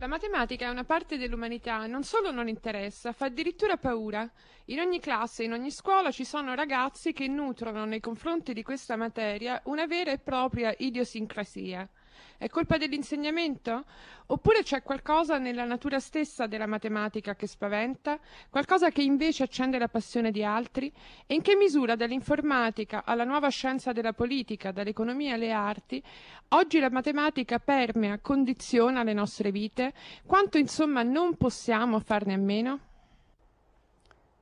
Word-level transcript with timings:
La 0.00 0.06
matematica 0.06 0.66
è 0.66 0.70
una 0.70 0.84
parte 0.84 1.18
dell'umanità, 1.18 1.84
non 1.88 2.04
solo 2.04 2.30
non 2.30 2.46
interessa, 2.46 3.10
fa 3.10 3.24
addirittura 3.24 3.78
paura. 3.78 4.30
In 4.66 4.78
ogni 4.78 5.00
classe, 5.00 5.42
in 5.42 5.52
ogni 5.52 5.72
scuola 5.72 6.12
ci 6.12 6.24
sono 6.24 6.54
ragazzi 6.54 7.12
che 7.12 7.26
nutrono 7.26 7.84
nei 7.84 7.98
confronti 7.98 8.52
di 8.52 8.62
questa 8.62 8.94
materia 8.94 9.60
una 9.64 9.86
vera 9.86 10.12
e 10.12 10.18
propria 10.18 10.72
idiosincrasia. 10.78 11.88
È 12.36 12.48
colpa 12.48 12.76
dell'insegnamento? 12.76 13.84
Oppure 14.26 14.62
c'è 14.62 14.82
qualcosa 14.82 15.38
nella 15.38 15.64
natura 15.64 16.00
stessa 16.00 16.46
della 16.46 16.66
matematica 16.66 17.34
che 17.34 17.46
spaventa? 17.46 18.18
Qualcosa 18.50 18.90
che 18.90 19.02
invece 19.02 19.42
accende 19.42 19.78
la 19.78 19.88
passione 19.88 20.30
di 20.30 20.44
altri? 20.44 20.92
E 21.26 21.34
in 21.34 21.42
che 21.42 21.56
misura 21.56 21.96
dall'informatica 21.96 23.04
alla 23.04 23.24
nuova 23.24 23.48
scienza 23.48 23.92
della 23.92 24.12
politica, 24.12 24.70
dall'economia 24.70 25.34
alle 25.34 25.50
arti, 25.50 26.02
oggi 26.48 26.78
la 26.78 26.90
matematica 26.90 27.58
permea, 27.58 28.18
condiziona 28.18 29.02
le 29.02 29.14
nostre 29.14 29.50
vite? 29.50 29.92
Quanto 30.26 30.58
insomma 30.58 31.02
non 31.02 31.36
possiamo 31.36 31.98
farne 32.00 32.34
a 32.34 32.38
meno? 32.38 32.80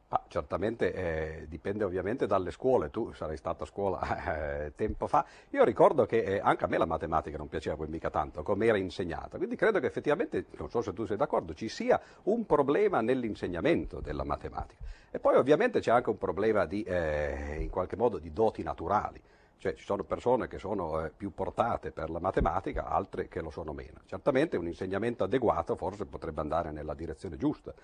Ah, 0.09 0.23
certamente 0.29 0.93
eh, 0.93 1.47
dipende 1.49 1.83
ovviamente 1.83 2.29
dalle 2.29 2.53
scuole, 2.53 2.91
tu 2.91 3.13
sarai 3.13 3.37
stato 3.37 3.65
a 3.65 3.67
scuola 3.67 4.67
eh, 4.67 4.73
tempo 4.77 5.09
fa, 5.09 5.27
io 5.51 5.65
ricordo 5.65 6.07
che 6.07 6.23
eh, 6.23 6.41
anche 6.41 6.63
a 6.63 6.69
me 6.69 6.79
la 6.79 6.87
matematica 6.87 7.37
non 7.37 7.49
piaceva 7.49 7.75
poi 7.75 7.89
mica 7.89 8.09
tanto 8.09 8.45
come 8.45 8.67
era 8.67 8.79
insegnata, 8.79 9.37
quindi 9.37 9.57
credo 9.57 9.81
che 9.81 9.87
effettivamente, 9.87 10.45
non 10.59 10.71
so 10.71 10.81
se 10.81 10.93
tu 10.93 11.07
sei 11.07 11.17
d'accordo, 11.17 11.55
ci 11.55 11.69
sia 11.69 12.01
un 12.25 12.47
problema 12.47 13.01
nell'insegnamento 13.01 13.99
della 13.99 14.23
matematica. 14.23 14.81
E 15.11 15.19
poi 15.19 15.35
ovviamente 15.35 15.81
c'è 15.81 15.91
anche 15.91 16.11
un 16.11 16.19
problema 16.19 16.67
di, 16.67 16.85
eh, 16.85 17.57
in 17.59 17.69
qualche 17.69 17.97
modo 17.97 18.19
di 18.19 18.33
doti 18.33 18.63
naturali, 18.63 19.21
cioè 19.59 19.75
ci 19.75 19.85
sono 19.85 20.05
persone 20.05 20.47
che 20.47 20.59
sono 20.59 21.05
eh, 21.05 21.11
più 21.11 21.35
portate 21.35 21.91
per 21.91 22.11
la 22.11 22.21
matematica, 22.21 22.87
altre 22.87 23.27
che 23.27 23.41
lo 23.41 23.51
sono 23.51 23.73
meno. 23.73 24.03
Certamente 24.05 24.57
un 24.57 24.69
insegnamento 24.69 25.25
adeguato 25.25 25.75
forse 25.75 26.05
potrebbe 26.07 26.43
andare 26.43 26.71
nella 26.71 26.95
direzione 26.95 27.37
giusta. 27.37 27.75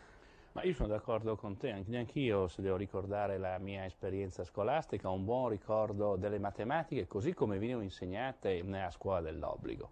Ma 0.52 0.62
io 0.64 0.74
sono 0.74 0.88
d'accordo 0.88 1.34
con 1.34 1.56
te, 1.56 1.70
anche 1.70 2.18
io 2.18 2.46
se 2.46 2.60
devo 2.60 2.76
ricordare 2.76 3.38
la 3.38 3.56
mia 3.56 3.86
esperienza 3.86 4.44
scolastica, 4.44 5.08
ho 5.08 5.14
un 5.14 5.24
buon 5.24 5.48
ricordo 5.48 6.16
delle 6.16 6.38
matematiche 6.38 7.06
così 7.06 7.32
come 7.32 7.58
venivano 7.58 7.84
insegnate 7.84 8.60
nella 8.62 8.90
scuola 8.90 9.22
dell'obbligo. 9.22 9.88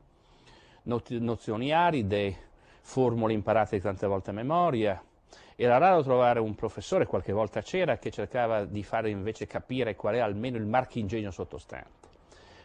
Nozioni 0.82 1.72
aride, 1.72 2.36
formule 2.82 3.32
imparate 3.32 3.80
tante 3.80 4.06
volte 4.06 4.30
a 4.30 4.34
memoria. 4.34 5.02
Era 5.56 5.78
raro 5.78 6.02
trovare 6.02 6.40
un 6.40 6.54
professore, 6.54 7.06
qualche 7.06 7.32
volta 7.32 7.62
c'era, 7.62 7.96
che 7.96 8.10
cercava 8.10 8.66
di 8.66 8.82
fare 8.82 9.08
invece 9.08 9.46
capire 9.46 9.96
qual 9.96 10.16
è 10.16 10.18
almeno 10.18 10.58
il 10.58 10.66
marchingegno 10.66 11.30
sottostante. 11.30 12.08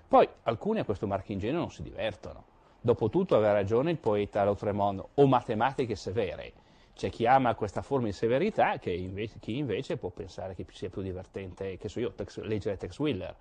Poi 0.05 0.27
alcuni 0.43 0.79
a 0.79 0.85
questo 0.85 1.07
marchingegno 1.07 1.59
non 1.59 1.71
si 1.71 1.81
divertono. 1.81 2.43
Dopotutto 2.81 3.37
aveva 3.37 3.53
ragione 3.53 3.91
il 3.91 3.97
poeta 3.97 4.43
Lautremont, 4.43 5.03
o 5.13 5.27
matematiche 5.27 5.95
severe, 5.95 6.51
c'è 6.95 7.09
chi 7.09 7.25
ama 7.27 7.53
questa 7.55 7.81
forma 7.81 8.05
di 8.05 8.13
severità, 8.13 8.79
invece, 8.85 9.39
chi 9.39 9.57
invece 9.57 9.97
può 9.97 10.09
pensare 10.09 10.55
che 10.55 10.65
sia 10.71 10.89
più 10.89 11.01
divertente, 11.01 11.77
che 11.77 11.89
so 11.89 11.99
io, 11.99 12.13
tex, 12.13 12.39
leggere 12.41 12.77
Tex 12.77 12.97
Willer. 12.99 13.35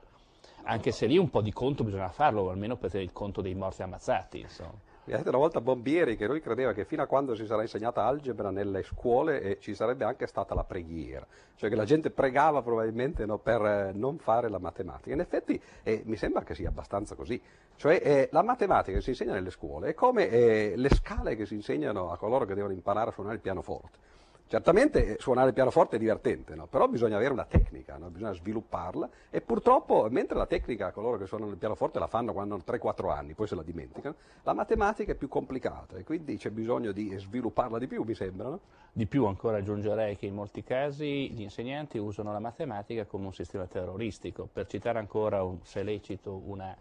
Anche 0.65 0.91
se 0.93 1.07
lì 1.07 1.17
un 1.19 1.31
po' 1.31 1.41
di 1.41 1.53
conto 1.53 1.85
bisogna 1.85 2.09
farlo, 2.09 2.51
almeno 2.51 2.77
per 2.77 2.91
tenere 2.91 3.09
il 3.09 3.15
conto 3.15 3.41
dei 3.41 3.55
morti 3.55 3.83
ammazzati. 3.83 4.41
Insomma. 4.41 4.73
Mi 5.07 5.13
ha 5.13 5.19
detto 5.19 5.29
una 5.29 5.39
volta 5.39 5.61
Bombieri 5.61 6.17
che 6.17 6.27
lui 6.27 6.41
credeva 6.41 6.73
che 6.73 6.87
fino 6.87 7.03
a 7.03 7.07
quando 7.07 7.35
si 7.35 7.45
sarà 7.45 7.61
insegnata 7.61 8.07
algebra 8.07 8.51
nelle 8.51 8.83
scuole 8.83 9.43
eh, 9.43 9.59
ci 9.61 9.75
sarebbe 9.75 10.05
anche 10.05 10.27
stata 10.27 10.55
la 10.55 10.65
preghiera, 10.65 11.27
cioè 11.57 11.69
che 11.69 11.77
la 11.77 11.85
gente 11.85 12.11
pregava 12.11 12.63
probabilmente 12.63 13.27
no, 13.27 13.37
per 13.37 13.61
eh, 13.61 13.93
non 13.93 14.17
fare 14.17 14.49
la 14.49 14.59
matematica. 14.59 15.13
In 15.13 15.21
effetti 15.21 15.61
eh, 15.83 16.01
mi 16.07 16.17
sembra 16.17 16.43
che 16.43 16.55
sia 16.55 16.71
abbastanza 16.71 17.17
così, 17.17 17.39
cioè 17.77 18.01
eh, 18.03 18.29
la 18.33 18.43
matematica 18.43 18.97
che 18.97 19.03
si 19.03 19.11
insegna 19.11 19.35
nelle 19.35 19.51
scuole 19.51 19.91
è 19.91 19.95
come 19.95 20.31
eh, 20.31 20.73
le 20.75 20.89
scale 20.89 21.37
che 21.37 21.45
si 21.45 21.53
insegnano 21.53 22.11
a 22.11 22.17
coloro 22.17 22.47
che 22.47 22.55
devono 22.55 22.73
imparare 22.73 23.11
a 23.11 23.13
suonare 23.13 23.35
il 23.35 23.43
pianoforte 23.43 24.13
Certamente 24.47 25.17
suonare 25.19 25.49
il 25.49 25.55
pianoforte 25.55 25.97
è 25.97 25.99
divertente, 25.99 26.55
no? 26.55 26.67
però 26.67 26.87
bisogna 26.87 27.17
avere 27.17 27.33
una 27.33 27.47
tecnica, 27.47 27.97
no? 27.97 28.11
bisogna 28.11 28.35
svilupparla 28.35 29.09
e 29.31 29.41
purtroppo 29.41 30.07
mentre 30.11 30.37
la 30.37 30.47
tecnica 30.47 30.93
coloro 30.93 31.17
che 31.17 31.27
suonano 31.27 31.51
il 31.51 31.57
pianoforte 31.57 31.99
la 31.99 32.07
fanno 32.07 32.35
quando 32.35 32.55
hanno 32.55 32.63
3-4 32.65 33.11
anni, 33.11 33.33
poi 33.33 33.47
se 33.47 33.55
la 33.55 33.63
dimenticano, 33.63 34.15
la 34.43 34.53
matematica 34.53 35.13
è 35.13 35.15
più 35.15 35.29
complicata 35.29 35.97
e 35.97 36.05
quindi 36.05 36.37
c'è 36.37 36.51
bisogno 36.51 36.93
di 36.93 37.17
svilupparla 37.17 37.79
di 37.79 37.87
più, 37.87 38.03
mi 38.03 38.15
sembra. 38.15 38.51
No? 38.51 38.61
Di 38.93 39.07
più 39.07 39.25
ancora 39.25 39.57
aggiungerei 39.57 40.17
che 40.17 40.27
in 40.27 40.35
molti 40.35 40.63
casi 40.63 41.31
gli 41.33 41.41
insegnanti 41.41 41.99
usano 41.99 42.31
la 42.31 42.39
matematica 42.39 43.07
come 43.07 43.27
un 43.27 43.33
sistema 43.33 43.67
terroristico. 43.67 44.47
Per 44.53 44.67
citare 44.67 44.99
ancora, 44.99 45.45
se 45.63 45.83
lecito, 45.83 46.43
una 46.45 46.77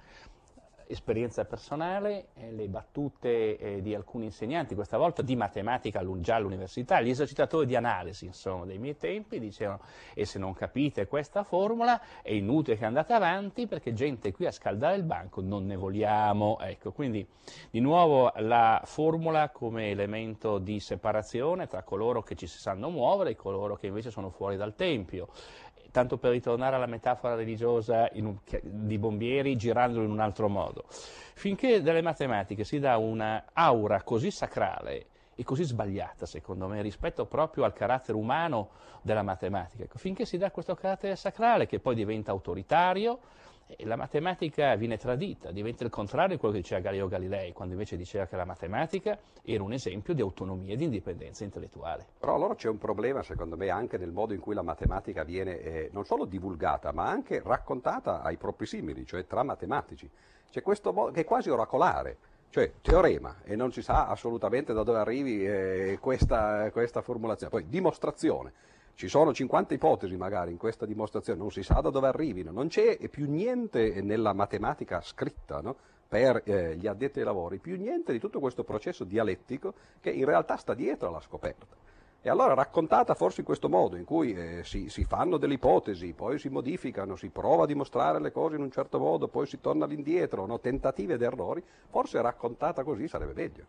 esperienza 0.87 1.45
personale, 1.45 2.27
eh, 2.35 2.51
le 2.51 2.67
battute 2.67 3.57
eh, 3.57 3.81
di 3.81 3.93
alcuni 3.93 4.25
insegnanti, 4.25 4.75
questa 4.75 4.97
volta 4.97 5.21
di 5.21 5.35
matematica 5.35 6.01
già 6.19 6.35
all'università, 6.35 7.01
gli 7.01 7.09
esercitatori 7.09 7.65
di 7.65 7.75
analisi 7.75 8.25
insomma, 8.25 8.65
dei 8.65 8.77
miei 8.77 8.97
tempi 8.97 9.39
dicevano 9.39 9.81
e 10.13 10.25
se 10.25 10.39
non 10.39 10.53
capite 10.53 11.07
questa 11.07 11.43
formula 11.43 11.99
è 12.21 12.31
inutile 12.31 12.77
che 12.77 12.85
andate 12.85 13.13
avanti 13.13 13.67
perché 13.67 13.93
gente 13.93 14.31
qui 14.31 14.45
a 14.45 14.51
scaldare 14.51 14.95
il 14.95 15.03
banco 15.03 15.41
non 15.41 15.65
ne 15.65 15.75
vogliamo. 15.75 16.59
Ecco, 16.59 16.91
quindi 16.91 17.25
di 17.69 17.79
nuovo 17.79 18.31
la 18.37 18.81
formula 18.85 19.49
come 19.49 19.89
elemento 19.89 20.57
di 20.57 20.79
separazione 20.79 21.67
tra 21.67 21.83
coloro 21.83 22.21
che 22.21 22.35
ci 22.35 22.47
si 22.47 22.59
sanno 22.59 22.89
muovere 22.89 23.31
e 23.31 23.35
coloro 23.35 23.75
che 23.75 23.87
invece 23.87 24.11
sono 24.11 24.29
fuori 24.29 24.55
dal 24.55 24.75
tempio 24.75 25.29
tanto 25.93 26.17
per 26.17 26.31
ritornare 26.31 26.75
alla 26.75 26.87
metafora 26.87 27.35
religiosa 27.35 28.09
un, 28.13 28.35
di 28.63 28.97
Bombieri, 28.97 29.55
girandolo 29.55 30.03
in 30.03 30.09
un 30.09 30.19
altro 30.19 30.49
modo. 30.49 30.85
Finché 30.89 31.83
dalle 31.83 32.01
matematiche 32.01 32.63
si 32.63 32.79
dà 32.79 32.97
una 32.97 33.45
aura 33.53 34.01
così 34.01 34.31
sacrale 34.31 35.05
e 35.35 35.43
così 35.43 35.63
sbagliata, 35.63 36.25
secondo 36.25 36.67
me, 36.67 36.81
rispetto 36.81 37.27
proprio 37.27 37.63
al 37.63 37.73
carattere 37.73 38.17
umano 38.17 38.69
della 39.03 39.21
matematica, 39.21 39.85
finché 39.95 40.25
si 40.25 40.39
dà 40.39 40.49
questo 40.49 40.73
carattere 40.73 41.15
sacrale 41.15 41.67
che 41.67 41.79
poi 41.79 41.93
diventa 41.93 42.31
autoritario, 42.31 43.19
la 43.79 43.95
matematica 43.95 44.75
viene 44.75 44.97
tradita, 44.97 45.51
diventa 45.51 45.83
il 45.83 45.89
contrario 45.89 46.35
di 46.35 46.37
quello 46.37 46.53
che 46.53 46.61
diceva 46.61 46.81
Galileo 46.81 47.07
Galilei, 47.07 47.53
quando 47.53 47.73
invece 47.73 47.97
diceva 47.97 48.25
che 48.25 48.35
la 48.35 48.45
matematica 48.45 49.17
era 49.41 49.63
un 49.63 49.73
esempio 49.73 50.13
di 50.13 50.21
autonomia 50.21 50.73
e 50.73 50.77
di 50.77 50.83
indipendenza 50.83 51.43
intellettuale. 51.43 52.05
Però 52.19 52.35
allora 52.35 52.55
c'è 52.55 52.69
un 52.69 52.77
problema, 52.77 53.23
secondo 53.23 53.57
me, 53.57 53.69
anche 53.69 53.97
nel 53.97 54.11
modo 54.11 54.33
in 54.33 54.39
cui 54.39 54.53
la 54.53 54.61
matematica 54.61 55.23
viene 55.23 55.59
eh, 55.59 55.89
non 55.91 56.05
solo 56.05 56.25
divulgata, 56.25 56.91
ma 56.91 57.07
anche 57.09 57.41
raccontata 57.43 58.21
ai 58.21 58.37
propri 58.37 58.65
simili, 58.65 59.05
cioè 59.05 59.25
tra 59.25 59.43
matematici. 59.43 60.09
C'è 60.49 60.61
questo 60.61 60.93
modo 60.93 61.11
che 61.11 61.21
è 61.21 61.25
quasi 61.25 61.49
oracolare 61.49 62.17
cioè 62.53 62.71
teorema 62.83 63.37
e 63.43 63.55
non 63.55 63.71
si 63.71 63.81
sa 63.81 64.05
assolutamente 64.05 64.73
da 64.73 64.83
dove 64.83 64.99
arrivi 64.99 65.43
eh, 65.43 65.97
questa, 65.99 66.69
questa, 66.69 67.01
formulazione. 67.01 67.49
Poi 67.49 67.67
dimostrazione, 67.67 68.53
ci 68.95 69.07
sono 69.07 69.33
50 69.33 69.73
ipotesi 69.73 70.15
magari 70.17 70.51
in 70.51 70.57
questa 70.57 70.85
dimostrazione, 70.85 71.39
non 71.39 71.51
si 71.51 71.63
sa 71.63 71.81
da 71.81 71.89
dove 71.89 72.07
arrivino, 72.07 72.51
non 72.51 72.67
c'è 72.67 72.97
più 73.09 73.29
niente 73.29 74.01
nella 74.01 74.33
matematica 74.33 75.01
scritta 75.01 75.61
no? 75.61 75.75
per 76.07 76.43
eh, 76.45 76.75
gli 76.77 76.85
addetti 76.85 77.19
ai 77.19 77.25
lavori, 77.25 77.57
più 77.57 77.75
niente 77.75 78.11
di 78.11 78.19
tutto 78.19 78.39
questo 78.39 78.63
processo 78.63 79.03
dialettico 79.03 79.73
che 79.99 80.11
in 80.11 80.25
realtà 80.25 80.57
sta 80.57 80.73
dietro 80.73 81.07
alla 81.07 81.21
scoperta. 81.21 81.65
E 82.25 82.29
allora 82.29 82.53
raccontata 82.53 83.15
forse 83.15 83.41
in 83.41 83.45
questo 83.45 83.67
modo, 83.67 83.97
in 83.97 84.05
cui 84.05 84.33
eh, 84.33 84.63
si, 84.63 84.87
si, 84.87 85.03
fanno 85.03 85.35
delle 85.35 85.55
ipotesi, 85.55 86.13
poi 86.13 86.39
si 86.39 86.47
modificano, 86.47 87.17
si 87.17 87.27
prova 87.27 87.63
a 87.63 87.67
dimostrare 87.67 88.21
le 88.21 88.31
cose 88.31 88.55
in 88.55 88.61
un 88.61 88.71
certo 88.71 88.97
modo, 88.97 89.27
poi 89.27 89.45
si 89.45 89.59
torna 89.59 89.83
all'indietro, 89.83 90.45
no? 90.45 90.59
tentative 90.61 91.15
ed 91.15 91.21
errori, 91.21 91.61
forse 91.89 92.21
raccontata 92.21 92.83
così 92.83 93.09
sarebbe 93.09 93.33
meglio. 93.33 93.65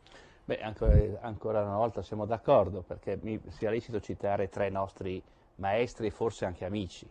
Beh, 0.46 0.60
ancora, 0.60 0.94
ancora 1.22 1.62
una 1.62 1.76
volta 1.78 2.02
siamo 2.02 2.26
d'accordo, 2.26 2.82
perché 2.82 3.18
mi 3.22 3.40
sia 3.48 3.70
lecito 3.70 3.98
citare 3.98 4.50
tre 4.50 4.68
nostri 4.68 5.22
maestri 5.56 6.08
e 6.08 6.10
forse 6.10 6.44
anche 6.44 6.66
amici. 6.66 7.08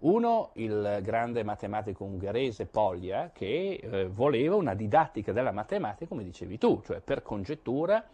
Uno, 0.00 0.50
il 0.52 1.00
grande 1.02 1.42
matematico 1.42 2.04
ungherese 2.04 2.66
Poglia, 2.66 3.30
che 3.32 3.80
eh, 3.82 4.06
voleva 4.06 4.54
una 4.54 4.74
didattica 4.74 5.32
della 5.32 5.50
matematica, 5.50 6.06
come 6.06 6.22
dicevi 6.22 6.56
tu, 6.56 6.80
cioè 6.84 7.00
per 7.00 7.22
congettura 7.22 8.04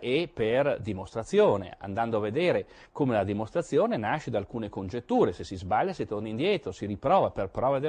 e 0.00 0.28
per 0.32 0.80
dimostrazione, 0.80 1.76
andando 1.78 2.16
a 2.16 2.20
vedere 2.20 2.66
come 2.90 3.14
la 3.14 3.22
dimostrazione 3.22 3.96
nasce 3.96 4.32
da 4.32 4.38
alcune 4.38 4.68
congetture, 4.68 5.32
se 5.32 5.44
si 5.44 5.54
sbaglia 5.54 5.92
si 5.92 6.04
torna 6.04 6.26
indietro, 6.26 6.72
si 6.72 6.84
riprova 6.84 7.30
per 7.30 7.48
prova 7.48 7.76
ed 7.76 7.84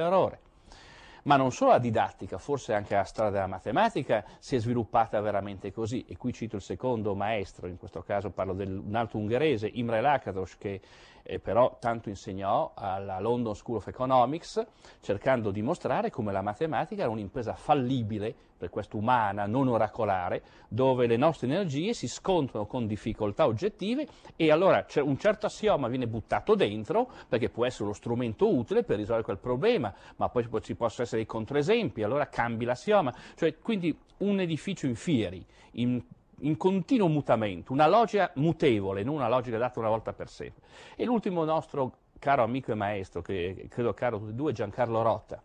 ma 1.25 1.37
non 1.37 1.51
solo 1.51 1.71
la 1.71 1.79
didattica, 1.79 2.37
forse 2.37 2.73
anche 2.73 2.95
la 2.95 3.03
strada 3.03 3.31
della 3.31 3.47
matematica 3.47 4.23
si 4.39 4.55
è 4.55 4.59
sviluppata 4.59 5.19
veramente 5.21 5.71
così. 5.71 6.05
E 6.07 6.17
qui 6.17 6.31
cito 6.33 6.55
il 6.55 6.61
secondo 6.61 7.15
maestro, 7.15 7.67
in 7.67 7.77
questo 7.77 8.03
caso 8.03 8.29
parlo 8.29 8.53
di 8.53 8.63
un 8.63 8.93
altro 8.95 9.17
ungherese, 9.17 9.67
Imre 9.73 10.01
Lakatos, 10.01 10.57
che 10.57 10.81
eh, 11.23 11.39
però 11.39 11.77
tanto 11.79 12.09
insegnò 12.09 12.73
alla 12.75 13.19
London 13.19 13.55
School 13.55 13.77
of 13.77 13.87
Economics, 13.87 14.63
cercando 15.01 15.49
di 15.49 15.63
mostrare 15.63 16.11
come 16.11 16.31
la 16.31 16.41
matematica 16.41 17.01
era 17.01 17.11
un'impresa 17.11 17.55
fallibile, 17.55 18.35
per 18.65 18.69
questo 18.69 18.97
umana, 18.97 19.45
non 19.45 19.67
oracolare, 19.67 20.41
dove 20.67 21.05
le 21.07 21.17
nostre 21.17 21.47
energie 21.47 21.93
si 21.93 22.07
scontrano 22.07 22.65
con 22.65 22.87
difficoltà 22.87 23.45
oggettive 23.45 24.07
e 24.35 24.51
allora 24.51 24.85
un 24.97 25.17
certo 25.17 25.45
assioma 25.45 25.87
viene 25.87 26.07
buttato 26.07 26.55
dentro, 26.55 27.09
perché 27.29 27.49
può 27.49 27.65
essere 27.65 27.83
uno 27.85 27.93
strumento 27.93 28.53
utile 28.53 28.83
per 28.83 28.97
risolvere 28.97 29.23
quel 29.23 29.37
problema, 29.37 29.93
ma 30.17 30.29
poi 30.29 30.47
ci 30.61 30.75
possono 30.75 31.03
essere 31.03 31.21
dei 31.21 31.25
controesempi, 31.25 32.01
allora 32.01 32.27
cambi 32.27 32.65
l'assioma. 32.65 33.13
Cioè, 33.35 33.59
quindi 33.59 33.95
un 34.17 34.39
edificio 34.39 34.87
in 34.87 34.95
fieri, 34.95 35.45
in 35.73 36.01
in 36.39 36.57
continuo 36.57 37.07
mutamento, 37.07 37.71
una 37.71 37.87
logica 37.87 38.29
mutevole, 38.35 39.03
non 39.03 39.15
una 39.15 39.29
logica 39.29 39.57
data 39.57 39.79
una 39.79 39.87
volta 39.87 40.11
per 40.11 40.27
sempre. 40.27 40.63
E 40.97 41.05
l'ultimo 41.05 41.45
nostro 41.45 41.99
caro 42.19 42.43
amico 42.43 42.73
e 42.73 42.75
maestro, 42.75 43.21
che 43.21 43.67
credo 43.69 43.93
caro 43.93 44.17
tutti 44.17 44.31
e 44.31 44.33
due, 44.33 44.51
Giancarlo 44.51 45.01
Rotta, 45.01 45.41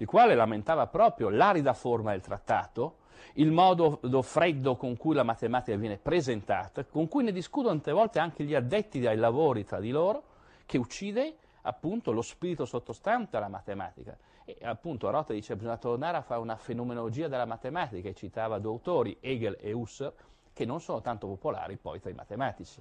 il 0.00 0.06
quale 0.06 0.34
lamentava 0.34 0.86
proprio 0.86 1.28
l'arida 1.28 1.74
forma 1.74 2.12
del 2.12 2.22
trattato, 2.22 2.96
il 3.34 3.50
modo 3.50 4.00
freddo 4.22 4.74
con 4.76 4.96
cui 4.96 5.14
la 5.14 5.22
matematica 5.22 5.76
viene 5.76 5.98
presentata, 5.98 6.84
con 6.84 7.06
cui 7.06 7.22
ne 7.22 7.32
discutono 7.32 7.74
tante 7.74 7.92
volte 7.92 8.18
anche 8.18 8.44
gli 8.44 8.54
addetti 8.54 9.06
ai 9.06 9.18
lavori 9.18 9.64
tra 9.64 9.78
di 9.78 9.90
loro, 9.90 10.22
che 10.64 10.78
uccide 10.78 11.36
appunto 11.62 12.12
lo 12.12 12.22
spirito 12.22 12.64
sottostante 12.64 13.36
alla 13.36 13.48
matematica. 13.48 14.16
E 14.44 14.56
appunto 14.62 15.10
Rotta 15.10 15.34
dice 15.34 15.54
bisogna 15.54 15.76
tornare 15.76 16.16
a 16.16 16.22
fare 16.22 16.40
una 16.40 16.56
fenomenologia 16.56 17.28
della 17.28 17.44
matematica 17.44 18.08
e 18.08 18.14
citava 18.14 18.58
due 18.58 18.72
autori, 18.72 19.18
Hegel 19.20 19.58
e 19.60 19.72
Husserl, 19.72 20.14
che 20.54 20.64
non 20.64 20.80
sono 20.80 21.02
tanto 21.02 21.26
popolari 21.26 21.76
poi 21.76 22.00
tra 22.00 22.08
i 22.08 22.14
matematici. 22.14 22.80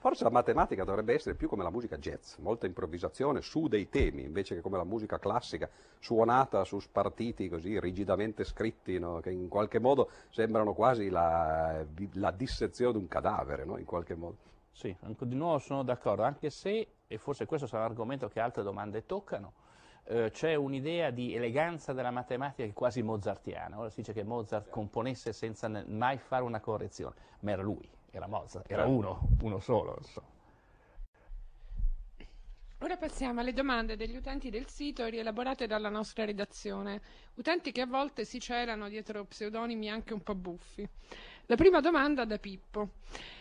Forse 0.00 0.22
la 0.22 0.30
matematica 0.30 0.84
dovrebbe 0.84 1.12
essere 1.12 1.34
più 1.34 1.48
come 1.48 1.64
la 1.64 1.70
musica 1.70 1.98
jazz, 1.98 2.36
molta 2.36 2.66
improvvisazione 2.66 3.40
su 3.40 3.66
dei 3.66 3.88
temi, 3.88 4.22
invece 4.22 4.54
che 4.54 4.60
come 4.60 4.76
la 4.76 4.84
musica 4.84 5.18
classica, 5.18 5.68
suonata 5.98 6.62
su 6.62 6.78
spartiti 6.78 7.48
così 7.48 7.80
rigidamente 7.80 8.44
scritti, 8.44 8.96
no? 9.00 9.18
che 9.18 9.32
in 9.32 9.48
qualche 9.48 9.80
modo 9.80 10.08
sembrano 10.30 10.72
quasi 10.72 11.08
la, 11.08 11.84
la 12.12 12.30
dissezione 12.30 12.92
di 12.92 12.98
un 12.98 13.08
cadavere, 13.08 13.64
no? 13.64 13.76
in 13.76 13.84
qualche 13.84 14.14
modo. 14.14 14.36
Sì, 14.70 14.96
di 15.00 15.34
nuovo 15.34 15.58
sono 15.58 15.82
d'accordo, 15.82 16.22
anche 16.22 16.48
se, 16.50 16.86
e 17.08 17.18
forse 17.18 17.46
questo 17.46 17.66
sarà 17.66 17.82
un 17.86 17.90
argomento 17.90 18.28
che 18.28 18.38
altre 18.38 18.62
domande 18.62 19.04
toccano, 19.04 19.52
eh, 20.04 20.30
c'è 20.30 20.54
un'idea 20.54 21.10
di 21.10 21.34
eleganza 21.34 21.92
della 21.92 22.12
matematica 22.12 22.62
che 22.62 22.70
è 22.70 22.72
quasi 22.72 23.02
mozartiana. 23.02 23.76
Ora 23.76 23.90
si 23.90 24.02
dice 24.02 24.12
che 24.12 24.22
Mozart 24.22 24.70
componesse 24.70 25.32
senza 25.32 25.68
mai 25.88 26.18
fare 26.18 26.44
una 26.44 26.60
correzione, 26.60 27.16
ma 27.40 27.50
era 27.50 27.62
lui 27.62 27.96
era 28.10 28.26
Mozart, 28.26 28.70
era 28.70 28.86
uno, 28.86 29.28
uno 29.42 29.58
solo. 29.60 29.96
Insomma. 29.98 30.36
Ora 32.80 32.96
passiamo 32.96 33.40
alle 33.40 33.52
domande 33.52 33.96
degli 33.96 34.14
utenti 34.14 34.50
del 34.50 34.68
sito 34.68 35.04
rielaborate 35.06 35.66
dalla 35.66 35.88
nostra 35.88 36.24
redazione, 36.24 37.00
utenti 37.34 37.72
che 37.72 37.80
a 37.80 37.86
volte 37.86 38.24
si 38.24 38.38
celano 38.38 38.88
dietro 38.88 39.24
pseudonimi 39.24 39.90
anche 39.90 40.14
un 40.14 40.22
po' 40.22 40.36
buffi. 40.36 40.88
La 41.46 41.56
prima 41.56 41.80
domanda 41.80 42.24
da 42.24 42.38
Pippo. 42.38 42.90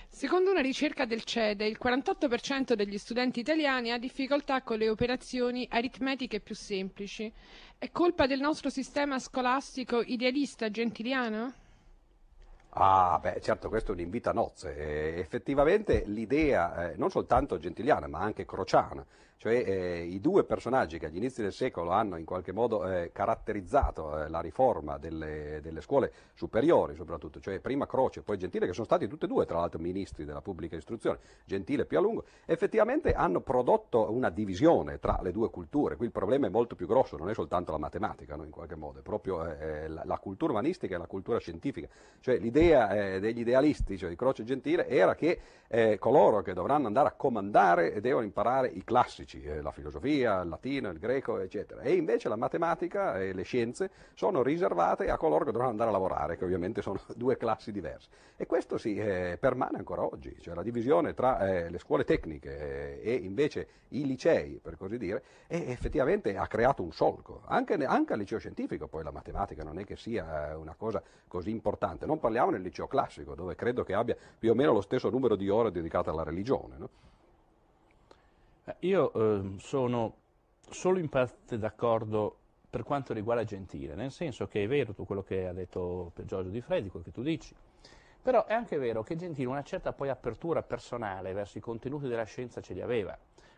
Secondo 0.07 0.49
una 0.49 0.61
ricerca 0.61 1.05
del 1.05 1.23
CEDE, 1.23 1.67
il 1.67 1.77
48% 1.79 2.73
degli 2.73 2.97
studenti 2.97 3.39
italiani 3.41 3.91
ha 3.91 3.99
difficoltà 3.99 4.63
con 4.63 4.79
le 4.79 4.89
operazioni 4.89 5.67
aritmetiche 5.69 6.39
più 6.39 6.55
semplici. 6.55 7.31
È 7.77 7.91
colpa 7.91 8.25
del 8.25 8.39
nostro 8.39 8.71
sistema 8.71 9.19
scolastico 9.19 10.01
idealista 10.01 10.71
gentiliano? 10.71 11.53
Ah, 12.79 13.17
beh, 13.19 13.39
certo, 13.41 13.69
questo 13.69 13.91
è 13.91 13.93
un 13.95 14.01
invito 14.01 14.29
a 14.29 14.33
nozze. 14.33 14.75
Eh, 14.75 15.19
effettivamente 15.19 16.03
l'idea, 16.05 16.91
eh, 16.91 16.95
non 16.95 17.09
soltanto 17.09 17.57
gentiliana, 17.57 18.05
ma 18.07 18.19
anche 18.19 18.45
crociana, 18.45 19.03
cioè 19.37 19.53
eh, 19.53 20.03
i 20.03 20.19
due 20.19 20.43
personaggi 20.43 20.97
che 20.97 21.05
agli 21.05 21.17
inizi 21.17 21.41
del 21.41 21.53
secolo 21.53 21.91
hanno 21.91 22.17
in 22.17 22.25
qualche 22.25 22.51
modo 22.51 22.89
eh, 22.89 23.11
caratterizzato 23.13 24.23
eh, 24.23 24.29
la 24.29 24.39
riforma 24.39 24.97
delle, 24.97 25.59
delle, 25.61 25.81
scuole 25.81 26.11
superiori 26.33 26.95
soprattutto, 26.95 27.39
cioè 27.39 27.59
prima 27.59 27.85
Croce 27.85 28.19
e 28.19 28.23
poi 28.23 28.37
Gentile, 28.37 28.65
che 28.65 28.73
sono 28.73 28.85
stati 28.85 29.07
tutti 29.07 29.25
e 29.25 29.27
due 29.27 29.45
tra 29.45 29.59
l'altro 29.59 29.79
ministri 29.79 30.25
della 30.25 30.41
pubblica 30.41 30.75
istruzione, 30.75 31.19
Gentile 31.45 31.85
più 31.85 31.99
a 31.99 32.01
lungo, 32.01 32.25
effettivamente 32.45 33.13
hanno 33.13 33.41
prodotto 33.41 34.11
una 34.11 34.29
divisione 34.29 34.99
tra 34.99 35.19
le 35.21 35.31
due 35.31 35.49
culture, 35.49 35.95
qui 35.95 36.07
il 36.07 36.11
problema 36.11 36.47
è 36.47 36.49
molto 36.49 36.75
più 36.75 36.87
grosso, 36.87 37.17
non 37.17 37.29
è 37.29 37.33
soltanto 37.33 37.71
la 37.71 37.77
matematica 37.77 38.35
no, 38.35 38.43
in 38.43 38.51
qualche 38.51 38.75
modo, 38.75 38.99
è 38.99 39.01
proprio 39.03 39.45
eh, 39.45 39.87
la, 39.87 40.01
la, 40.03 40.17
cultura 40.17 40.53
umanistica 40.53 40.95
e 40.95 40.97
la 40.97 41.05
cultura 41.05 41.37
scientifica, 41.39 41.87
cioè 42.19 42.37
l'idea 42.37 42.89
eh, 42.89 43.19
degli 43.19 43.39
idealisti, 43.39 43.97
cioè 43.97 44.09
di 44.09 44.15
Croce 44.15 44.41
e 44.41 44.45
Gentile, 44.45 44.87
era 44.87 45.13
che 45.13 45.39
eh, 45.67 45.97
coloro 45.99 46.41
che 46.41 46.53
dovranno 46.53 46.87
andare 46.87 47.09
a 47.09 47.11
comandare 47.11 47.99
devono 48.01 48.25
imparare 48.25 48.69
i 48.69 48.83
classici, 48.83 49.26
classici, 49.27 49.43
eh, 49.43 49.61
la 49.61 49.71
filosofia, 49.71 50.41
il 50.41 50.49
latino, 50.49 50.89
il 50.89 50.97
greco, 50.97 51.37
eccetera. 51.39 51.81
E 51.81 51.93
invece 51.93 52.29
la 52.29 52.37
matematica 52.37 53.19
e 53.19 53.33
le 53.33 53.43
scienze 53.43 53.89
sono 54.13 54.41
riservate 54.41 55.09
a 55.09 55.17
coloro 55.17 55.43
che 55.43 55.51
dovranno 55.51 55.71
andare 55.71 55.89
a 55.89 55.93
lavorare, 55.93 56.37
che 56.37 56.45
ovviamente 56.45 56.81
sono 56.81 56.99
due 57.15 57.35
classi 57.35 57.71
diverse. 57.71 58.09
E 58.37 58.45
questo 58.45 58.77
si 58.77 58.95
eh, 58.95 59.37
permane 59.39 59.77
ancora 59.77 60.03
oggi, 60.03 60.35
cioè 60.39 60.55
la 60.55 60.63
divisione 60.63 61.13
tra 61.13 61.39
eh, 61.39 61.69
le 61.69 61.79
scuole 61.79 62.05
tecniche 62.05 63.01
eh, 63.01 63.11
e 63.11 63.13
invece 63.15 63.67
i 63.89 64.05
licei, 64.05 64.59
per 64.61 64.77
così 64.77 64.97
dire, 64.97 65.23
effettivamente 65.47 66.37
ha 66.37 66.47
creato 66.47 66.83
un 66.83 66.91
solco. 66.91 67.41
Anche, 67.45 67.73
anche, 67.73 68.13
al 68.13 68.19
liceo 68.19 68.39
scientifico 68.39 68.87
poi 68.87 69.03
la 69.03 69.11
matematica 69.11 69.63
non 69.63 69.79
è 69.79 69.85
che 69.85 69.95
sia 69.95 70.51
eh, 70.51 70.53
una 70.55 70.75
cosa 70.75 71.01
così 71.27 71.49
importante. 71.49 72.05
Non 72.05 72.19
parliamo 72.19 72.51
nel 72.51 72.61
liceo 72.61 72.87
classico, 72.87 73.35
dove 73.35 73.55
credo 73.55 73.83
che 73.83 73.93
abbia 73.93 74.15
più 74.37 74.51
o 74.51 74.53
meno 74.53 74.71
lo 74.71 74.81
stesso 74.81 75.09
numero 75.09 75.35
di 75.35 75.49
ore 75.49 75.71
dedicate 75.71 76.09
alla 76.09 76.23
religione. 76.23 76.75
No? 76.77 76.89
Eh, 78.67 78.75
io 78.79 79.13
eh, 79.13 79.55
sono 79.59 80.15
solo 80.69 80.99
in 80.99 81.07
parte 81.07 81.57
d'accordo 81.57 82.37
per 82.69 82.83
quanto 82.83 83.13
riguarda 83.13 83.45
Gentile, 83.45 83.95
nel 83.95 84.11
senso 84.11 84.45
che 84.47 84.63
è 84.63 84.67
vero 84.67 84.87
tutto 84.87 85.05
quello 85.05 85.23
che 85.23 85.47
ha 85.47 85.53
detto 85.53 86.11
Giorgio 86.25 86.49
Di 86.49 86.59
Freddi, 86.59 86.89
quello 86.89 87.05
che 87.05 87.11
tu 87.11 87.21
dici, 87.21 87.55
però 88.21 88.45
è 88.45 88.53
anche 88.53 88.77
vero 88.77 89.03
che 89.03 89.15
Gentile 89.15 89.47
una 89.47 89.63
certa 89.63 89.93
poi 89.93 90.09
apertura 90.09 90.63
personale 90.63 91.31
verso 91.31 91.57
i 91.57 91.61
contenuti 91.61 92.09
della 92.09 92.25
scienza 92.25 92.59
ce 92.59 92.73
li 92.73 92.81
aveva 92.81 93.17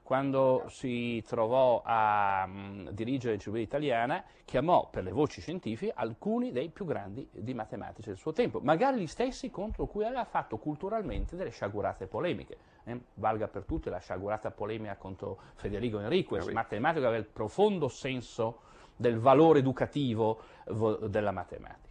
quando 0.10 0.66
si 0.70 1.24
trovò 1.28 1.84
a 1.86 2.44
um, 2.48 2.90
dirigere 2.90 3.34
l'Enciclopedia 3.34 3.68
Italiana, 3.68 4.24
chiamò 4.44 4.90
per 4.90 5.04
le 5.04 5.12
voci 5.12 5.40
scientifiche 5.40 5.94
alcuni 5.96 6.52
dei 6.52 6.70
più 6.70 6.86
grandi 6.86 7.30
di 7.32 7.54
matematici 7.54 8.08
del 8.08 8.18
suo 8.18 8.34
tempo, 8.34 8.60
magari 8.60 9.02
gli 9.02 9.06
stessi 9.06 9.52
contro 9.52 9.86
cui 9.86 10.04
aveva 10.04 10.26
fatto 10.26 10.58
culturalmente 10.58 11.36
delle 11.36 11.52
sciagurate 11.52 12.08
polemiche. 12.08 12.58
Eh, 12.90 13.00
valga 13.16 13.48
per 13.48 13.66
tutti 13.66 13.88
la 13.90 14.00
sciagurata 14.00 14.50
polemica 14.50 14.96
contro 14.96 15.38
Federico 15.54 16.00
Enriquez, 16.00 16.48
eh 16.48 16.54
matematico 16.54 17.06
aveva 17.06 17.22
il 17.22 17.30
profondo 17.30 17.88
senso 17.88 18.62
del 18.96 19.20
valore 19.20 19.60
educativo 19.60 20.42
della 21.08 21.32
matematica. 21.32 21.88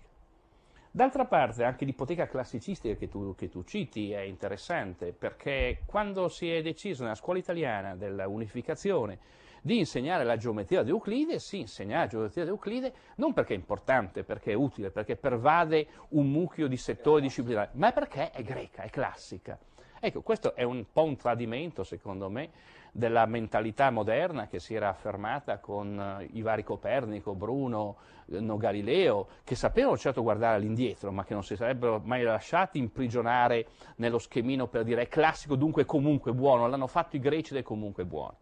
D'altra 0.91 1.27
parte 1.27 1.63
anche 1.63 1.85
l'ipoteca 1.85 2.27
classicistica 2.27 2.95
che 2.97 3.09
tu, 3.09 3.35
che 3.37 3.49
tu, 3.49 3.63
citi 3.63 4.11
è 4.11 4.21
interessante 4.21 5.13
perché 5.13 5.83
quando 5.87 6.29
si 6.29 6.51
è 6.51 6.61
deciso 6.63 7.05
nella 7.05 7.15
scuola 7.15 7.39
italiana 7.39 7.95
dell'unificazione 7.95 9.19
di 9.63 9.79
insegnare 9.79 10.25
la 10.25 10.37
geometria 10.37 10.83
di 10.83 10.91
Euclide, 10.91 11.39
si 11.39 11.61
insegna 11.61 11.99
la 11.99 12.07
geometria 12.09 12.45
di 12.45 12.51
Euclide 12.51 12.93
non 13.17 13.33
perché 13.33 13.55
è 13.55 13.57
importante, 13.57 14.25
perché 14.25 14.53
è 14.53 14.55
utile, 14.55 14.91
perché 14.91 15.15
pervade 15.15 15.87
un 16.11 16.29
mucchio 16.31 16.67
di 16.67 16.77
settori 16.77 17.23
disciplinari, 17.23 17.71
ma 17.75 17.93
perché 17.93 18.31
è 18.31 18.43
greca, 18.43 18.83
è 18.83 18.91
classica. 18.91 19.57
Ecco, 20.01 20.23
questo 20.23 20.55
è 20.55 20.63
un 20.63 20.85
po' 20.93 21.03
un 21.03 21.17
tradimento, 21.17 21.83
secondo 21.83 22.31
me, 22.31 22.51
della 22.93 23.27
mentalità 23.27 23.91
moderna 23.91 24.47
che 24.47 24.61
si 24.61 24.75
era 24.75 24.89
affermata 24.89 25.59
con 25.59 26.19
eh, 26.21 26.29
i 26.33 26.43
vari 26.43 26.63
Copernico, 26.63 27.35
Bruno, 27.35 27.97
eh, 28.27 28.41
no, 28.41 28.57
Galileo, 28.57 29.27
che 29.45 29.57
sapevano 29.57 29.97
certo 29.97 30.23
guardare 30.23 30.57
all'indietro, 30.57 31.11
ma 31.11 31.25
che 31.25 31.35
non 31.35 31.43
si 31.43 31.57
sarebbero 31.57 32.01
mai 32.05 32.23
lasciati 32.23 32.79
imprigionare 32.79 33.67
nello 33.97 34.19
schemino 34.19 34.69
per 34.69 34.85
dire 34.85 35.03
è 35.03 35.09
classico, 35.09 35.57
dunque 35.57 35.85
comunque 35.85 36.33
buono, 36.33 36.69
l'hanno 36.69 36.87
fatto 36.87 37.17
i 37.17 37.21
greci 37.21 37.53
ed 37.53 37.61
è 37.61 37.63
comunque 37.63 38.05
buono. 38.05 38.37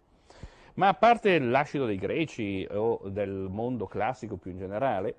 Ma 0.75 0.89
a 0.89 0.95
parte 0.95 1.39
l'ascido 1.39 1.87
dei 1.87 1.97
greci 1.97 2.67
o 2.71 3.01
del 3.09 3.49
mondo 3.51 3.87
classico 3.87 4.37
più 4.37 4.51
in 4.51 4.59
generale, 4.59 5.15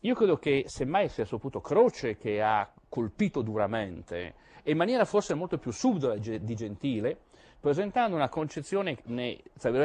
io 0.00 0.14
credo 0.14 0.38
che 0.38 0.64
semmai 0.66 1.10
sia 1.10 1.26
saputo 1.26 1.60
Croce 1.60 2.16
che 2.16 2.40
ha 2.40 2.66
colpito 2.88 3.42
duramente 3.42 4.34
e 4.62 4.70
in 4.70 4.76
maniera 4.76 5.04
forse 5.04 5.34
molto 5.34 5.58
più 5.58 5.70
subdola 5.70 6.16
di 6.16 6.54
Gentile, 6.54 7.16
presentando 7.60 8.16
una 8.16 8.28
concezione 8.28 8.98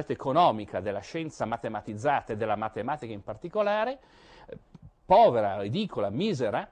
economica 0.07 0.79
della 0.79 0.99
scienza 0.99 1.45
matematizzata 1.45 2.33
e 2.33 2.37
della 2.37 2.55
matematica 2.55 3.13
in 3.13 3.23
particolare, 3.23 3.99
eh, 4.47 4.57
povera, 5.05 5.59
ridicola, 5.59 6.09
misera, 6.09 6.67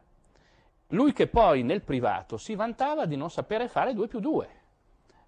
lui 0.88 1.12
che 1.12 1.28
poi 1.28 1.64
nel 1.64 1.82
privato 1.82 2.38
si 2.38 2.56
vantava 2.56 3.06
di 3.06 3.16
non 3.16 3.30
sapere 3.30 3.68
fare 3.68 3.94
2 3.94 4.08
più 4.08 4.20
2 4.20 4.62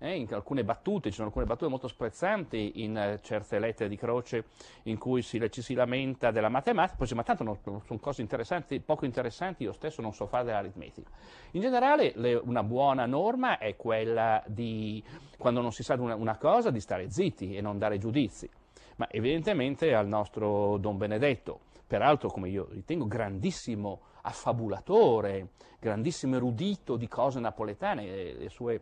eh, 0.05 0.17
in 0.17 0.27
alcune 0.33 0.63
battute, 0.63 1.09
ci 1.09 1.15
sono 1.15 1.27
alcune 1.27 1.45
battute 1.45 1.69
molto 1.69 1.87
sprezzanti 1.87 2.83
in 2.83 2.97
eh, 2.97 3.19
certe 3.21 3.59
lettere 3.59 3.89
di 3.89 3.97
Croce 3.97 4.45
in 4.83 4.97
cui 4.97 5.21
si, 5.21 5.41
ci 5.49 5.61
si 5.61 5.73
lamenta 5.73 6.31
della 6.31 6.49
matematica, 6.49 6.95
poi 6.95 7.07
dice 7.07 7.15
ma 7.15 7.23
tanto 7.23 7.43
non, 7.43 7.57
sono 7.83 7.99
cose 7.99 8.21
interessanti, 8.21 8.79
poco 8.79 9.05
interessanti, 9.05 9.63
io 9.63 9.71
stesso 9.71 10.01
non 10.01 10.13
so 10.13 10.27
fare 10.27 10.45
dell'aritmetica. 10.45 11.09
In 11.51 11.61
generale 11.61 12.13
le, 12.15 12.35
una 12.35 12.63
buona 12.63 13.05
norma 13.05 13.57
è 13.57 13.75
quella 13.75 14.43
di, 14.45 15.03
quando 15.37 15.61
non 15.61 15.71
si 15.71 15.83
sa 15.83 15.95
una, 15.95 16.15
una 16.15 16.37
cosa, 16.37 16.69
di 16.69 16.79
stare 16.79 17.09
zitti 17.09 17.55
e 17.55 17.61
non 17.61 17.77
dare 17.77 17.97
giudizi. 17.97 18.49
Ma 18.97 19.07
evidentemente 19.09 19.93
al 19.93 20.07
nostro 20.07 20.77
Don 20.77 20.97
Benedetto, 20.97 21.61
peraltro 21.85 22.29
come 22.29 22.49
io 22.49 22.67
ritengo 22.71 23.07
grandissimo 23.07 24.01
affabulatore, 24.21 25.49
grandissimo 25.79 26.35
erudito 26.35 26.95
di 26.95 27.07
cose 27.07 27.39
napoletane, 27.39 28.33
le 28.33 28.49
sue 28.49 28.81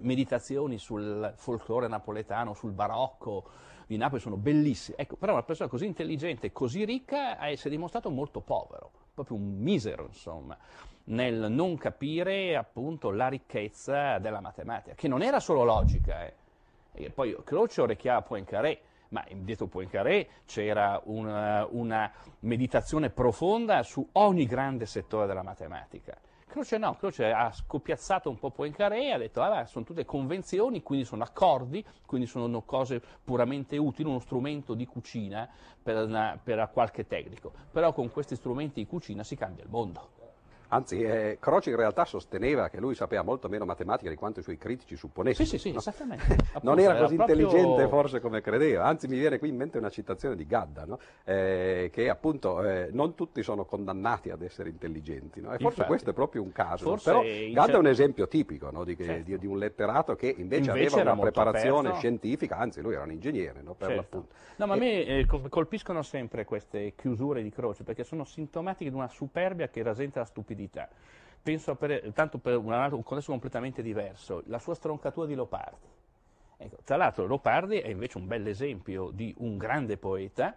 meditazioni 0.00 0.78
sul 0.78 1.32
folklore 1.36 1.88
napoletano, 1.88 2.54
sul 2.54 2.72
barocco, 2.72 3.44
di 3.86 3.96
Napoli 3.96 4.20
sono 4.20 4.36
bellissimi. 4.36 4.96
Ecco, 4.98 5.16
però 5.16 5.32
una 5.32 5.42
persona 5.42 5.68
così 5.68 5.86
intelligente, 5.86 6.52
così 6.52 6.84
ricca, 6.84 7.38
eh, 7.46 7.56
si 7.56 7.66
è 7.66 7.70
dimostrato 7.70 8.10
molto 8.10 8.40
povero, 8.40 8.90
proprio 9.12 9.36
un 9.36 9.58
misero, 9.58 10.06
insomma, 10.06 10.56
nel 11.04 11.50
non 11.50 11.76
capire 11.76 12.56
appunto 12.56 13.10
la 13.10 13.28
ricchezza 13.28 14.18
della 14.18 14.40
matematica, 14.40 14.94
che 14.94 15.08
non 15.08 15.22
era 15.22 15.40
solo 15.40 15.64
logica. 15.64 16.24
Eh. 16.24 16.34
E 16.92 17.10
poi 17.10 17.36
Croce 17.44 17.82
orecchiava 17.82 18.22
Poincaré, 18.22 18.80
ma 19.08 19.24
dietro 19.32 19.66
Poincaré 19.66 20.28
c'era 20.46 21.00
una, 21.04 21.66
una 21.70 22.10
meditazione 22.40 23.10
profonda 23.10 23.82
su 23.82 24.06
ogni 24.12 24.46
grande 24.46 24.86
settore 24.86 25.26
della 25.26 25.42
matematica. 25.42 26.16
Croce 26.54 26.78
no, 26.78 26.94
Croce 26.94 27.32
ha 27.32 27.50
scoppiazzato 27.50 28.30
un 28.30 28.38
po' 28.38 28.52
Poincaré 28.52 29.10
ha 29.10 29.18
detto, 29.18 29.42
ah, 29.42 29.66
sono 29.66 29.84
tutte 29.84 30.04
convenzioni, 30.04 30.84
quindi 30.84 31.04
sono 31.04 31.24
accordi, 31.24 31.84
quindi 32.06 32.28
sono 32.28 32.62
cose 32.62 33.02
puramente 33.24 33.76
utili, 33.76 34.08
uno 34.08 34.20
strumento 34.20 34.74
di 34.74 34.86
cucina 34.86 35.48
per, 35.82 36.04
una, 36.04 36.38
per 36.40 36.70
qualche 36.72 37.08
tecnico. 37.08 37.52
Però 37.72 37.92
con 37.92 38.08
questi 38.08 38.36
strumenti 38.36 38.80
di 38.80 38.86
cucina 38.86 39.24
si 39.24 39.34
cambia 39.34 39.64
il 39.64 39.70
mondo. 39.70 40.13
Anzi, 40.74 41.00
eh, 41.02 41.36
Croce 41.38 41.70
in 41.70 41.76
realtà 41.76 42.04
sosteneva 42.04 42.68
che 42.68 42.80
lui 42.80 42.96
sapeva 42.96 43.22
molto 43.22 43.48
meno 43.48 43.64
matematica 43.64 44.10
di 44.10 44.16
quanto 44.16 44.40
i 44.40 44.42
suoi 44.42 44.56
critici 44.56 44.96
supponessero. 44.96 45.48
Sì, 45.48 45.56
sì, 45.56 45.68
sì, 45.68 45.70
no? 45.70 45.78
esattamente. 45.78 46.36
non 46.62 46.80
era 46.80 46.96
così 46.96 47.14
era 47.14 47.22
intelligente 47.22 47.86
forse 47.86 48.20
come 48.20 48.40
credeva, 48.40 48.84
anzi 48.84 49.06
mi 49.06 49.16
viene 49.16 49.38
qui 49.38 49.50
in 49.50 49.56
mente 49.56 49.78
una 49.78 49.88
citazione 49.88 50.34
di 50.34 50.44
Gadda, 50.46 50.84
no? 50.84 50.98
eh, 51.24 51.90
che 51.92 52.08
appunto 52.08 52.60
eh, 52.64 52.88
non 52.90 53.14
tutti 53.14 53.44
sono 53.44 53.64
condannati 53.64 54.30
ad 54.30 54.42
essere 54.42 54.68
intelligenti, 54.68 55.40
no? 55.40 55.48
e 55.48 55.58
forse 55.58 55.66
Infatti, 55.66 55.86
questo 55.86 56.10
è 56.10 56.12
proprio 56.12 56.42
un 56.42 56.50
caso, 56.50 56.98
però 57.02 57.22
Gadda 57.22 57.74
è 57.74 57.78
un 57.78 57.86
esempio 57.86 58.26
tipico 58.26 58.72
di, 58.84 58.96
certo. 58.96 59.22
di, 59.22 59.38
di, 59.38 59.46
un 59.46 59.58
letterato 59.58 60.16
che 60.16 60.34
invece, 60.36 60.70
invece 60.70 60.96
aveva 60.96 61.12
una 61.12 61.20
preparazione 61.20 61.88
aperto. 61.88 61.98
scientifica, 61.98 62.58
anzi 62.58 62.80
lui 62.80 62.94
era 62.94 63.04
un 63.04 63.12
ingegnere 63.12 63.60
per 63.62 63.74
certo. 63.78 63.94
l'appunto. 63.94 64.34
No, 64.56 64.66
ma 64.66 64.74
a 64.74 64.76
me 64.76 65.04
eh, 65.04 65.26
colpiscono 65.48 66.02
sempre 66.02 66.44
queste 66.44 66.94
chiusure 66.96 67.44
di 67.44 67.50
Croce 67.50 67.84
perché 67.84 68.02
sono 68.02 68.24
sintomatiche 68.24 68.90
di 68.90 68.96
una 68.96 69.08
superbia 69.08 69.68
che 69.68 69.82
rasenta 69.82 70.20
la 70.20 70.26
stupidità 70.26 70.63
penso 71.42 71.74
per, 71.74 72.12
tanto 72.12 72.38
per 72.38 72.56
un, 72.56 72.72
un 72.72 73.02
contesto 73.02 73.30
completamente 73.30 73.82
diverso, 73.82 74.42
la 74.46 74.58
sua 74.58 74.74
stroncatura 74.74 75.26
di 75.26 75.34
Lopardi. 75.34 75.92
Ecco, 76.56 76.76
tra 76.84 76.96
l'altro 76.96 77.26
Lopardi 77.26 77.78
è 77.78 77.88
invece 77.88 78.18
un 78.18 78.26
bel 78.26 78.46
esempio 78.46 79.10
di 79.10 79.34
un 79.38 79.58
grande 79.58 79.96
poeta 79.96 80.56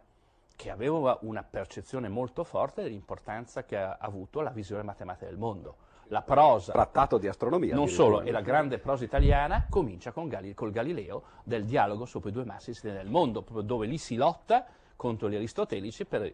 che 0.56 0.72
aveva 0.72 1.18
una 1.22 1.44
percezione 1.44 2.08
molto 2.08 2.44
forte 2.44 2.82
dell'importanza 2.82 3.64
che 3.64 3.78
ha 3.78 3.98
avuto 4.00 4.42
la 4.42 4.50
visione 4.50 4.82
matematica 4.82 5.26
del 5.26 5.38
mondo. 5.38 5.76
La 6.10 6.22
prosa, 6.22 6.72
trattato 6.72 7.18
di 7.18 7.28
astronomia, 7.28 7.76
non 7.76 7.90
solo, 7.90 8.22
e 8.22 8.32
la 8.32 8.40
grande 8.40 8.80
prosa 8.80 9.04
italiana 9.04 9.68
comincia 9.70 10.14
con 10.14 10.30
Gali, 10.30 10.54
col 10.54 10.72
Galileo 10.72 11.24
del 11.44 11.66
dialogo 11.66 12.06
sopra 12.06 12.30
i 12.30 12.32
due 12.32 12.46
massi 12.46 12.72
del 12.82 13.10
mondo, 13.10 13.46
dove 13.62 13.86
lì 13.86 13.98
si 13.98 14.16
lotta 14.16 14.66
contro 14.96 15.30
gli 15.30 15.36
aristotelici 15.36 16.06
per 16.06 16.34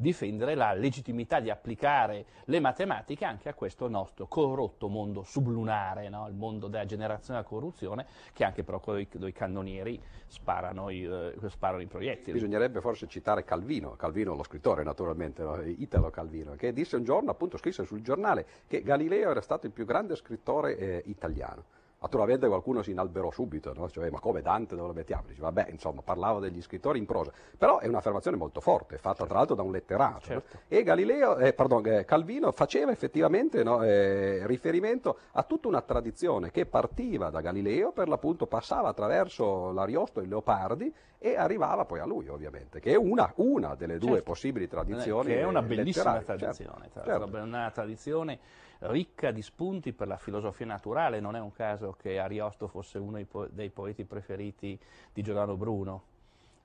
difendere 0.00 0.54
la 0.54 0.72
legittimità 0.74 1.40
di 1.40 1.50
applicare 1.50 2.24
le 2.44 2.60
matematiche 2.60 3.24
anche 3.24 3.48
a 3.48 3.54
questo 3.54 3.88
nostro 3.88 4.28
corrotto 4.28 4.88
mondo 4.88 5.24
sublunare, 5.24 6.08
no? 6.08 6.28
il 6.28 6.34
mondo 6.34 6.68
della 6.68 6.84
generazione 6.84 7.40
della 7.40 7.50
corruzione, 7.50 8.06
che 8.32 8.44
anche 8.44 8.62
però 8.62 8.78
con 8.78 8.98
i 9.00 9.32
cannonieri 9.32 10.00
sparano 10.26 10.88
i, 10.90 11.02
eh, 11.02 11.34
sparano 11.48 11.82
i, 11.82 11.86
proiettili. 11.86 12.32
Bisognerebbe 12.32 12.80
forse 12.80 13.08
citare 13.08 13.42
Calvino, 13.42 13.96
Calvino 13.96 14.36
lo 14.36 14.44
scrittore 14.44 14.84
naturalmente, 14.84 15.42
no? 15.42 15.60
Italo 15.62 16.10
Calvino, 16.10 16.54
che 16.54 16.72
disse 16.72 16.94
un 16.94 17.02
giorno, 17.02 17.32
appunto 17.32 17.56
scrisse 17.56 17.84
sul 17.84 18.00
giornale, 18.00 18.46
che 18.68 18.82
Galileo 18.82 19.30
era 19.30 19.40
stato 19.40 19.66
il 19.66 19.72
più 19.72 19.84
grande 19.84 20.14
scrittore 20.14 20.76
eh, 20.76 21.02
italiano. 21.06 21.64
Naturalmente 22.00 22.46
qualcuno 22.46 22.82
si 22.82 22.92
inalberò 22.92 23.30
subito, 23.32 23.72
no? 23.74 23.90
cioè, 23.90 24.08
ma 24.08 24.20
come 24.20 24.40
Dante 24.40 24.76
dove 24.76 24.88
lo 24.88 24.94
mettiamo? 24.94 25.24
Dice, 25.26 25.40
vabbè, 25.40 25.66
insomma, 25.70 26.00
parlavo 26.00 26.38
degli 26.38 26.62
scrittori 26.62 27.00
in 27.00 27.06
prosa, 27.06 27.32
però 27.56 27.80
è 27.80 27.88
un'affermazione 27.88 28.36
molto 28.36 28.60
forte, 28.60 28.98
fatta 28.98 29.16
certo. 29.16 29.26
tra 29.26 29.34
l'altro 29.38 29.56
da 29.56 29.62
un 29.62 29.72
letterato. 29.72 30.20
Certo. 30.20 30.58
E 30.68 30.84
Galileo, 30.84 31.36
eh, 31.38 31.52
pardon, 31.52 31.84
eh, 31.86 32.04
Calvino 32.04 32.52
faceva 32.52 32.92
effettivamente 32.92 33.64
no, 33.64 33.82
eh, 33.82 34.46
riferimento 34.46 35.18
a 35.32 35.42
tutta 35.42 35.66
una 35.66 35.82
tradizione 35.82 36.52
che 36.52 36.66
partiva 36.66 37.30
da 37.30 37.40
Galileo, 37.40 37.90
per 37.90 38.06
l'appunto 38.06 38.46
passava 38.46 38.88
attraverso 38.88 39.72
l'Ariosto 39.72 40.20
e 40.20 40.22
il 40.22 40.28
Leopardi 40.28 40.94
e 41.18 41.36
arrivava 41.36 41.84
poi 41.84 41.98
a 41.98 42.04
lui, 42.04 42.28
ovviamente, 42.28 42.78
che 42.78 42.92
è 42.92 42.96
una, 42.96 43.32
una 43.36 43.74
delle 43.74 43.98
due 43.98 44.16
certo. 44.16 44.24
possibili 44.24 44.68
tradizioni. 44.68 45.30
Che 45.30 45.40
è 45.40 45.44
una 45.44 45.62
bellissima 45.62 46.22
certo. 46.22 46.36
tradizione, 46.36 46.90
certo. 46.92 47.36
una 47.36 47.70
tradizione 47.70 48.38
ricca 48.80 49.32
di 49.32 49.42
spunti 49.42 49.92
per 49.92 50.06
la 50.06 50.16
filosofia 50.16 50.66
naturale, 50.66 51.18
non 51.18 51.34
è 51.34 51.40
un 51.40 51.52
caso 51.52 51.96
che 52.00 52.20
Ariosto 52.20 52.68
fosse 52.68 52.98
uno 52.98 53.20
dei 53.50 53.70
poeti 53.70 54.04
preferiti 54.04 54.78
di 55.12 55.22
Giordano 55.22 55.56
Bruno 55.56 56.02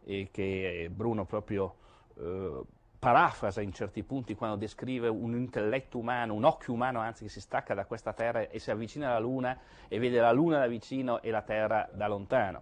e 0.03 0.29
che 0.31 0.91
Bruno 0.93 1.25
proprio 1.25 1.75
eh, 2.15 2.61
parafrasa 2.99 3.61
in 3.61 3.73
certi 3.73 4.03
punti 4.03 4.35
quando 4.35 4.55
descrive 4.55 5.07
un 5.07 5.35
intelletto 5.35 5.97
umano, 5.97 6.35
un 6.35 6.43
occhio 6.43 6.73
umano 6.73 6.99
anzi 6.99 7.23
che 7.23 7.29
si 7.29 7.41
stacca 7.41 7.73
da 7.73 7.85
questa 7.85 8.13
terra 8.13 8.47
e 8.47 8.59
si 8.59 8.69
avvicina 8.69 9.09
alla 9.09 9.19
Luna 9.19 9.57
e 9.87 9.97
vede 9.99 10.19
la 10.19 10.31
Luna 10.31 10.59
da 10.59 10.67
vicino 10.67 11.21
e 11.21 11.31
la 11.31 11.41
Terra 11.41 11.89
da 11.91 12.07
lontano. 12.07 12.61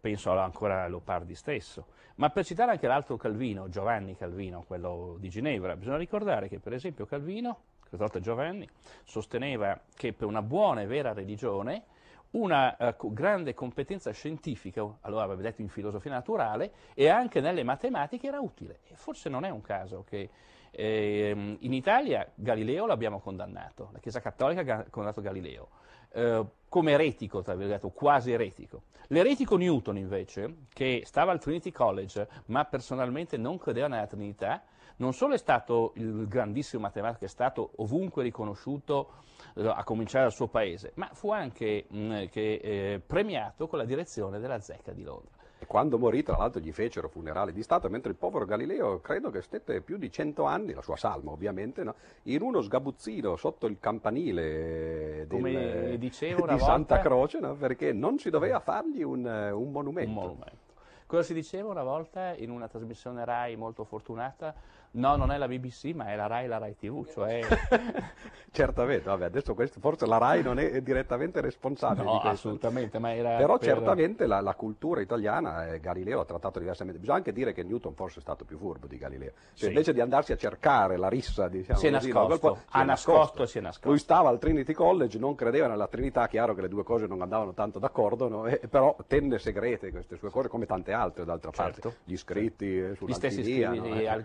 Penso 0.00 0.36
ancora 0.36 0.84
a 0.84 0.88
Leopardi 0.88 1.34
stesso. 1.34 1.86
Ma 2.16 2.30
per 2.30 2.44
citare 2.44 2.72
anche 2.72 2.86
l'altro 2.86 3.16
Calvino, 3.16 3.68
Giovanni 3.68 4.16
Calvino, 4.16 4.64
quello 4.66 5.16
di 5.18 5.28
Ginevra, 5.28 5.76
bisogna 5.76 5.98
ricordare 5.98 6.48
che 6.48 6.58
per 6.58 6.72
esempio 6.72 7.06
Calvino 7.06 7.60
questa 7.88 8.04
volta 8.04 8.20
Giovanni, 8.20 8.68
sosteneva 9.04 9.80
che 9.94 10.12
per 10.12 10.26
una 10.26 10.42
buona 10.42 10.82
e 10.82 10.86
vera 10.86 11.12
religione 11.12 11.84
una 12.30 12.76
uh, 12.78 13.12
grande 13.14 13.54
competenza 13.54 14.10
scientifica, 14.10 14.86
allora 15.00 15.24
aveva 15.24 15.40
detto 15.40 15.62
in 15.62 15.68
filosofia 15.68 16.10
naturale, 16.10 16.72
e 16.92 17.08
anche 17.08 17.40
nelle 17.40 17.62
matematiche 17.62 18.26
era 18.26 18.38
utile. 18.38 18.80
E 18.88 18.96
forse 18.96 19.30
non 19.30 19.44
è 19.44 19.48
un 19.48 19.62
caso 19.62 20.04
che 20.06 20.28
eh, 20.70 21.56
in 21.58 21.72
Italia 21.72 22.30
Galileo 22.34 22.84
l'abbiamo 22.84 23.20
condannato, 23.20 23.88
la 23.92 23.98
Chiesa 23.98 24.20
Cattolica 24.20 24.60
ha 24.60 24.84
condannato 24.90 25.22
Galileo, 25.22 25.68
eh, 26.10 26.44
come 26.68 26.92
eretico, 26.92 27.42
tra 27.42 27.54
virgolette, 27.54 27.90
quasi 27.92 28.32
eretico. 28.32 28.82
L'eretico 29.08 29.56
Newton 29.56 29.96
invece, 29.96 30.66
che 30.72 31.02
stava 31.04 31.32
al 31.32 31.40
Trinity 31.40 31.70
College, 31.70 32.28
ma 32.46 32.64
personalmente 32.64 33.36
non 33.36 33.56
credeva 33.58 33.88
nella 33.88 34.06
Trinità, 34.06 34.62
non 34.96 35.12
solo 35.12 35.34
è 35.34 35.38
stato 35.38 35.92
il 35.96 36.26
grandissimo 36.26 36.82
matematico, 36.82 37.24
è 37.24 37.28
stato 37.28 37.72
ovunque 37.76 38.22
riconosciuto 38.22 39.12
eh, 39.54 39.66
a 39.66 39.82
cominciare 39.84 40.24
dal 40.24 40.32
suo 40.32 40.48
paese, 40.48 40.92
ma 40.96 41.08
fu 41.12 41.30
anche 41.30 41.86
mh, 41.88 41.98
mm, 41.98 42.24
che, 42.26 42.54
eh, 42.62 43.00
premiato 43.04 43.66
con 43.66 43.78
la 43.78 43.84
direzione 43.84 44.38
della 44.38 44.60
Zecca 44.60 44.92
di 44.92 45.02
Londra. 45.02 45.37
E 45.60 45.66
quando 45.66 45.98
morì, 45.98 46.22
tra 46.22 46.36
l'altro, 46.36 46.60
gli 46.60 46.70
fecero 46.72 47.08
funerali 47.08 47.52
di 47.52 47.62
Stato, 47.62 47.88
mentre 47.88 48.10
il 48.10 48.16
povero 48.16 48.44
Galileo 48.44 49.00
credo 49.00 49.30
che 49.30 49.42
stette 49.42 49.80
più 49.80 49.96
di 49.96 50.10
cento 50.10 50.44
anni, 50.44 50.72
la 50.72 50.82
sua 50.82 50.96
salma 50.96 51.32
ovviamente, 51.32 51.82
no? 51.82 51.94
in 52.24 52.42
uno 52.42 52.60
sgabuzzino 52.60 53.34
sotto 53.36 53.66
il 53.66 53.78
campanile 53.80 55.26
del, 55.26 55.98
di 55.98 56.58
Santa 56.58 57.00
Croce, 57.00 57.40
no? 57.40 57.54
perché 57.54 57.92
non 57.92 58.18
si 58.18 58.30
doveva 58.30 58.60
fargli 58.60 59.02
un, 59.02 59.24
un 59.24 59.70
monumento. 59.72 60.10
Un 60.10 60.14
monumento. 60.14 60.66
Cosa 61.06 61.22
si 61.22 61.32
diceva 61.32 61.70
una 61.70 61.82
volta 61.82 62.34
in 62.34 62.50
una 62.50 62.68
trasmissione 62.68 63.24
RAI 63.24 63.56
molto 63.56 63.82
fortunata? 63.82 64.54
No, 64.92 65.16
non 65.16 65.30
è 65.30 65.36
la 65.36 65.46
BBC, 65.46 65.92
ma 65.94 66.06
è 66.06 66.16
la 66.16 66.26
RAI 66.26 66.44
e 66.44 66.48
la 66.48 66.58
RAI 66.58 66.76
TV, 66.76 67.06
cioè... 67.10 67.40
certamente, 68.50 69.04
vabbè, 69.04 69.26
adesso 69.26 69.54
questo, 69.54 69.80
forse 69.80 70.06
la 70.06 70.18
RAI 70.18 70.42
non 70.42 70.58
è 70.58 70.80
direttamente 70.80 71.40
responsabile 71.40 72.04
no, 72.04 72.20
assolutamente, 72.20 72.98
ma 72.98 73.14
era... 73.14 73.36
Però 73.36 73.58
per... 73.58 73.68
certamente 73.68 74.26
la, 74.26 74.40
la, 74.40 74.54
cultura 74.54 75.00
italiana, 75.00 75.68
eh, 75.68 75.80
Galileo 75.80 76.20
ha 76.20 76.24
trattato 76.24 76.58
diversamente. 76.58 76.98
Bisogna 76.98 77.18
anche 77.18 77.32
dire 77.32 77.52
che 77.52 77.62
Newton 77.62 77.94
forse 77.94 78.18
è 78.18 78.22
stato 78.22 78.44
più 78.44 78.56
furbo 78.56 78.86
di 78.86 78.96
Galileo. 78.96 79.32
Cioè, 79.48 79.54
sì. 79.54 79.66
Invece 79.66 79.92
di 79.92 80.00
andarsi 80.00 80.32
a 80.32 80.36
cercare 80.36 80.96
la 80.96 81.08
rissa, 81.08 81.48
diciamo 81.48 81.78
si 81.78 81.86
è 81.86 81.92
così, 81.92 82.12
nascosto, 82.12 82.48
no, 82.48 82.54
si 82.54 82.62
ha 82.70 82.82
nascosto, 82.82 83.46
si 83.46 83.58
è 83.58 83.60
nascosto. 83.60 83.88
Lui 83.88 83.98
stava 83.98 84.28
al 84.30 84.38
Trinity 84.38 84.72
College, 84.72 85.18
non 85.18 85.34
credeva 85.34 85.66
nella 85.66 85.86
Trinità, 85.86 86.26
chiaro 86.26 86.54
che 86.54 86.62
le 86.62 86.68
due 86.68 86.82
cose 86.82 87.06
non 87.06 87.20
andavano 87.22 87.52
tanto 87.52 87.78
d'accordo, 87.78 88.28
no? 88.28 88.46
e, 88.46 88.60
però 88.68 88.96
tenne 89.06 89.38
segrete 89.38 89.90
queste 89.90 90.16
sue 90.16 90.30
cose, 90.30 90.48
come 90.48 90.66
tante 90.66 90.92
altre 90.92 91.24
d'altra 91.24 91.50
certo. 91.52 91.80
parte. 91.80 91.98
Gli 92.04 92.16
scritti 92.16 92.72
certo. 92.74 93.06
Gli 93.06 93.12
stessi 93.12 93.42
scritti 93.42 93.60
no? 93.60 93.94
Eh. 93.94 94.24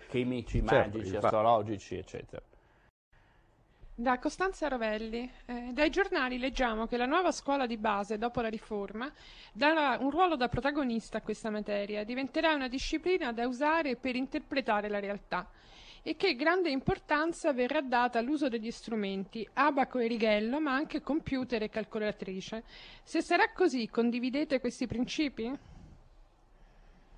Alchemici, 0.60 0.68
certo, 0.68 0.98
magici, 0.98 1.16
astrologici, 1.16 1.96
eccetera. 1.96 2.42
Da 3.96 4.18
Costanza 4.18 4.68
Rovelli, 4.68 5.30
eh, 5.46 5.70
dai 5.72 5.92
giornali 5.92 6.40
leggiamo 6.40 6.88
che 6.88 6.98
la 6.98 7.06
nuova 7.06 7.32
scuola 7.32 7.68
di 7.68 7.78
base, 7.78 8.18
dopo 8.18 8.42
la 8.42 8.50
riforma, 8.50 9.12
darà 9.52 9.98
un 10.00 10.10
ruolo 10.10 10.36
da 10.36 10.48
protagonista 10.48 11.20
a 11.20 11.22
questa 11.22 11.52
materia, 11.52 12.04
diventerà 12.04 12.56
una 12.56 12.68
disciplina 12.68 13.32
da 13.32 13.48
usare 13.48 13.96
per 13.96 14.16
interpretare 14.16 14.90
la 14.90 15.00
realtà 15.00 15.48
e 16.02 16.16
che 16.16 16.36
grande 16.36 16.70
importanza 16.70 17.54
verrà 17.54 17.82
data 17.82 18.20
all'uso 18.20 18.50
degli 18.50 18.72
strumenti, 18.72 19.48
abaco 19.54 20.00
e 20.00 20.08
righello, 20.08 20.60
ma 20.60 20.74
anche 20.74 21.02
computer 21.02 21.64
e 21.64 21.70
calcolatrice. 21.70 22.64
Se 23.04 23.22
sarà 23.22 23.52
così, 23.54 23.88
condividete 23.90 24.60
questi 24.60 24.86
principi? 24.86 25.56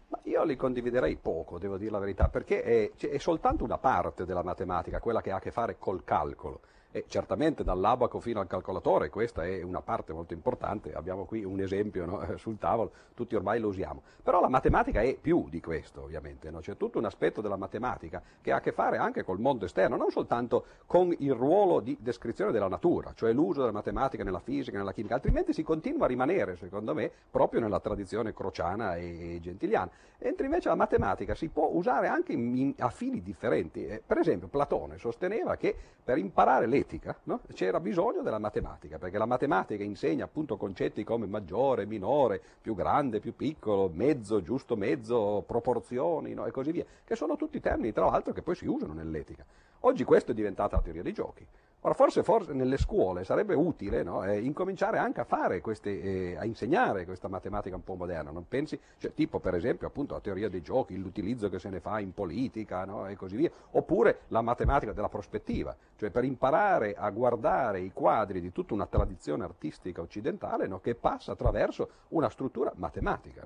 Ma 0.08 0.20
io 0.24 0.44
li 0.44 0.56
condividerei 0.56 1.16
poco, 1.16 1.58
devo 1.58 1.78
dire 1.78 1.92
la 1.92 2.00
verità, 2.00 2.30
perché 2.30 2.62
è, 2.62 2.92
cioè, 2.96 3.12
è, 3.12 3.18
soltanto 3.18 3.64
una 3.64 3.78
parte 3.78 4.26
della 4.26 4.44
matematica, 4.44 5.00
quella 5.00 5.22
che 5.22 5.32
ha 5.32 5.38
a 5.38 5.40
che 5.40 5.52
fare 5.52 5.78
col 5.78 6.04
calcolo. 6.04 6.62
E 6.96 7.04
certamente 7.10 7.66
dall'abaco 7.66 8.22
fino 8.22 8.40
al 8.40 8.48
calcolatore, 8.48 9.10
questa 9.10 9.44
è 9.44 9.62
una 9.62 9.82
parte 9.82 10.14
molto 10.14 10.32
importante, 10.32 10.94
abbiamo 10.94 11.26
qui 11.26 11.44
un 11.44 11.60
esempio 11.60 12.06
no? 12.06 12.26
sul 12.40 12.58
tavolo, 12.58 12.90
tutti 13.14 13.36
ormai 13.36 13.60
lo 13.60 13.68
usiamo. 13.68 14.02
Però 14.24 14.40
la 14.40 14.48
matematica 14.48 15.02
è 15.02 15.18
più 15.20 15.50
di 15.50 15.60
questo, 15.60 16.04
ovviamente, 16.04 16.50
no? 16.50 16.60
c'è 16.60 16.78
tutto 16.78 16.98
un 16.98 17.04
aspetto 17.04 17.42
della 17.42 17.58
matematica 17.58 18.24
che 18.40 18.54
ha 18.54 18.56
a 18.56 18.62
che 18.62 18.72
fare 18.72 18.96
anche 18.96 19.26
col 19.26 19.42
mondo 19.42 19.66
esterno, 19.66 19.98
non 19.98 20.10
soltanto 20.10 20.68
con 20.86 21.14
il 21.20 21.34
ruolo 21.34 21.82
di 21.82 21.98
descrizione 22.00 22.54
della 22.54 22.70
natura, 22.70 23.12
cioè 23.14 23.34
l'uso 23.34 23.60
della 23.60 23.74
matematica 23.74 24.24
nella 24.24 24.40
fisica, 24.40 24.78
nella 24.78 24.94
chimica, 24.94 25.16
altrimenti 25.16 25.52
si 25.52 25.64
continua 25.64 26.06
a 26.06 26.08
rimanere, 26.08 26.56
secondo 26.56 26.94
me, 26.94 27.12
proprio 27.30 27.60
nella 27.60 27.82
tradizione 27.82 28.34
crociana 28.34 28.96
e 28.96 29.40
gentiliana. 29.42 29.92
Mentre 30.20 30.46
invece 30.46 30.70
la 30.70 30.76
matematica 30.76 31.36
si 31.36 31.50
può 31.50 31.70
usare 31.74 32.08
anche 32.08 32.32
in, 32.32 32.56
in, 32.56 32.74
a 32.78 32.90
fini 32.90 33.22
differenti. 33.22 33.86
Eh, 33.86 34.02
per 34.04 34.18
esempio 34.18 34.48
Platone 34.48 34.98
sosteneva 34.98 35.58
che 35.58 35.76
per 36.04 36.18
imparare 36.18 36.68
l'etica 36.86 37.18
no, 37.24 37.42
c'era 37.54 37.80
bisogno 37.80 38.22
della 38.22 38.40
matematica, 38.40 38.98
perché 38.98 39.18
la 39.18 39.26
matematica 39.26 39.84
insegna 39.84 40.26
appunto 40.26 40.56
concetti 40.56 41.04
come 41.04 41.26
maggiore, 41.26 41.86
minore, 41.86 42.42
più 42.62 42.76
grande, 42.76 43.20
più 43.20 43.36
piccolo, 43.36 43.90
mezzo, 43.92 44.42
giusto 44.42 44.76
mezzo, 44.76 45.44
proporzioni 45.46 46.34
no, 46.34 46.46
e 46.46 46.52
così 46.52 46.72
via, 46.72 46.86
che 47.04 47.16
sono 47.16 47.36
tutti 47.36 47.60
termini 47.60 47.92
tra 47.92 48.06
l'altro 48.06 48.32
che 48.32 48.42
poi 48.42 48.56
si 48.56 48.68
usano 48.68 48.94
nell'etica. 48.94 49.44
Oggi 49.82 50.04
questo 50.04 50.32
è 50.32 50.34
diventata 50.34 50.78
la 50.78 50.82
teoria 50.82 51.04
dei 51.04 51.14
giochi. 51.14 51.46
Ora, 51.86 51.94
forse, 51.94 52.24
forse 52.24 52.52
nelle 52.54 52.78
scuole 52.78 53.24
sarebbe 53.24 53.54
utile 53.54 54.02
no, 54.02 54.24
eh, 54.24 54.40
incominciare 54.40 54.98
anche 54.98 55.20
a 55.20 55.62
queste, 55.62 56.02
eh, 56.02 56.36
a 56.36 56.44
insegnare 56.44 57.06
questa 57.06 57.28
matematica 57.28 57.76
un 57.76 57.84
po' 57.84 57.94
moderna, 57.94 58.32
non 58.32 58.48
pensi? 58.48 58.80
Cioè, 58.98 59.14
tipo 59.14 59.38
per 59.38 59.54
esempio 59.54 59.86
appunto 59.86 60.16
la 60.16 60.20
teoria 60.20 60.50
dei 60.50 60.64
giochi, 60.64 60.98
l'utilizzo 60.98 61.48
che 61.48 61.60
se 61.60 61.70
ne 61.70 61.80
fa 61.80 62.00
in 62.00 62.12
politica 62.12 62.86
no, 62.86 63.06
e 63.06 63.16
così 63.16 63.36
via, 63.36 63.52
oppure 63.74 64.22
la 64.30 64.42
matematica 64.42 64.94
della 64.94 65.10
prospettiva, 65.10 65.76
cioè 65.96 66.10
per 66.10 66.24
imparare 66.24 66.96
a 66.96 67.08
guardare 67.12 67.82
i 67.82 67.92
quadri 67.94 68.42
di 68.42 68.52
tutta 68.52 68.74
una 68.74 68.88
tradizione 68.88 69.44
artistica 69.44 70.02
occidentale 70.02 70.66
no, 70.66 70.80
che 70.80 70.96
passa 70.96 71.34
attraverso 71.34 71.90
una 72.08 72.32
struttura 72.32 72.72
matematica 72.78 73.44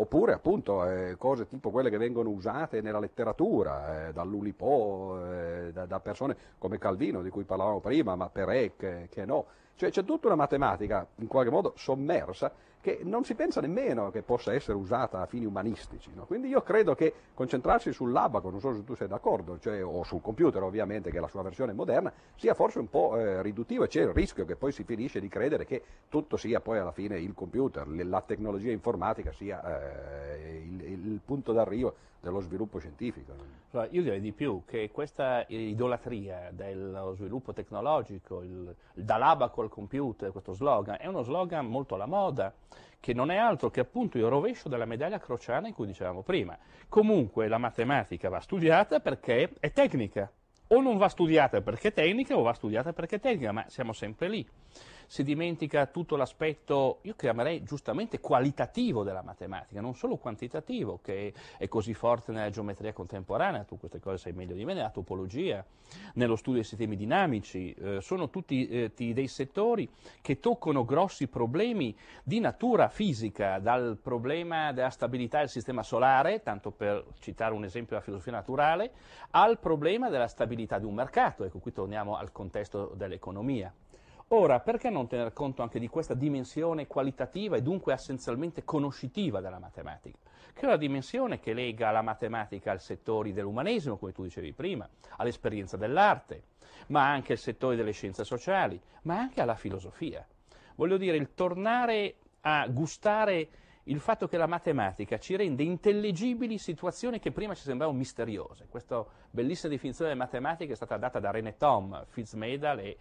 oppure 0.00 0.32
appunto 0.32 0.88
eh, 0.88 1.16
cose 1.16 1.46
tipo 1.46 1.70
quelle 1.70 1.90
che 1.90 1.98
vengono 1.98 2.30
usate 2.30 2.80
nella 2.80 3.00
letteratura, 3.00 4.08
eh, 4.08 4.12
dall'Ulipo, 4.12 5.18
eh, 5.30 5.72
da, 5.72 5.86
da, 5.86 6.00
persone 6.00 6.36
come 6.58 6.78
Calvino 6.78 7.20
di 7.22 7.30
cui 7.30 7.44
parlavamo 7.44 7.80
prima, 7.80 8.14
ma 8.14 8.28
Perec, 8.28 8.82
eh, 8.82 9.08
che 9.10 9.24
no. 9.24 9.46
Cioè 9.74 9.90
c'è 9.90 10.04
tutta 10.04 10.26
una 10.26 10.36
matematica 10.36 11.06
in 11.16 11.26
qualche 11.26 11.50
modo 11.50 11.72
sommersa 11.76 12.52
che 12.80 13.00
non 13.02 13.24
si 13.24 13.34
pensa 13.34 13.60
nemmeno 13.60 14.10
che 14.10 14.22
possa 14.22 14.52
essere 14.52 14.76
usata 14.76 15.20
a 15.20 15.26
fini 15.26 15.44
umanistici. 15.44 16.10
No? 16.14 16.24
Quindi 16.24 16.48
io 16.48 16.62
credo 16.62 16.94
che 16.94 17.12
concentrarsi 17.34 17.92
sull'abaco, 17.92 18.50
non 18.50 18.60
so 18.60 18.74
se 18.74 18.84
tu 18.84 18.94
sei 18.94 19.08
d'accordo, 19.08 19.58
cioè, 19.58 19.84
o 19.84 20.04
sul 20.04 20.20
computer 20.20 20.62
ovviamente, 20.62 21.10
che 21.10 21.18
è 21.18 21.20
la 21.20 21.28
sua 21.28 21.42
versione 21.42 21.72
moderna, 21.72 22.12
sia 22.36 22.54
forse 22.54 22.78
un 22.78 22.88
po' 22.88 23.16
eh, 23.16 23.42
riduttivo 23.42 23.84
e 23.84 23.88
c'è 23.88 24.02
il 24.02 24.12
rischio 24.12 24.44
che 24.44 24.56
poi 24.56 24.72
si 24.72 24.84
finisce 24.84 25.20
di 25.20 25.28
credere 25.28 25.64
che 25.64 25.82
tutto 26.08 26.36
sia 26.36 26.60
poi 26.60 26.78
alla 26.78 26.92
fine 26.92 27.18
il 27.18 27.34
computer, 27.34 27.86
la 27.88 28.22
tecnologia 28.22 28.70
informatica 28.70 29.32
sia 29.32 30.36
eh, 30.36 30.62
il, 30.64 30.82
il 30.82 31.20
punto 31.24 31.52
d'arrivo 31.52 31.94
dello 32.20 32.40
sviluppo 32.40 32.78
scientifico. 32.78 33.32
Allora, 33.70 33.88
io 33.90 34.02
direi 34.02 34.20
di 34.20 34.32
più 34.32 34.62
che 34.66 34.90
questa 34.90 35.44
idolatria 35.48 36.50
dello 36.52 37.14
sviluppo 37.14 37.52
tecnologico, 37.52 38.42
il, 38.42 38.74
il 38.94 39.04
dall'abaco 39.04 39.62
al 39.62 39.68
computer, 39.68 40.32
questo 40.32 40.52
slogan, 40.52 40.96
è 40.98 41.06
uno 41.06 41.22
slogan 41.22 41.66
molto 41.66 41.94
alla 41.94 42.06
moda, 42.06 42.52
che 43.00 43.12
non 43.14 43.30
è 43.30 43.36
altro 43.36 43.70
che 43.70 43.80
appunto 43.80 44.18
il 44.18 44.24
rovescio 44.24 44.68
della 44.68 44.84
medaglia 44.84 45.18
crociana 45.18 45.68
in 45.68 45.74
cui 45.74 45.86
dicevamo 45.86 46.22
prima. 46.22 46.56
Comunque 46.88 47.46
la 47.46 47.58
matematica 47.58 48.28
va 48.28 48.40
studiata 48.40 49.00
perché 49.00 49.52
è 49.60 49.70
tecnica, 49.72 50.30
o 50.68 50.80
non 50.80 50.96
va 50.96 51.08
studiata 51.08 51.60
perché 51.60 51.88
è 51.88 51.92
tecnica 51.92 52.36
o 52.36 52.42
va 52.42 52.52
studiata 52.52 52.92
perché 52.92 53.16
è 53.16 53.20
tecnica, 53.20 53.52
ma 53.52 53.64
siamo 53.68 53.92
sempre 53.92 54.28
lì 54.28 54.46
si 55.08 55.24
dimentica 55.24 55.86
tutto 55.86 56.16
l'aspetto, 56.16 56.98
io 57.02 57.14
chiamerei 57.16 57.62
giustamente 57.62 58.20
qualitativo 58.20 59.02
della 59.02 59.22
matematica, 59.22 59.80
non 59.80 59.94
solo 59.94 60.18
quantitativo, 60.18 61.00
che 61.02 61.32
è 61.56 61.66
così 61.66 61.94
forte 61.94 62.30
nella 62.30 62.50
geometria 62.50 62.92
contemporanea, 62.92 63.64
tu 63.64 63.78
queste 63.78 64.00
cose 64.00 64.18
sai 64.18 64.32
meglio 64.32 64.54
di 64.54 64.66
me, 64.66 64.74
nella 64.74 64.90
topologia, 64.90 65.64
nello 66.14 66.36
studio 66.36 66.60
dei 66.60 66.68
sistemi 66.68 66.94
dinamici, 66.94 67.72
eh, 67.72 68.00
sono 68.02 68.28
tutti 68.28 68.68
eh, 68.68 68.92
dei 68.94 69.28
settori 69.28 69.88
che 70.20 70.40
toccano 70.40 70.84
grossi 70.84 71.26
problemi 71.26 71.96
di 72.22 72.38
natura 72.38 72.90
fisica, 72.90 73.58
dal 73.58 73.96
problema 74.00 74.72
della 74.72 74.90
stabilità 74.90 75.38
del 75.38 75.48
sistema 75.48 75.82
solare, 75.82 76.42
tanto 76.42 76.70
per 76.70 77.02
citare 77.20 77.54
un 77.54 77.64
esempio 77.64 77.92
della 77.92 78.02
filosofia 78.02 78.32
naturale, 78.32 78.92
al 79.30 79.58
problema 79.58 80.10
della 80.10 80.28
stabilità 80.28 80.78
di 80.78 80.84
un 80.84 80.92
mercato, 80.92 81.44
ecco 81.44 81.60
qui 81.60 81.72
torniamo 81.72 82.16
al 82.18 82.30
contesto 82.30 82.92
dell'economia. 82.94 83.72
Ora, 84.30 84.60
perché 84.60 84.90
non 84.90 85.06
tener 85.06 85.32
conto 85.32 85.62
anche 85.62 85.78
di 85.78 85.88
questa 85.88 86.12
dimensione 86.12 86.86
qualitativa 86.86 87.56
e 87.56 87.62
dunque 87.62 87.94
essenzialmente 87.94 88.62
conoscitiva 88.62 89.40
della 89.40 89.58
matematica? 89.58 90.18
Che 90.52 90.60
è 90.60 90.66
una 90.66 90.76
dimensione 90.76 91.40
che 91.40 91.54
lega 91.54 91.90
la 91.90 92.02
matematica 92.02 92.72
ai 92.72 92.78
settori 92.78 93.32
dell'umanesimo, 93.32 93.96
come 93.96 94.12
tu 94.12 94.24
dicevi 94.24 94.52
prima, 94.52 94.86
all'esperienza 95.16 95.78
dell'arte, 95.78 96.42
ma 96.88 97.08
anche 97.08 97.32
ai 97.32 97.38
settori 97.38 97.74
delle 97.74 97.92
scienze 97.92 98.22
sociali, 98.24 98.78
ma 99.02 99.16
anche 99.16 99.40
alla 99.40 99.54
filosofia. 99.54 100.26
Voglio 100.74 100.98
dire, 100.98 101.16
il 101.16 101.32
tornare 101.32 102.16
a 102.42 102.66
gustare 102.68 103.48
il 103.84 104.00
fatto 104.00 104.28
che 104.28 104.36
la 104.36 104.46
matematica 104.46 105.18
ci 105.18 105.36
rende 105.36 105.62
intelligibili 105.62 106.58
situazioni 106.58 107.18
che 107.18 107.32
prima 107.32 107.54
ci 107.54 107.62
sembravano 107.62 107.96
misteriose. 107.96 108.66
Questa 108.68 109.02
bellissima 109.30 109.72
definizione 109.72 110.10
della 110.10 110.24
matematica 110.24 110.72
è 110.72 110.76
stata 110.76 110.98
data 110.98 111.18
da 111.18 111.30
René 111.30 111.56
Tom, 111.56 112.04
Fitzmedal 112.06 112.80
e 112.80 112.98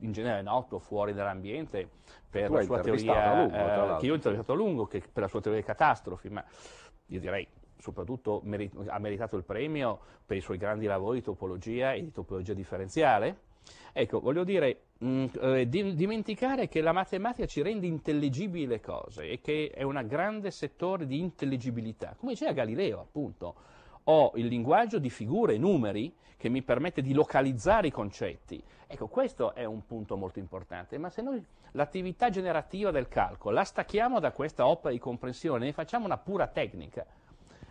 in 0.00 0.12
genere 0.12 0.42
noto 0.42 0.78
fuori 0.78 1.12
dall'ambiente 1.12 1.88
per 2.28 2.50
la 2.50 2.62
sua 2.62 2.80
teoria, 2.80 3.42
lungo, 3.42 3.54
eh, 3.54 3.96
che 3.98 4.06
io 4.06 4.12
ho 4.12 4.14
intervistato 4.14 4.52
a 4.52 4.54
lungo, 4.54 4.86
che 4.86 5.00
per 5.00 5.22
la 5.22 5.28
sua 5.28 5.40
teoria 5.40 5.60
delle 5.60 5.72
catastrofi, 5.72 6.28
ma 6.28 6.44
io 7.06 7.20
direi 7.20 7.46
soprattutto 7.78 8.40
meri- 8.44 8.70
ha 8.86 8.98
meritato 8.98 9.36
il 9.36 9.44
premio 9.44 9.98
per 10.24 10.36
i 10.36 10.40
suoi 10.40 10.58
grandi 10.58 10.86
lavori 10.86 11.18
di 11.18 11.24
topologia 11.24 11.92
e 11.92 12.02
di 12.02 12.12
topologia 12.12 12.52
differenziale. 12.52 13.48
Ecco, 13.92 14.20
voglio 14.20 14.44
dire, 14.44 14.82
mh, 14.98 15.06
mm, 15.08 15.26
eh, 15.40 15.68
di- 15.68 15.94
dimenticare 15.94 16.68
che 16.68 16.80
la 16.80 16.92
matematica 16.92 17.46
ci 17.46 17.62
rende 17.62 17.86
intelligibili 17.86 18.66
le 18.66 18.80
cose 18.80 19.28
e 19.28 19.40
che 19.40 19.70
è 19.74 19.82
un 19.82 20.02
grande 20.06 20.50
settore 20.50 21.06
di 21.06 21.18
intelligibilità, 21.18 22.14
come 22.18 22.32
diceva 22.32 22.52
Galileo 22.52 23.00
appunto, 23.00 23.54
ho 24.10 24.32
il 24.34 24.46
linguaggio 24.46 24.98
di 24.98 25.08
figure 25.08 25.54
e 25.54 25.58
numeri 25.58 26.12
che 26.36 26.48
mi 26.48 26.62
permette 26.62 27.00
di 27.00 27.12
localizzare 27.12 27.86
i 27.86 27.92
concetti. 27.92 28.62
Ecco, 28.86 29.06
questo 29.06 29.54
è 29.54 29.64
un 29.64 29.86
punto 29.86 30.16
molto 30.16 30.40
importante, 30.40 30.98
ma 30.98 31.10
se 31.10 31.22
noi 31.22 31.44
l'attività 31.72 32.28
generativa 32.28 32.90
del 32.90 33.06
calcolo 33.06 33.54
la 33.54 33.62
stacchiamo 33.62 34.18
da 34.18 34.32
questa 34.32 34.66
opera 34.66 34.92
di 34.92 34.98
comprensione, 34.98 35.66
ne 35.66 35.72
facciamo 35.72 36.06
una 36.06 36.18
pura 36.18 36.48
tecnica, 36.48 37.06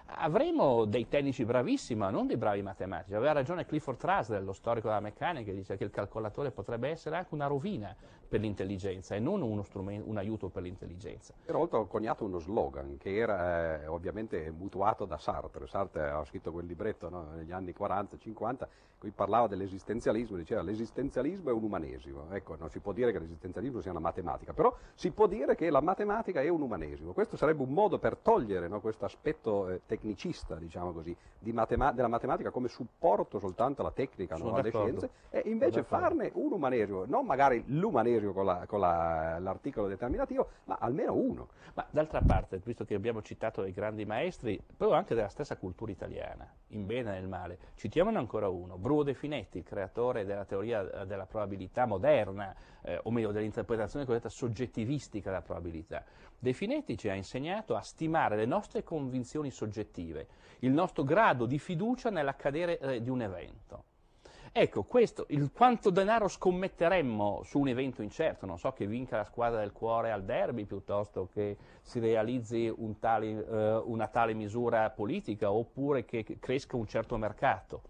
avremo 0.06 0.86
dei 0.86 1.10
tecnici 1.10 1.44
bravissimi, 1.44 2.00
ma 2.00 2.10
non 2.10 2.26
dei 2.26 2.38
bravi 2.38 2.62
matematici. 2.62 3.16
Aveva 3.16 3.34
ragione 3.34 3.66
Clifford 3.66 3.98
Trusdell, 3.98 4.46
lo 4.46 4.54
storico 4.54 4.88
della 4.88 5.02
meccanica, 5.02 5.52
che 5.52 5.58
dice 5.58 5.76
che 5.76 5.84
il 5.84 5.92
calcolatore 5.92 6.52
potrebbe 6.52 6.88
essere 6.90 7.18
anche 7.18 7.34
una 7.34 7.48
rovina 7.48 7.94
per 8.30 8.40
l'intelligenza 8.42 9.16
e 9.16 9.20
non 9.20 9.42
un 9.42 10.18
aiuto 10.18 10.50
per 10.50 10.62
l'intelligenza. 10.62 11.34
Era 11.46 11.58
oltre 11.58 11.84
coniato 11.88 12.24
uno 12.24 12.38
slogan 12.38 12.98
che 12.98 13.16
era 13.16 13.82
eh, 13.82 13.88
ovviamente 13.88 14.54
mutuato 14.56 15.06
da 15.06 15.18
Sartre. 15.18 15.66
Sartre 15.66 16.02
aveva 16.04 16.24
scritto 16.26 16.52
quel 16.52 16.68
libretto 16.68 17.10
no, 17.10 17.26
negli 17.36 17.52
anni 17.52 17.74
40-50 17.78 18.68
qui 19.00 19.12
parlava 19.12 19.48
dell'esistenzialismo, 19.48 20.36
diceva 20.36 20.62
l'esistenzialismo 20.62 21.50
è 21.50 21.54
un 21.54 21.64
umanesimo. 21.64 22.26
Ecco, 22.32 22.56
non 22.60 22.70
si 22.70 22.80
può 22.80 22.92
dire 22.92 23.12
che 23.12 23.20
l'esistenzialismo 23.20 23.80
sia 23.80 23.92
una 23.92 24.02
matematica, 24.02 24.54
però 24.54 24.76
si 24.94 25.10
può 25.12 25.26
dire 25.26 25.56
che 25.56 25.70
la 25.70 25.82
matematica 25.82 26.42
è 26.42 26.50
un 26.50 26.62
umanesimo. 26.62 27.14
Questo 27.14 27.38
sarebbe 27.38 27.64
un 27.64 27.72
modo 27.72 27.98
per 27.98 28.18
togliere 28.18 28.68
no, 28.68 28.82
questo 28.82 29.06
aspetto 29.06 29.70
eh, 29.70 29.82
tecnicista, 29.86 30.56
diciamo 30.56 30.92
così, 30.92 31.16
di 31.40 31.54
matema- 31.54 31.94
della 31.94 32.10
matematica 32.10 32.52
come 32.52 32.68
supporto 32.68 33.40
soltanto 33.40 33.82
alla 33.82 33.92
tecnica, 33.92 34.36
no, 34.36 34.54
alle 34.54 34.70
scienze, 34.70 35.10
e 35.30 35.44
invece 35.46 35.84
farne 35.84 36.32
un 36.34 36.52
umanesimo, 36.52 37.06
non 37.06 37.26
magari 37.26 37.64
l'umanesimo 37.68 38.19
con, 38.34 38.46
la, 38.46 38.66
con 38.68 38.80
la, 38.80 39.40
l'articolo 39.40 39.88
determinativo, 39.88 40.50
ma 40.66 40.78
almeno 40.80 41.14
uno. 41.14 41.50
Ma 41.74 41.86
d'altra 41.90 42.22
parte, 42.22 42.62
visto 42.64 42.86
che 42.86 42.96
abbiamo 42.96 43.22
citato 43.22 43.66
i 43.66 43.72
grandi 43.72 44.06
maestri, 44.06 44.62
però 44.76 44.94
anche 44.94 45.16
della 45.16 45.30
stessa 45.30 45.58
cultura 45.58 45.92
italiana, 45.92 46.52
in 46.70 46.86
bene 46.86 47.12
e 47.12 47.20
nel 47.20 47.28
male, 47.28 47.58
citiamone 47.76 48.18
ancora 48.18 48.50
uno, 48.50 48.78
Bruno 48.78 49.04
De 49.04 49.14
Finetti, 49.14 49.58
il 49.60 49.64
creatore 49.64 50.26
della 50.26 50.46
teoria 50.46 51.06
della 51.06 51.26
probabilità 51.26 51.86
moderna, 51.86 52.56
eh, 52.82 53.00
o 53.04 53.12
meglio 53.12 53.32
dell'interpretazione 53.32 54.06
cosiddetta 54.06 54.30
soggettivistica 54.30 55.30
della 55.30 55.42
probabilità. 55.42 56.04
De 56.38 56.54
Finetti 56.54 56.98
ci 56.98 57.10
ha 57.10 57.14
insegnato 57.14 57.76
a 57.76 57.82
stimare 57.82 58.36
le 58.36 58.46
nostre 58.46 58.84
convinzioni 58.84 59.52
soggettive, 59.52 60.28
il 60.60 60.72
nostro 60.72 61.04
grado 61.04 61.46
di 61.46 61.60
fiducia 61.60 62.10
nell'accadere 62.10 62.80
eh, 62.80 63.02
di 63.02 63.10
un 63.10 63.22
evento. 63.22 63.84
Ecco, 64.52 64.84
questo, 64.84 65.26
il 65.30 65.52
quanto 65.52 65.92
denaro 65.92 66.28
scommetteremmo 66.28 67.42
su 67.44 67.60
un 67.60 67.68
evento 67.68 68.02
incerto, 68.02 68.48
non 68.48 68.58
so 68.58 68.72
che 68.72 68.88
vinca 68.88 69.18
la 69.18 69.24
squadra 69.24 69.60
del 69.60 69.72
cuore 69.72 70.12
al 70.12 70.24
derby 70.24 70.66
piuttosto 70.66 71.30
che 71.32 71.56
si 71.82 72.00
realizzi 72.00 72.72
un 72.76 72.98
tale, 72.98 73.46
eh, 73.46 73.76
una 73.86 74.08
tale 74.08 74.34
misura 74.34 74.90
politica 74.90 75.52
oppure 75.52 76.04
che 76.04 76.26
cresca 76.40 76.76
un 76.78 76.88
certo 76.88 77.18
mercato. 77.18 77.82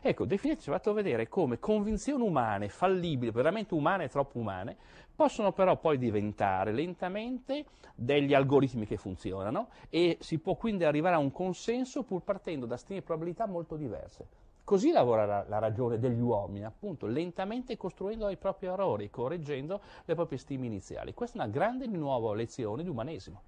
Ecco, 0.00 0.24
Definitis 0.24 0.64
ci 0.64 0.68
ha 0.68 0.74
fatto 0.74 0.92
vedere 0.92 1.28
come 1.28 1.58
convinzioni 1.58 2.22
umane, 2.22 2.68
fallibili, 2.68 3.32
veramente 3.32 3.74
umane 3.74 4.04
e 4.04 4.08
troppo 4.08 4.38
umane, 4.38 4.76
possono 5.14 5.52
però 5.52 5.78
poi 5.78 5.96
diventare 5.98 6.72
lentamente 6.72 7.64
degli 7.94 8.34
algoritmi 8.34 8.86
che 8.86 8.98
funzionano 8.98 9.68
e 9.88 10.18
si 10.20 10.38
può 10.38 10.54
quindi 10.56 10.84
arrivare 10.84 11.16
a 11.16 11.20
un 11.20 11.32
consenso 11.32 12.02
pur 12.02 12.22
partendo 12.22 12.66
da 12.66 12.76
stime 12.76 12.98
di 12.98 13.04
probabilità 13.04 13.46
molto 13.46 13.76
diverse. 13.76 14.43
Così 14.64 14.92
lavora 14.92 15.26
la, 15.26 15.44
la, 15.46 15.58
ragione 15.58 15.98
degli 15.98 16.20
uomini, 16.20 16.64
appunto, 16.64 17.06
lentamente 17.06 17.76
costruendo 17.76 18.30
i 18.30 18.38
propri 18.38 18.66
errori, 18.66 19.10
correggendo 19.10 19.82
le 20.06 20.14
proprie 20.14 20.38
stime 20.38 20.64
iniziali. 20.64 21.12
Questa 21.12 21.38
è 21.38 21.42
una 21.42 21.52
grande 21.52 21.86
nuova 21.86 22.34
lezione 22.34 22.82
di 22.82 22.88
umanesimo 22.88 23.42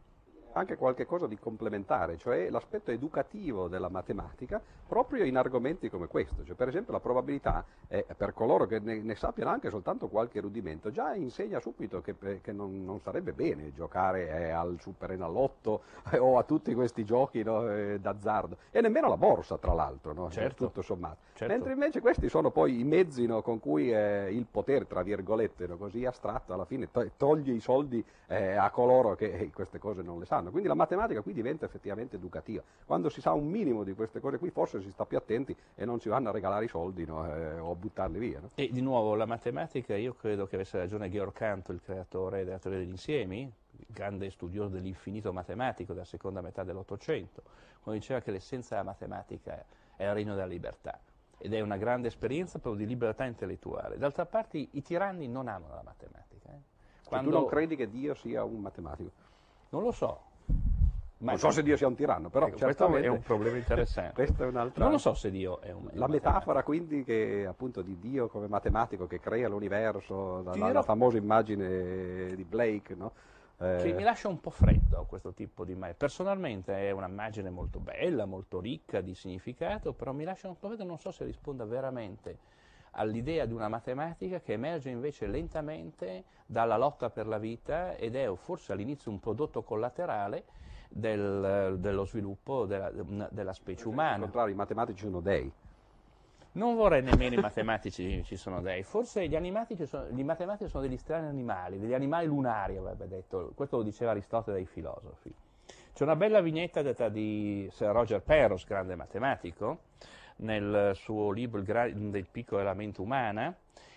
anche 0.57 0.77
qualche 0.77 1.05
cosa 1.05 1.27
di 1.27 1.39
complementare, 1.39 2.17
cioè 2.17 2.49
l'aspetto 2.49 2.91
educativo 2.91 3.69
della 3.69 3.91
matematica 3.91 4.61
proprio 4.87 5.25
in 5.25 5.37
argomenti 5.37 5.91
come 5.91 6.07
questo. 6.07 6.45
Cioè, 6.45 6.55
per 6.55 6.69
esempio 6.69 6.93
la 6.93 7.01
probabilità, 7.01 7.65
eh, 7.89 8.07
per 8.17 8.33
coloro 8.33 8.67
che 8.67 8.79
ne, 8.79 9.01
ne, 9.01 9.15
sappiano 9.17 9.51
anche 9.51 9.69
soltanto 9.69 10.09
qualche 10.09 10.41
rudimento, 10.41 10.91
già 10.91 11.15
insegna 11.15 11.61
subito 11.61 12.01
che, 12.01 12.15
eh, 12.21 12.41
che 12.41 12.53
non, 12.53 12.85
non, 12.85 13.01
sarebbe 13.01 13.33
bene 13.33 13.73
giocare 13.75 14.29
eh, 14.29 14.51
al 14.51 14.79
Super 14.81 15.13
Enalotto 15.13 15.83
eh, 16.11 16.19
o 16.19 16.39
a 16.39 16.43
tutti 16.43 16.73
questi 16.75 17.05
giochi 17.05 17.43
no, 17.43 17.71
eh, 17.71 17.99
d'azzardo, 18.01 18.57
e 18.71 18.81
nemmeno 18.81 19.07
alla 19.07 19.19
borsa 19.19 19.59
tra 19.59 19.75
l'altro, 19.75 20.15
no, 20.15 20.31
certo. 20.31 20.67
tutto 20.67 20.81
sommato. 20.81 21.17
Certo. 21.35 21.53
Mentre 21.53 21.73
invece 21.73 22.01
questi 22.01 22.31
sono 22.31 22.51
poi 22.51 22.81
i 22.81 22.85
mezzi 22.85 23.27
no, 23.27 23.43
con 23.43 23.61
cui 23.61 23.93
eh, 23.93 24.33
il 24.33 24.47
potere, 24.51 24.87
tra 24.87 25.03
virgolette, 25.03 25.67
così 25.77 26.07
astratto, 26.07 26.55
alla 26.55 26.65
fine 26.65 26.91
to- 26.91 27.11
toglie 27.19 27.53
i 27.53 27.61
soldi 27.61 28.03
a 28.29 28.71
coloro 28.71 29.15
che 29.15 29.51
queste 29.55 29.79
cose 29.79 30.03
non 30.03 30.19
le 30.19 30.25
sanno 30.25 30.46
fanno. 30.47 30.51
Quindi 30.51 30.69
la 30.69 30.75
matematica 30.75 31.21
qui 31.21 31.33
diventa 31.33 31.67
effettivamente 31.67 32.17
educativa. 32.17 32.63
Quando 32.85 33.09
si 33.09 33.21
sa 33.21 33.33
un 33.33 33.49
minimo 33.49 33.85
di 33.85 33.95
queste 33.95 34.21
cose 34.21 34.39
qui, 34.39 34.51
forse 34.51 34.81
si 34.81 34.91
sta 34.91 35.05
più 35.05 35.17
attenti 35.17 35.57
e 35.75 35.85
non 35.85 36.01
si 36.01 36.09
vanno 36.09 36.29
a 36.29 36.33
regalare 36.33 36.65
i 36.65 36.69
soldi 36.69 37.05
no? 37.05 37.27
eh, 37.27 37.59
o 37.59 37.73
a 37.73 37.75
buttarli 37.75 38.19
via. 38.19 38.41
No? 38.41 38.51
E 38.55 38.71
di 38.71 38.81
nuovo 38.81 39.15
la 39.15 39.27
matematica, 39.27 39.97
io 39.97 40.15
credo 40.15 40.47
che 40.47 40.55
avesse 40.57 40.79
ragione 40.79 41.11
Georg 41.11 41.33
Canto, 41.33 41.73
il 41.73 41.81
creatore 41.83 42.45
della 42.45 42.59
teoria 42.59 42.81
degli 42.81 42.91
insiemi, 42.91 43.51
grande 43.87 44.31
studioso 44.31 44.75
dell'infinito 44.75 45.33
matematico 45.33 45.93
della 45.93 46.05
seconda 46.05 46.41
metà 46.41 46.65
dell'Ottocento, 46.65 47.43
quando 47.83 48.01
diceva 48.01 48.21
che 48.21 48.31
l'essenza 48.31 48.77
della 48.77 48.89
matematica 48.89 49.65
è 49.97 50.05
il 50.05 50.15
regno 50.15 50.35
della 50.35 50.47
libertà 50.47 50.99
ed 51.39 51.53
è 51.53 51.61
una 51.61 51.77
grande 51.77 52.09
esperienza 52.09 52.59
proprio 52.59 52.85
di 52.85 52.91
libertà 52.91 53.25
intellettuale. 53.25 53.99
D'altra 53.99 54.25
parte 54.25 54.57
i 54.57 54.83
tiranni 54.83 55.29
non 55.29 55.49
amano 55.49 55.75
la 55.75 55.83
matematica. 55.85 56.49
Eh? 56.49 56.75
Quando... 57.05 57.31
tu 57.31 57.37
non 57.37 57.47
credi 57.47 57.77
che 57.77 57.91
Dio 57.91 58.15
sia 58.15 58.43
un 58.43 58.61
matematico? 58.61 59.11
Non 59.69 59.83
lo 59.83 59.93
so, 59.93 60.21
ma 61.19 61.31
non 61.31 61.41
so 61.41 61.51
se 61.51 61.63
Dio 61.63 61.77
sia 61.79 61.87
un 61.87 61.95
tiranno, 61.95 62.29
però 62.29 62.47
ecco, 62.47 62.59
questo 62.59 62.95
è 62.95 63.07
un 63.07 63.23
problema 63.23 63.57
interessante. 63.57 64.25
è. 64.27 64.71
Non 64.75 64.91
lo 64.91 64.99
so 64.99 65.15
se 65.15 65.31
Dio 65.31 65.61
è 65.63 65.73
un... 65.73 65.89
È 65.89 65.97
la 65.97 66.09
metafora 66.09 66.63
quindi 66.63 67.05
che, 67.05 67.47
appunto 67.49 67.81
di 67.81 67.99
Dio 67.99 68.29
come 68.29 68.49
matematico 68.49 69.07
che 69.07 69.19
crea 69.19 69.49
l'universo, 69.49 70.43
la, 70.43 70.55
la, 70.55 70.73
la 70.73 70.83
famosa 70.83 71.17
immagine 71.17 72.35
di 72.35 72.45
Blake, 72.45 72.95
no? 72.95 73.13
Eh... 73.59 73.79
Che 73.83 73.93
mi 73.95 74.03
lascia 74.03 74.29
un 74.29 74.41
po' 74.41 74.51
freddo 74.51 75.07
questo 75.09 75.33
tipo 75.33 75.65
di 75.65 75.73
immagine. 75.73 75.97
Personalmente 75.97 76.75
è 76.75 76.91
un'immagine 76.91 77.49
molto 77.49 77.79
bella, 77.79 78.27
molto 78.27 78.61
ricca 78.61 79.01
di 79.01 79.15
significato, 79.15 79.95
però 79.95 80.13
mi 80.13 80.25
lascia 80.25 80.49
un 80.49 80.59
po' 80.59 80.69
freddo, 80.69 80.85
non 80.85 80.99
so 80.99 81.11
se 81.11 81.25
risponda 81.25 81.65
veramente 81.65 82.39
all'idea 82.99 83.47
di 83.47 83.55
una 83.55 83.69
matematica 83.69 84.41
che 84.41 84.53
emerge 84.53 84.91
invece 84.91 85.27
lentamente 85.27 86.25
dalla 86.45 86.77
lotta 86.77 87.09
per 87.09 87.27
la 87.27 87.39
vita 87.39 87.95
ed 87.95 88.17
è 88.17 88.31
forse 88.37 88.73
all'inizio 88.73 89.11
un 89.11 89.21
prodotto 89.21 89.63
collaterale 89.63 90.45
del, 90.89 91.77
dello 91.79 92.05
sviluppo 92.05 92.67
della, 92.67 92.91
della 93.31 93.53
specie 93.53 93.89
umana. 93.89 94.15
Al 94.15 94.21
contrario, 94.21 94.53
i 94.53 94.57
matematici 94.57 95.05
sono 95.05 95.21
dei. 95.21 95.53
Non 96.53 96.75
vorrei 96.75 97.03
nemmeno 97.03 97.35
i 97.35 97.41
matematici 97.41 98.25
ci 98.25 98.37
sono 98.37 98.63
dei, 98.63 98.83
forse 98.83 99.29
gli, 99.29 99.37
sono, 99.85 100.09
gli, 100.09 100.25
matematici 100.25 100.71
sono 100.71 100.83
degli 100.85 100.97
strani 100.97 101.27
animali, 101.27 101.79
degli 101.79 101.93
animali 101.93 102.27
lunari 102.27 102.79
avrebbe 102.79 103.07
detto, 103.07 103.53
questo 103.55 103.77
lo 103.77 103.83
diceva 103.83 104.13
Aristotele 104.13 104.57
dai 104.57 104.67
filosofi. 104.67 105.31
C'è 105.93 106.03
una 106.03 106.17
bella 106.17 106.41
vignetta 106.41 106.81
detta 106.81 107.11
di 107.11 107.69
Sir 107.71 107.89
Roger 107.89 108.23
Perros, 108.23 108.65
grande 108.65 108.95
matematico, 108.95 109.81
nel 110.37 110.93
suo 110.95 111.31
libro 111.31 111.59
Il, 111.59 111.67
gra- 111.67 111.91
del 111.91 112.27
piccolo 112.27 112.63
elemento 112.63 113.03
umana, 113.03 113.55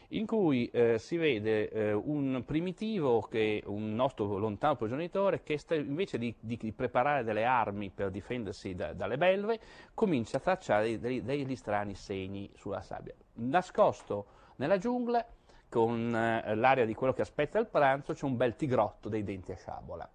in 0.10 0.26
cui 0.26 0.68
eh, 0.68 0.98
si 0.98 1.18
vede 1.18 1.70
eh, 1.70 1.94
un 1.94 2.44
primitivo, 2.46 3.22
che, 3.22 3.62
un 3.66 3.94
nostro 3.94 4.38
lontano 4.38 4.76
progenitore, 4.76 5.44
che 5.44 5.58
sta, 5.58 5.76
invece 5.76 6.18
di, 6.18 6.34
di, 6.40 6.58
di, 6.58 6.72
preparare 6.72 7.24
delle 7.24 7.46
armi 7.46 7.90
per 7.90 8.10
difendersi 8.10 8.74
da, 8.74 8.94
dalle 8.94 9.18
belve, 9.18 9.60
comincia 9.94 10.38
a 10.38 10.40
tracciare 10.40 11.00
dei, 11.00 11.24
degli 11.24 11.56
strani 11.56 11.94
segni 11.94 12.50
sulla 12.56 12.82
sabbia. 12.82 13.14
Nascosto 13.34 14.26
nella 14.56 14.78
giungla, 14.78 15.24
con 15.70 16.16
eh, 16.16 16.56
l'aria 16.56 16.86
di 16.86 16.96
quello 16.96 17.14
che 17.14 17.22
aspetta 17.22 17.60
il 17.60 17.68
pranzo, 17.68 18.14
c'è 18.14 18.26
un 18.26 18.36
bel 18.36 18.56
tigrotto 18.56 19.10
dei 19.10 19.24
denti 19.24 19.52
a 19.52 19.56
sciabola. 19.56 20.10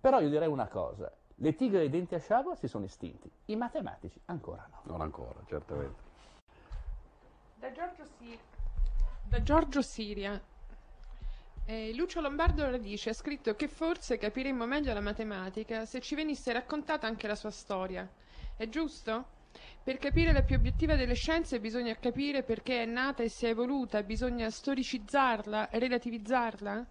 Però 0.00 0.20
io 0.20 0.28
direi 0.28 0.48
una 0.48 0.68
cosa, 0.68 1.10
le 1.36 1.54
tigre 1.54 1.78
dei 1.78 1.88
denti 1.88 2.14
a 2.14 2.18
sciabola 2.18 2.54
si 2.56 2.68
sono 2.68 2.84
estinti, 2.84 3.30
i 3.46 3.56
matematici 3.56 4.20
ancora 4.26 4.68
no. 4.70 4.80
Non 4.82 5.00
ancora, 5.00 5.40
certamente. 5.46 6.12
Da 7.58 7.72
Giorgio 7.72 8.04
sì. 8.18 8.38
Giorgio 9.42 9.82
Siria. 9.82 10.40
Eh, 11.66 11.94
Lucio 11.94 12.20
Lombardo 12.20 12.70
Radice 12.70 13.10
ha 13.10 13.14
scritto 13.14 13.54
che 13.54 13.68
forse 13.68 14.18
capiremmo 14.18 14.66
meglio 14.66 14.92
la 14.92 15.00
matematica 15.00 15.86
se 15.86 16.00
ci 16.00 16.14
venisse 16.14 16.52
raccontata 16.52 17.06
anche 17.06 17.26
la 17.26 17.34
sua 17.34 17.50
storia. 17.50 18.08
È 18.56 18.68
giusto? 18.68 19.32
Per 19.82 19.98
capire 19.98 20.32
la 20.32 20.42
più 20.42 20.56
obiettiva 20.56 20.94
delle 20.94 21.14
scienze 21.14 21.60
bisogna 21.60 21.94
capire 21.96 22.42
perché 22.42 22.82
è 22.82 22.86
nata 22.86 23.22
e 23.22 23.28
si 23.28 23.46
è 23.46 23.50
evoluta, 23.50 24.02
bisogna 24.02 24.50
storicizzarla, 24.50 25.68
relativizzarla? 25.72 26.86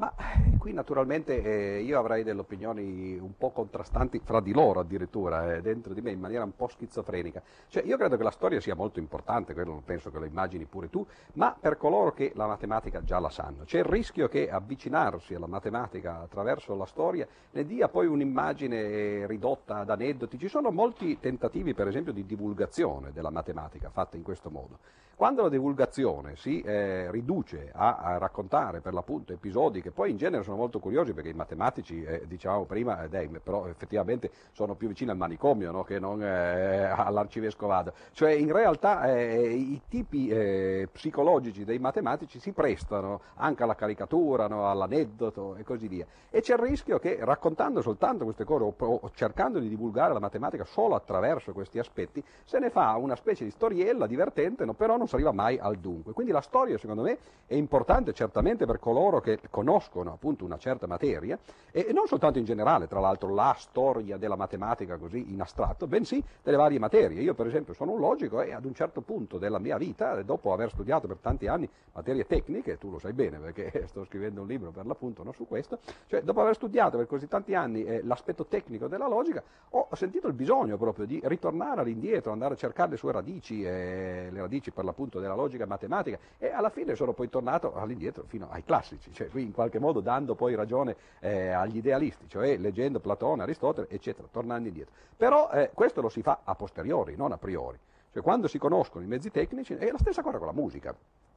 Ma 0.00 0.14
eh, 0.16 0.56
qui 0.56 0.72
naturalmente 0.72 1.42
eh, 1.42 1.82
io 1.82 1.98
avrei 1.98 2.22
delle 2.22 2.40
opinioni 2.40 3.18
un 3.18 3.36
po' 3.36 3.50
contrastanti 3.50 4.18
fra 4.24 4.40
di 4.40 4.54
loro 4.54 4.80
addirittura, 4.80 5.56
eh, 5.56 5.60
dentro 5.60 5.92
di 5.92 6.00
me 6.00 6.10
in 6.10 6.18
maniera 6.18 6.42
un 6.42 6.56
po' 6.56 6.68
schizofrenica. 6.68 7.42
Cioè 7.68 7.82
io 7.84 7.98
credo 7.98 8.16
che 8.16 8.22
la 8.22 8.30
storia 8.30 8.62
sia 8.62 8.74
molto 8.74 8.98
importante, 8.98 9.52
quello 9.52 9.82
penso 9.84 10.10
che 10.10 10.18
lo 10.18 10.24
immagini 10.24 10.64
pure 10.64 10.88
tu, 10.88 11.06
ma 11.34 11.54
per 11.58 11.76
coloro 11.76 12.14
che 12.14 12.32
la 12.34 12.46
matematica 12.46 13.04
già 13.04 13.18
la 13.18 13.28
sanno. 13.28 13.64
C'è 13.64 13.80
il 13.80 13.84
rischio 13.84 14.26
che 14.28 14.50
avvicinarsi 14.50 15.34
alla 15.34 15.46
matematica 15.46 16.22
attraverso 16.22 16.74
la 16.74 16.86
storia 16.86 17.28
ne 17.50 17.66
dia 17.66 17.88
poi 17.88 18.06
un'immagine 18.06 19.26
ridotta 19.26 19.80
ad 19.80 19.90
aneddoti. 19.90 20.38
Ci 20.38 20.48
sono 20.48 20.70
molti 20.70 21.20
tentativi 21.20 21.74
per 21.74 21.88
esempio 21.88 22.14
di 22.14 22.24
divulgazione 22.24 23.12
della 23.12 23.30
matematica 23.30 23.90
fatta 23.90 24.16
in 24.16 24.22
questo 24.22 24.48
modo. 24.48 24.78
Quando 25.20 25.42
la 25.42 25.50
divulgazione 25.50 26.34
si 26.36 26.62
eh, 26.62 27.10
riduce 27.10 27.70
a, 27.74 27.96
a, 27.96 28.16
raccontare 28.16 28.80
per 28.80 28.94
l'appunto 28.94 29.34
episodi 29.34 29.82
che 29.82 29.89
poi 29.90 30.10
in 30.10 30.16
genere 30.16 30.42
sono 30.42 30.56
molto 30.56 30.78
curiosi 30.78 31.12
perché 31.12 31.30
i 31.30 31.34
matematici, 31.34 32.02
eh, 32.02 32.22
dicevamo 32.26 32.64
prima, 32.64 33.04
eh, 33.04 33.28
però 33.42 33.66
effettivamente 33.66 34.30
sono 34.52 34.74
più 34.74 34.88
vicini 34.88 35.10
al 35.10 35.16
manicomio 35.16 35.70
no? 35.70 35.84
che 35.84 35.98
non 35.98 36.22
eh, 36.22 36.84
all'arcivescovado, 36.96 37.92
cioè 38.12 38.32
in 38.32 38.52
realtà 38.52 39.12
eh, 39.12 39.52
i 39.52 39.80
tipi 39.88 40.28
eh, 40.28 40.88
psicologici 40.90 41.64
dei 41.64 41.78
matematici 41.78 42.38
si 42.38 42.52
prestano 42.52 43.20
anche 43.36 43.62
alla 43.62 43.74
caricatura, 43.74 44.46
no? 44.46 44.68
all'aneddoto 44.68 45.56
e 45.56 45.64
così 45.64 45.88
via. 45.88 46.06
E 46.30 46.40
c'è 46.40 46.54
il 46.54 46.60
rischio 46.60 46.98
che 46.98 47.18
raccontando 47.20 47.82
soltanto 47.82 48.24
queste 48.24 48.44
cose 48.44 48.64
o, 48.64 48.74
o 48.76 49.10
cercando 49.14 49.58
di 49.58 49.68
divulgare 49.68 50.12
la 50.12 50.20
matematica 50.20 50.64
solo 50.64 50.94
attraverso 50.94 51.52
questi 51.52 51.78
aspetti, 51.78 52.22
se 52.44 52.58
ne 52.58 52.70
fa 52.70 52.96
una 52.96 53.16
specie 53.16 53.44
di 53.44 53.50
storiella 53.50 54.06
divertente, 54.06 54.64
no? 54.64 54.74
però 54.74 54.96
non 54.96 55.08
si 55.08 55.14
arriva 55.14 55.32
mai 55.32 55.58
al 55.58 55.76
dunque. 55.76 56.12
Quindi 56.12 56.32
la 56.32 56.40
storia, 56.40 56.78
secondo 56.78 57.02
me, 57.02 57.18
è 57.46 57.54
importante 57.54 58.12
certamente 58.12 58.66
per 58.66 58.78
coloro 58.78 59.20
che 59.20 59.38
conoscono 59.50 59.69
appunto 59.76 60.44
una 60.44 60.56
certa 60.56 60.86
materia 60.86 61.38
e 61.72 61.90
non 61.92 62.06
soltanto 62.06 62.38
in 62.38 62.44
generale, 62.44 62.86
tra 62.86 63.00
l'altro, 63.00 63.32
la 63.34 63.54
storia 63.58 64.16
della 64.16 64.36
matematica 64.36 64.96
così 64.96 65.32
in 65.32 65.40
astratto, 65.40 65.86
bensì 65.86 66.22
delle 66.42 66.56
varie 66.56 66.78
materie. 66.78 67.20
Io, 67.20 67.34
per 67.34 67.46
esempio, 67.46 67.74
sono 67.74 67.92
un 67.92 68.00
logico 68.00 68.40
e 68.40 68.52
ad 68.52 68.64
un 68.64 68.74
certo 68.74 69.00
punto 69.00 69.38
della 69.38 69.58
mia 69.58 69.76
vita, 69.76 70.22
dopo 70.22 70.52
aver 70.52 70.70
studiato 70.70 71.06
per 71.06 71.18
tanti 71.20 71.46
anni 71.46 71.68
materie 71.92 72.26
tecniche, 72.26 72.78
tu 72.78 72.90
lo 72.90 72.98
sai 72.98 73.12
bene 73.12 73.38
perché 73.38 73.86
sto 73.88 74.04
scrivendo 74.04 74.42
un 74.42 74.46
libro 74.46 74.70
per 74.70 74.86
l'appunto 74.86 75.22
no, 75.22 75.32
su 75.32 75.46
questo, 75.46 75.80
cioè 76.06 76.22
dopo 76.22 76.40
aver 76.40 76.54
studiato 76.54 76.96
per 76.96 77.06
così 77.06 77.28
tanti 77.28 77.54
anni 77.54 77.84
eh, 77.84 78.02
l'aspetto 78.04 78.46
tecnico 78.46 78.86
della 78.86 79.08
logica, 79.08 79.42
ho 79.70 79.88
sentito 79.92 80.26
il 80.28 80.34
bisogno 80.34 80.76
proprio 80.76 81.04
di 81.04 81.20
ritornare 81.24 81.80
all'indietro, 81.80 82.32
andare 82.32 82.54
a 82.54 82.56
cercare 82.56 82.90
le 82.90 82.96
sue 82.96 83.12
radici, 83.12 83.62
eh, 83.62 84.28
le 84.30 84.40
radici 84.40 84.70
per 84.70 84.84
l'appunto 84.84 85.10
appunto 85.10 85.18
della 85.20 85.34
logica 85.34 85.66
matematica 85.66 86.18
e 86.38 86.50
alla 86.50 86.68
fine 86.68 86.94
sono 86.94 87.12
poi 87.12 87.28
tornato 87.28 87.74
all'indietro 87.74 88.24
fino 88.26 88.48
ai 88.50 88.62
classici, 88.64 89.12
cioè 89.12 89.28
qui 89.28 89.42
in 89.42 89.52
qualche 89.60 89.78
modo 89.78 90.00
dando 90.00 90.34
poi 90.34 90.54
ragione 90.54 90.96
eh, 91.20 91.50
agli 91.50 91.76
idealisti, 91.76 92.26
cioè 92.28 92.56
leggendo 92.56 92.98
Platone, 92.98 93.42
Aristotele, 93.42 93.88
eccetera, 93.90 94.26
tornando 94.30 94.68
indietro. 94.68 94.94
Però 95.14 95.50
eh, 95.50 95.70
questo 95.74 96.00
lo 96.00 96.08
si 96.08 96.22
fa 96.22 96.40
a 96.44 96.54
posteriori, 96.54 97.14
non 97.14 97.32
a 97.32 97.36
priori. 97.36 97.78
Cioè 98.10 98.22
quando 98.22 98.48
si 98.48 98.58
conoscono 98.58 99.04
i 99.04 99.06
mezzi 99.06 99.30
tecnici 99.30 99.74
è 99.74 99.90
la 99.90 99.98
stessa 99.98 100.22
cosa 100.22 100.38
con 100.38 100.46
la 100.46 100.54
musica. 100.54 100.94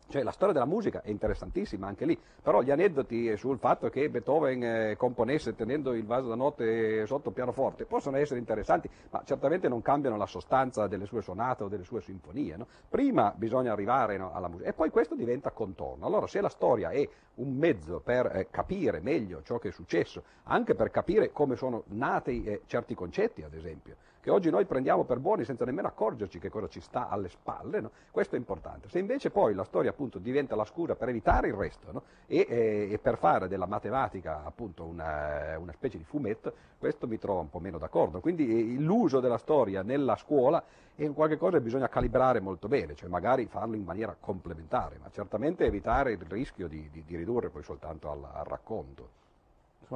Cioè, 0.10 0.22
la 0.22 0.32
storia 0.32 0.54
della 0.54 0.66
musica 0.66 1.02
è 1.02 1.10
interessantissima 1.10 1.88
anche 1.88 2.06
lì, 2.06 2.20
però 2.42 2.62
gli 2.62 2.72
aneddoti 2.72 3.36
sul 3.36 3.58
fatto 3.58 3.90
che 3.90 4.10
Beethoven 4.10 4.64
eh, 4.64 4.96
componesse 4.96 5.56
tenendo 5.56 5.94
il 5.94 6.06
vaso 6.06 6.28
da 6.28 6.36
notte 6.36 7.06
sotto 7.08 7.30
il 7.30 7.36
pianoforte 7.36 7.86
possono 7.86 8.18
essere 8.18 8.40
interessanti, 8.40 8.90
ma 9.10 9.24
certamente 9.26 9.68
non 9.68 9.82
cambiano 9.82 10.18
la 10.18 10.26
sostanza 10.26 10.88
delle 10.88 11.06
sue 11.06 11.22
sonate 11.22 11.64
o 11.64 11.68
delle 11.68 11.84
sue 11.84 12.02
sinfonie. 12.02 12.58
No? 12.58 12.68
Prima 12.88 13.34
bisogna 13.36 13.72
arrivare 13.72 14.18
no, 14.18 14.34
alla 14.34 14.48
musica 14.48 14.70
e 14.70 14.74
poi 14.74 14.90
questo 14.90 15.16
diventa 15.16 15.52
contorno. 15.52 16.06
Allora, 16.06 16.28
se 16.28 16.42
la 16.42 16.50
storia 16.50 16.90
è 16.90 17.08
un 17.36 17.56
mezzo 17.56 18.00
per 18.00 18.36
eh, 18.36 18.48
capire 18.50 19.00
meglio 19.00 19.42
ciò 19.42 19.58
che 19.58 19.70
è 19.70 19.72
successo, 19.72 20.24
anche 20.44 20.76
per 20.76 20.92
capire 20.92 21.32
come 21.32 21.56
sono 21.56 21.84
nati 21.88 22.44
eh, 22.44 22.62
certi 22.66 22.94
concetti, 22.94 23.42
ad 23.42 23.54
esempio, 23.54 23.96
che 24.24 24.32
oggi 24.32 24.50
noi 24.50 24.64
prendiamo 24.64 25.04
per 25.04 25.20
buoni 25.20 25.44
senza 25.44 25.66
nemmeno 25.66 25.90
accorgerci 25.90 26.40
che 26.40 26.48
cosa 26.48 26.70
ci 26.70 26.80
sta 26.80 27.10
alle 27.10 27.28
spalle, 27.28 27.82
no? 27.82 27.92
questo 28.10 28.36
è 28.36 28.38
importante. 28.38 28.88
Se 28.88 28.98
invece 28.98 29.32
poi 29.32 29.54
la 29.54 29.66
storia 29.66 29.90
appunto 29.90 30.18
diventa 30.18 30.56
la 30.56 30.64
scusa 30.64 30.96
per 30.96 31.10
evitare 31.10 31.50
il 31.50 31.54
resto 31.56 31.92
no? 31.92 32.04
e, 32.26 32.46
e, 32.48 32.88
e, 32.90 33.00
per 33.00 33.18
fare 33.18 33.50
della 33.50 33.66
matematica 33.66 34.46
appunto 34.46 34.86
una, 34.86 35.60
una, 35.60 35.74
specie 35.74 35.98
di 35.98 36.06
fumetto, 36.06 36.54
questo 36.80 37.06
mi 37.06 37.20
trovo 37.20 37.42
un 37.42 37.50
po' 37.50 37.60
meno 37.60 37.78
d'accordo. 37.78 38.22
Quindi 38.22 38.80
l'uso 38.80 39.20
della 39.20 39.38
storia 39.38 39.84
nella 39.84 40.16
scuola 40.16 40.64
è 40.96 41.12
qualcosa 41.12 41.58
che 41.58 41.64
bisogna 41.64 41.90
calibrare 41.90 42.40
molto 42.40 42.70
bene, 42.70 42.96
cioè 42.96 43.10
magari 43.10 43.46
farlo 43.48 43.76
in 43.76 43.84
maniera 43.84 44.16
complementare, 44.18 45.00
ma 45.02 45.10
certamente 45.12 45.66
evitare 45.66 46.14
il 46.14 46.26
rischio 46.30 46.70
di, 46.70 46.90
di, 46.90 47.04
di 47.06 47.18
ridurre 47.18 47.50
poi 47.50 47.64
soltanto 47.64 48.10
al, 48.10 48.24
al 48.24 48.46
racconto 48.46 49.22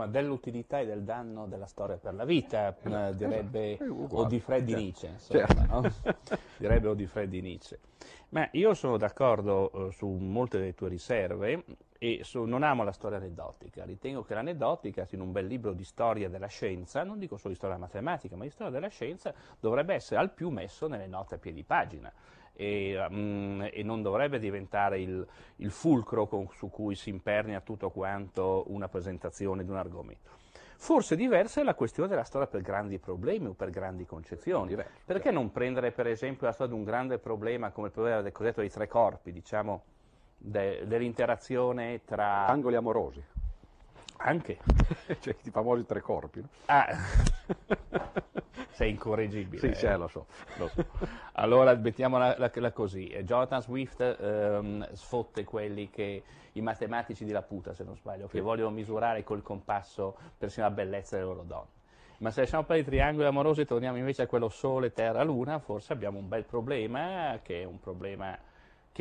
dell'utilità 0.06 0.80
e 0.80 0.86
del 0.86 1.04
danno 1.04 1.48
della 1.48 1.66
storia 1.66 1.98
per 1.98 2.14
la 2.14 2.26
vita, 2.26 2.76
eh, 2.84 3.16
direbbe 3.16 3.74
esatto. 3.74 4.20
Odifreddi 4.20 4.72
certo. 4.72 4.84
Nietzsche, 4.84 5.08
insomma, 5.08 5.46
certo. 5.48 5.66
no? 5.68 6.38
direbbe 6.58 6.88
Odifreddi 6.90 7.42
Nietzsche. 7.42 7.80
Ma 8.30 8.48
io 8.52 8.74
sono 8.74 8.98
d'accordo 8.98 9.88
eh, 9.88 9.92
su 9.92 10.08
molte 10.08 10.60
delle 10.60 10.74
tue 10.74 10.90
riserve 10.90 11.64
e 11.98 12.20
su, 12.24 12.44
non 12.44 12.64
amo 12.64 12.84
la 12.84 12.92
storia 12.92 13.18
aneddotica, 13.18 13.84
ritengo 13.84 14.24
che 14.24 14.34
l'aneddotica, 14.34 15.08
in 15.12 15.22
un 15.22 15.32
bel 15.32 15.46
libro 15.46 15.74
di 15.74 15.84
storia 15.84 16.30
della 16.30 16.48
scienza, 16.48 17.04
non 17.04 17.18
dico 17.20 17.38
solo 17.38 17.50
di 17.50 17.56
storia 17.60 17.78
matematica, 17.78 18.36
ma 18.36 18.44
di 18.44 18.50
storia 18.50 18.72
della 18.72 18.90
scienza, 18.90 19.34
dovrebbe 19.60 19.94
essere 19.94 20.20
al 20.20 20.32
più 20.32 20.50
messo 20.50 20.88
nelle 20.88 21.08
note 21.08 21.36
a 21.36 21.38
piedi 21.38 21.64
pagina 21.64 22.12
e, 22.54 23.06
um, 23.10 23.70
e 23.72 23.84
non 23.84 24.02
dovrebbe 24.02 24.40
diventare 24.40 25.00
il, 25.00 25.26
il 25.58 25.72
fulcro 25.72 26.28
con, 26.28 26.48
su 26.52 26.70
cui 26.70 26.96
si 26.96 27.10
impernia 27.10 27.62
tutto 27.62 27.90
quanto 27.92 28.66
una 28.68 28.88
presentazione 28.88 29.64
di 29.64 29.70
un 29.70 29.78
argomento. 29.78 30.36
Forse 30.80 31.16
diversa 31.16 31.62
è 31.62 31.64
la 31.64 31.74
questione 31.74 32.08
della 32.08 32.24
storia 32.24 32.48
per 32.48 32.62
grandi 32.62 33.00
problemi 33.00 33.48
o 33.48 33.54
per 33.54 33.72
grandi 33.72 34.06
concezioni. 34.06 34.68
Diverso, 34.68 34.92
Perché 35.06 35.24
certo. 35.24 35.40
non 35.40 35.52
prendere 35.52 35.92
per 35.92 36.06
esempio 36.06 36.46
la 36.46 36.54
storia 36.54 36.74
di 36.74 36.80
un 36.80 36.86
grande 36.86 37.18
problema 37.18 37.72
come 37.72 37.88
il 37.88 37.94
problema 37.94 38.22
del 38.22 38.32
cosiddetto 38.32 38.62
dei 38.62 38.70
tre 38.70 38.88
corpi, 38.88 39.32
diciamo, 39.32 39.84
de, 40.38 40.86
dell'interazione 40.86 42.02
tra... 42.06 42.46
Angoli 42.46 42.76
amorosi. 42.76 43.24
Anche. 44.18 44.58
cioè 45.20 45.36
i 45.44 45.50
famosi 45.52 45.86
tre 45.86 46.02
corpi. 46.02 46.42
No? 46.42 46.48
Ah. 46.66 46.88
Sei 48.72 48.92
incorreggibile. 48.92 49.74
Sì, 49.74 49.86
eh. 49.86 49.96
lo, 49.96 50.08
so. 50.08 50.28
lo 50.58 50.68
so. 50.68 50.86
Allora, 51.34 51.74
mettiamola 51.76 52.36
la, 52.38 52.52
la 52.54 52.72
così. 52.72 53.08
Jonathan 53.24 53.62
Swift 53.62 54.02
ehm, 54.02 54.94
sfotte 54.94 55.44
quelli 55.44 55.90
che 55.90 56.24
i 56.54 56.62
matematici 56.62 57.26
di 57.26 57.32
Laputa, 57.32 57.74
se 57.74 57.84
non 57.84 57.96
sbaglio, 57.96 58.28
sì. 58.28 58.36
che 58.36 58.42
vogliono 58.42 58.72
misurare 58.72 59.24
col 59.24 59.42
compasso 59.42 60.18
persino 60.38 60.68
la 60.68 60.74
bellezza 60.74 61.16
delle 61.16 61.28
loro 61.28 61.44
donne. 61.44 61.76
Ma 62.20 62.32
se 62.32 62.42
lasciamo 62.42 62.64
per 62.64 62.78
i 62.78 62.84
triangoli 62.84 63.28
amorosi 63.28 63.62
e 63.62 63.66
torniamo 63.66 63.98
invece 63.98 64.24
a 64.24 64.28
quello 64.28 64.50
Sole, 64.50 64.92
Terra, 64.92 65.24
Luna, 65.24 65.60
forse 65.60 65.94
abbiamo 65.94 66.18
un 66.18 66.28
bel 66.28 66.46
problema, 66.46 67.40
che 67.44 67.62
è 67.62 67.66
un 67.66 67.80
problema 67.80 68.36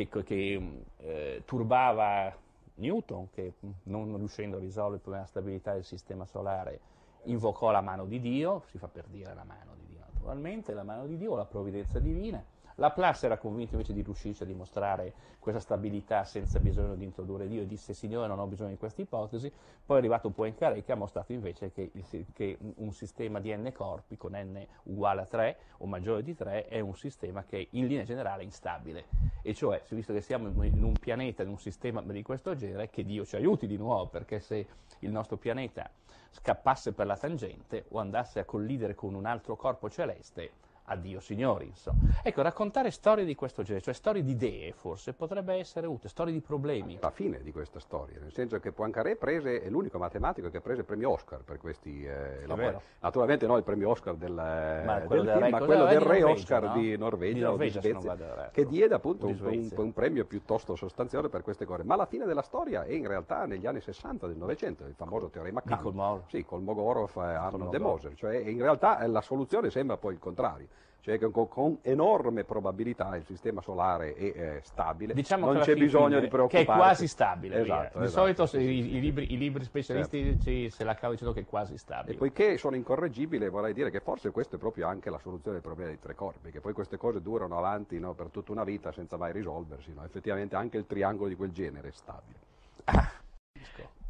che, 0.05 0.23
che 0.23 0.61
eh, 0.97 1.41
turbava 1.45 2.35
Newton, 2.75 3.29
che 3.31 3.53
non 3.83 4.15
riuscendo 4.17 4.57
a 4.57 4.59
risolvere 4.59 4.95
il 4.95 5.01
problema 5.01 5.25
della 5.25 5.39
stabilità 5.39 5.73
del 5.73 5.85
sistema 5.85 6.25
solare, 6.25 6.79
invocò 7.23 7.71
la 7.71 7.81
mano 7.81 8.05
di 8.05 8.19
Dio, 8.19 8.63
si 8.67 8.77
fa 8.77 8.87
per 8.87 9.05
dire 9.07 9.33
la 9.33 9.43
mano 9.43 9.73
di 9.75 9.85
Dio 9.87 10.05
naturalmente, 10.27 10.73
la 10.73 10.83
mano 10.83 11.07
di 11.07 11.17
Dio, 11.17 11.35
la 11.35 11.45
provvidenza 11.45 11.99
divina. 11.99 12.43
Laplace 12.79 13.25
era 13.25 13.37
convinto 13.37 13.73
invece 13.73 13.91
di 13.91 14.03
riuscirci 14.03 14.43
a 14.43 14.45
dimostrare 14.45 15.13
questa 15.39 15.59
stabilità 15.59 16.23
senza 16.25 16.59
bisogno 16.59 16.93
di 16.93 17.03
introdurre 17.03 17.47
Dio. 17.47 17.63
E 17.63 17.65
disse 17.65 17.95
Signore 17.95 18.27
non 18.27 18.37
ho 18.37 18.45
bisogno 18.45 18.69
di 18.69 18.77
questa 18.77 19.01
ipotesi, 19.01 19.51
poi 19.83 19.95
è 19.95 19.99
arrivato 19.99 20.27
un 20.27 20.83
che 20.83 20.91
ha 20.91 20.95
mostrato 20.95 21.33
invece 21.33 21.71
che, 21.71 21.89
il, 21.91 22.25
che, 22.33 22.57
un 22.75 22.91
sistema 22.93 23.39
di 23.39 23.55
n 23.55 23.71
corpi 23.73 24.15
con 24.15 24.33
n 24.35 24.63
uguale 24.83 25.21
a 25.21 25.25
3 25.25 25.57
o 25.79 25.87
maggiore 25.87 26.21
di 26.21 26.35
3 26.35 26.67
è 26.67 26.79
un 26.79 26.95
sistema 26.95 27.43
che 27.43 27.57
è 27.57 27.67
in 27.71 27.87
linea 27.87 28.03
generale 28.03 28.43
instabile. 28.43 29.05
E 29.41 29.55
cioè 29.55 29.81
visto 29.89 30.13
che 30.13 30.21
siamo 30.21 30.63
in 30.63 30.83
un 30.83 30.93
pianeta, 30.93 31.41
in 31.41 31.49
un 31.49 31.57
sistema 31.57 32.01
di 32.01 32.21
questo 32.21 32.55
genere, 32.55 32.91
che 32.91 33.03
Dio 33.03 33.25
ci 33.25 33.35
aiuti 33.35 33.65
di 33.65 33.77
nuovo 33.77 34.05
perché 34.05 34.39
se 34.39 34.67
il 34.99 35.09
nostro 35.09 35.37
pianeta 35.37 35.89
scappasse 36.29 36.93
per 36.93 37.07
la 37.07 37.17
tangente 37.17 37.85
o 37.89 37.97
andasse 37.97 38.39
a 38.39 38.45
collidere 38.45 38.93
con 38.93 39.15
un 39.15 39.25
altro 39.25 39.55
corpo 39.55 39.89
celeste, 39.89 40.65
addio 40.89 41.19
signori, 41.19 41.65
insomma. 41.65 41.97
Ecco, 42.23 42.41
raccontare 42.41 42.91
storie 42.91 43.25
di 43.25 43.35
questo 43.35 43.63
genere, 43.63 43.83
cioè 43.83 43.93
storie 43.93 44.23
di 44.23 44.31
idee 44.31 44.71
forse, 44.71 45.13
potrebbe 45.13 45.55
essere 45.55 45.87
utile, 45.87 46.09
storie 46.09 46.33
di 46.33 46.39
problemi. 46.39 46.97
La 47.01 47.09
fine 47.09 47.41
di 47.41 47.51
questa 47.51 47.79
storia, 47.79 48.19
nel 48.19 48.31
senso 48.31 48.59
che 48.59 48.71
Poincaré 48.71 49.15
prese, 49.15 49.61
è 49.61 49.69
l'unico 49.69 49.97
matematico 49.97 50.49
che 50.49 50.61
prese 50.61 50.81
il 50.81 50.85
premio 50.85 51.11
Oscar 51.11 51.41
per 51.41 51.57
questi 51.57 52.05
eh, 52.05 52.45
lavori. 52.45 52.77
Naturalmente 52.99 53.45
no 53.47 53.57
il 53.57 53.63
premio 53.63 53.89
Oscar 53.89 54.15
del, 54.15 54.31
ma 54.31 54.99
del, 54.99 55.07
del, 55.07 55.37
film, 55.37 55.49
ma 55.49 55.59
quello 55.59 55.85
del 55.85 55.99
re 55.99 56.23
Oscar 56.23 56.63
no? 56.63 56.73
di 56.73 56.97
Norvegia, 56.97 57.33
di 57.33 57.41
Norvegia 57.41 57.79
di 57.79 57.87
Svezia, 57.89 58.49
che 58.51 58.65
diede 58.65 58.95
appunto 58.95 59.27
un, 59.27 59.37
un, 59.41 59.69
un, 59.75 59.93
premio 59.93 60.25
piuttosto 60.25 60.75
sostanzioso 60.75 61.29
per 61.29 61.41
queste 61.41 61.65
cose. 61.65 61.83
Ma 61.83 61.95
la 61.95 62.05
fine 62.05 62.25
della 62.25 62.41
storia 62.41 62.83
è 62.83 62.93
in 62.93 63.07
realtà 63.07 63.45
negli 63.45 63.65
anni 63.65 63.81
60 63.81 64.27
del 64.27 64.37
Novecento, 64.37 64.85
il 64.85 64.93
famoso 64.95 65.27
teorema. 65.27 65.61
Di 65.63 65.75
Kolmogorov. 65.75 66.27
Sì, 66.27 66.45
Kolmogorov 66.45 67.11
e 67.17 67.21
Arnold 67.21 67.71
de 67.71 67.79
Moser, 67.79 68.13
cioè 68.15 68.37
in 68.37 68.61
realtà 68.61 69.05
la 69.07 69.21
soluzione 69.21 69.69
sembra 69.69 69.97
poi 69.97 70.13
il 70.13 70.19
contrario 70.19 70.67
cioè 71.07 71.17
che 71.17 71.31
con, 71.31 71.77
enorme 71.83 72.43
probabilità 72.43 73.15
il 73.15 73.23
sistema 73.23 73.61
solare 73.61 74.13
è 74.13 74.23
eh, 74.23 74.59
stabile, 74.63 75.13
diciamo 75.13 75.53
non 75.53 75.61
c'è 75.61 75.75
bisogno 75.75 76.19
di 76.19 76.27
preoccuparsi. 76.27 76.65
Che 76.65 76.73
è 76.73 76.75
quasi 76.75 77.07
stabile. 77.07 77.61
Esatto, 77.61 77.99
di 77.99 78.03
esatto, 78.03 78.21
solito 78.21 78.45
sì, 78.45 78.57
i, 78.57 78.95
i, 78.95 78.99
libri, 78.99 79.31
i, 79.31 79.37
libri, 79.37 79.63
specialisti 79.63 80.37
certo. 80.41 80.75
se 80.75 80.83
la 80.83 80.95
cavano 80.95 81.13
dicendo 81.13 81.33
che 81.33 81.39
è 81.41 81.45
quasi 81.45 81.77
stabile. 81.77 82.15
E 82.15 82.17
poiché 82.17 82.57
sono 82.57 82.75
incorreggibile 82.75 83.47
vorrei 83.47 83.71
dire 83.71 83.89
che 83.89 84.01
forse 84.01 84.31
questa 84.31 84.57
è 84.57 84.59
proprio 84.59 84.87
anche 84.87 85.09
la 85.09 85.19
soluzione 85.19 85.53
del 85.53 85.65
problema 85.65 85.91
dei 85.91 85.99
tre 85.99 86.13
corpi, 86.13 86.51
che 86.51 86.59
poi 86.59 86.73
queste 86.73 86.97
cose 86.97 87.21
durano 87.21 87.57
avanti 87.57 87.97
no, 87.99 88.13
per 88.13 88.27
tutta 88.27 88.51
una 88.51 88.65
vita 88.65 88.91
senza 88.91 89.15
mai 89.15 89.31
risolversi. 89.31 89.93
No? 89.93 90.03
Effettivamente 90.03 90.57
anche 90.57 90.75
il 90.75 90.85
triangolo 90.85 91.29
di 91.29 91.35
quel 91.35 91.51
genere 91.51 91.87
è 91.87 91.91
stabile. 91.93 92.46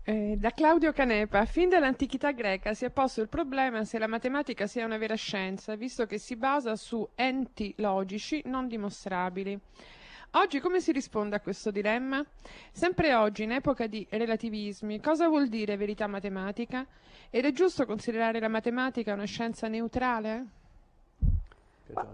Eh, 0.09 0.37
da 0.39 0.51
Claudio 0.51 0.93
Canepa, 0.93 1.43
fin 1.43 1.67
dall'antichità 1.67 2.31
greca 2.31 2.73
si 2.73 2.85
è 2.85 2.89
posto 2.89 3.19
il 3.19 3.27
problema 3.27 3.83
se 3.83 3.99
la 3.99 4.07
matematica 4.07 4.65
sia 4.65 4.85
una 4.85 4.95
vera 4.95 5.15
scienza, 5.15 5.75
visto 5.75 6.05
che 6.05 6.17
si 6.17 6.37
basa 6.37 6.77
su 6.77 7.05
enti 7.13 7.73
logici 7.79 8.41
non 8.45 8.69
dimostrabili. 8.69 9.59
Oggi 10.31 10.61
come 10.61 10.79
si 10.79 10.93
risponde 10.93 11.35
a 11.35 11.41
questo 11.41 11.71
dilemma? 11.71 12.25
Sempre 12.71 13.15
oggi, 13.15 13.43
in 13.43 13.51
epoca 13.51 13.85
di 13.87 14.07
relativismi, 14.09 15.01
cosa 15.01 15.27
vuol 15.27 15.49
dire 15.49 15.75
verità 15.75 16.07
matematica? 16.07 16.85
Ed 17.29 17.43
è 17.43 17.51
giusto 17.51 17.85
considerare 17.85 18.39
la 18.39 18.47
matematica 18.47 19.11
una 19.11 19.25
scienza 19.25 19.67
neutrale? 19.67 20.45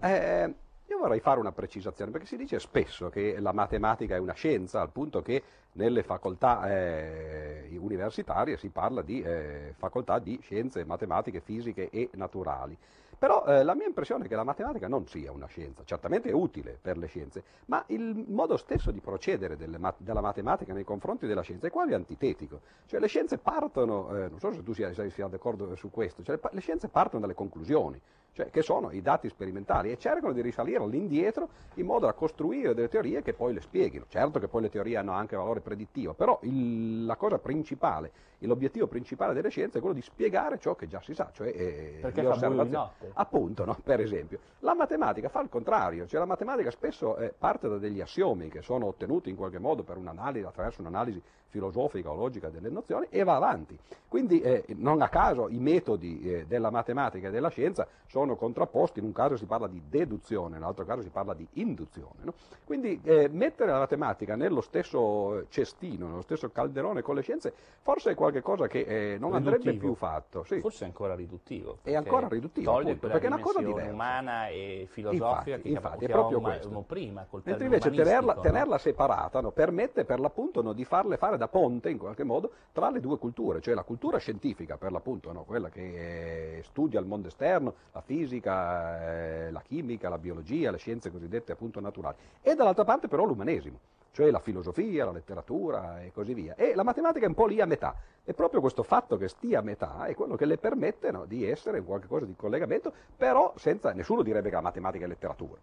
Eh, 0.00 0.54
io 0.94 1.00
vorrei 1.00 1.20
fare 1.20 1.40
una 1.40 1.52
precisazione, 1.52 2.12
perché 2.12 2.26
si 2.26 2.36
dice 2.36 2.60
spesso 2.60 3.10
che 3.10 3.38
la 3.40 3.52
matematica 3.52 4.14
è 4.14 4.18
una 4.18 4.32
scienza, 4.32 4.80
al 4.80 4.90
punto 4.90 5.22
che 5.22 5.42
nelle 5.72 6.04
facoltà 6.04 6.70
eh, 6.70 7.76
universitarie 7.78 8.56
si 8.56 8.68
parla 8.68 9.02
di 9.02 9.20
eh, 9.20 9.74
facoltà 9.76 10.20
di 10.20 10.38
scienze 10.40 10.84
matematiche, 10.84 11.40
fisiche 11.40 11.90
e 11.90 12.10
naturali. 12.12 12.78
Però 13.18 13.44
eh, 13.46 13.64
la 13.64 13.74
mia 13.74 13.86
impressione 13.86 14.24
è 14.24 14.28
che 14.28 14.36
la 14.36 14.44
matematica 14.44 14.86
non 14.86 15.06
sia 15.06 15.32
una 15.32 15.46
scienza, 15.46 15.82
certamente 15.84 16.28
è 16.28 16.32
utile 16.32 16.78
per 16.80 16.96
le 16.96 17.06
scienze, 17.06 17.42
ma 17.66 17.82
il 17.88 18.24
modo 18.28 18.56
stesso 18.56 18.90
di 18.90 19.00
procedere 19.00 19.56
mat- 19.78 19.96
della 19.98 20.20
matematica 20.20 20.72
nei 20.72 20.84
confronti 20.84 21.26
della 21.26 21.42
scienza 21.42 21.66
è 21.66 21.70
quasi 21.70 21.94
antitetico. 21.94 22.60
Cioè 22.86 23.00
le 23.00 23.08
scienze 23.08 23.38
partono, 23.38 24.14
eh, 24.16 24.28
non 24.28 24.38
so 24.38 24.52
se 24.52 24.62
tu 24.62 24.72
sia, 24.72 24.92
sia 24.92 25.26
d'accordo 25.26 25.74
su 25.74 25.90
questo, 25.90 26.22
cioè, 26.22 26.38
le, 26.40 26.50
le 26.52 26.60
scienze 26.60 26.88
partono 26.88 27.22
dalle 27.22 27.34
conclusioni, 27.34 28.00
cioè 28.34 28.50
che 28.50 28.62
sono 28.62 28.90
i 28.90 29.00
dati 29.00 29.28
sperimentali 29.28 29.92
e 29.92 29.96
cercano 29.96 30.32
di 30.32 30.42
risalire 30.42 30.82
all'indietro 30.82 31.48
in 31.74 31.86
modo 31.86 32.06
da 32.06 32.12
costruire 32.12 32.74
delle 32.74 32.88
teorie 32.88 33.22
che 33.22 33.32
poi 33.32 33.54
le 33.54 33.60
spieghino. 33.60 34.06
Certo 34.08 34.40
che 34.40 34.48
poi 34.48 34.62
le 34.62 34.70
teorie 34.70 34.96
hanno 34.96 35.12
anche 35.12 35.36
valore 35.36 35.60
predittivo, 35.60 36.14
però 36.14 36.38
il, 36.42 37.06
la 37.06 37.14
cosa 37.14 37.38
principale, 37.38 38.10
l'obiettivo 38.40 38.88
principale 38.88 39.34
delle 39.34 39.50
scienze 39.50 39.78
è 39.78 39.80
quello 39.80 39.94
di 39.94 40.02
spiegare 40.02 40.58
ciò 40.58 40.74
che 40.74 40.88
già 40.88 41.00
si 41.00 41.14
sa, 41.14 41.30
cioè 41.32 41.48
eh, 41.48 41.98
Perché 42.00 42.22
le 42.22 42.28
osservazioni. 42.28 42.88
Appunto, 43.14 43.64
no? 43.64 43.78
per 43.82 44.00
esempio. 44.00 44.38
La 44.58 44.74
matematica 44.74 45.28
fa 45.28 45.40
il 45.40 45.48
contrario, 45.48 46.06
cioè 46.06 46.18
la 46.18 46.26
matematica 46.26 46.70
spesso 46.70 47.16
eh, 47.16 47.32
parte 47.36 47.68
da 47.68 47.78
degli 47.78 48.00
assiomi 48.00 48.48
che 48.48 48.62
sono 48.62 48.86
ottenuti 48.86 49.30
in 49.30 49.36
qualche 49.36 49.58
modo 49.58 49.84
per 49.84 49.96
un'analisi, 49.96 50.44
attraverso 50.44 50.80
un'analisi 50.80 51.22
filosofica 51.54 52.10
o 52.10 52.16
logica 52.16 52.48
delle 52.48 52.68
nozioni 52.68 53.06
e 53.10 53.22
va 53.22 53.36
avanti. 53.36 53.78
Quindi 54.08 54.40
eh, 54.40 54.64
non 54.76 55.00
a 55.02 55.08
caso 55.08 55.48
i 55.48 55.58
metodi 55.58 56.20
eh, 56.22 56.46
della 56.46 56.70
matematica 56.70 57.28
e 57.28 57.30
della 57.30 57.48
scienza 57.48 57.86
sono 58.06 58.34
contrapposti, 58.34 58.98
in 58.98 59.04
un 59.04 59.12
caso 59.12 59.36
si 59.36 59.44
parla 59.44 59.68
di 59.68 59.82
deduzione, 59.88 60.54
nell'altro 60.54 60.84
caso 60.84 61.02
si 61.02 61.10
parla 61.10 61.34
di 61.34 61.46
induzione. 61.54 62.22
No? 62.22 62.34
Quindi 62.64 63.00
eh, 63.04 63.28
mettere 63.28 63.70
la 63.70 63.78
matematica 63.78 64.34
nello 64.34 64.60
stesso 64.60 65.46
cestino, 65.48 66.06
nello 66.08 66.22
stesso 66.22 66.50
calderone 66.50 67.02
con 67.02 67.14
le 67.14 67.22
scienze, 67.22 67.52
forse 67.82 68.12
è 68.12 68.14
qualcosa 68.14 68.66
che 68.66 68.80
eh, 68.80 69.18
non 69.18 69.32
riduttivo. 69.32 69.36
andrebbe 69.36 69.78
più 69.78 69.94
fatto. 69.94 70.44
Sì. 70.44 70.60
Forse 70.60 70.84
è 70.84 70.86
ancora 70.88 71.14
riduttivo. 71.14 71.78
È 71.82 71.94
ancora 71.94 72.26
riduttivo, 72.28 72.76
appunto, 72.76 73.08
perché 73.08 73.24
è 73.24 73.28
una 73.28 73.40
cosa 73.40 73.60
diversa. 73.60 73.92
umana 73.92 74.48
e 74.48 74.86
filosofica 74.90 75.56
infatti, 75.56 75.62
che 75.62 75.68
infatti, 75.68 76.04
è 76.04 76.08
proprio 76.08 76.40
questo. 76.40 76.84
prima. 76.86 77.26
Mentre 77.30 77.64
invece 77.64 77.90
tenerla, 77.90 78.36
tenerla 78.36 78.78
separata 78.78 79.40
no, 79.40 79.50
permette 79.50 80.04
per 80.04 80.20
l'appunto 80.20 80.62
di 80.72 80.84
farle 80.84 81.16
fare 81.16 81.36
da 81.44 81.48
ponte 81.48 81.90
in 81.90 81.98
qualche 81.98 82.24
modo 82.24 82.50
tra 82.72 82.90
le 82.90 83.00
due 83.00 83.18
culture, 83.18 83.60
cioè 83.60 83.74
la 83.74 83.82
cultura 83.82 84.18
scientifica 84.18 84.76
per 84.76 84.92
l'appunto, 84.92 85.32
no, 85.32 85.44
quella 85.44 85.68
che 85.68 86.58
eh, 86.58 86.62
studia 86.62 87.00
il 87.00 87.06
mondo 87.06 87.28
esterno, 87.28 87.74
la 87.92 88.00
fisica, 88.00 89.46
eh, 89.46 89.50
la 89.50 89.60
chimica, 89.60 90.08
la 90.08 90.18
biologia, 90.18 90.70
le 90.70 90.78
scienze 90.78 91.10
cosiddette 91.10 91.52
appunto 91.52 91.80
naturali, 91.80 92.16
e 92.40 92.54
dall'altra 92.54 92.84
parte 92.84 93.08
però 93.08 93.24
l'umanesimo, 93.24 93.78
cioè 94.12 94.30
la 94.30 94.38
filosofia, 94.38 95.04
la 95.04 95.12
letteratura 95.12 96.02
e 96.02 96.12
così 96.12 96.34
via. 96.34 96.54
E 96.54 96.74
la 96.74 96.82
matematica 96.84 97.26
è 97.26 97.28
un 97.28 97.34
po' 97.34 97.46
lì 97.46 97.60
a 97.60 97.66
metà. 97.66 97.94
E 98.24 98.32
proprio 98.32 98.60
questo 98.60 98.82
fatto 98.82 99.18
che 99.18 99.28
stia 99.28 99.58
a 99.58 99.62
metà 99.62 100.06
è 100.06 100.14
quello 100.14 100.36
che 100.36 100.46
le 100.46 100.56
permette 100.56 101.10
no, 101.10 101.26
di 101.26 101.46
essere 101.48 101.78
in 101.78 101.84
qualche 101.84 102.06
cosa 102.06 102.24
di 102.24 102.34
collegamento, 102.34 102.92
però 103.16 103.52
senza 103.56 103.92
nessuno 103.92 104.22
direbbe 104.22 104.48
che 104.48 104.54
la 104.54 104.62
matematica 104.62 105.04
è 105.04 105.08
letteratura. 105.08 105.60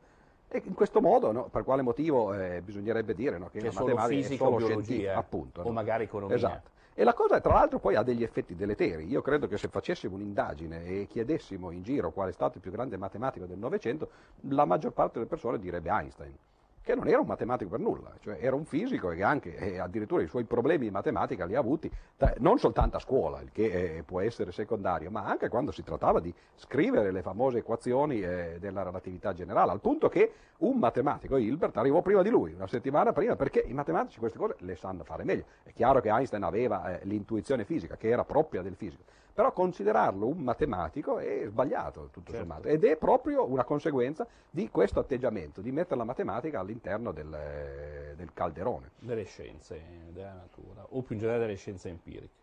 E 0.54 0.62
in 0.66 0.74
questo 0.74 1.00
modo, 1.00 1.32
no, 1.32 1.48
per 1.48 1.64
quale 1.64 1.82
motivo 1.82 2.34
eh, 2.34 2.62
bisognerebbe 2.62 3.14
dire 3.14 3.38
no, 3.38 3.48
che, 3.50 3.60
che 3.60 3.68
la 3.68 3.72
matematica 3.74 4.28
è 4.28 4.36
solo 4.36 4.58
biologia, 4.58 5.16
appunto. 5.16 5.62
O 5.62 5.72
magari 5.72 6.04
economia. 6.04 6.36
Esatto. 6.36 6.70
E 6.94 7.06
la 7.06 7.14
cosa, 7.14 7.40
tra 7.40 7.54
l'altro, 7.54 7.80
poi 7.80 7.96
ha 7.96 8.04
degli 8.04 8.22
effetti 8.22 8.54
deleteri. 8.54 9.08
Io 9.08 9.22
credo 9.22 9.48
che 9.48 9.58
se 9.58 9.70
facessimo 9.70 10.14
un'indagine 10.16 10.84
e 10.84 11.08
chiedessimo 11.08 11.72
in 11.72 11.84
giro 11.84 12.12
qual 12.12 12.30
è 12.30 12.34
stato 12.34 12.58
il 12.58 12.62
più 12.62 12.72
grande 12.72 12.98
matematico 12.98 13.46
del 13.46 13.58
Novecento, 13.58 14.10
la 14.50 14.66
maggior 14.66 14.92
parte 14.92 15.14
delle 15.14 15.28
persone 15.28 15.58
direbbe 15.58 15.90
Einstein 15.90 16.36
che 16.84 16.96
non 16.96 17.08
era 17.08 17.20
un 17.20 17.28
matematico 17.28 17.70
per 17.70 17.80
nulla, 17.80 18.12
cioè 18.20 18.38
era 18.42 18.56
un 18.56 18.66
fisico 18.66 19.12
e 19.12 19.16
che 19.16 19.24
anche 19.24 19.56
eh, 19.56 19.80
addirittura 19.80 20.24
i 20.24 20.28
suoi 20.28 20.46
problemi 20.46 20.86
di 20.86 20.92
matematica 20.92 21.46
li 21.46 21.56
ha 21.56 21.60
avuti 21.60 21.92
da, 22.18 22.34
non 22.40 22.58
soltanto 22.58 22.98
a 22.98 23.00
scuola, 23.00 23.40
il 23.42 23.52
che 23.52 23.98
eh, 23.98 24.04
può 24.04 24.20
essere 24.20 24.52
secondario, 24.52 25.12
ma 25.12 25.26
anche 25.26 25.48
quando 25.50 25.72
si 25.72 25.84
trattava 25.84 26.20
di 26.20 26.34
scrivere 26.56 27.12
le 27.12 27.22
famose 27.22 27.60
equazioni 27.60 28.22
eh, 28.22 28.58
della 28.60 28.82
relatività 28.84 29.34
generale, 29.34 29.72
al 29.72 29.80
punto 29.80 30.10
che 30.10 30.34
un 30.58 30.78
matematico, 30.78 31.38
Hilbert, 31.38 31.78
arrivò 31.78 32.02
prima 32.02 32.22
di 32.22 32.30
lui, 32.30 32.54
una 32.54 32.68
settimana 32.68 33.14
prima, 33.14 33.36
perché 33.36 33.60
i 33.60 33.74
matematici 33.74 34.20
queste 34.20 34.38
cose 34.38 34.56
le 34.60 34.76
sanno 34.76 35.04
fare 35.04 35.24
meglio. 35.24 35.46
È 35.64 35.74
chiaro 35.74 36.02
che 36.02 36.10
Einstein 36.10 36.44
aveva 36.44 37.00
eh, 37.00 37.06
l'intuizione 37.06 37.64
fisica, 37.64 37.96
che 37.96 38.10
era 38.10 38.24
propria 38.24 38.62
del 38.62 38.76
fisico, 38.76 39.04
però 39.34 39.52
considerarlo 39.54 40.28
un 40.28 40.40
matematico 40.40 41.20
è 41.20 41.46
sbagliato 41.48 42.10
tutto 42.12 42.32
certo. 42.32 42.40
sommato 42.40 42.68
ed 42.68 42.84
è 42.84 42.98
proprio 42.98 43.50
una 43.50 43.64
conseguenza 43.64 44.28
di 44.50 44.70
questo 44.70 45.00
atteggiamento, 45.00 45.62
di 45.62 45.72
mettere 45.72 45.98
la 45.98 46.04
matematica 46.04 46.60
all'interno 46.60 47.12
del, 47.12 48.14
del 48.16 48.34
calderone. 48.34 48.92
Delle 49.00 49.24
scienze, 49.24 49.82
della 50.10 50.34
natura, 50.34 50.86
o 50.90 51.02
più 51.02 51.16
in 51.16 51.22
generale 51.22 51.46
delle 51.46 51.58
scienze 51.58 51.90
empiriche. 51.90 52.40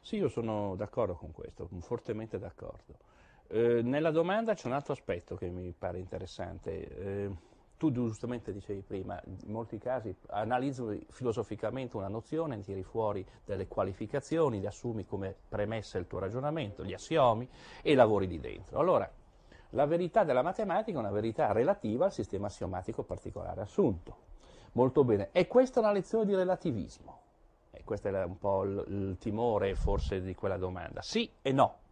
Sì, 0.00 0.16
io 0.16 0.28
sono 0.28 0.74
d'accordo 0.76 1.14
con 1.14 1.32
questo, 1.32 1.68
fortemente 1.80 2.38
d'accordo. 2.38 2.94
Eh, 3.48 3.82
nella 3.82 4.10
domanda 4.10 4.54
c'è 4.54 4.66
un 4.66 4.72
altro 4.72 4.92
aspetto 4.92 5.36
che 5.36 5.48
mi 5.48 5.72
pare 5.76 5.98
interessante. 5.98 6.96
Eh, 6.96 7.30
tu 7.76 7.90
giustamente 7.90 8.52
dicevi 8.52 8.80
prima, 8.80 9.20
in 9.24 9.52
molti 9.52 9.78
casi 9.78 10.14
analizzi 10.28 11.06
filosoficamente 11.10 11.96
una 11.96 12.08
nozione, 12.08 12.60
tiri 12.60 12.82
fuori 12.82 13.26
delle 13.44 13.66
qualificazioni, 13.66 14.60
li 14.60 14.66
assumi 14.66 15.04
come 15.04 15.34
premessa 15.48 15.98
il 15.98 16.06
tuo 16.06 16.18
ragionamento, 16.18 16.84
gli 16.84 16.94
assiomi 16.94 17.48
e 17.82 17.94
lavori 17.94 18.26
di 18.26 18.40
dentro. 18.40 18.78
Allora, 18.78 19.10
la 19.70 19.86
verità 19.86 20.24
della 20.24 20.42
matematica 20.42 20.96
è 20.96 21.00
una 21.00 21.10
verità 21.10 21.52
relativa 21.52 22.06
al 22.06 22.12
sistema 22.12 22.46
assiomatico 22.46 23.02
particolare 23.02 23.60
assunto. 23.60 24.24
Molto 24.72 25.04
bene. 25.04 25.30
E 25.32 25.46
questa 25.46 25.80
è 25.80 25.82
una 25.82 25.92
lezione 25.92 26.24
di 26.24 26.34
relativismo? 26.34 27.20
E 27.70 27.82
questo 27.84 28.08
è 28.08 28.24
un 28.24 28.38
po' 28.38 28.64
il, 28.64 28.84
il 28.88 29.16
timore 29.18 29.74
forse 29.74 30.22
di 30.22 30.34
quella 30.34 30.56
domanda. 30.56 31.02
Sì 31.02 31.30
e 31.42 31.52
no. 31.52 31.84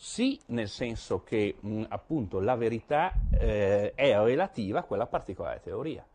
Sì, 0.00 0.38
nel 0.46 0.68
senso 0.68 1.24
che 1.24 1.56
mh, 1.58 1.86
appunto 1.88 2.38
la 2.38 2.54
verità 2.54 3.12
eh, 3.32 3.92
è 3.96 4.16
relativa 4.16 4.78
a 4.78 4.82
quella 4.84 5.06
particolare 5.06 5.60
teoria. 5.60 6.06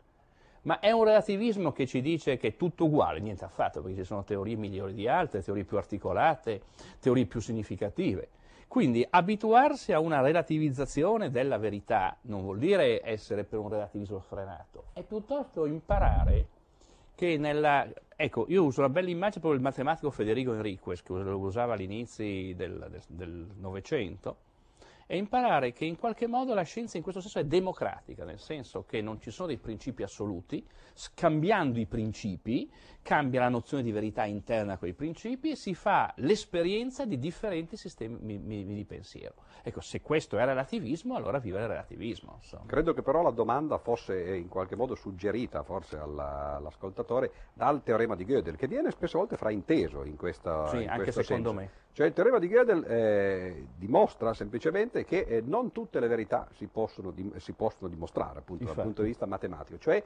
Ma 0.62 0.78
è 0.78 0.90
un 0.90 1.04
relativismo 1.04 1.70
che 1.70 1.86
ci 1.86 2.00
dice 2.00 2.38
che 2.38 2.48
è 2.48 2.56
tutto 2.56 2.86
uguale, 2.86 3.20
niente 3.20 3.44
affatto, 3.44 3.82
perché 3.82 3.98
ci 3.98 4.04
sono 4.04 4.24
teorie 4.24 4.56
migliori 4.56 4.94
di 4.94 5.06
altre, 5.06 5.42
teorie 5.42 5.64
più 5.64 5.76
articolate, 5.76 6.62
teorie 6.98 7.26
più 7.26 7.40
significative. 7.40 8.30
Quindi 8.68 9.06
abituarsi 9.08 9.92
a 9.92 10.00
una 10.00 10.22
relativizzazione 10.22 11.30
della 11.30 11.58
verità 11.58 12.16
non 12.22 12.40
vuol 12.40 12.58
dire 12.58 13.02
essere 13.04 13.44
per 13.44 13.58
un 13.58 13.68
relativismo 13.68 14.18
frenato, 14.18 14.84
è 14.94 15.02
piuttosto 15.02 15.66
imparare 15.66 16.46
che 17.14 17.36
nella... 17.36 17.88
Ecco, 18.16 18.46
io 18.48 18.64
uso 18.64 18.80
una 18.80 18.88
bella 18.88 19.08
immagine 19.08 19.40
proprio 19.40 19.54
del 19.54 19.62
matematico 19.62 20.10
Federico 20.10 20.54
Enriquez, 20.54 21.02
che 21.02 21.12
lo 21.12 21.38
usava 21.38 21.74
all'inizio 21.74 22.54
del 22.54 23.48
Novecento, 23.56 24.36
e 25.06 25.16
imparare 25.16 25.72
che 25.72 25.84
in 25.84 25.96
qualche 25.96 26.26
modo 26.26 26.54
la 26.54 26.62
scienza 26.62 26.96
in 26.96 27.02
questo 27.02 27.20
senso 27.20 27.38
è 27.38 27.44
democratica, 27.44 28.24
nel 28.24 28.38
senso 28.38 28.84
che 28.84 29.00
non 29.00 29.20
ci 29.20 29.30
sono 29.30 29.48
dei 29.48 29.58
principi 29.58 30.02
assoluti, 30.02 30.66
scambiando 30.94 31.78
i 31.78 31.86
principi 31.86 32.70
cambia 33.02 33.40
la 33.40 33.50
nozione 33.50 33.82
di 33.82 33.92
verità 33.92 34.24
interna 34.24 34.72
a 34.72 34.78
quei 34.78 34.94
principi 34.94 35.50
e 35.50 35.56
si 35.56 35.74
fa 35.74 36.12
l'esperienza 36.16 37.04
di 37.04 37.18
differenti 37.18 37.76
sistemi 37.76 38.42
di 38.64 38.84
pensiero. 38.86 39.34
Ecco, 39.62 39.80
se 39.80 40.00
questo 40.00 40.38
è 40.38 40.44
relativismo, 40.44 41.14
allora 41.14 41.38
vive 41.38 41.60
il 41.60 41.68
relativismo. 41.68 42.38
Insomma. 42.40 42.64
Credo 42.66 42.94
che 42.94 43.02
però 43.02 43.22
la 43.22 43.30
domanda 43.30 43.76
fosse 43.78 44.34
in 44.36 44.48
qualche 44.48 44.74
modo 44.74 44.94
suggerita 44.94 45.62
forse 45.62 45.98
alla, 45.98 46.56
all'ascoltatore 46.56 47.32
dal 47.52 47.82
teorema 47.82 48.16
di 48.16 48.24
Gödel, 48.24 48.56
che 48.56 48.68
viene 48.68 48.90
spesso 48.90 49.18
volte 49.18 49.36
frainteso 49.36 50.04
in, 50.04 50.16
questa, 50.16 50.66
sì, 50.68 50.82
in 50.82 50.88
anche 50.88 51.12
secondo 51.12 51.50
senso. 51.50 51.52
me. 51.52 51.83
Cioè 51.94 52.08
il 52.08 52.12
teorema 52.12 52.40
di 52.40 52.48
Gödel 52.48 52.84
eh, 52.88 53.66
dimostra 53.76 54.34
semplicemente 54.34 55.04
che 55.04 55.18
eh, 55.28 55.40
non 55.46 55.70
tutte 55.70 56.00
le 56.00 56.08
verità 56.08 56.48
si 56.56 56.66
possono, 56.66 57.12
di, 57.12 57.30
si 57.36 57.52
possono 57.52 57.88
dimostrare 57.88 58.40
appunto, 58.40 58.64
dal 58.64 58.74
punto 58.74 59.02
di 59.02 59.08
vista 59.08 59.26
matematico, 59.26 59.78
cioè 59.78 60.02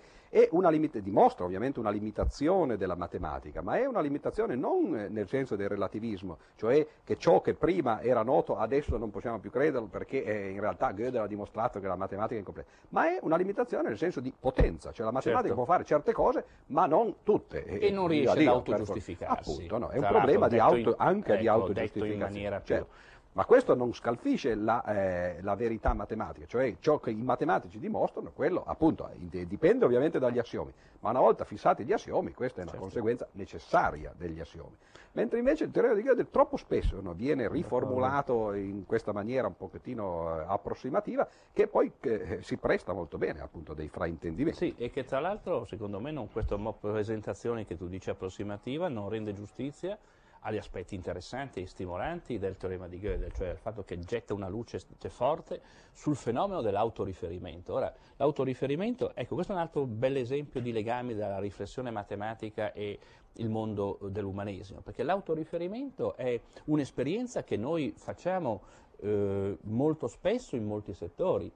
limit- 0.69 0.99
dimostra 0.99 1.47
ovviamente 1.47 1.81
una 1.81 1.89
limitazione 1.89 2.77
della 2.77 2.95
matematica, 2.95 3.63
ma 3.63 3.79
è 3.79 3.87
una 3.87 4.03
limitazione 4.03 4.55
non 4.55 5.09
nel 5.09 5.29
senso 5.29 5.57
del 5.57 5.71
relativismo, 5.71 6.37
cioè 6.57 6.87
che 7.03 7.17
ciò 7.17 7.41
che 7.41 7.55
prima 7.55 8.03
era 8.03 8.23
noto 8.23 8.59
adesso 8.59 8.99
non 8.99 9.09
possiamo 9.09 9.39
più 9.39 9.49
crederlo 9.49 9.87
perché 9.87 10.23
eh, 10.23 10.51
in 10.51 10.61
realtà 10.61 10.93
Gödel 10.93 11.23
ha 11.23 11.27
dimostrato 11.27 11.81
che 11.81 11.87
la 11.87 11.97
matematica 11.97 12.35
è 12.35 12.39
incompleta, 12.41 12.69
ma 12.91 13.07
è 13.07 13.19
una 13.23 13.37
limitazione 13.39 13.89
nel 13.89 13.97
senso 13.97 14.21
di 14.21 14.31
potenza, 14.39 14.93
cioè 14.93 15.07
la 15.07 15.13
matematica 15.13 15.55
certo. 15.55 15.65
può 15.65 15.65
fare 15.65 15.85
certe 15.85 16.13
cose 16.13 16.45
ma 16.67 16.85
non 16.85 17.15
tutte. 17.23 17.65
E, 17.65 17.91
non 17.91 18.09
riesce 18.09 18.41
ad 18.41 18.47
autogiustificarsi. 18.47 19.51
Appunto, 19.53 19.79
no, 19.79 19.89
è 19.89 19.97
un 19.97 20.07
problema 20.07 20.49
di 20.49 20.59
auto, 20.59 20.95
anche 20.99 21.33
ecco, 21.33 21.41
di 21.41 21.49
autogiustificazione 21.49 21.78
detto 21.81 22.05
in 22.05 22.19
maniera 22.19 22.61
più... 22.61 22.75
Certo. 22.75 23.07
Ma 23.33 23.45
questo 23.45 23.77
non 23.77 23.95
scalfisce 23.95 24.57
la, 24.57 24.83
eh, 24.85 25.43
la, 25.43 25.55
verità 25.55 25.93
matematica, 25.93 26.45
cioè 26.47 26.75
ciò 26.81 26.99
che 26.99 27.11
i 27.11 27.23
matematici 27.23 27.79
dimostrano, 27.79 28.33
quello 28.35 28.65
appunto 28.67 29.09
dipende 29.17 29.85
ovviamente 29.85 30.19
dagli 30.19 30.39
assiomi, 30.41 30.73
ma 31.01 31.11
una 31.11 31.21
volta 31.21 31.45
fissati 31.45 31.85
gli 31.85 31.93
assiomi, 31.93 32.33
questa 32.33 32.59
è 32.59 32.63
una 32.63 32.73
certo. 32.73 32.85
conseguenza 32.85 33.29
necessaria 33.33 34.13
degli 34.17 34.41
assiomi. 34.41 34.77
Mentre 35.13 35.39
invece 35.39 35.65
il 35.65 35.71
teorema 35.71 35.95
di 35.95 36.03
Gödel 36.03 36.31
troppo 36.31 36.57
spesso 36.57 37.01
no, 37.01 37.13
viene 37.13 37.49
riformulato 37.49 38.53
in 38.55 38.85
questa 38.85 39.13
maniera 39.13 39.47
un 39.47 39.57
pochettino 39.57 40.41
eh, 40.41 40.45
approssimativa, 40.47 41.29
che 41.53 41.67
poi 41.67 41.93
eh, 42.01 42.39
si 42.43 42.57
presta 42.57 42.93
molto 42.93 43.19
bene 43.19 43.41
appunto 43.41 43.73
dei 43.73 43.89
fraintendimenti. 43.89 44.59
Sì, 44.59 44.75
e 44.77 44.91
che 44.91 45.05
tra 45.05 45.21
l'altro 45.21 45.65
secondo 45.65 46.01
me 46.01 46.11
non, 46.11 46.31
questa 46.31 46.57
presentazione 46.57 47.65
che 47.65 47.77
tu 47.77 47.89
dici 47.89 48.11
approssimativa 48.11 48.89
non 48.89 49.09
rende 49.09 49.33
giustizia 49.33 49.97
agli 50.41 50.57
aspetti 50.57 50.95
interessanti 50.95 51.61
e 51.61 51.67
stimolanti 51.67 52.39
del 52.39 52.57
teorema 52.57 52.87
di 52.89 52.99
Gödel, 52.99 53.33
cioè 53.33 53.51
il 53.51 53.59
fatto 53.59 53.85
che 53.85 53.99
getta 53.99 54.35
una 54.35 54.49
luce 54.49 54.81
forte 55.09 55.61
sul 55.93 56.17
fenomeno 56.17 56.61
dell'autoriferimento. 56.61 57.75
Ora, 57.75 57.93
l'autoriferimento, 58.17 59.15
ecco, 59.15 59.35
questo 59.35 59.53
è 59.53 59.57
un 59.57 59.61
altro 59.63 59.85
bel 59.85 60.17
esempio 60.17 60.61
di 60.61 60.73
legami 60.73 61.15
dalla 61.15 61.39
riflessione 61.39 61.91
matematica 61.91 62.73
e 62.73 62.99
il 63.35 63.49
mondo 63.49 63.99
dell'umanesimo, 64.03 64.81
perché 64.81 65.03
l'autoriferimento 65.03 66.17
è 66.17 66.41
un'esperienza 66.67 67.45
che 67.45 67.57
noi 67.57 67.93
facciamo 67.97 68.63
eh, 69.01 69.57
molto 69.63 70.07
spesso 70.09 70.57
in 70.57 70.65
molti 70.65 70.95
settori. 70.95 71.51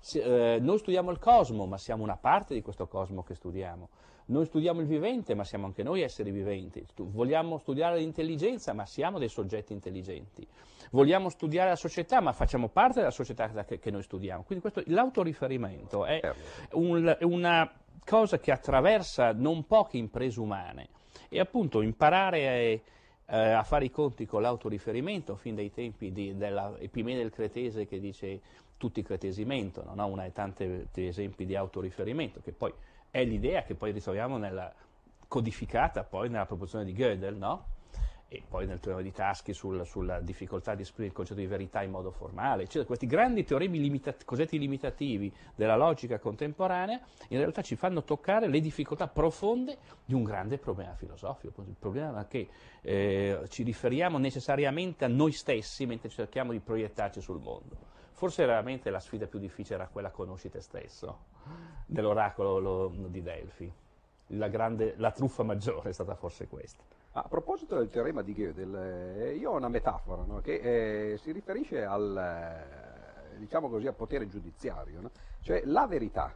Se, 0.00 0.54
eh, 0.54 0.60
noi 0.60 0.78
studiamo 0.78 1.10
il 1.10 1.18
cosmo, 1.18 1.66
ma 1.66 1.76
siamo 1.76 2.02
una 2.02 2.16
parte 2.16 2.54
di 2.54 2.62
questo 2.62 2.86
cosmo 2.86 3.22
che 3.22 3.34
studiamo. 3.34 3.88
Noi 4.28 4.44
studiamo 4.44 4.80
il 4.80 4.86
vivente, 4.86 5.34
ma 5.34 5.44
siamo 5.44 5.66
anche 5.66 5.82
noi 5.82 6.02
esseri 6.02 6.30
viventi. 6.30 6.84
Vogliamo 6.96 7.56
studiare 7.58 7.98
l'intelligenza, 7.98 8.74
ma 8.74 8.84
siamo 8.84 9.18
dei 9.18 9.28
soggetti 9.28 9.72
intelligenti. 9.72 10.46
Vogliamo 10.90 11.30
studiare 11.30 11.70
la 11.70 11.76
società, 11.76 12.20
ma 12.20 12.32
facciamo 12.32 12.68
parte 12.68 12.98
della 12.98 13.10
società 13.10 13.48
che, 13.64 13.78
che 13.78 13.90
noi 13.90 14.02
studiamo. 14.02 14.42
Quindi 14.42 14.70
questo, 14.70 14.82
l'autoriferimento 14.92 16.04
è 16.04 16.20
certo. 16.20 16.78
un, 16.78 17.16
una 17.22 17.70
cosa 18.04 18.38
che 18.38 18.52
attraversa 18.52 19.32
non 19.32 19.66
poche 19.66 19.96
imprese 19.96 20.40
umane. 20.40 20.88
E 21.30 21.40
appunto 21.40 21.80
imparare 21.80 22.82
eh, 23.24 23.36
a 23.50 23.62
fare 23.62 23.86
i 23.86 23.90
conti 23.90 24.26
con 24.26 24.42
l'autoriferimento 24.42 25.36
fin 25.36 25.54
dai 25.54 25.70
tempi 25.70 26.12
di, 26.12 26.36
della 26.36 26.74
Epimene 26.78 27.18
del 27.18 27.30
Cretese 27.30 27.86
che 27.86 27.98
dice 27.98 28.40
tutti 28.76 29.00
i 29.00 29.02
cretesi 29.02 29.44
mentono, 29.44 29.94
no? 29.94 30.06
una 30.06 30.22
dei 30.22 30.32
tanti 30.32 30.86
esempi 30.94 31.44
di 31.44 31.56
autoriferimento, 31.56 32.40
che 32.40 32.52
poi 32.52 32.72
è 33.10 33.24
l'idea 33.24 33.62
che 33.62 33.74
poi 33.74 33.92
ritroviamo 33.92 34.36
nella, 34.36 34.72
codificata 35.26 36.04
poi 36.04 36.28
nella 36.28 36.46
proposizione 36.46 36.84
di 36.84 36.92
Gödel, 36.92 37.36
no? 37.36 37.76
e 38.30 38.42
poi 38.46 38.66
nel 38.66 38.78
teorema 38.78 39.02
di 39.02 39.10
Taschi 39.10 39.54
sul, 39.54 39.86
sulla 39.86 40.20
difficoltà 40.20 40.74
di 40.74 40.82
esprimere 40.82 41.08
il 41.08 41.14
concetto 41.14 41.40
di 41.40 41.46
verità 41.46 41.82
in 41.82 41.90
modo 41.90 42.10
formale, 42.10 42.64
eccetera. 42.64 42.84
Questi 42.84 43.06
grandi 43.06 43.42
teoremi 43.42 43.80
limita- 43.80 44.14
cosiddetti 44.24 44.58
limitativi 44.58 45.32
della 45.54 45.76
logica 45.76 46.18
contemporanea 46.18 47.00
in 47.28 47.38
realtà 47.38 47.62
ci 47.62 47.74
fanno 47.74 48.04
toccare 48.04 48.46
le 48.46 48.60
difficoltà 48.60 49.08
profonde 49.08 49.78
di 50.04 50.12
un 50.12 50.24
grande 50.24 50.58
problema 50.58 50.94
filosofico. 50.94 51.62
Il 51.66 51.76
problema 51.78 52.20
è 52.20 52.28
che 52.28 52.48
eh, 52.82 53.40
ci 53.48 53.62
riferiamo 53.62 54.18
necessariamente 54.18 55.06
a 55.06 55.08
noi 55.08 55.32
stessi 55.32 55.86
mentre 55.86 56.10
cerchiamo 56.10 56.52
di 56.52 56.60
proiettarci 56.60 57.22
sul 57.22 57.40
mondo. 57.40 57.96
Forse 58.12 58.44
veramente 58.44 58.90
la 58.90 59.00
sfida 59.00 59.26
più 59.26 59.38
difficile 59.38 59.76
era 59.76 59.88
quella 59.88 60.10
conosci 60.10 60.50
te 60.50 60.60
stesso, 60.60 61.18
dell'oracolo 61.86 62.58
lo, 62.58 62.92
di 63.08 63.22
Delfi. 63.22 63.72
La, 64.32 64.48
grande, 64.48 64.94
la 64.96 65.10
truffa 65.10 65.42
maggiore 65.42 65.90
è 65.90 65.92
stata 65.92 66.14
forse 66.14 66.46
questa. 66.46 66.82
A 67.12 67.22
proposito 67.22 67.76
del 67.76 67.88
teorema 67.88 68.22
di 68.22 68.34
Gödel, 68.34 68.74
eh, 68.76 69.34
io 69.34 69.50
ho 69.50 69.56
una 69.56 69.68
metafora 69.68 70.22
no? 70.24 70.40
che 70.40 71.12
eh, 71.12 71.16
si 71.16 71.32
riferisce 71.32 71.84
al, 71.84 72.16
eh, 72.16 73.36
diciamo 73.38 73.68
così, 73.68 73.86
al 73.86 73.94
potere 73.94 74.28
giudiziario, 74.28 75.00
no? 75.00 75.10
cioè 75.40 75.62
la 75.64 75.86
verità 75.86 76.32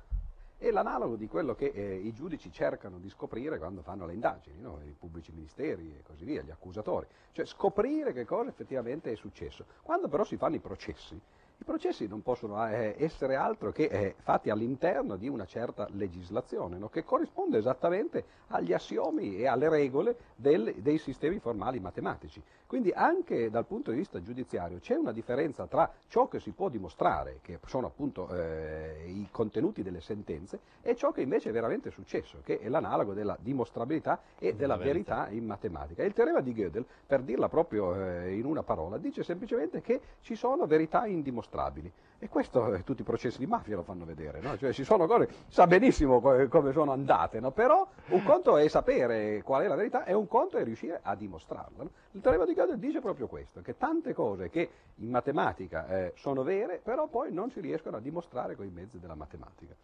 è 0.56 0.70
l'analogo 0.70 1.16
di 1.16 1.26
quello 1.26 1.54
che 1.54 1.72
eh, 1.74 1.96
i 1.96 2.12
giudici 2.12 2.50
cercano 2.50 2.98
di 2.98 3.10
scoprire 3.10 3.58
quando 3.58 3.82
fanno 3.82 4.06
le 4.06 4.14
indagini, 4.14 4.60
no? 4.60 4.80
i 4.84 4.94
pubblici 4.98 5.32
ministeri 5.32 5.96
e 5.98 6.02
così 6.02 6.24
via, 6.24 6.42
gli 6.42 6.50
accusatori, 6.50 7.06
cioè 7.32 7.44
scoprire 7.44 8.12
che 8.12 8.24
cosa 8.24 8.48
effettivamente 8.48 9.12
è 9.12 9.16
successo. 9.16 9.66
Quando 9.82 10.08
però 10.08 10.24
si 10.24 10.36
fanno 10.36 10.54
i 10.54 10.60
processi, 10.60 11.20
i 11.62 11.64
processi 11.64 12.06
non 12.08 12.22
possono 12.22 12.66
eh, 12.68 12.96
essere 12.98 13.36
altro 13.36 13.70
che 13.72 13.84
eh, 13.84 14.14
fatti 14.18 14.50
all'interno 14.50 15.16
di 15.16 15.28
una 15.28 15.46
certa 15.46 15.86
legislazione, 15.92 16.76
no? 16.76 16.88
che 16.88 17.04
corrisponde 17.04 17.58
esattamente 17.58 18.24
agli 18.48 18.72
assiomi 18.72 19.36
e 19.36 19.46
alle 19.46 19.68
regole 19.68 20.16
del, 20.34 20.74
dei 20.78 20.98
sistemi 20.98 21.38
formali 21.38 21.78
matematici. 21.78 22.42
Quindi 22.72 22.90
anche 22.90 23.50
dal 23.50 23.66
punto 23.66 23.90
di 23.90 23.98
vista 23.98 24.22
giudiziario 24.22 24.78
c'è 24.78 24.94
una 24.94 25.12
differenza 25.12 25.66
tra 25.66 25.92
ciò 26.08 26.26
che 26.26 26.40
si 26.40 26.52
può 26.52 26.70
dimostrare, 26.70 27.40
che 27.42 27.58
sono 27.66 27.86
appunto 27.86 28.34
eh, 28.34 29.04
i 29.08 29.28
contenuti 29.30 29.82
delle 29.82 30.00
sentenze, 30.00 30.58
e 30.80 30.96
ciò 30.96 31.12
che 31.12 31.20
invece 31.20 31.50
è 31.50 31.52
veramente 31.52 31.90
successo, 31.90 32.38
che 32.42 32.60
è 32.60 32.70
l'analogo 32.70 33.12
della 33.12 33.36
dimostrabilità 33.38 34.22
e 34.38 34.54
della 34.54 34.78
verità. 34.78 35.28
in 35.28 35.44
matematica. 35.44 36.02
il 36.02 36.14
teorema 36.14 36.40
di 36.40 36.54
Gödel, 36.54 36.86
per 37.06 37.20
dirla 37.20 37.50
proprio 37.50 37.94
eh, 37.94 38.32
in 38.32 38.46
una 38.46 38.62
parola, 38.62 38.96
dice 38.96 39.22
semplicemente 39.22 39.82
che 39.82 40.00
ci 40.22 40.34
sono 40.34 40.66
verità 40.66 41.04
indimostrabili. 41.04 41.92
E 42.22 42.28
questo 42.28 42.72
eh, 42.72 42.84
tutti 42.84 43.00
i 43.00 43.04
processi 43.04 43.38
di 43.38 43.46
mafia 43.46 43.74
lo 43.74 43.82
fanno 43.82 44.04
vedere, 44.04 44.40
no? 44.40 44.56
cioè 44.56 44.72
ci 44.72 44.84
sono 44.84 45.08
cose, 45.08 45.28
sa 45.48 45.66
benissimo 45.66 46.20
co- 46.20 46.46
come 46.46 46.70
sono 46.70 46.92
andate, 46.92 47.40
no? 47.40 47.50
però 47.50 47.84
un 48.10 48.22
conto 48.22 48.56
è 48.58 48.68
sapere 48.68 49.42
qual 49.42 49.64
è 49.64 49.66
la 49.66 49.74
verità 49.74 50.04
e 50.04 50.12
un 50.12 50.28
conto 50.28 50.56
è 50.56 50.62
riuscire 50.62 51.00
a 51.02 51.16
dimostrarla. 51.16 51.82
No? 51.82 51.90
Il 52.12 52.20
teorema 52.20 52.44
di 52.44 52.54
Gödel 52.54 52.78
dice 52.78 53.00
proprio 53.00 53.26
questo, 53.26 53.60
che 53.60 53.76
tante 53.76 54.14
cose 54.14 54.50
che 54.50 54.70
in 54.98 55.10
matematica 55.10 55.88
eh, 55.88 56.12
sono 56.14 56.44
vere, 56.44 56.80
però 56.80 57.08
poi 57.08 57.32
non 57.32 57.50
si 57.50 57.58
riescono 57.58 57.96
a 57.96 58.00
dimostrare 58.00 58.54
con 58.54 58.66
i 58.66 58.70
mezzi 58.70 59.00
della 59.00 59.16
matematica. 59.16 59.74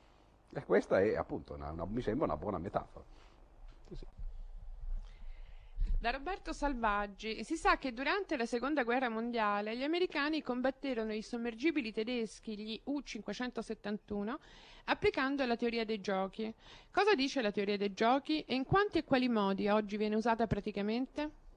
E 0.53 0.65
questa 0.65 1.01
è 1.01 1.17
appunto, 1.17 1.55
una, 1.55 1.73
una, 1.73 1.87
mi 1.87 2.03
sembra 2.03 2.27
una 2.27 2.37
buona 2.37 2.59
metafora. 2.59 3.05
Sì, 3.89 3.97
sì. 3.97 4.18
Da 6.01 6.11
Roberto 6.11 6.53
Salvaggi 6.53 7.43
si 7.43 7.57
sa 7.57 7.77
che 7.77 7.93
durante 7.93 8.37
la 8.37 8.47
seconda 8.47 8.85
guerra 8.85 9.09
mondiale 9.09 9.77
gli 9.77 9.83
americani 9.83 10.43
combatterono 10.43 11.13
i 11.13 11.23
sommergibili 11.23 11.91
tedeschi, 11.91 12.57
gli 12.57 12.81
U-571, 12.85 14.37
applicando 14.85 15.45
la 15.45 15.57
teoria 15.57 15.85
dei 15.85 16.01
giochi. 16.01 16.55
Cosa 16.93 17.17
dice 17.17 17.43
la 17.43 17.51
teoria 17.51 17.77
dei 17.77 17.95
giochi 17.95 18.43
e 18.43 18.55
in 18.55 18.65
quanti 18.65 18.99
e 18.99 19.05
quali 19.05 19.29
modi 19.29 19.67
oggi 19.67 19.97
viene 19.97 20.15
usata 20.15 20.47
praticamente? 20.47 21.48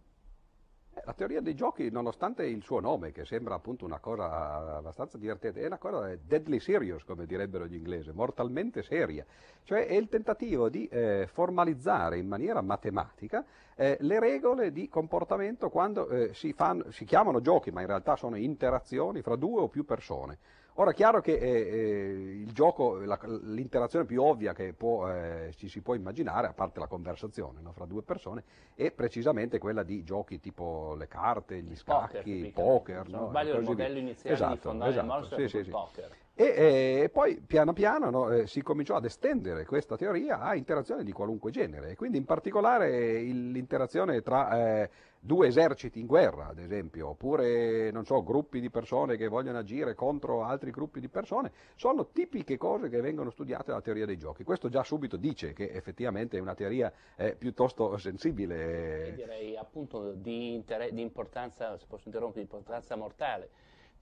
Eh, 0.93 1.01
la 1.05 1.13
teoria 1.13 1.39
dei 1.39 1.55
giochi, 1.55 1.89
nonostante 1.89 2.45
il 2.45 2.63
suo 2.63 2.79
nome, 2.79 3.11
che 3.11 3.23
sembra 3.23 3.55
appunto 3.55 3.85
una 3.85 3.99
cosa 3.99 4.77
abbastanza 4.77 5.17
divertente, 5.17 5.61
è 5.61 5.65
una 5.65 5.77
cosa 5.77 6.15
deadly 6.21 6.59
serious, 6.59 7.03
come 7.03 7.25
direbbero 7.25 7.65
gli 7.65 7.75
inglesi, 7.75 8.11
mortalmente 8.11 8.83
seria. 8.83 9.25
Cioè 9.63 9.87
è 9.87 9.93
il 9.93 10.09
tentativo 10.09 10.69
di 10.69 10.87
eh, 10.87 11.27
formalizzare 11.31 12.17
in 12.17 12.27
maniera 12.27 12.61
matematica 12.61 13.45
eh, 13.75 13.97
le 14.01 14.19
regole 14.19 14.71
di 14.71 14.89
comportamento 14.89 15.69
quando 15.69 16.09
eh, 16.09 16.33
si, 16.33 16.51
fanno, 16.53 16.91
si 16.91 17.05
chiamano 17.05 17.39
giochi, 17.39 17.71
ma 17.71 17.81
in 17.81 17.87
realtà 17.87 18.15
sono 18.15 18.35
interazioni 18.35 19.21
fra 19.21 19.35
due 19.35 19.61
o 19.61 19.67
più 19.69 19.85
persone. 19.85 20.37
Ora, 20.81 20.89
è 20.89 20.93
chiaro 20.95 21.21
che 21.21 21.33
eh, 21.33 21.47
eh, 21.47 22.41
il 22.41 22.51
gioco, 22.53 22.97
la, 23.01 23.19
l'interazione 23.43 24.03
più 24.03 24.23
ovvia 24.23 24.51
che 24.51 24.73
può, 24.73 25.07
eh, 25.11 25.51
ci 25.55 25.67
si 25.69 25.79
può 25.79 25.93
immaginare, 25.93 26.47
a 26.47 26.53
parte 26.53 26.79
la 26.79 26.87
conversazione 26.87 27.61
no, 27.61 27.71
fra 27.71 27.85
due 27.85 28.01
persone, 28.01 28.43
è 28.73 28.89
precisamente 28.89 29.59
quella 29.59 29.83
di 29.83 30.03
giochi 30.03 30.39
tipo 30.39 30.95
le 30.95 31.07
carte, 31.07 31.61
gli 31.61 31.75
scacchi, 31.75 32.31
il 32.31 32.51
poker. 32.51 33.05
Se 33.05 33.11
non 33.11 33.29
sbaglio 33.29 33.57
il 33.57 33.63
modello 33.63 33.99
iniziale 33.99 34.35
esatto, 34.35 34.53
di 34.53 34.59
fondare 34.59 34.89
esatto, 34.89 35.35
il 35.35 35.49
sì, 35.49 35.57
sì, 35.57 35.63
sì. 35.65 35.69
poker. 35.69 36.15
E, 36.33 37.01
e, 37.03 37.09
poi 37.11 37.41
piano 37.45 37.73
piano 37.73 38.09
no, 38.09 38.31
eh, 38.31 38.47
si 38.47 38.61
cominciò 38.61 38.95
ad 38.95 39.05
estendere 39.05 39.65
questa 39.65 39.97
teoria 39.97 40.39
a 40.39 40.55
interazioni 40.55 41.03
di 41.03 41.11
qualunque 41.11 41.51
genere, 41.51 41.95
quindi 41.95 42.17
in 42.17 42.25
particolare 42.25 43.19
l'interazione 43.19 44.21
tra 44.21 44.81
eh, 44.81 44.89
due 45.19 45.47
eserciti 45.47 45.99
in 45.99 46.07
guerra, 46.07 46.47
ad 46.47 46.57
esempio, 46.57 47.09
oppure, 47.09 47.91
so, 48.03 48.23
gruppi 48.23 48.59
di 48.59 48.71
persone 48.71 49.17
che 49.17 49.27
vogliono 49.27 49.59
agire 49.59 49.93
contro 49.93 50.43
altri 50.43 50.71
gruppi 50.71 50.99
di 50.99 51.09
persone, 51.09 51.51
sono 51.75 52.07
tipiche 52.07 52.57
cose 52.57 52.89
che 52.89 53.01
vengono 53.01 53.29
studiate 53.29 53.65
dalla 53.67 53.81
teoria 53.81 54.05
dei 54.05 54.17
giochi. 54.17 54.43
Questo 54.43 54.69
già 54.69 54.83
subito 54.83 55.17
dice 55.17 55.53
che 55.53 55.69
effettivamente 55.69 56.37
è 56.37 56.41
una 56.41 56.55
teoria 56.55 56.91
eh, 57.17 57.35
piuttosto 57.35 57.97
sensibile. 57.97 59.09
E 59.09 59.13
direi 59.13 59.57
appunto 59.57 60.13
di, 60.13 60.55
inter- 60.55 60.91
di 60.91 61.01
importanza, 61.01 61.77
se 61.77 61.85
posso 61.87 62.03
interrompere, 62.07 62.43
di 62.43 62.49
importanza 62.51 62.95
mortale. 62.95 63.49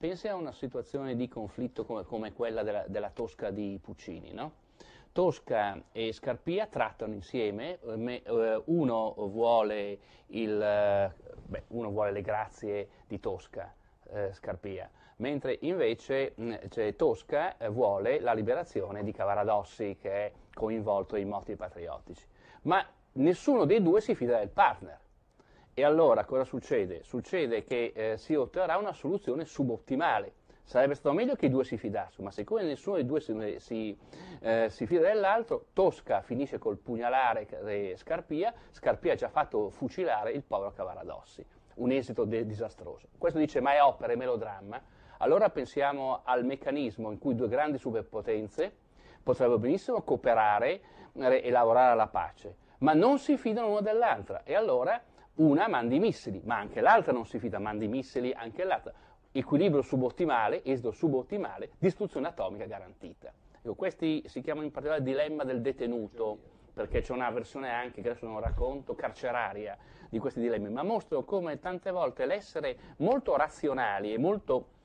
Pensi 0.00 0.28
a 0.28 0.34
una 0.34 0.52
situazione 0.52 1.14
di 1.14 1.28
conflitto 1.28 1.84
come, 1.84 2.04
come 2.04 2.32
quella 2.32 2.62
della, 2.62 2.84
della 2.86 3.10
Tosca 3.10 3.50
di 3.50 3.78
Puccini, 3.82 4.32
no? 4.32 4.52
Tosca 5.12 5.78
e 5.92 6.14
Scarpia 6.14 6.66
trattano 6.68 7.12
insieme, 7.12 7.78
eh, 7.82 8.62
uno 8.64 9.14
vuole, 9.28 9.98
il, 10.28 10.58
eh, 10.58 11.12
beh, 11.44 11.64
uno 11.68 11.90
vuole 11.90 12.12
le 12.12 12.22
grazie 12.22 12.88
di 13.06 13.20
Tosca, 13.20 13.74
eh, 14.04 14.32
Scarpia, 14.32 14.88
mentre 15.16 15.58
invece 15.60 16.32
cioè, 16.70 16.96
Tosca 16.96 17.56
vuole 17.68 18.20
la 18.20 18.32
liberazione 18.32 19.04
di 19.04 19.12
Cavaradossi 19.12 19.98
che 20.00 20.10
è 20.10 20.32
coinvolto 20.54 21.16
in 21.16 21.28
moti 21.28 21.56
patriottici. 21.56 22.24
Ma 22.62 22.82
nessuno 23.12 23.66
dei 23.66 23.82
due 23.82 24.00
si 24.00 24.14
fida 24.14 24.38
del 24.38 24.48
partner. 24.48 24.98
E 25.74 25.84
allora 25.84 26.24
cosa 26.24 26.44
succede? 26.44 27.02
Succede 27.02 27.64
che 27.64 27.92
eh, 27.94 28.16
si 28.18 28.34
otterrà 28.34 28.76
una 28.76 28.92
soluzione 28.92 29.44
subottimale 29.44 30.34
Sarebbe 30.70 30.94
stato 30.94 31.12
meglio 31.12 31.34
che 31.34 31.46
i 31.46 31.50
due 31.50 31.64
si 31.64 31.76
fidassero, 31.76 32.22
ma 32.22 32.30
siccome 32.30 32.62
nessuno 32.62 32.94
dei 32.94 33.04
due 33.04 33.18
si, 33.18 33.56
si, 33.58 33.98
eh, 34.38 34.68
si 34.70 34.86
fida 34.86 35.00
dell'altro, 35.00 35.64
Tosca 35.72 36.22
finisce 36.22 36.58
col 36.58 36.76
pugnalare 36.76 37.96
Scarpia, 37.96 38.54
Scarpia 38.70 39.14
ha 39.14 39.16
già 39.16 39.28
fatto 39.28 39.70
fucilare 39.70 40.30
il 40.30 40.44
povero 40.44 40.70
Cavaradossi. 40.70 41.44
Un 41.74 41.90
esito 41.90 42.24
de- 42.24 42.46
disastroso. 42.46 43.08
Questo 43.18 43.40
dice 43.40 43.60
ma 43.60 43.74
è 43.74 43.82
opera, 43.82 44.12
è 44.12 44.14
melodramma. 44.14 44.80
Allora 45.18 45.50
pensiamo 45.50 46.20
al 46.22 46.44
meccanismo 46.44 47.10
in 47.10 47.18
cui 47.18 47.34
due 47.34 47.48
grandi 47.48 47.76
superpotenze 47.76 48.72
potrebbero 49.24 49.58
benissimo 49.58 50.02
cooperare 50.02 50.80
e 51.14 51.50
lavorare 51.50 51.90
alla 51.90 52.06
pace, 52.06 52.54
ma 52.78 52.92
non 52.92 53.18
si 53.18 53.36
fidano 53.36 53.66
l'una 53.66 53.80
dell'altra 53.80 54.44
e 54.44 54.54
allora 54.54 55.02
una 55.34 55.68
manda 55.68 55.94
i 55.94 55.98
missili, 55.98 56.40
ma 56.44 56.58
anche 56.58 56.80
l'altra 56.80 57.12
non 57.12 57.26
si 57.26 57.38
fida, 57.38 57.58
manda 57.58 57.84
i 57.84 57.88
missili 57.88 58.32
anche 58.32 58.64
l'altra 58.64 58.92
equilibrio 59.32 59.82
subottimale, 59.82 60.64
esito 60.64 60.90
subottimale, 60.90 61.70
distruzione 61.78 62.28
atomica 62.28 62.64
garantita. 62.64 63.32
Ecco, 63.62 63.74
questi 63.74 64.22
si 64.26 64.40
chiamano 64.40 64.66
in 64.66 64.72
particolare 64.72 65.04
dilemma 65.04 65.44
del 65.44 65.60
detenuto, 65.60 66.38
perché 66.72 67.00
c'è 67.00 67.12
una 67.12 67.30
versione 67.30 67.70
anche, 67.70 68.02
che 68.02 68.08
adesso 68.10 68.26
non 68.26 68.40
racconto, 68.40 68.94
carceraria 68.94 69.76
di 70.08 70.18
questi 70.18 70.40
dilemmi, 70.40 70.68
ma 70.70 70.82
mostrano 70.82 71.24
come 71.24 71.60
tante 71.60 71.90
volte 71.90 72.26
l'essere 72.26 72.76
molto 72.98 73.36
razionali 73.36 74.12
e 74.12 74.18
molto 74.18 74.78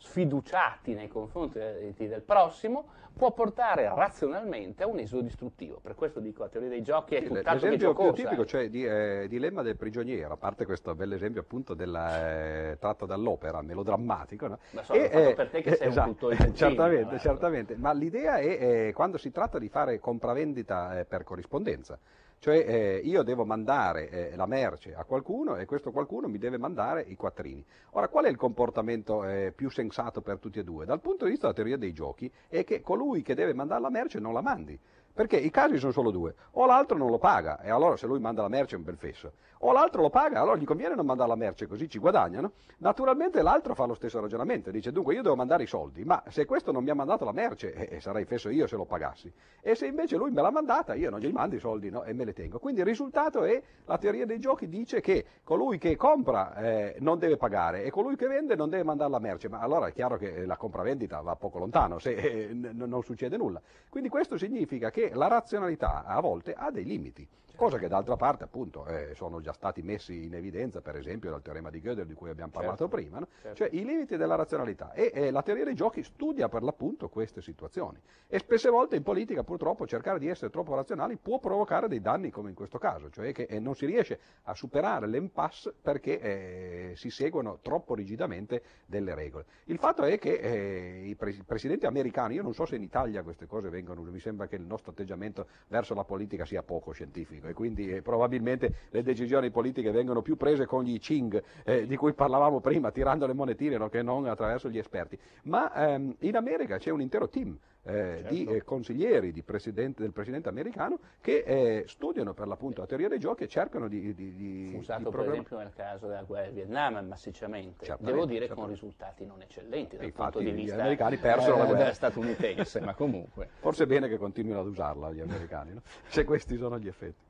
sfiduciati 0.00 0.94
nei 0.94 1.08
confronti 1.08 1.58
del 1.58 2.22
prossimo, 2.22 2.86
può 3.14 3.32
portare 3.32 3.86
razionalmente 3.94 4.82
a 4.82 4.86
un 4.86 4.98
esito 4.98 5.20
distruttivo. 5.20 5.78
Per 5.82 5.94
questo 5.94 6.20
dico 6.20 6.42
la 6.42 6.48
teoria 6.48 6.70
dei 6.70 6.82
giochi 6.82 7.16
è 7.16 7.22
tutt'altro 7.22 7.68
che 7.68 7.76
giocosa. 7.76 8.08
L'esempio 8.08 8.12
più 8.12 8.24
tipico, 8.24 8.46
cioè 8.46 8.70
di, 8.70 8.84
eh, 8.84 9.26
dilemma 9.28 9.62
del 9.62 9.76
prigioniero, 9.76 10.32
a 10.32 10.36
parte 10.38 10.64
questo 10.64 10.94
bell'esempio 10.94 11.42
appunto 11.42 11.74
della, 11.74 12.70
eh, 12.70 12.78
tratto 12.78 13.04
dall'opera, 13.04 13.60
melodrammatico. 13.60 14.46
No? 14.46 14.58
Ma 14.70 14.82
sono 14.82 14.98
e, 14.98 15.10
eh, 15.12 15.34
per 15.34 15.50
te 15.50 15.60
che 15.60 15.74
sei 15.74 15.88
esatto, 15.88 16.08
un 16.08 16.14
tutore 16.14 16.36
di 16.36 16.54
Certamente, 16.54 17.18
certamente, 17.18 17.76
ma 17.76 17.92
l'idea 17.92 18.38
è 18.38 18.86
eh, 18.88 18.92
quando 18.94 19.18
si 19.18 19.30
tratta 19.30 19.58
di 19.58 19.68
fare 19.68 19.98
compravendita 19.98 21.00
eh, 21.00 21.04
per 21.04 21.22
corrispondenza. 21.22 21.98
Cioè 22.42 22.56
eh, 22.56 23.00
io 23.04 23.22
devo 23.22 23.44
mandare 23.44 24.08
eh, 24.08 24.34
la 24.34 24.46
merce 24.46 24.94
a 24.94 25.04
qualcuno 25.04 25.56
e 25.56 25.66
questo 25.66 25.90
qualcuno 25.90 26.26
mi 26.26 26.38
deve 26.38 26.56
mandare 26.56 27.02
i 27.02 27.14
quattrini. 27.14 27.62
Ora, 27.90 28.08
qual 28.08 28.24
è 28.24 28.30
il 28.30 28.36
comportamento 28.36 29.26
eh, 29.26 29.52
più 29.54 29.68
sensato 29.68 30.22
per 30.22 30.38
tutti 30.38 30.58
e 30.58 30.64
due? 30.64 30.86
Dal 30.86 31.02
punto 31.02 31.26
di 31.26 31.32
vista 31.32 31.48
della 31.48 31.58
teoria 31.58 31.76
dei 31.76 31.92
giochi 31.92 32.32
è 32.48 32.64
che 32.64 32.80
colui 32.80 33.20
che 33.20 33.34
deve 33.34 33.52
mandare 33.52 33.82
la 33.82 33.90
merce 33.90 34.20
non 34.20 34.32
la 34.32 34.40
mandi. 34.40 34.80
Perché 35.20 35.36
i 35.36 35.50
casi 35.50 35.76
sono 35.76 35.92
solo 35.92 36.10
due, 36.10 36.34
o 36.52 36.64
l'altro 36.64 36.96
non 36.96 37.10
lo 37.10 37.18
paga, 37.18 37.60
e 37.60 37.68
allora 37.68 37.94
se 37.98 38.06
lui 38.06 38.18
manda 38.18 38.40
la 38.40 38.48
merce 38.48 38.76
è 38.76 38.78
un 38.78 38.84
bel 38.84 38.96
fesso, 38.96 39.32
o 39.58 39.72
l'altro 39.72 40.00
lo 40.00 40.08
paga, 40.08 40.40
allora 40.40 40.56
gli 40.56 40.64
conviene 40.64 40.94
non 40.94 41.04
mandare 41.04 41.28
la 41.28 41.34
merce, 41.34 41.66
così 41.66 41.90
ci 41.90 41.98
guadagnano. 41.98 42.52
Naturalmente 42.78 43.42
l'altro 43.42 43.74
fa 43.74 43.84
lo 43.84 43.92
stesso 43.92 44.18
ragionamento, 44.18 44.70
dice 44.70 44.90
dunque 44.90 45.12
io 45.12 45.20
devo 45.20 45.36
mandare 45.36 45.64
i 45.64 45.66
soldi, 45.66 46.04
ma 46.04 46.22
se 46.28 46.46
questo 46.46 46.72
non 46.72 46.82
mi 46.82 46.88
ha 46.88 46.94
mandato 46.94 47.26
la 47.26 47.32
merce, 47.32 47.74
eh, 47.74 47.96
eh, 47.96 48.00
sarei 48.00 48.24
fesso 48.24 48.48
io 48.48 48.66
se 48.66 48.76
lo 48.76 48.86
pagassi. 48.86 49.30
E 49.60 49.74
se 49.74 49.86
invece 49.86 50.16
lui 50.16 50.30
me 50.30 50.40
l'ha 50.40 50.50
mandata, 50.50 50.94
io 50.94 51.10
non 51.10 51.20
gli 51.20 51.30
mando 51.30 51.56
i 51.56 51.60
soldi 51.60 51.90
no? 51.90 52.02
e 52.04 52.14
me 52.14 52.24
le 52.24 52.32
tengo. 52.32 52.58
Quindi 52.58 52.80
il 52.80 52.86
risultato 52.86 53.44
è, 53.44 53.62
la 53.84 53.98
teoria 53.98 54.24
dei 54.24 54.38
giochi 54.38 54.70
dice 54.70 55.02
che 55.02 55.26
colui 55.44 55.76
che 55.76 55.96
compra 55.96 56.54
eh, 56.54 56.96
non 57.00 57.18
deve 57.18 57.36
pagare 57.36 57.84
e 57.84 57.90
colui 57.90 58.16
che 58.16 58.26
vende 58.26 58.56
non 58.56 58.70
deve 58.70 58.84
mandare 58.84 59.10
la 59.10 59.18
merce, 59.18 59.50
ma 59.50 59.58
allora 59.58 59.88
è 59.88 59.92
chiaro 59.92 60.16
che 60.16 60.46
la 60.46 60.56
compravendita 60.56 61.20
va 61.20 61.36
poco 61.36 61.58
lontano 61.58 61.98
se 61.98 62.14
eh, 62.14 62.54
non 62.54 63.02
succede 63.02 63.36
nulla. 63.36 63.60
Quindi 63.90 64.08
questo 64.08 64.38
significa 64.38 64.88
che 64.90 65.09
la 65.14 65.28
razionalità 65.28 66.04
a 66.04 66.20
volte 66.20 66.54
ha 66.54 66.70
dei 66.70 66.84
limiti 66.84 67.26
cosa 67.60 67.76
che 67.76 67.88
d'altra 67.88 68.16
parte 68.16 68.44
appunto 68.44 68.86
eh, 68.86 69.12
sono 69.14 69.42
già 69.42 69.52
stati 69.52 69.82
messi 69.82 70.24
in 70.24 70.34
evidenza 70.34 70.80
per 70.80 70.96
esempio 70.96 71.28
dal 71.28 71.42
teorema 71.42 71.68
di 71.68 71.82
Gödel 71.82 72.06
di 72.06 72.14
cui 72.14 72.30
abbiamo 72.30 72.50
parlato 72.50 72.88
certo, 72.88 72.96
prima, 72.96 73.18
no? 73.18 73.28
certo. 73.42 73.54
cioè 73.54 73.68
i 73.72 73.84
limiti 73.84 74.16
della 74.16 74.34
razionalità 74.34 74.94
e 74.94 75.10
eh, 75.12 75.30
la 75.30 75.42
teoria 75.42 75.64
dei 75.64 75.74
giochi 75.74 76.02
studia 76.02 76.48
per 76.48 76.62
l'appunto 76.62 77.10
queste 77.10 77.42
situazioni 77.42 78.00
e 78.28 78.38
spesse 78.38 78.70
volte 78.70 78.96
in 78.96 79.02
politica 79.02 79.44
purtroppo 79.44 79.86
cercare 79.86 80.18
di 80.18 80.26
essere 80.26 80.50
troppo 80.50 80.74
razionali 80.74 81.18
può 81.18 81.38
provocare 81.38 81.86
dei 81.86 82.00
danni 82.00 82.30
come 82.30 82.48
in 82.48 82.54
questo 82.54 82.78
caso, 82.78 83.10
cioè 83.10 83.30
che 83.32 83.42
eh, 83.42 83.58
non 83.58 83.74
si 83.74 83.84
riesce 83.84 84.18
a 84.44 84.54
superare 84.54 85.06
l'impasse 85.06 85.74
perché 85.82 86.18
eh, 86.18 86.92
si 86.96 87.10
seguono 87.10 87.58
troppo 87.60 87.94
rigidamente 87.94 88.62
delle 88.86 89.14
regole. 89.14 89.44
Il 89.64 89.76
fatto 89.76 90.02
è 90.04 90.18
che 90.18 90.32
eh, 90.32 91.08
i, 91.08 91.14
pres- 91.14 91.42
presidenti 91.44 91.84
americani, 91.84 92.36
io 92.36 92.42
non 92.42 92.54
so 92.54 92.64
se 92.64 92.76
in 92.76 92.82
Italia 92.82 93.22
queste 93.22 93.44
cose 93.44 93.68
vengono, 93.68 94.00
mi 94.00 94.18
sembra 94.18 94.46
che 94.46 94.56
il 94.56 94.62
nostro 94.62 94.92
atteggiamento 94.92 95.46
verso 95.68 95.92
la 95.92 96.04
politica 96.04 96.46
sia 96.46 96.62
poco 96.62 96.92
scientifico 96.92 97.48
e 97.50 97.54
quindi 97.54 97.90
eh, 97.90 98.02
probabilmente 98.02 98.74
le 98.90 99.02
decisioni 99.02 99.50
politiche 99.50 99.90
vengono 99.90 100.22
più 100.22 100.36
prese 100.36 100.66
con 100.66 100.84
gli 100.84 100.98
Ching 100.98 101.42
eh, 101.64 101.86
di 101.86 101.96
cui 101.96 102.12
parlavamo 102.12 102.60
prima, 102.60 102.90
tirando 102.90 103.26
le 103.26 103.34
monetine 103.34 103.76
no, 103.76 103.88
che 103.88 104.02
non 104.02 104.26
attraverso 104.26 104.68
gli 104.68 104.78
esperti. 104.78 105.18
Ma 105.44 105.72
ehm, 105.72 106.16
in 106.20 106.36
America 106.36 106.78
c'è 106.78 106.90
un 106.90 107.00
intero 107.00 107.28
team 107.28 107.56
eh, 107.82 107.92
certo. 107.92 108.34
di 108.34 108.44
eh, 108.44 108.62
consiglieri 108.62 109.32
di 109.32 109.42
presidente, 109.42 110.02
del 110.02 110.12
presidente 110.12 110.48
americano 110.48 110.98
che 111.20 111.42
eh, 111.46 111.84
studiano 111.86 112.34
per 112.34 112.46
l'appunto 112.46 112.82
la 112.82 112.86
teoria 112.86 113.08
dei 113.08 113.18
giochi 113.18 113.44
e 113.44 113.48
cercano 113.48 113.88
di, 113.88 114.14
di, 114.14 114.34
di 114.34 114.68
Fu 114.70 114.78
usato 114.78 115.08
di 115.08 115.16
per 115.16 115.28
esempio 115.28 115.56
nel 115.58 115.72
caso 115.74 116.06
della 116.06 116.22
guerra 116.22 116.44
del 116.46 116.54
Vietnam 116.54 117.06
massicciamente, 117.06 117.86
certamente, 117.86 118.12
devo 118.12 118.26
dire 118.26 118.46
certamente. 118.46 118.54
con 118.54 118.68
risultati 118.68 119.24
non 119.24 119.40
eccellenti 119.40 119.96
dal 119.96 120.04
Infatti, 120.04 120.32
punto 120.32 120.50
di 120.50 120.54
vista 120.54 120.76
gli 120.76 120.80
americani 120.80 121.16
persero 121.16 121.56
la 121.56 121.64
guerra 121.64 121.92
statunitense, 121.92 122.80
ma 122.80 122.94
comunque. 122.94 123.48
Forse 123.60 123.84
è 123.84 123.86
bene 123.86 124.08
che 124.08 124.18
continuino 124.18 124.60
ad 124.60 124.66
usarla 124.66 125.10
gli 125.12 125.20
americani, 125.20 125.72
no? 125.72 125.80
se 126.06 126.24
questi 126.24 126.56
sono 126.56 126.78
gli 126.78 126.88
effetti. 126.88 127.28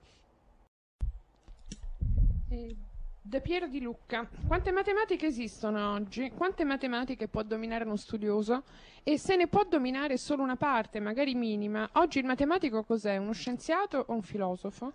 De 3.23 3.41
Piero 3.41 3.69
di 3.69 3.81
Lucca, 3.81 4.29
quante 4.49 4.73
matematiche 4.73 5.27
esistono 5.27 5.93
oggi? 5.93 6.31
Quante 6.31 6.65
matematiche 6.65 7.29
può 7.29 7.45
dominare 7.45 7.85
uno 7.85 7.95
studioso? 7.95 8.65
E 9.05 9.19
se 9.19 9.37
ne 9.37 9.47
può 9.47 9.63
dominare 9.69 10.17
solo 10.17 10.43
una 10.43 10.57
parte, 10.57 10.99
magari 10.99 11.37
minima, 11.37 11.89
oggi 11.93 12.19
il 12.19 12.25
matematico 12.25 12.83
cos'è? 12.83 13.19
Uno 13.19 13.31
scienziato 13.31 14.05
o 14.05 14.15
un 14.15 14.23
filosofo? 14.23 14.93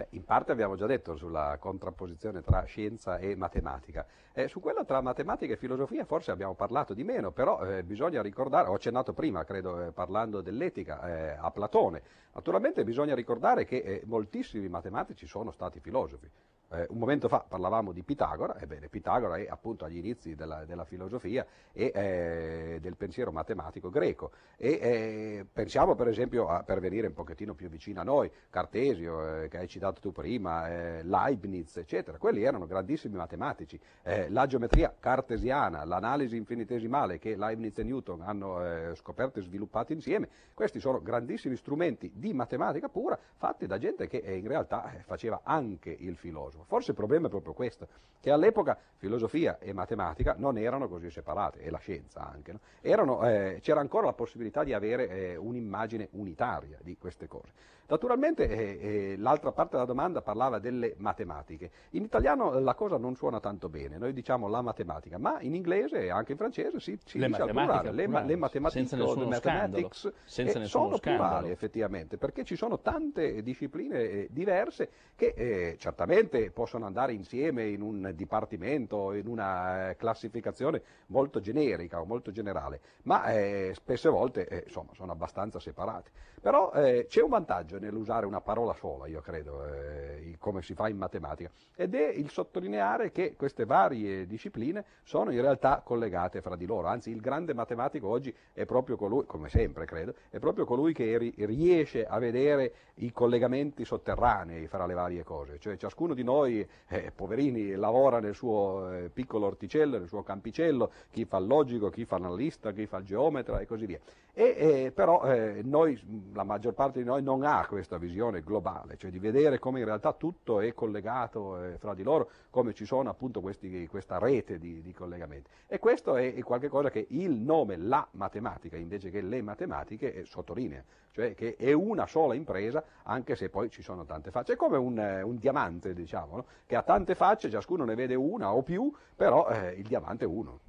Beh, 0.00 0.06
in 0.12 0.24
parte 0.24 0.50
abbiamo 0.50 0.76
già 0.76 0.86
detto 0.86 1.14
sulla 1.14 1.58
contrapposizione 1.60 2.40
tra 2.40 2.64
scienza 2.64 3.18
e 3.18 3.36
matematica. 3.36 4.06
Eh, 4.32 4.48
su 4.48 4.58
quello 4.58 4.82
tra 4.86 5.02
matematica 5.02 5.52
e 5.52 5.56
filosofia 5.58 6.06
forse 6.06 6.30
abbiamo 6.30 6.54
parlato 6.54 6.94
di 6.94 7.04
meno, 7.04 7.32
però 7.32 7.62
eh, 7.66 7.82
bisogna 7.82 8.22
ricordare, 8.22 8.70
ho 8.70 8.72
accennato 8.72 9.12
prima, 9.12 9.44
credo, 9.44 9.88
eh, 9.88 9.92
parlando 9.92 10.40
dell'etica, 10.40 11.02
eh, 11.02 11.36
a 11.38 11.50
Platone. 11.50 12.02
Naturalmente 12.32 12.82
bisogna 12.82 13.14
ricordare 13.14 13.66
che 13.66 13.76
eh, 13.76 14.02
moltissimi 14.06 14.70
matematici 14.70 15.26
sono 15.26 15.50
stati 15.50 15.80
filosofi. 15.80 16.30
Eh, 16.72 16.86
un 16.90 16.98
momento 16.98 17.26
fa 17.26 17.40
parlavamo 17.40 17.90
di 17.90 18.04
Pitagora, 18.04 18.56
ebbene 18.60 18.88
Pitagora 18.88 19.36
è 19.36 19.46
appunto 19.48 19.84
agli 19.84 19.96
inizi 19.96 20.36
della, 20.36 20.64
della 20.64 20.84
filosofia 20.84 21.44
e 21.72 21.90
eh, 21.92 22.78
del 22.80 22.94
pensiero 22.96 23.32
matematico 23.32 23.90
greco. 23.90 24.30
E 24.56 24.78
eh, 24.80 25.46
pensiamo 25.52 25.96
per 25.96 26.06
esempio, 26.06 26.46
a, 26.46 26.62
per 26.62 26.78
venire 26.78 27.08
un 27.08 27.12
pochettino 27.12 27.54
più 27.54 27.68
vicino 27.68 28.00
a 28.00 28.04
noi, 28.04 28.30
Cartesio 28.50 29.42
eh, 29.42 29.48
che 29.48 29.58
hai 29.58 29.66
citato 29.66 30.00
tu 30.00 30.12
prima, 30.12 30.68
eh, 30.68 31.02
Leibniz 31.02 31.76
eccetera, 31.76 32.18
quelli 32.18 32.44
erano 32.44 32.66
grandissimi 32.66 33.16
matematici, 33.16 33.78
eh, 34.04 34.30
la 34.30 34.46
geometria 34.46 34.94
cartesiana, 34.96 35.84
l'analisi 35.84 36.36
infinitesimale 36.36 37.18
che 37.18 37.34
Leibniz 37.34 37.76
e 37.78 37.82
Newton 37.82 38.20
hanno 38.20 38.94
scoperto 38.94 39.40
e 39.40 39.42
sviluppato 39.42 39.92
insieme, 39.92 40.28
questi 40.54 40.78
sono 40.78 41.02
grandissimi 41.02 41.56
strumenti 41.56 42.12
di 42.14 42.32
matematica 42.32 42.88
pura 42.88 43.18
fatti 43.36 43.66
da 43.66 43.78
gente 43.78 44.06
che 44.06 44.18
in 44.18 44.46
realtà 44.46 44.92
faceva 45.04 45.40
anche 45.42 45.90
il 45.90 46.16
filosofo 46.16 46.59
filosofo. 46.60 46.64
Forse 46.64 46.90
il 46.90 46.96
problema 46.96 47.26
è 47.26 47.30
proprio 47.30 47.52
questo, 47.52 47.88
che 48.20 48.30
all'epoca 48.30 48.78
filosofia 48.96 49.58
e 49.58 49.72
matematica 49.72 50.34
non 50.36 50.58
erano 50.58 50.88
così 50.88 51.10
separate, 51.10 51.60
e 51.60 51.70
la 51.70 51.78
scienza 51.78 52.28
anche. 52.28 52.52
No? 52.52 52.60
Erano, 52.80 53.26
eh, 53.28 53.58
c'era 53.62 53.80
ancora 53.80 54.06
la 54.06 54.12
possibilità 54.12 54.64
di 54.64 54.72
avere 54.72 55.08
eh, 55.08 55.36
un'immagine 55.36 56.08
unitaria 56.12 56.78
di 56.82 56.96
queste 56.98 57.26
cose. 57.26 57.78
Naturalmente 57.90 58.48
eh, 58.48 58.78
eh, 58.80 59.16
l'altra 59.16 59.50
parte 59.50 59.72
della 59.72 59.84
domanda 59.84 60.22
parlava 60.22 60.60
delle 60.60 60.94
matematiche. 60.98 61.70
In 61.90 62.04
italiano 62.04 62.56
la 62.60 62.74
cosa 62.74 62.96
non 62.96 63.16
suona 63.16 63.40
tanto 63.40 63.68
bene, 63.68 63.98
noi 63.98 64.12
diciamo 64.12 64.46
la 64.46 64.62
matematica, 64.62 65.18
ma 65.18 65.40
in 65.40 65.56
inglese 65.56 66.02
e 66.04 66.10
anche 66.10 66.32
in 66.32 66.38
francese 66.38 66.78
si, 66.78 66.96
si 67.04 67.18
le 67.18 67.26
dice 67.26 67.42
al 67.42 67.50
plurale. 67.50 67.90
Le, 67.90 68.06
ma, 68.06 68.22
le 68.22 68.36
matematiche 68.36 68.96
le 68.96 69.26
mathematics 69.26 70.12
eh, 70.36 70.64
sono 70.66 70.98
plurali 70.98 71.50
effettivamente, 71.50 72.16
perché 72.16 72.44
ci 72.44 72.54
sono 72.54 72.78
tante 72.78 73.42
discipline 73.42 73.98
eh, 73.98 74.28
diverse 74.30 74.88
che 75.16 75.34
eh, 75.36 75.76
certamente 75.76 76.52
possono 76.52 76.86
andare 76.86 77.12
insieme 77.12 77.66
in 77.66 77.82
un 77.82 78.12
dipartimento, 78.14 79.14
in 79.14 79.26
una 79.26 79.90
eh, 79.90 79.96
classificazione 79.96 80.80
molto 81.06 81.40
generica 81.40 82.00
o 82.00 82.04
molto 82.04 82.30
generale, 82.30 82.80
ma 83.02 83.24
spesse 83.72 84.08
volte 84.08 84.62
insomma, 84.64 84.92
sono 84.94 85.10
abbastanza 85.10 85.58
separate. 85.58 86.10
Però 86.40 86.70
c'è 86.70 87.20
un 87.22 87.28
vantaggio 87.28 87.78
nell'usare 87.78 88.24
una 88.24 88.40
parola 88.40 88.72
sola, 88.72 89.06
io 89.06 89.20
credo, 89.20 89.62
eh, 89.66 90.36
come 90.38 90.62
si 90.62 90.72
fa 90.74 90.88
in 90.88 90.96
matematica, 90.96 91.50
ed 91.76 91.94
è 91.94 92.08
il 92.08 92.30
sottolineare 92.30 93.12
che 93.12 93.34
queste 93.36 93.66
varie 93.66 94.26
discipline 94.26 94.84
sono 95.02 95.30
in 95.32 95.40
realtà 95.42 95.82
collegate 95.84 96.40
fra 96.40 96.56
di 96.56 96.64
loro, 96.64 96.88
anzi 96.88 97.10
il 97.10 97.20
grande 97.20 97.52
matematico 97.52 98.08
oggi 98.08 98.34
è 98.54 98.64
proprio 98.64 98.96
colui, 98.96 99.26
come 99.26 99.50
sempre 99.50 99.84
credo, 99.84 100.14
è 100.30 100.38
proprio 100.38 100.64
colui 100.64 100.94
che 100.94 101.18
ri- 101.18 101.34
riesce 101.36 102.06
a 102.06 102.18
vedere 102.18 102.72
i 102.94 103.12
collegamenti 103.12 103.84
sotterranei 103.84 104.66
fra 104.66 104.86
le 104.86 104.94
varie 104.94 105.22
cose, 105.22 105.58
cioè 105.58 105.76
ciascuno 105.76 106.14
di 106.14 106.22
noi, 106.22 106.66
eh, 106.88 107.12
poverini, 107.14 107.74
lavora 107.74 108.18
nel 108.18 108.34
suo 108.34 108.90
eh, 108.92 109.10
piccolo 109.10 109.46
orticello, 109.46 109.98
nel 109.98 110.08
suo 110.08 110.22
campicello, 110.22 110.90
chi 111.10 111.26
fa 111.26 111.36
il 111.36 111.46
logico, 111.46 111.90
chi 111.90 112.06
fa 112.06 112.18
l'analista, 112.18 112.72
chi 112.72 112.86
fa 112.86 112.96
il 112.96 113.04
geometra 113.04 113.60
e 113.60 113.66
così 113.66 113.84
via. 113.84 114.00
E, 114.32 114.54
eh, 114.56 114.92
però 114.94 115.22
eh, 115.24 115.60
noi, 115.62 116.00
la 116.32 116.44
maggior 116.44 116.74
parte 116.74 116.98
di 117.00 117.04
noi 117.04 117.22
non 117.22 117.44
ha 117.44 117.66
questa 117.66 117.98
visione 117.98 118.42
globale, 118.42 118.96
cioè 118.96 119.10
di 119.10 119.18
vedere 119.18 119.58
come 119.58 119.80
in 119.80 119.84
realtà 119.84 120.12
tutto 120.12 120.60
è 120.60 120.72
collegato 120.72 121.62
eh, 121.62 121.78
fra 121.78 121.94
di 121.94 122.02
loro, 122.02 122.30
come 122.50 122.74
ci 122.74 122.84
sono 122.84 123.10
appunto 123.10 123.40
questi, 123.40 123.86
questa 123.86 124.18
rete 124.18 124.58
di, 124.58 124.82
di, 124.82 124.92
collegamenti. 124.92 125.50
E 125.66 125.78
questo 125.78 126.16
è, 126.16 126.38
qualcosa 126.42 126.90
che 126.90 127.06
il 127.10 127.32
nome 127.32 127.76
la 127.76 128.06
matematica, 128.12 128.76
invece 128.76 129.10
che 129.10 129.20
le 129.20 129.42
matematiche, 129.42 130.14
eh, 130.14 130.24
sottolinea, 130.24 130.82
cioè 131.12 131.34
che 131.34 131.56
è 131.56 131.72
una 131.72 132.06
sola 132.06 132.34
impresa, 132.34 132.82
anche 133.04 133.36
se 133.36 133.48
poi 133.48 133.70
ci 133.70 133.82
sono 133.82 134.04
tante 134.04 134.30
facce. 134.30 134.54
È 134.54 134.56
come 134.56 134.76
un, 134.76 134.98
eh, 134.98 135.22
un 135.22 135.36
diamante, 135.36 135.94
diciamo, 135.94 136.36
no? 136.36 136.44
che 136.66 136.76
ha 136.76 136.82
tante 136.82 137.14
facce, 137.14 137.50
ciascuno 137.50 137.84
ne 137.84 137.94
vede 137.94 138.14
una 138.14 138.52
o 138.52 138.62
più, 138.62 138.92
però 139.14 139.48
eh, 139.48 139.72
il 139.72 139.86
diamante 139.86 140.24
è 140.24 140.28
uno. 140.28 140.60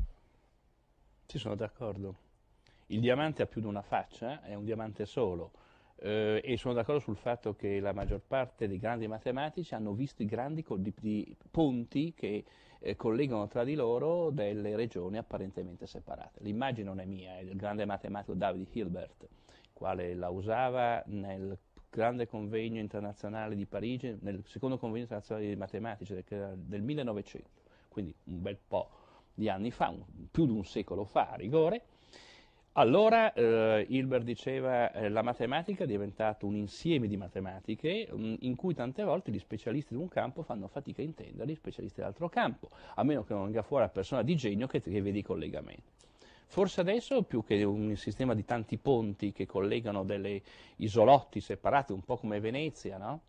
Ci 1.26 1.38
sono 1.38 1.56
d'accordo. 1.56 2.30
Il 2.92 3.00
diamante 3.00 3.42
ha 3.42 3.46
più 3.46 3.62
di 3.62 3.68
una 3.68 3.82
faccia, 3.82 4.44
è 4.44 4.54
un 4.54 4.66
diamante 4.66 5.06
solo 5.06 5.52
eh, 5.96 6.42
e 6.44 6.58
sono 6.58 6.74
d'accordo 6.74 7.00
sul 7.00 7.16
fatto 7.16 7.56
che 7.56 7.80
la 7.80 7.94
maggior 7.94 8.20
parte 8.20 8.68
dei 8.68 8.80
grandi 8.80 9.08
matematici 9.08 9.74
hanno 9.74 9.94
visto 9.94 10.24
i 10.24 10.26
grandi 10.26 10.66
di, 10.78 10.94
di 11.00 11.38
ponti 11.50 12.14
che 12.14 12.44
eh, 12.80 12.96
collegano 12.98 13.48
tra 13.48 13.64
di 13.64 13.76
loro 13.76 14.30
delle 14.30 14.76
regioni 14.76 15.18
apparentemente 15.18 15.88
separate. 15.88 16.44
L'immagine 16.44 16.86
non 16.86 17.00
è 17.00 17.06
mia, 17.06 17.38
è 17.38 17.46
del 17.46 17.56
grande 17.56 17.86
matematico 17.86 18.34
David 18.34 18.68
Hilbert, 18.70 19.26
quale 19.72 20.14
la 20.14 20.30
usava 20.30 21.02
nel 21.06 21.58
grande 21.90 22.28
convegno 22.28 22.82
internazionale 22.82 23.56
di 23.56 23.66
Parigi, 23.66 24.18
nel 24.20 24.44
secondo 24.46 24.78
convegno 24.78 25.04
internazionale 25.04 25.48
di 25.48 25.56
matematici 25.56 26.14
del, 26.14 26.58
del 26.58 26.82
1900, 26.82 27.50
quindi 27.88 28.14
un 28.26 28.42
bel 28.42 28.58
po' 28.68 28.90
di 29.34 29.48
anni 29.48 29.72
fa, 29.72 29.88
un, 29.88 30.04
più 30.30 30.46
di 30.46 30.52
un 30.52 30.66
secolo 30.66 31.06
fa 31.06 31.30
a 31.30 31.36
rigore, 31.36 31.86
allora 32.74 33.34
eh, 33.34 33.86
Hilbert 33.90 34.24
diceva 34.24 34.92
eh, 34.94 35.10
la 35.10 35.22
matematica 35.22 35.84
è 35.84 35.88
diventata 35.88 36.46
un 36.46 36.56
insieme 36.56 37.08
di 37.08 37.18
matematiche 37.18 38.08
mh, 38.10 38.16
mm, 38.16 38.36
in 38.40 38.56
cui 38.56 38.74
tante 38.74 39.04
volte 39.04 39.32
gli 39.32 39.40
specialisti 39.40 39.94
di 39.94 40.00
un 40.00 40.08
campo 40.08 40.42
fanno 40.42 40.68
fatica 40.68 41.02
a 41.02 41.06
intendere 41.06 41.52
gli 41.52 41.56
specialisti 41.56 42.00
dell'altro 42.00 42.30
campo, 42.30 42.70
a 42.96 43.04
meno 43.04 43.24
che 43.24 43.34
non 43.34 43.44
venga 43.44 43.62
fuori 43.62 43.84
la 43.84 43.90
persona 43.90 44.22
di 44.22 44.36
genio 44.36 44.68
che, 44.68 44.80
che 44.80 45.02
vede 45.02 45.18
i 45.18 45.24
collegamenti. 45.24 45.84
Forse 46.48 46.82
adesso 46.82 47.24
più 47.24 47.44
che 47.44 47.64
un 47.64 47.96
sistema 47.96 48.34
di 48.34 48.44
tanti 48.44 48.78
ponti 48.78 49.32
che 49.32 49.46
collegano 49.46 50.04
delle 50.04 50.42
isolotti 50.78 51.40
separati, 51.40 51.94
un 51.94 52.04
po' 52.04 52.18
come 52.18 52.42
Venezia, 52.42 52.98
no? 52.98 53.22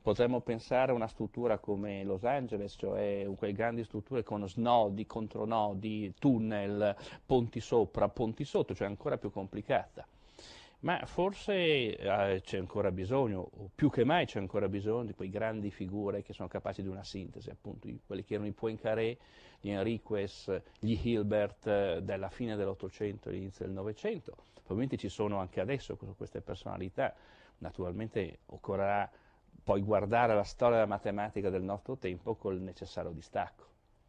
Potremmo 0.00 0.40
pensare 0.40 0.92
a 0.92 0.94
una 0.94 1.08
struttura 1.08 1.58
come 1.58 2.04
Los 2.04 2.24
Angeles, 2.24 2.74
cioè 2.78 3.26
quelle 3.36 3.52
grandi 3.52 3.84
strutture 3.84 4.22
con 4.22 4.48
snodi, 4.48 5.06
contronodi, 5.06 6.14
tunnel, 6.18 6.94
ponti 7.24 7.60
sopra, 7.60 8.08
ponti 8.08 8.44
sotto, 8.44 8.74
cioè 8.74 8.86
ancora 8.86 9.18
più 9.18 9.30
complicata. 9.30 10.06
Ma 10.80 11.04
forse 11.06 11.96
eh, 11.96 12.40
c'è 12.42 12.58
ancora 12.58 12.92
bisogno, 12.92 13.40
o 13.40 13.70
più 13.74 13.90
che 13.90 14.04
mai 14.04 14.26
c'è 14.26 14.38
ancora 14.38 14.68
bisogno 14.68 15.04
di 15.04 15.14
quei 15.14 15.30
grandi 15.30 15.70
figure 15.70 16.22
che 16.22 16.32
sono 16.32 16.48
capaci 16.48 16.82
di 16.82 16.88
una 16.88 17.02
sintesi, 17.02 17.50
appunto 17.50 17.88
quelli 18.06 18.22
che 18.22 18.34
erano 18.34 18.48
i 18.48 18.52
Poincaré, 18.52 19.16
gli 19.58 19.70
Enriquez, 19.70 20.60
gli 20.78 20.96
Hilbert 21.02 21.66
eh, 21.66 22.00
della 22.02 22.28
fine 22.28 22.56
dell'Ottocento 22.56 23.28
e 23.28 23.32
all'inizio 23.32 23.64
del 23.64 23.74
Novecento. 23.74 24.36
Probabilmente 24.52 24.96
ci 24.96 25.08
sono 25.08 25.38
anche 25.38 25.60
adesso 25.60 25.96
queste 25.96 26.40
personalità, 26.40 27.14
naturalmente 27.58 28.40
occorrerà 28.46 29.10
poi 29.66 29.82
guardare 29.82 30.32
la 30.32 30.44
storia 30.44 30.76
della 30.76 30.86
matematica 30.86 31.50
del 31.50 31.64
nostro 31.64 31.96
tempo 31.96 32.36
col 32.36 32.60
necessario 32.60 33.10
distacco. 33.10 33.64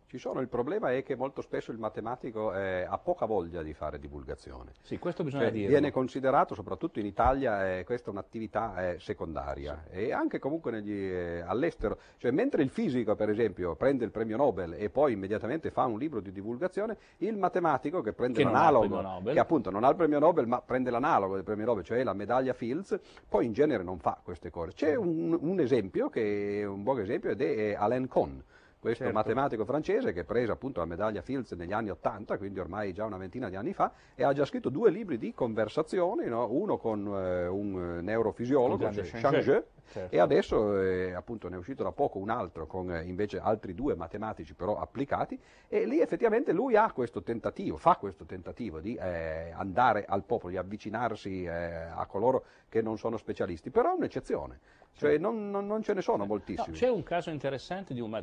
Ci 0.09 0.19
sono, 0.19 0.39
il 0.39 0.47
problema 0.47 0.93
è 0.93 1.03
che 1.03 1.17
molto 1.17 1.41
spesso 1.41 1.69
il 1.73 1.79
matematico 1.79 2.53
eh, 2.53 2.85
ha 2.87 2.97
poca 2.97 3.25
voglia 3.25 3.61
di 3.61 3.73
fare 3.73 3.99
divulgazione. 3.99 4.71
Sì, 4.81 4.99
questo 4.99 5.25
bisogna 5.25 5.43
cioè, 5.43 5.51
dire. 5.51 5.67
Viene 5.67 5.91
considerato, 5.91 6.55
soprattutto 6.55 6.99
in 6.99 7.05
Italia, 7.05 7.75
eh, 7.75 7.83
questa 7.83 8.07
è 8.07 8.11
un'attività 8.11 8.91
eh, 8.91 8.99
secondaria 8.99 9.83
sì. 9.91 9.97
e 9.97 10.13
anche 10.13 10.39
comunque 10.39 10.71
negli, 10.71 10.93
eh, 10.93 11.41
all'estero. 11.41 11.97
Cioè, 12.15 12.31
mentre 12.31 12.63
il 12.63 12.69
fisico, 12.69 13.17
per 13.17 13.29
esempio, 13.29 13.75
prende 13.75 14.05
il 14.05 14.11
premio 14.11 14.37
Nobel 14.37 14.75
e 14.75 14.89
poi 14.89 15.11
immediatamente 15.11 15.71
fa 15.71 15.83
un 15.83 15.99
libro 15.99 16.21
di 16.21 16.31
divulgazione, 16.31 16.97
il 17.17 17.35
matematico 17.35 17.99
che 17.99 18.13
prende 18.13 18.37
che 18.37 18.45
l'analogo, 18.45 19.23
che 19.25 19.39
appunto 19.39 19.69
non 19.71 19.83
ha 19.83 19.89
il 19.89 19.97
premio 19.97 20.19
Nobel 20.19 20.47
ma 20.47 20.61
prende 20.61 20.89
l'analogo 20.89 21.35
del 21.35 21.43
premio 21.43 21.65
Nobel, 21.65 21.83
cioè 21.83 22.01
la 22.03 22.13
medaglia 22.13 22.53
Fields, 22.53 22.97
poi 23.27 23.45
in 23.45 23.51
genere 23.51 23.83
non 23.83 23.99
fa 23.99 24.17
queste 24.23 24.51
cose. 24.51 24.71
C'è 24.71 24.95
un, 24.95 25.37
un 25.37 25.59
esempio 25.59 26.07
che 26.07 26.61
è 26.61 26.65
un 26.65 26.83
buon 26.83 27.01
esempio 27.01 27.29
ed 27.29 27.41
è 27.41 27.73
Alain 27.73 28.07
Kohn 28.07 28.41
questo 28.87 29.03
certo. 29.03 29.17
matematico 29.17 29.65
francese 29.65 30.13
che 30.13 30.21
ha 30.21 30.23
preso 30.23 30.51
appunto 30.51 30.79
la 30.79 30.85
medaglia 30.85 31.21
Fields 31.21 31.51
negli 31.51 31.73
anni 31.73 31.89
80, 31.89 32.37
quindi 32.37 32.59
ormai 32.59 32.93
già 32.93 33.05
una 33.05 33.17
ventina 33.17 33.49
di 33.49 33.55
anni 33.55 33.73
fa, 33.73 33.91
e 34.15 34.23
ha 34.23 34.33
già 34.33 34.45
scritto 34.45 34.69
due 34.69 34.89
libri 34.89 35.17
di 35.17 35.33
conversazioni, 35.33 36.25
no? 36.27 36.47
uno 36.49 36.77
con 36.77 37.05
eh, 37.05 37.47
un 37.47 37.99
neurofisiologo, 38.01 38.89
Changeux, 38.93 39.63
certo. 39.91 40.15
e 40.15 40.19
adesso 40.19 40.79
eh, 40.79 41.13
appunto 41.13 41.49
ne 41.49 41.55
è 41.55 41.57
uscito 41.57 41.83
da 41.83 41.91
poco 41.91 42.19
un 42.19 42.29
altro 42.29 42.65
con 42.65 42.91
eh, 42.93 43.03
invece 43.03 43.39
altri 43.39 43.73
due 43.73 43.95
matematici 43.95 44.53
però 44.53 44.79
applicati, 44.79 45.39
e 45.67 45.85
lì 45.85 45.99
effettivamente 45.99 46.53
lui 46.53 46.75
ha 46.75 46.91
questo 46.91 47.21
tentativo, 47.21 47.77
fa 47.77 47.97
questo 47.97 48.25
tentativo 48.25 48.79
di 48.79 48.95
eh, 48.95 49.51
andare 49.55 50.05
al 50.07 50.23
popolo, 50.23 50.51
di 50.51 50.57
avvicinarsi 50.57 51.43
eh, 51.43 51.49
a 51.49 52.05
coloro 52.05 52.43
che 52.69 52.81
non 52.81 52.97
sono 52.97 53.17
specialisti, 53.17 53.69
però 53.69 53.91
è 53.91 53.95
un'eccezione. 53.95 54.59
Cioè 54.97 55.17
non, 55.17 55.51
non, 55.51 55.67
non, 55.67 55.83
ce 55.83 55.93
ne 55.93 56.01
sono 56.01 56.25
moltissimi. 56.25 56.69
No, 56.69 56.73
c'è 56.73 56.89
un 56.89 57.03
caso 57.03 57.29
interessante, 57.29 57.93
un, 57.99 58.13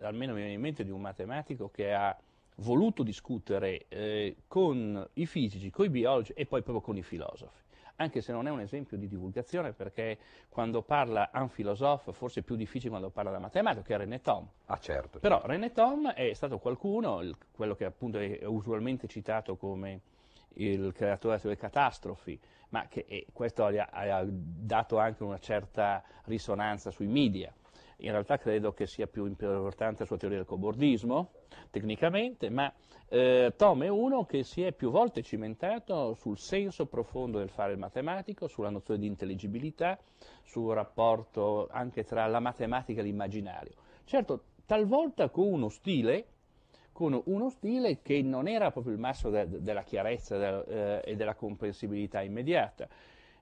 almeno 0.00 0.32
mi 0.32 0.40
viene 0.40 0.54
in 0.54 0.60
mente, 0.60 0.84
di 0.84 0.90
un 0.90 1.00
matematico 1.00 1.70
che 1.70 1.94
ha 1.94 2.16
voluto 2.56 3.02
discutere 3.02 3.86
eh, 3.88 4.36
con 4.48 5.08
i 5.14 5.26
fisici, 5.26 5.70
con 5.70 5.84
i 5.84 5.90
biologi 5.90 6.32
e 6.34 6.46
poi 6.46 6.62
proprio 6.62 6.80
con 6.80 6.96
i 6.96 7.02
filosofi. 7.02 7.64
Anche 7.98 8.20
se 8.20 8.32
non 8.32 8.46
è 8.46 8.50
un 8.50 8.60
esempio 8.60 8.98
di 8.98 9.08
divulgazione, 9.08 9.72
perché 9.72 10.18
quando 10.50 10.82
parla 10.82 11.30
un 11.34 11.48
filosofo 11.48 12.12
forse 12.12 12.40
è 12.40 12.42
più 12.42 12.56
difficile 12.56 12.90
quando 12.90 13.08
parla 13.08 13.30
da 13.30 13.38
matematico, 13.38 13.84
che 13.84 13.94
è 13.94 13.96
René 13.96 14.20
Tom. 14.20 14.46
Ah, 14.66 14.78
certo. 14.78 15.18
Però 15.18 15.36
certo. 15.36 15.50
René 15.50 15.72
Tom 15.72 16.10
è 16.10 16.32
stato 16.34 16.58
qualcuno, 16.58 17.22
il, 17.22 17.34
quello 17.52 17.74
che 17.74 17.86
appunto 17.86 18.18
è 18.18 18.44
usualmente 18.44 19.06
citato 19.06 19.56
come 19.56 20.00
il 20.54 20.92
creatore 20.92 21.38
delle 21.40 21.56
catastrofi, 21.56 22.38
ma 22.70 22.86
che 22.88 23.26
questo 23.32 23.64
ha, 23.64 23.88
ha, 23.90 24.24
dato 24.26 24.98
anche 24.98 25.22
una 25.22 25.38
certa 25.38 26.02
risonanza 26.24 26.90
sui 26.90 27.06
media. 27.06 27.52
In 28.00 28.10
realtà 28.10 28.36
credo 28.36 28.74
che 28.74 28.86
sia 28.86 29.06
più 29.06 29.24
importante 29.24 30.00
la 30.00 30.06
sua 30.06 30.18
teoria 30.18 30.38
del 30.38 30.46
cobordismo, 30.46 31.30
tecnicamente, 31.70 32.50
ma 32.50 32.70
eh, 33.08 33.54
Tom 33.56 33.84
è 33.84 33.88
uno 33.88 34.26
che 34.26 34.42
si 34.42 34.62
è 34.62 34.72
più 34.72 34.90
volte 34.90 35.22
cimentato 35.22 36.12
sul 36.14 36.38
senso 36.38 36.86
profondo 36.86 37.38
del 37.38 37.48
fare 37.48 37.72
il 37.72 37.78
matematico, 37.78 38.48
sulla 38.48 38.68
nozione 38.68 39.00
di 39.00 39.06
intelligibilità, 39.06 39.98
sul 40.42 40.74
rapporto 40.74 41.68
anche 41.70 42.04
tra 42.04 42.26
la 42.26 42.40
matematica 42.40 43.00
e 43.00 43.04
l'immaginario. 43.04 43.72
Certo, 44.04 44.42
talvolta 44.66 45.30
con 45.30 45.46
uno 45.46 45.68
stile 45.68 46.26
con 46.96 47.20
uno 47.26 47.50
stile 47.50 48.00
che 48.00 48.22
non 48.22 48.48
era 48.48 48.70
proprio 48.70 48.94
il 48.94 48.98
massimo 48.98 49.30
de- 49.30 49.60
della 49.60 49.82
chiarezza 49.82 50.38
de- 50.38 51.02
eh, 51.02 51.10
e 51.10 51.14
della 51.14 51.34
comprensibilità 51.34 52.22
immediata. 52.22 52.88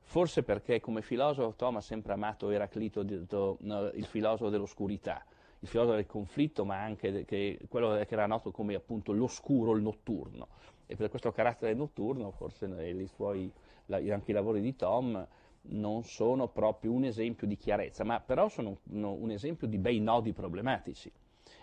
Forse 0.02 0.42
perché 0.42 0.80
come 0.80 1.02
filosofo 1.02 1.54
Tom 1.54 1.76
ha 1.76 1.80
sempre 1.80 2.14
amato 2.14 2.50
Eraclito, 2.50 3.02
il 3.02 4.06
filosofo 4.08 4.50
dell'oscurità, 4.50 5.24
il 5.60 5.68
filosofo 5.68 5.94
del 5.94 6.06
conflitto, 6.06 6.64
ma 6.64 6.82
anche 6.82 7.24
che, 7.24 7.60
quello 7.68 7.94
che 7.94 8.12
era 8.12 8.26
noto 8.26 8.50
come 8.50 8.74
appunto 8.74 9.12
l'oscuro, 9.12 9.76
il 9.76 9.82
notturno. 9.82 10.48
E 10.86 10.96
per 10.96 11.08
questo 11.08 11.30
carattere 11.30 11.74
notturno, 11.74 12.32
forse 12.32 12.66
i 12.66 13.06
suoi, 13.06 13.48
anche 13.86 14.32
i 14.32 14.34
lavori 14.34 14.62
di 14.62 14.74
Tom 14.74 15.24
non 15.66 16.02
sono 16.02 16.48
proprio 16.48 16.90
un 16.90 17.04
esempio 17.04 17.46
di 17.46 17.56
chiarezza, 17.56 18.02
ma 18.02 18.18
però 18.18 18.48
sono 18.48 18.78
un, 18.90 19.04
un 19.04 19.30
esempio 19.30 19.68
di 19.68 19.78
bei 19.78 20.00
nodi 20.00 20.32
problematici. 20.32 21.10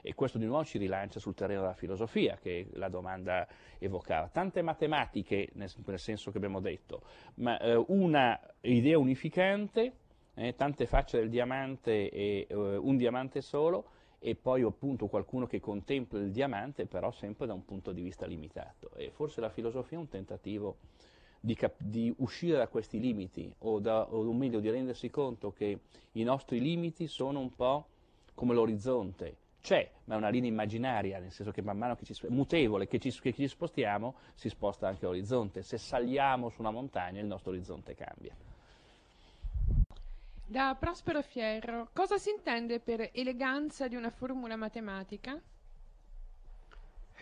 E 0.01 0.15
questo 0.15 0.37
di 0.37 0.45
nuovo 0.45 0.65
ci 0.65 0.77
rilancia 0.77 1.19
sul 1.19 1.35
terreno 1.35 1.61
della 1.61 1.73
filosofia, 1.73 2.37
che 2.37 2.67
la 2.73 2.89
domanda 2.89 3.47
evocava. 3.77 4.27
Tante 4.27 4.61
matematiche, 4.61 5.49
nel, 5.53 5.71
nel 5.85 5.99
senso 5.99 6.31
che 6.31 6.37
abbiamo 6.37 6.59
detto, 6.59 7.03
ma 7.35 7.59
eh, 7.59 7.75
una 7.87 8.39
idea 8.61 8.97
unificante, 8.97 9.93
eh, 10.33 10.55
tante 10.55 10.85
facce 10.85 11.19
del 11.19 11.29
diamante 11.29 12.09
e 12.09 12.47
eh, 12.49 12.55
un 12.55 12.97
diamante 12.97 13.41
solo, 13.41 13.85
e 14.23 14.35
poi 14.35 14.61
appunto 14.61 15.07
qualcuno 15.07 15.47
che 15.47 15.59
contempla 15.59 16.19
il 16.19 16.31
diamante, 16.31 16.85
però 16.85 17.11
sempre 17.11 17.47
da 17.47 17.53
un 17.53 17.65
punto 17.65 17.91
di 17.91 18.01
vista 18.01 18.27
limitato. 18.27 18.91
E 18.95 19.09
forse 19.09 19.41
la 19.41 19.49
filosofia 19.49 19.97
è 19.97 19.99
un 19.99 20.09
tentativo 20.09 20.77
di, 21.39 21.55
cap- 21.55 21.81
di 21.81 22.13
uscire 22.19 22.57
da 22.57 22.67
questi 22.67 22.99
limiti, 22.99 23.51
o, 23.59 23.79
da, 23.79 24.13
o 24.13 24.31
meglio 24.31 24.59
di 24.59 24.69
rendersi 24.69 25.09
conto 25.09 25.51
che 25.51 25.79
i 26.11 26.23
nostri 26.23 26.61
limiti 26.61 27.07
sono 27.07 27.39
un 27.39 27.53
po' 27.55 27.87
come 28.35 28.53
l'orizzonte, 28.53 29.37
c'è, 29.61 29.89
ma 30.05 30.15
è 30.15 30.17
una 30.17 30.29
linea 30.29 30.49
immaginaria, 30.49 31.19
nel 31.19 31.31
senso 31.31 31.51
che 31.51 31.61
man 31.61 31.77
mano 31.77 31.95
che 31.95 32.05
ci, 32.05 32.15
mutevole 32.29 32.87
che 32.87 32.99
ci, 32.99 33.11
che 33.19 33.33
ci 33.33 33.47
spostiamo, 33.47 34.15
si 34.33 34.49
sposta 34.49 34.87
anche 34.87 35.05
l'orizzonte. 35.05 35.61
Se 35.61 35.77
saliamo 35.77 36.49
su 36.49 36.61
una 36.61 36.71
montagna, 36.71 37.19
il 37.19 37.27
nostro 37.27 37.51
orizzonte 37.51 37.95
cambia. 37.95 38.35
Da 40.45 40.75
Prospero 40.77 41.21
Fierro, 41.21 41.89
cosa 41.93 42.17
si 42.17 42.29
intende 42.29 42.79
per 42.79 43.09
eleganza 43.13 43.87
di 43.87 43.95
una 43.95 44.09
formula 44.09 44.57
matematica? 44.57 45.39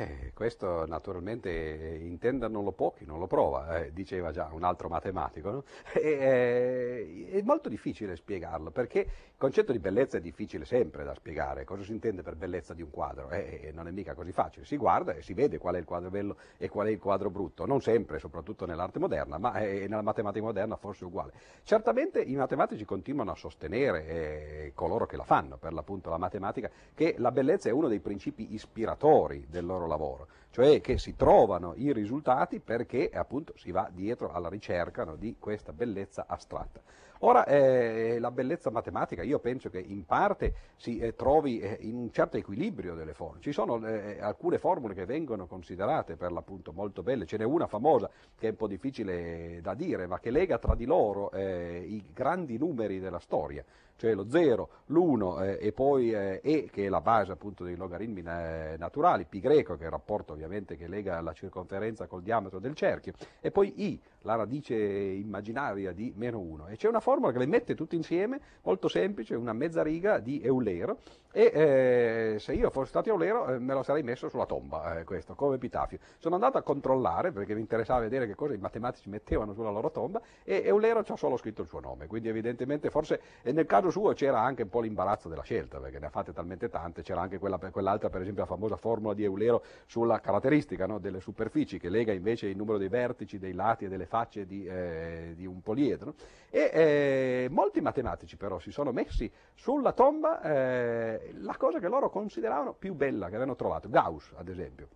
Eh, 0.01 0.31
questo 0.33 0.85
naturalmente 0.85 1.49
eh, 1.49 2.05
intendano 2.05 2.71
pochi, 2.71 3.03
non 3.03 3.19
lo 3.19 3.27
prova, 3.27 3.79
eh, 3.79 3.91
diceva 3.91 4.31
già 4.31 4.49
un 4.53 4.63
altro 4.63 4.87
matematico. 4.87 5.51
No? 5.51 5.63
E, 5.99 7.27
eh, 7.31 7.39
è 7.39 7.41
molto 7.41 7.67
difficile 7.67 8.15
spiegarlo 8.15 8.71
perché 8.71 8.99
il 8.99 9.35
concetto 9.37 9.73
di 9.73 9.79
bellezza 9.79 10.17
è 10.17 10.21
difficile 10.21 10.63
sempre 10.63 11.03
da 11.03 11.13
spiegare. 11.13 11.65
Cosa 11.65 11.83
si 11.83 11.91
intende 11.91 12.21
per 12.21 12.35
bellezza 12.35 12.73
di 12.73 12.81
un 12.81 12.89
quadro? 12.89 13.29
Eh, 13.31 13.59
eh, 13.63 13.71
non 13.73 13.87
è 13.87 13.91
mica 13.91 14.13
così 14.13 14.31
facile. 14.31 14.63
Si 14.63 14.77
guarda 14.77 15.13
e 15.13 15.21
si 15.21 15.33
vede 15.33 15.57
qual 15.57 15.75
è 15.75 15.79
il 15.79 15.83
quadro 15.83 16.09
bello 16.09 16.37
e 16.57 16.69
qual 16.69 16.87
è 16.87 16.91
il 16.91 16.99
quadro 16.99 17.29
brutto. 17.29 17.65
Non 17.65 17.81
sempre, 17.81 18.19
soprattutto 18.19 18.65
nell'arte 18.65 18.99
moderna, 18.99 19.37
ma 19.37 19.51
nella 19.59 20.01
matematica 20.01 20.45
moderna 20.45 20.77
forse 20.77 21.03
è 21.03 21.07
uguale. 21.07 21.33
Certamente 21.63 22.21
i 22.21 22.35
matematici 22.35 22.85
continuano 22.85 23.31
a 23.31 23.35
sostenere, 23.35 24.71
coloro 24.73 25.05
che 25.05 25.17
la 25.17 25.25
fanno, 25.25 25.57
per 25.57 25.73
l'appunto 25.73 26.09
la 26.09 26.17
matematica, 26.17 26.69
che 26.93 27.15
la 27.17 27.31
bellezza 27.31 27.67
è 27.67 27.73
uno 27.73 27.89
dei 27.89 27.99
principi 27.99 28.53
ispiratori 28.53 29.47
del 29.49 29.65
loro 29.65 29.87
lavoro. 29.89 30.27
Cioè 30.51 30.81
che 30.81 30.97
si 30.97 31.15
trovano 31.15 31.73
i 31.75 31.93
risultati 31.93 32.59
perché 32.59 33.09
appunto 33.09 33.53
si 33.57 33.71
va 33.71 33.89
dietro 33.91 34.31
alla 34.31 34.49
ricerca 34.49 35.03
no, 35.03 35.15
di 35.15 35.35
questa 35.39 35.73
bellezza 35.73 36.25
astratta. 36.27 36.81
Ora, 37.21 37.45
eh, 37.45 38.17
la 38.17 38.31
bellezza 38.31 38.69
matematica 38.69 39.23
io 39.23 39.39
penso 39.39 39.69
che 39.69 39.79
in 39.79 40.05
parte 40.05 40.53
si 40.77 40.99
eh, 40.99 41.15
trovi 41.15 41.59
eh, 41.59 41.77
in 41.81 41.95
un 41.95 42.11
certo 42.13 42.37
equilibrio 42.37 42.95
delle 42.95 43.13
formule. 43.13 43.41
Ci 43.41 43.51
sono 43.51 43.85
eh, 43.85 44.19
alcune 44.21 44.57
formule 44.57 44.93
che 44.93 45.03
vengono 45.05 45.45
considerate 45.45 46.15
per 46.15 46.31
l'appunto 46.31 46.71
molto 46.71 47.03
belle, 47.03 47.25
ce 47.25 47.35
n'è 47.35 47.43
una 47.43 47.67
famosa 47.67 48.09
che 48.37 48.47
è 48.47 48.49
un 48.51 48.55
po' 48.55 48.67
difficile 48.67 49.59
da 49.61 49.73
dire, 49.73 50.07
ma 50.07 50.19
che 50.19 50.31
lega 50.31 50.59
tra 50.59 50.75
di 50.75 50.85
loro 50.85 51.29
eh, 51.31 51.83
i 51.85 52.05
grandi 52.13 52.57
numeri 52.57 52.99
della 52.99 53.19
storia 53.19 53.65
cioè 53.99 54.13
lo 54.13 54.29
0, 54.29 54.69
l'1 54.85 55.43
eh, 55.43 55.57
e 55.59 55.71
poi 55.73 56.13
eh, 56.13 56.39
E 56.41 56.69
che 56.71 56.85
è 56.85 56.89
la 56.89 57.01
base 57.01 57.33
appunto 57.33 57.65
dei 57.65 57.75
logaritmi 57.75 58.21
eh, 58.21 58.75
naturali, 58.77 59.25
π 59.25 59.39
greco 59.39 59.75
che 59.75 59.83
è 59.83 59.85
il 59.87 59.91
rapporto 59.91 60.35
ovviamente 60.39 60.77
che 60.77 60.87
lega 60.87 61.21
la 61.21 61.33
circonferenza 61.33 62.07
col 62.07 62.21
diametro 62.21 62.59
del 62.59 62.75
cerchio 62.75 63.13
e 63.39 63.51
poi 63.51 63.73
I, 63.83 64.01
la 64.23 64.35
radice 64.35 64.75
immaginaria 64.75 65.91
di 65.91 66.13
meno 66.15 66.39
1 66.39 66.67
e 66.67 66.75
c'è 66.75 66.87
una 66.87 66.99
formula 66.99 67.31
che 67.31 67.39
le 67.39 67.45
mette 67.45 67.75
tutte 67.75 67.95
insieme, 67.95 68.39
molto 68.63 68.87
semplice, 68.87 69.35
una 69.35 69.53
mezza 69.53 69.81
riga 69.81 70.19
di 70.19 70.41
Eulero 70.41 70.99
e 71.31 71.51
eh, 71.53 72.39
se 72.39 72.53
io 72.53 72.69
fossi 72.71 72.89
stato 72.89 73.09
Eulero 73.09 73.47
eh, 73.47 73.59
me 73.59 73.73
lo 73.73 73.83
sarei 73.83 74.03
messo 74.03 74.29
sulla 74.29 74.45
tomba 74.45 74.99
eh, 74.99 75.03
questo, 75.03 75.35
come 75.35 75.55
epitafio. 75.55 75.99
Sono 76.17 76.35
andato 76.35 76.57
a 76.57 76.63
controllare 76.63 77.31
perché 77.31 77.53
mi 77.53 77.61
interessava 77.61 77.99
vedere 77.99 78.25
che 78.25 78.35
cosa 78.35 78.53
i 78.53 78.57
matematici 78.57 79.09
mettevano 79.09 79.53
sulla 79.53 79.69
loro 79.69 79.91
tomba 79.91 80.21
e 80.43 80.63
Eulero 80.65 81.03
ci 81.03 81.11
ha 81.11 81.15
solo 81.15 81.37
scritto 81.37 81.61
il 81.61 81.67
suo 81.67 81.79
nome, 81.79 82.07
quindi 82.07 82.29
evidentemente 82.29 82.89
forse 82.89 83.21
nel 83.43 83.65
caso 83.65 83.89
suo 83.89 84.13
c'era 84.13 84.41
anche 84.41 84.63
un 84.63 84.69
po' 84.69 84.81
l'imbarazzo 84.81 85.29
della 85.29 85.43
scelta, 85.43 85.79
perché 85.79 85.99
ne 85.99 86.07
ha 86.07 86.09
fatte 86.09 86.33
talmente 86.33 86.67
tante, 86.69 87.03
c'era 87.03 87.21
anche 87.21 87.37
quella, 87.37 87.57
quell'altra, 87.57 88.09
per 88.09 88.21
esempio 88.21 88.41
la 88.41 88.49
famosa 88.49 88.75
formula 88.75 89.13
di 89.13 89.23
Eulero 89.23 89.63
sulla 89.85 90.19
caratteristica 90.19 90.87
no, 90.87 90.97
delle 90.99 91.19
superfici, 91.19 91.79
che 91.79 91.89
lega 91.89 92.11
invece 92.11 92.47
il 92.47 92.57
numero 92.57 92.77
dei 92.77 92.89
vertici, 92.89 93.37
dei 93.37 93.53
lati 93.53 93.85
e 93.85 93.87
delle 93.87 94.05
facce 94.09 94.45
di, 94.45 94.65
eh, 94.65 95.33
di 95.35 95.45
un 95.45 95.61
poliedro. 95.61 96.15
E 96.49 96.71
eh, 96.73 97.47
molti 97.49 97.79
matematici 97.79 98.35
però 98.35 98.59
si 98.59 98.71
sono 98.71 98.91
messi 98.91 99.31
sulla 99.53 99.93
tomba 99.93 100.41
eh, 100.41 101.33
la 101.37 101.55
cosa 101.55 101.79
che 101.79 101.87
loro 101.87 102.09
consideravano 102.09 102.73
più 102.73 102.93
bella 102.95 103.27
che 103.27 103.35
avevano 103.35 103.55
trovato, 103.55 103.87
Gauss 103.87 104.33
ad 104.35 104.49
esempio 104.49 104.87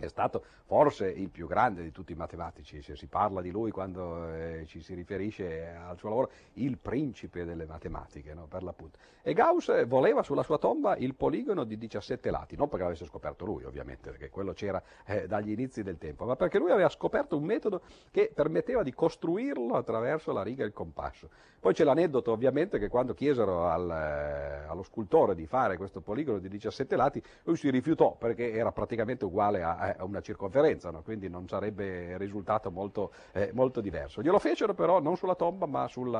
è 0.00 0.08
stato 0.08 0.44
forse 0.64 1.08
il 1.08 1.28
più 1.28 1.46
grande 1.48 1.82
di 1.82 1.90
tutti 1.90 2.12
i 2.12 2.14
matematici, 2.14 2.82
se 2.82 2.94
si 2.94 3.06
parla 3.06 3.40
di 3.40 3.50
lui 3.50 3.70
quando 3.70 4.32
eh, 4.32 4.64
ci 4.66 4.80
si 4.80 4.94
riferisce 4.94 5.74
al 5.74 5.98
suo 5.98 6.08
lavoro, 6.08 6.30
il 6.54 6.78
principe 6.78 7.44
delle 7.44 7.66
matematiche, 7.66 8.32
no, 8.32 8.46
per 8.46 8.62
l'appunto. 8.62 8.98
E 9.22 9.32
Gauss 9.32 9.86
voleva 9.86 10.22
sulla 10.22 10.42
sua 10.42 10.58
tomba 10.58 10.96
il 10.96 11.14
poligono 11.14 11.64
di 11.64 11.76
17 11.76 12.30
lati, 12.30 12.56
non 12.56 12.68
perché 12.68 12.84
l'avesse 12.84 13.06
scoperto 13.06 13.44
lui 13.44 13.64
ovviamente, 13.64 14.10
perché 14.10 14.30
quello 14.30 14.52
c'era 14.52 14.80
eh, 15.04 15.26
dagli 15.26 15.50
inizi 15.50 15.82
del 15.82 15.98
tempo, 15.98 16.24
ma 16.26 16.36
perché 16.36 16.58
lui 16.58 16.70
aveva 16.70 16.88
scoperto 16.88 17.36
un 17.36 17.44
metodo 17.44 17.82
che 18.12 18.30
permetteva 18.32 18.82
di 18.82 18.94
costruirlo 18.94 19.74
attraverso 19.74 20.32
la 20.32 20.42
riga 20.42 20.62
e 20.62 20.66
il 20.66 20.72
compasso. 20.72 21.28
Poi 21.60 21.72
c'è 21.72 21.84
l'aneddoto 21.84 22.32
ovviamente 22.32 22.78
che 22.78 22.88
quando 22.88 23.14
chiesero 23.14 23.68
al, 23.68 23.90
eh, 23.90 24.68
allo 24.68 24.82
scultore 24.82 25.34
di 25.34 25.46
fare 25.46 25.76
questo 25.76 26.00
poligono 26.00 26.38
di 26.38 26.48
17 26.48 26.94
lati, 26.96 27.22
lui 27.44 27.56
si 27.56 27.70
rifiutò 27.70 28.14
perché 28.16 28.52
era 28.52 28.72
praticamente 28.72 29.24
uguale 29.24 29.62
a 29.62 29.96
a 29.96 30.04
una 30.04 30.20
circonferenza, 30.20 30.90
no? 30.90 31.02
quindi 31.02 31.28
non 31.28 31.48
sarebbe 31.48 32.16
risultato 32.18 32.70
molto, 32.70 33.12
eh, 33.32 33.50
molto, 33.52 33.80
diverso. 33.80 34.22
Glielo 34.22 34.38
fecero 34.38 34.74
però 34.74 35.00
non 35.00 35.16
sulla 35.16 35.34
tomba 35.34 35.66
ma 35.66 35.86
sul 35.88 36.10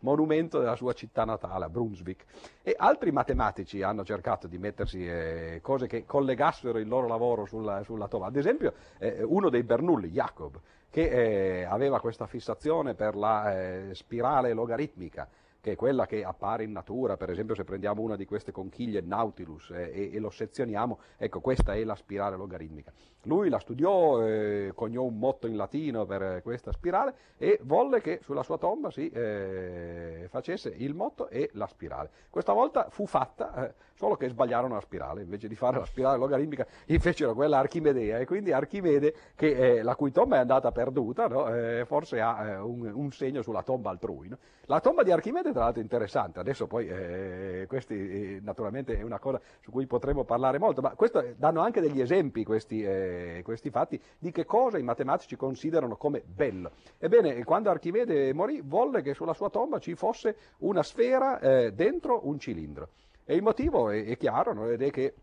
monumento 0.00 0.58
della 0.58 0.76
sua 0.76 0.92
città 0.92 1.24
natale, 1.24 1.68
Brunswick. 1.68 2.24
E 2.62 2.74
altri 2.76 3.12
matematici 3.12 3.82
hanno 3.82 4.04
cercato 4.04 4.46
di 4.46 4.58
mettersi 4.58 5.06
eh, 5.06 5.60
cose 5.62 5.86
che 5.86 6.04
collegassero 6.04 6.78
il 6.78 6.88
loro 6.88 7.06
lavoro 7.06 7.44
sulla, 7.44 7.82
sulla 7.84 8.08
tomba. 8.08 8.26
Ad 8.26 8.36
esempio 8.36 8.74
eh, 8.98 9.22
uno 9.22 9.48
dei 9.48 9.62
Bernoulli, 9.62 10.08
Jacob, 10.08 10.58
che 10.92 11.60
eh, 11.60 11.64
aveva 11.64 12.00
questa 12.00 12.26
fissazione 12.26 12.94
per 12.94 13.16
la 13.16 13.88
eh, 13.88 13.94
spirale 13.94 14.52
logaritmica 14.52 15.26
che 15.58 15.72
è 15.72 15.76
quella 15.76 16.06
che 16.06 16.24
appare 16.24 16.64
in 16.64 16.72
natura, 16.72 17.16
per 17.16 17.30
esempio 17.30 17.54
se 17.54 17.62
prendiamo 17.62 18.02
una 18.02 18.16
di 18.16 18.26
queste 18.26 18.50
conchiglie 18.50 19.00
Nautilus 19.00 19.70
eh, 19.70 19.92
e, 19.94 20.10
e, 20.12 20.18
lo 20.18 20.28
sezioniamo, 20.28 20.98
ecco 21.16 21.40
questa 21.40 21.74
è 21.74 21.84
la 21.84 21.94
spirale 21.94 22.36
logaritmica. 22.36 22.92
Lui 23.24 23.48
la 23.48 23.58
studiò, 23.58 24.24
eh, 24.24 24.72
coniò 24.74 25.02
un 25.02 25.18
motto 25.18 25.46
in 25.46 25.56
latino 25.56 26.06
per 26.06 26.40
questa 26.42 26.72
spirale 26.72 27.14
e 27.36 27.60
volle 27.62 28.00
che 28.00 28.20
sulla 28.22 28.42
sua 28.42 28.58
tomba 28.58 28.90
si 28.90 29.10
eh, 29.10 30.26
facesse 30.30 30.72
il 30.74 30.94
motto 30.94 31.28
e 31.28 31.50
la 31.52 31.66
spirale. 31.66 32.10
Questa 32.30 32.52
volta 32.52 32.88
fu 32.90 33.06
fatta, 33.06 33.68
eh, 33.68 33.74
solo 33.94 34.16
che 34.16 34.28
sbagliarono 34.28 34.74
la 34.74 34.80
spirale, 34.80 35.22
invece 35.22 35.46
di 35.46 35.54
fare 35.54 35.78
la 35.78 35.84
spirale 35.84 36.18
logaritmica 36.18 36.66
fecero 37.02 37.34
quella 37.34 37.58
archimedea 37.58 38.18
e 38.18 38.24
quindi 38.24 38.52
Archimede, 38.52 39.14
che, 39.34 39.78
eh, 39.78 39.82
la 39.82 39.96
cui 39.96 40.12
tomba 40.12 40.36
è 40.36 40.38
andata 40.38 40.70
perduta, 40.70 41.26
no? 41.26 41.52
Eh, 41.54 41.84
forse 41.84 42.20
ha 42.20 42.62
un, 42.64 42.90
un, 42.94 43.10
segno 43.10 43.42
sulla 43.42 43.62
tomba 43.62 43.90
altrui. 43.90 44.28
No? 44.28 44.38
La 44.66 44.80
tomba 44.80 45.02
di 45.02 45.10
Archimede 45.10 45.50
tra 45.50 45.64
l'altro 45.64 45.80
è 45.80 45.82
interessante, 45.82 46.38
adesso 46.38 46.66
poi 46.68 46.88
eh, 46.88 47.64
questi 47.66 47.94
eh, 48.36 48.40
naturalmente 48.40 48.96
è 48.96 49.02
una 49.02 49.18
cosa 49.18 49.40
su 49.60 49.70
cui 49.70 49.86
potremo 49.86 50.24
parlare 50.24 50.58
molto, 50.58 50.80
ma 50.80 50.90
questo 50.90 51.20
eh, 51.20 51.34
danno 51.36 51.60
anche 51.60 51.80
degli 51.80 52.00
esempi 52.00 52.44
questi, 52.44 52.82
eh, 53.12 53.42
questi 53.42 53.70
fatti 53.70 54.00
di 54.18 54.30
che 54.30 54.44
cosa 54.44 54.78
i 54.78 54.82
matematici 54.82 55.36
considerano 55.36 55.96
come 55.96 56.22
bello. 56.24 56.72
Ebbene, 56.98 57.42
quando 57.44 57.70
Archimede 57.70 58.32
morì 58.32 58.60
volle 58.64 59.02
che 59.02 59.14
sulla 59.14 59.34
sua 59.34 59.50
tomba 59.50 59.78
ci 59.78 59.94
fosse 59.94 60.36
una 60.58 60.82
sfera 60.82 61.38
eh, 61.38 61.72
dentro 61.72 62.26
un 62.26 62.38
cilindro. 62.38 62.88
E 63.24 63.34
il 63.34 63.42
motivo 63.42 63.90
è, 63.90 64.04
è 64.04 64.16
chiaro, 64.16 64.52
no? 64.52 64.68
ed 64.68 64.82
è 64.82 64.90
che 64.90 65.14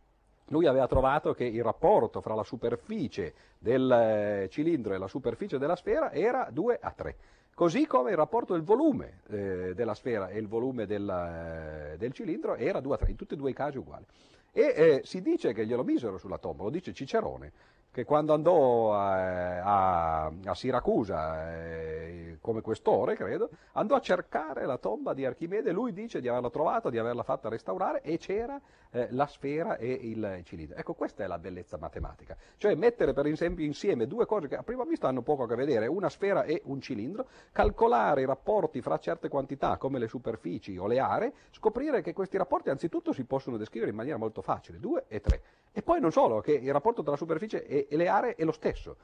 lui 0.50 0.66
aveva 0.66 0.88
trovato 0.88 1.34
che 1.34 1.46
il 1.46 1.64
rapporto 1.64 2.22
fra 2.22 2.34
la 2.34 2.44
superficie 2.44 3.34
del 3.58 3.92
eh, 3.92 4.48
cilindro 4.50 4.94
e 4.94 4.98
la 4.98 5.08
superficie 5.08 5.58
della 5.58 5.76
sfera 5.76 6.12
era 6.12 6.48
2 6.52 6.80
a 6.82 6.92
3 6.92 7.16
così 7.60 7.86
come 7.86 8.12
il 8.12 8.16
rapporto 8.16 8.54
del 8.54 8.62
volume 8.62 9.20
eh, 9.28 9.74
della 9.76 9.94
sfera 9.94 10.30
e 10.30 10.40
il 10.40 10.48
volume 10.48 10.86
del, 10.86 11.10
eh, 11.10 11.98
del, 11.98 12.14
cilindro 12.14 12.56
era 12.56 12.80
2 12.80 12.96
a 12.96 12.98
3, 12.98 13.10
in 13.10 13.18
tutti 13.18 13.34
e 13.34 13.38
due 13.38 13.50
i 13.50 13.54
casi 13.54 13.78
uguali. 13.78 14.06
E 14.54 14.62
eh, 14.62 15.02
si 15.04 15.22
dice 15.22 15.52
che 15.52 15.66
glielo 15.66 15.84
misero 15.84 16.18
sulla 16.18 16.38
tomba, 16.38 16.64
lo 16.64 16.70
dice 16.70 16.94
Cicerone, 16.94 17.52
che 17.92 18.06
quando 18.06 18.34
andò 18.34 18.94
a, 18.94 20.26
a, 20.26 20.32
a 20.46 20.56
Siracusa 20.56 21.54
eh, 21.54 22.38
come 22.40 22.62
questore, 22.62 23.16
credo, 23.16 23.50
andò 23.74 23.96
a 23.96 24.00
cercare 24.00 24.66
la 24.66 24.78
tomba 24.78 25.14
di 25.14 25.26
Archimede, 25.26 25.72
lui 25.72 25.92
dice 25.92 26.22
di 26.22 26.28
averla 26.28 26.50
trovata, 26.50 26.90
di 26.90 26.98
averla 26.98 27.24
fatta 27.24 27.50
restaurare 27.50 28.02
e 28.02 28.18
c'era 28.18 28.60
eh, 28.92 29.08
la 29.12 29.28
sfera 29.28 29.78
e 29.78 29.92
il 29.92 30.42
cilindro. 30.44 30.78
Ecco, 30.78 30.94
questa 30.94 31.24
è 31.24 31.28
la 31.28 31.40
bellezza 31.40 31.78
matematica, 31.78 32.36
cioè 32.58 32.76
mettere 32.76 33.14
per 33.14 33.26
esempio 33.26 33.66
insieme 33.66 34.08
due 34.08 34.26
cose 34.26 34.48
che 34.48 34.56
a 34.56 34.64
prima 34.64 34.84
vista 34.84 35.08
hanno 35.08 35.22
poco 35.22 35.44
a 35.44 35.48
che 35.48 35.56
vedere, 35.56 35.88
una 35.88 36.10
sfera 36.10 36.44
e 36.44 36.62
un 36.66 36.82
cilindro, 36.82 37.28
calcolare 37.52 38.22
i 38.22 38.26
rapporti 38.26 38.82
fra 38.82 38.98
certe 39.00 39.30
quantità 39.30 39.78
come 39.78 40.00
le 40.00 40.08
superfici 40.08 40.78
o 40.78 40.88
le 40.88 41.00
aree, 41.00 41.34
scoprire 41.52 42.02
che 42.02 42.14
questi 42.14 42.38
rapporti 42.38 42.70
anzitutto 42.70 43.14
si 43.14 43.24
possono 43.26 43.58
descrivere 43.58 43.92
in 43.92 43.98
maniera 43.98 44.18
molto 44.18 44.42
facile, 44.42 44.80
due 44.80 45.06
e 45.08 45.20
tre. 45.22 45.42
E 45.72 45.84
poi 45.84 46.00
non 46.00 46.12
solo, 46.12 46.42
che 46.42 46.54
il 46.54 46.72
rapporto 46.72 47.02
tra 47.04 47.12
la 47.12 47.18
superficie 47.18 47.66
e, 47.66 47.78
e 47.88 47.95
le 47.95 48.07
aree 48.07 48.36
è 48.36 48.43
lo 48.43 48.51
stesso, 48.51 48.97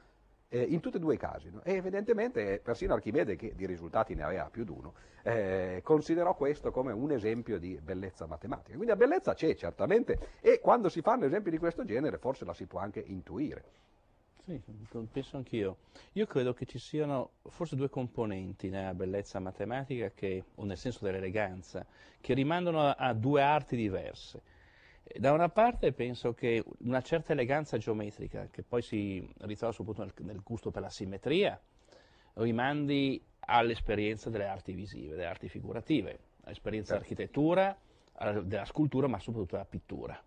eh, 0.48 0.62
in 0.62 0.80
tutti 0.80 0.96
e 0.96 1.00
due 1.00 1.14
i 1.14 1.18
casi. 1.18 1.50
No? 1.50 1.62
E 1.64 1.74
evidentemente 1.74 2.60
persino 2.62 2.94
Archimede, 2.94 3.36
che 3.36 3.54
di 3.54 3.66
risultati 3.66 4.14
ne 4.14 4.22
aveva 4.22 4.48
più 4.50 4.64
di 4.64 4.70
uno, 4.70 4.94
eh, 5.22 5.80
considerò 5.82 6.34
questo 6.34 6.70
come 6.70 6.92
un 6.92 7.10
esempio 7.10 7.58
di 7.58 7.78
bellezza 7.82 8.26
matematica. 8.26 8.76
Quindi 8.76 8.86
la 8.86 8.96
bellezza 8.96 9.34
c'è 9.34 9.54
certamente 9.54 10.18
e 10.40 10.60
quando 10.60 10.88
si 10.88 11.00
fanno 11.02 11.24
esempi 11.24 11.50
di 11.50 11.58
questo 11.58 11.84
genere 11.84 12.18
forse 12.18 12.44
la 12.44 12.54
si 12.54 12.66
può 12.66 12.78
anche 12.78 13.00
intuire. 13.00 13.84
Sì, 14.46 14.62
penso 15.10 15.36
anch'io. 15.36 15.78
Io 16.12 16.26
credo 16.26 16.54
che 16.54 16.66
ci 16.66 16.78
siano 16.78 17.30
forse 17.48 17.74
due 17.74 17.90
componenti 17.90 18.68
nella 18.68 18.94
bellezza 18.94 19.40
matematica, 19.40 20.12
che, 20.14 20.44
o 20.54 20.64
nel 20.64 20.76
senso 20.76 21.04
dell'eleganza, 21.04 21.84
che 22.20 22.32
rimandano 22.32 22.90
a 22.90 23.12
due 23.12 23.42
arti 23.42 23.74
diverse. 23.74 24.40
Da 25.14 25.32
una 25.32 25.48
parte 25.48 25.92
penso 25.92 26.34
che 26.34 26.64
una 26.78 27.00
certa 27.00 27.32
eleganza 27.32 27.78
geometrica, 27.78 28.48
che 28.50 28.62
poi 28.62 28.82
si 28.82 29.26
ritrova 29.38 29.72
soprattutto 29.72 30.04
nel, 30.04 30.26
nel 30.26 30.42
gusto 30.42 30.70
per 30.70 30.82
la 30.82 30.90
simmetria, 30.90 31.58
rimandi 32.34 33.24
all'esperienza 33.40 34.30
delle 34.30 34.46
arti 34.46 34.72
visive, 34.72 35.14
delle 35.14 35.26
arti 35.26 35.48
figurative, 35.48 36.18
all'esperienza 36.42 36.94
certo. 36.94 37.14
dell'architettura, 37.14 37.78
della 38.42 38.64
scultura, 38.64 39.06
ma 39.06 39.18
soprattutto 39.18 39.52
della 39.52 39.68
pittura. 39.68 40.20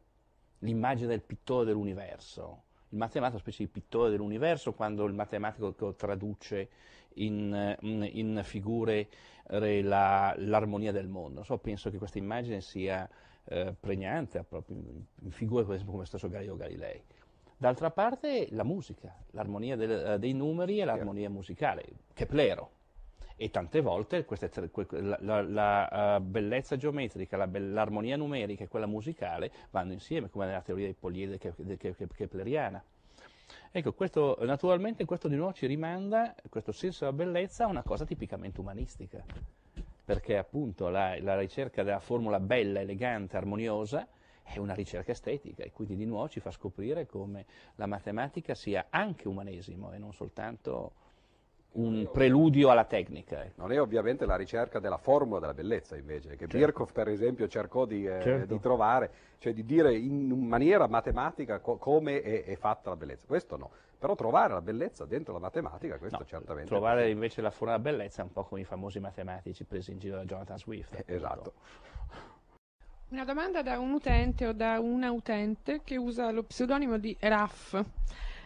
L'immagine 0.60 1.08
del 1.08 1.22
pittore 1.22 1.66
dell'universo. 1.66 2.64
Il 2.90 2.98
matematico 2.98 3.38
è 3.38 3.42
una 3.42 3.52
specie 3.52 3.64
di 3.64 3.70
pittore 3.70 4.10
dell'universo 4.10 4.74
quando 4.74 5.06
il 5.06 5.14
matematico 5.14 5.94
traduce 5.96 6.70
in, 7.16 7.76
in 7.82 8.42
figure 8.44 9.08
la, 9.48 10.34
l'armonia 10.38 10.92
del 10.92 11.08
mondo. 11.08 11.44
So, 11.44 11.58
penso 11.58 11.90
che 11.92 11.98
questa 11.98 12.18
immagine 12.18 12.62
sia 12.62 13.08
eh, 13.46 13.76
pregnante 13.80 14.44
proprio 14.44 14.78
in 15.22 15.32
figure 15.32 15.64
per 15.64 15.74
esempio 15.74 15.94
come 15.94 16.06
stesso 16.06 16.30
Galileo 16.30 16.56
Galilei. 16.56 17.02
D'altra 17.58 17.92
parte 17.92 18.48
la 18.52 18.64
musica, 18.64 19.14
l'armonia 19.32 19.76
del, 19.76 19.92
eh, 19.92 20.20
dei 20.20 20.34
numeri 20.34 20.80
e 20.80 20.86
l'armonia 20.86 21.30
musicale, 21.30 21.84
Keplero. 22.14 22.78
E 23.36 23.50
tante 23.52 23.80
volte 23.80 24.26
queste, 24.26 24.50
la, 25.00 25.18
la, 25.22 25.42
la 25.42 26.18
uh, 26.18 26.22
bellezza 26.22 26.76
geometrica, 26.76 27.38
la 27.38 27.50
l'armonia 27.52 28.18
numerica 28.18 28.66
e 28.66 28.68
quella 28.68 28.86
musicale 28.86 29.52
vanno 29.72 29.94
insieme, 29.94 30.30
come 30.30 30.46
nella 30.46 30.62
teoria 30.62 30.94
dei 30.94 31.38
ke- 31.38 31.96
kepleriana. 32.14 32.84
Ecco, 33.72 33.94
questo, 33.94 34.38
naturalmente 34.42 35.06
questo 35.06 35.28
di 35.30 35.36
nuovo 35.36 35.54
ci 35.54 35.68
rimanda, 35.68 36.36
questo 36.50 36.74
senso 36.74 37.06
della 37.06 37.16
bellezza, 37.16 37.64
a 37.64 37.68
una 37.68 37.84
cosa 37.84 38.04
tipicamente 38.04 38.60
umanistica, 38.60 39.24
perché 40.10 40.38
appunto 40.38 40.90
la, 40.90 41.22
la 41.22 41.38
ricerca 41.38 41.84
della 41.84 42.00
formula 42.00 42.40
bella, 42.40 42.80
elegante, 42.80 43.38
armoniosa 43.38 44.08
è 44.42 44.58
una 44.58 44.74
ricerca 44.74 45.12
estetica 45.12 45.62
e 45.62 45.72
quindi 45.72 45.96
di 45.96 46.06
nuovo 46.06 46.28
ci 46.30 46.40
fa 46.40 46.50
scoprire 46.50 47.06
come 47.06 47.46
la 47.76 47.86
matematica 47.86 48.56
sia 48.56 48.88
anche 48.90 49.28
umanesimo 49.28 49.94
e 49.94 50.00
non 50.00 50.12
soltanto 50.12 50.94
un 51.74 52.10
preludio 52.12 52.70
alla 52.70 52.86
tecnica. 52.86 53.44
Ecco. 53.44 53.62
Non 53.62 53.72
è 53.72 53.80
ovviamente 53.80 54.26
la 54.26 54.36
ricerca 54.36 54.80
della 54.80 54.98
formula 54.98 55.40
della 55.40 55.54
bellezza 55.54 55.96
invece, 55.96 56.30
che 56.30 56.48
certo. 56.48 56.58
Birkhoff 56.58 56.92
per 56.92 57.10
esempio 57.10 57.48
cercò 57.48 57.86
di, 57.86 58.06
eh, 58.06 58.22
certo. 58.22 58.54
di, 58.54 58.60
trovare, 58.60 59.12
cioè 59.38 59.54
di 59.54 59.64
dire 59.66 59.96
in 59.96 60.30
maniera 60.48 60.88
matematica 60.88 61.60
co- 61.60 61.78
come 61.78 62.22
è, 62.22 62.44
è, 62.44 62.56
fatta 62.56 62.90
la 62.90 62.96
bellezza. 62.96 63.26
Questo 63.28 63.58
no, 63.58 63.70
però 63.98 64.16
trovare 64.16 64.54
la 64.54 64.62
bellezza 64.62 65.06
dentro 65.06 65.34
la 65.34 65.40
matematica, 65.40 65.98
questo 65.98 66.20
no, 66.20 66.26
certamente. 66.26 66.70
Trovare 66.70 67.10
invece 67.10 67.42
la 67.42 67.52
formula 67.52 67.78
della 67.78 67.92
bellezza 67.92 68.22
è 68.22 68.26
un 68.26 68.32
po' 68.32 68.44
come 68.44 68.62
i 68.62 68.66
famosi 68.66 69.00
matematici 69.00 69.64
presi 69.64 69.92
in 69.92 70.00
giro 70.00 70.16
da 70.16 70.24
Jonathan 70.24 70.58
Swift. 70.58 70.96
Eh, 70.96 71.16
esatto. 71.16 71.54
Una 73.10 73.26
domanda 73.26 73.64
da 73.64 73.80
un 73.80 73.92
utente 73.92 74.46
o 74.46 74.54
da 74.54 74.80
una 74.80 75.12
utente 75.12 75.82
che 75.84 75.98
usa 75.98 76.30
lo 76.30 76.44
pseudonimo 76.44 77.00
di 77.00 77.16
RAF. 77.20 77.84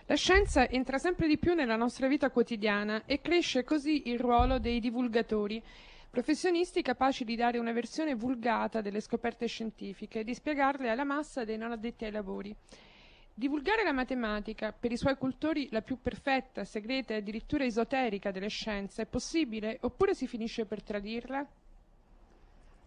La 0.07 0.15
scienza 0.15 0.67
entra 0.67 0.97
sempre 0.97 1.29
di 1.29 1.37
più 1.37 1.53
nella 1.53 1.77
nostra 1.77 2.09
vita 2.09 2.29
quotidiana 2.29 3.05
e 3.05 3.21
cresce 3.21 3.63
così 3.63 4.09
il 4.09 4.19
ruolo 4.19 4.59
dei 4.59 4.81
divulgatori, 4.81 5.63
professionisti 6.09 6.81
capaci 6.81 7.23
di 7.23 7.37
dare 7.37 7.57
una 7.57 7.71
versione 7.71 8.13
vulgata 8.13 8.81
delle 8.81 8.99
scoperte 8.99 9.47
scientifiche 9.47 10.19
e 10.19 10.23
di 10.25 10.33
spiegarle 10.33 10.89
alla 10.89 11.05
massa 11.05 11.45
dei 11.45 11.57
non 11.57 11.71
addetti 11.71 12.03
ai 12.03 12.11
lavori. 12.11 12.53
Divulgare 13.33 13.85
la 13.85 13.93
matematica, 13.93 14.73
per 14.73 14.91
i 14.91 14.97
suoi 14.97 15.15
cultori 15.15 15.69
la 15.71 15.81
più 15.81 15.97
perfetta, 16.01 16.65
segreta 16.65 17.13
e 17.13 17.17
addirittura 17.17 17.63
esoterica 17.63 18.29
delle 18.29 18.49
scienze, 18.49 19.03
è 19.03 19.05
possibile 19.05 19.77
oppure 19.83 20.13
si 20.13 20.27
finisce 20.27 20.65
per 20.65 20.83
tradirla? 20.83 21.47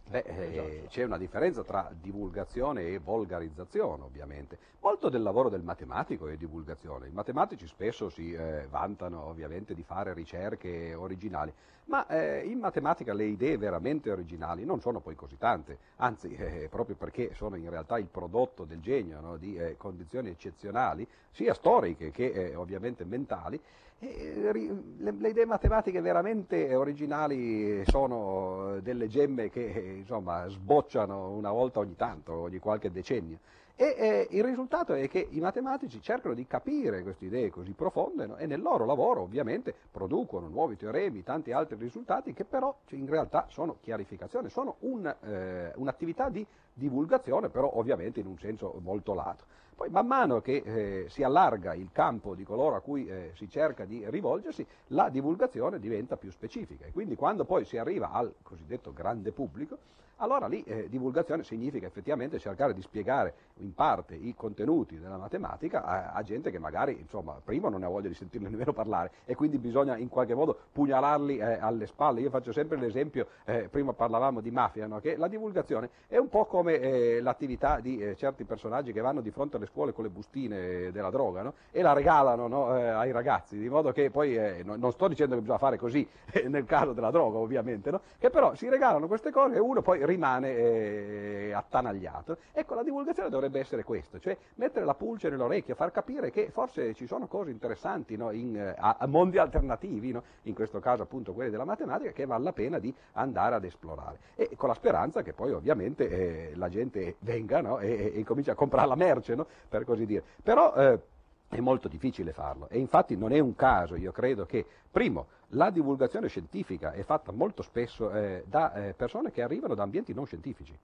Beh, 0.08 0.20
eh, 0.20 0.84
c'è 0.88 1.02
una 1.02 1.18
differenza 1.18 1.64
tra 1.64 1.90
divulgazione 2.00 2.82
e 2.86 2.98
volgarizzazione, 2.98 4.04
ovviamente. 4.04 4.56
Molto 4.78 5.08
del 5.08 5.20
lavoro 5.20 5.48
del 5.48 5.62
matematico 5.62 6.28
è 6.28 6.36
divulgazione. 6.36 7.08
I 7.08 7.10
matematici 7.10 7.66
spesso 7.66 8.08
si 8.08 8.32
eh, 8.32 8.68
vantano, 8.70 9.24
ovviamente, 9.24 9.74
di 9.74 9.82
fare 9.82 10.14
ricerche 10.14 10.94
originali, 10.94 11.52
ma 11.86 12.06
eh, 12.06 12.44
in 12.46 12.60
matematica 12.60 13.12
le 13.14 13.24
idee 13.24 13.58
veramente 13.58 14.12
originali 14.12 14.64
non 14.64 14.80
sono 14.80 15.00
poi 15.00 15.16
così 15.16 15.38
tante, 15.38 15.78
anzi, 15.96 16.32
eh, 16.36 16.68
proprio 16.70 16.94
perché 16.94 17.34
sono 17.34 17.56
in 17.56 17.68
realtà 17.68 17.98
il 17.98 18.06
prodotto 18.06 18.64
del 18.64 18.80
genio, 18.80 19.20
no? 19.20 19.36
di 19.36 19.56
eh, 19.56 19.76
condizioni 19.76 20.28
eccezionali, 20.28 21.04
sia 21.32 21.52
storiche 21.52 22.12
che 22.12 22.26
eh, 22.26 22.54
ovviamente 22.54 23.04
mentali, 23.04 23.60
le, 23.98 24.52
le, 24.98 25.28
idee 25.28 25.46
matematiche 25.46 26.00
veramente 26.00 26.74
originali 26.74 27.82
sono 27.86 28.78
delle 28.82 29.08
gemme 29.08 29.48
che 29.48 29.96
insomma, 29.98 30.46
sbocciano 30.48 31.30
una 31.30 31.50
volta 31.50 31.78
ogni 31.78 31.96
tanto, 31.96 32.34
ogni 32.34 32.58
qualche 32.58 32.90
decennio. 32.90 33.38
E 33.78 33.94
eh, 33.98 34.26
il 34.30 34.42
risultato 34.42 34.94
è 34.94 35.06
che 35.06 35.26
i 35.30 35.38
matematici 35.38 36.00
cercano 36.00 36.32
di 36.32 36.46
capire 36.46 37.02
queste 37.02 37.26
idee 37.26 37.50
così 37.50 37.72
profonde 37.72 38.26
no? 38.26 38.36
e 38.38 38.46
nel 38.46 38.62
loro 38.62 38.86
lavoro 38.86 39.20
ovviamente 39.20 39.74
producono 39.90 40.48
nuovi 40.48 40.76
teoremi, 40.76 41.22
tanti 41.22 41.52
altri 41.52 41.76
risultati 41.76 42.32
che 42.32 42.46
però 42.46 42.74
cioè, 42.86 42.98
in 42.98 43.06
realtà 43.06 43.46
sono 43.50 43.76
chiarificazione, 43.82 44.48
sono 44.48 44.76
un, 44.80 45.06
eh, 45.06 45.72
un'attività 45.74 46.30
di 46.30 46.46
divulgazione, 46.72 47.50
però 47.50 47.70
ovviamente 47.74 48.18
in 48.18 48.26
un 48.26 48.38
senso 48.38 48.78
molto 48.82 49.12
lato. 49.12 49.44
Poi 49.76 49.90
man 49.90 50.06
mano 50.06 50.40
che 50.40 50.62
eh, 50.64 51.06
si 51.10 51.22
allarga 51.22 51.74
il 51.74 51.90
campo 51.92 52.34
di 52.34 52.44
coloro 52.44 52.76
a 52.76 52.80
cui 52.80 53.06
eh, 53.06 53.32
si 53.34 53.46
cerca 53.46 53.84
di 53.84 54.08
rivolgersi, 54.08 54.66
la 54.88 55.10
divulgazione 55.10 55.78
diventa 55.78 56.16
più 56.16 56.30
specifica. 56.30 56.86
E 56.86 56.92
quindi 56.92 57.14
quando 57.14 57.44
poi 57.44 57.66
si 57.66 57.76
arriva 57.76 58.10
al 58.10 58.32
cosiddetto 58.42 58.94
grande 58.94 59.32
pubblico, 59.32 59.76
allora 60.18 60.46
lì 60.46 60.62
eh, 60.62 60.88
divulgazione 60.88 61.44
significa 61.44 61.86
effettivamente 61.86 62.38
cercare 62.38 62.72
di 62.72 62.80
spiegare 62.80 63.34
in 63.58 63.74
parte 63.74 64.14
i 64.14 64.34
contenuti 64.34 64.98
della 64.98 65.18
matematica 65.18 65.84
a, 65.84 66.12
a, 66.12 66.22
gente 66.22 66.50
che 66.50 66.58
magari 66.58 66.98
insomma, 66.98 67.38
prima 67.44 67.68
non 67.68 67.82
ha 67.82 67.88
voglia 67.88 68.08
di 68.08 68.14
sentirne 68.14 68.48
nemmeno 68.50 68.72
parlare 68.72 69.10
e 69.26 69.34
quindi 69.34 69.58
bisogna 69.58 69.96
in 69.98 70.08
qualche 70.08 70.34
modo 70.34 70.56
pugnalarli 70.72 71.36
eh, 71.36 71.58
alle 71.60 71.86
spalle. 71.86 72.20
Io 72.20 72.30
faccio 72.30 72.52
sempre 72.52 72.78
l'esempio, 72.78 73.26
eh, 73.44 73.68
prima 73.68 73.92
parlavamo 73.92 74.40
di 74.40 74.50
mafia, 74.50 74.86
no? 74.86 75.00
che 75.00 75.16
la 75.16 75.28
divulgazione 75.28 75.90
è 76.06 76.16
un 76.16 76.28
po' 76.28 76.46
come 76.46 76.78
eh, 76.80 77.20
l'attività 77.20 77.80
di 77.80 77.98
eh, 77.98 78.16
certi 78.16 78.44
personaggi 78.44 78.92
che 78.92 79.00
vanno 79.02 79.20
di 79.20 79.30
fronte 79.30 79.56
alle 79.56 79.66
scuole 79.66 79.92
con 79.92 80.04
le 80.04 80.10
bustine 80.10 80.90
della 80.92 81.10
droga 81.10 81.42
no? 81.42 81.54
e 81.70 81.82
la 81.82 81.92
regalano 81.92 82.46
no? 82.46 82.78
Eh, 82.78 82.88
ai 82.88 83.12
ragazzi, 83.12 83.58
di 83.58 83.68
modo 83.68 83.92
che 83.92 84.10
poi 84.10 84.62
no, 84.64 84.76
non 84.76 84.92
sto 84.92 85.08
dicendo 85.08 85.34
che 85.34 85.40
bisogna 85.42 85.58
fare 85.58 85.76
così 85.76 86.08
nel 86.48 86.64
caso 86.64 86.94
della 86.94 87.10
droga 87.10 87.36
ovviamente, 87.36 87.92
che 88.18 88.30
però 88.30 88.54
si 88.54 88.68
regalano 88.68 89.06
queste 89.06 89.30
cose 89.30 89.56
e 89.56 89.58
uno 89.58 89.82
poi 89.82 90.04
rimane 90.06 90.56
eh, 90.56 91.52
attanagliato. 91.52 92.38
Ecco, 92.52 92.74
la 92.74 92.82
divulgazione 92.82 93.28
dovrebbe 93.28 93.60
essere 93.60 93.84
questo, 93.84 94.18
cioè 94.18 94.36
mettere 94.54 94.84
la 94.84 94.94
pulce 94.94 95.28
nell'orecchio, 95.28 95.74
far 95.74 95.90
capire 95.90 96.30
che 96.30 96.50
forse 96.50 96.94
ci 96.94 97.06
sono 97.06 97.26
cose 97.26 97.50
interessanti 97.50 98.16
no, 98.16 98.30
in, 98.30 98.56
eh, 98.56 98.74
a, 98.76 99.06
mondi 99.06 99.38
alternativi, 99.38 100.12
no? 100.12 100.22
in 100.42 100.54
questo 100.54 100.80
caso 100.80 101.02
appunto 101.02 101.32
quelli 101.32 101.50
della 101.50 101.64
matematica, 101.64 102.12
che 102.12 102.26
vale 102.26 102.44
la 102.44 102.52
pena 102.52 102.78
di 102.78 102.94
andare 103.12 103.56
ad 103.56 103.64
esplorare. 103.64 104.18
E 104.34 104.50
con 104.56 104.68
la 104.68 104.74
speranza 104.74 105.22
che 105.22 105.32
poi 105.32 105.52
ovviamente 105.52 106.08
eh, 106.08 106.52
la 106.54 106.68
gente 106.68 107.16
venga 107.20 107.60
no? 107.60 107.78
e, 107.78 108.12
e, 108.14 108.24
comincia 108.24 108.52
a 108.52 108.54
comprare 108.54 108.88
la 108.88 108.94
merce, 108.94 109.36
per 109.68 109.84
così 109.84 110.06
dire. 110.06 110.22
Però, 110.42 110.74
eh, 110.74 111.00
è 111.48 111.60
molto 111.60 111.88
difficile 111.88 112.32
farlo 112.32 112.68
e 112.68 112.78
infatti 112.78 113.16
non 113.16 113.32
è 113.32 113.38
un 113.38 113.54
caso, 113.54 113.94
io 113.94 114.12
credo 114.12 114.46
che, 114.46 114.64
primo, 114.90 115.26
la 115.50 115.70
divulgazione 115.70 116.28
scientifica 116.28 116.92
è 116.92 117.02
fatta 117.02 117.32
molto 117.32 117.62
spesso 117.62 118.10
eh, 118.10 118.44
da 118.46 118.72
eh, 118.74 118.94
persone 118.94 119.30
che 119.30 119.42
arrivano 119.42 119.74
da 119.74 119.82
ambienti 119.82 120.12
non 120.12 120.26
scientifici. 120.26 120.76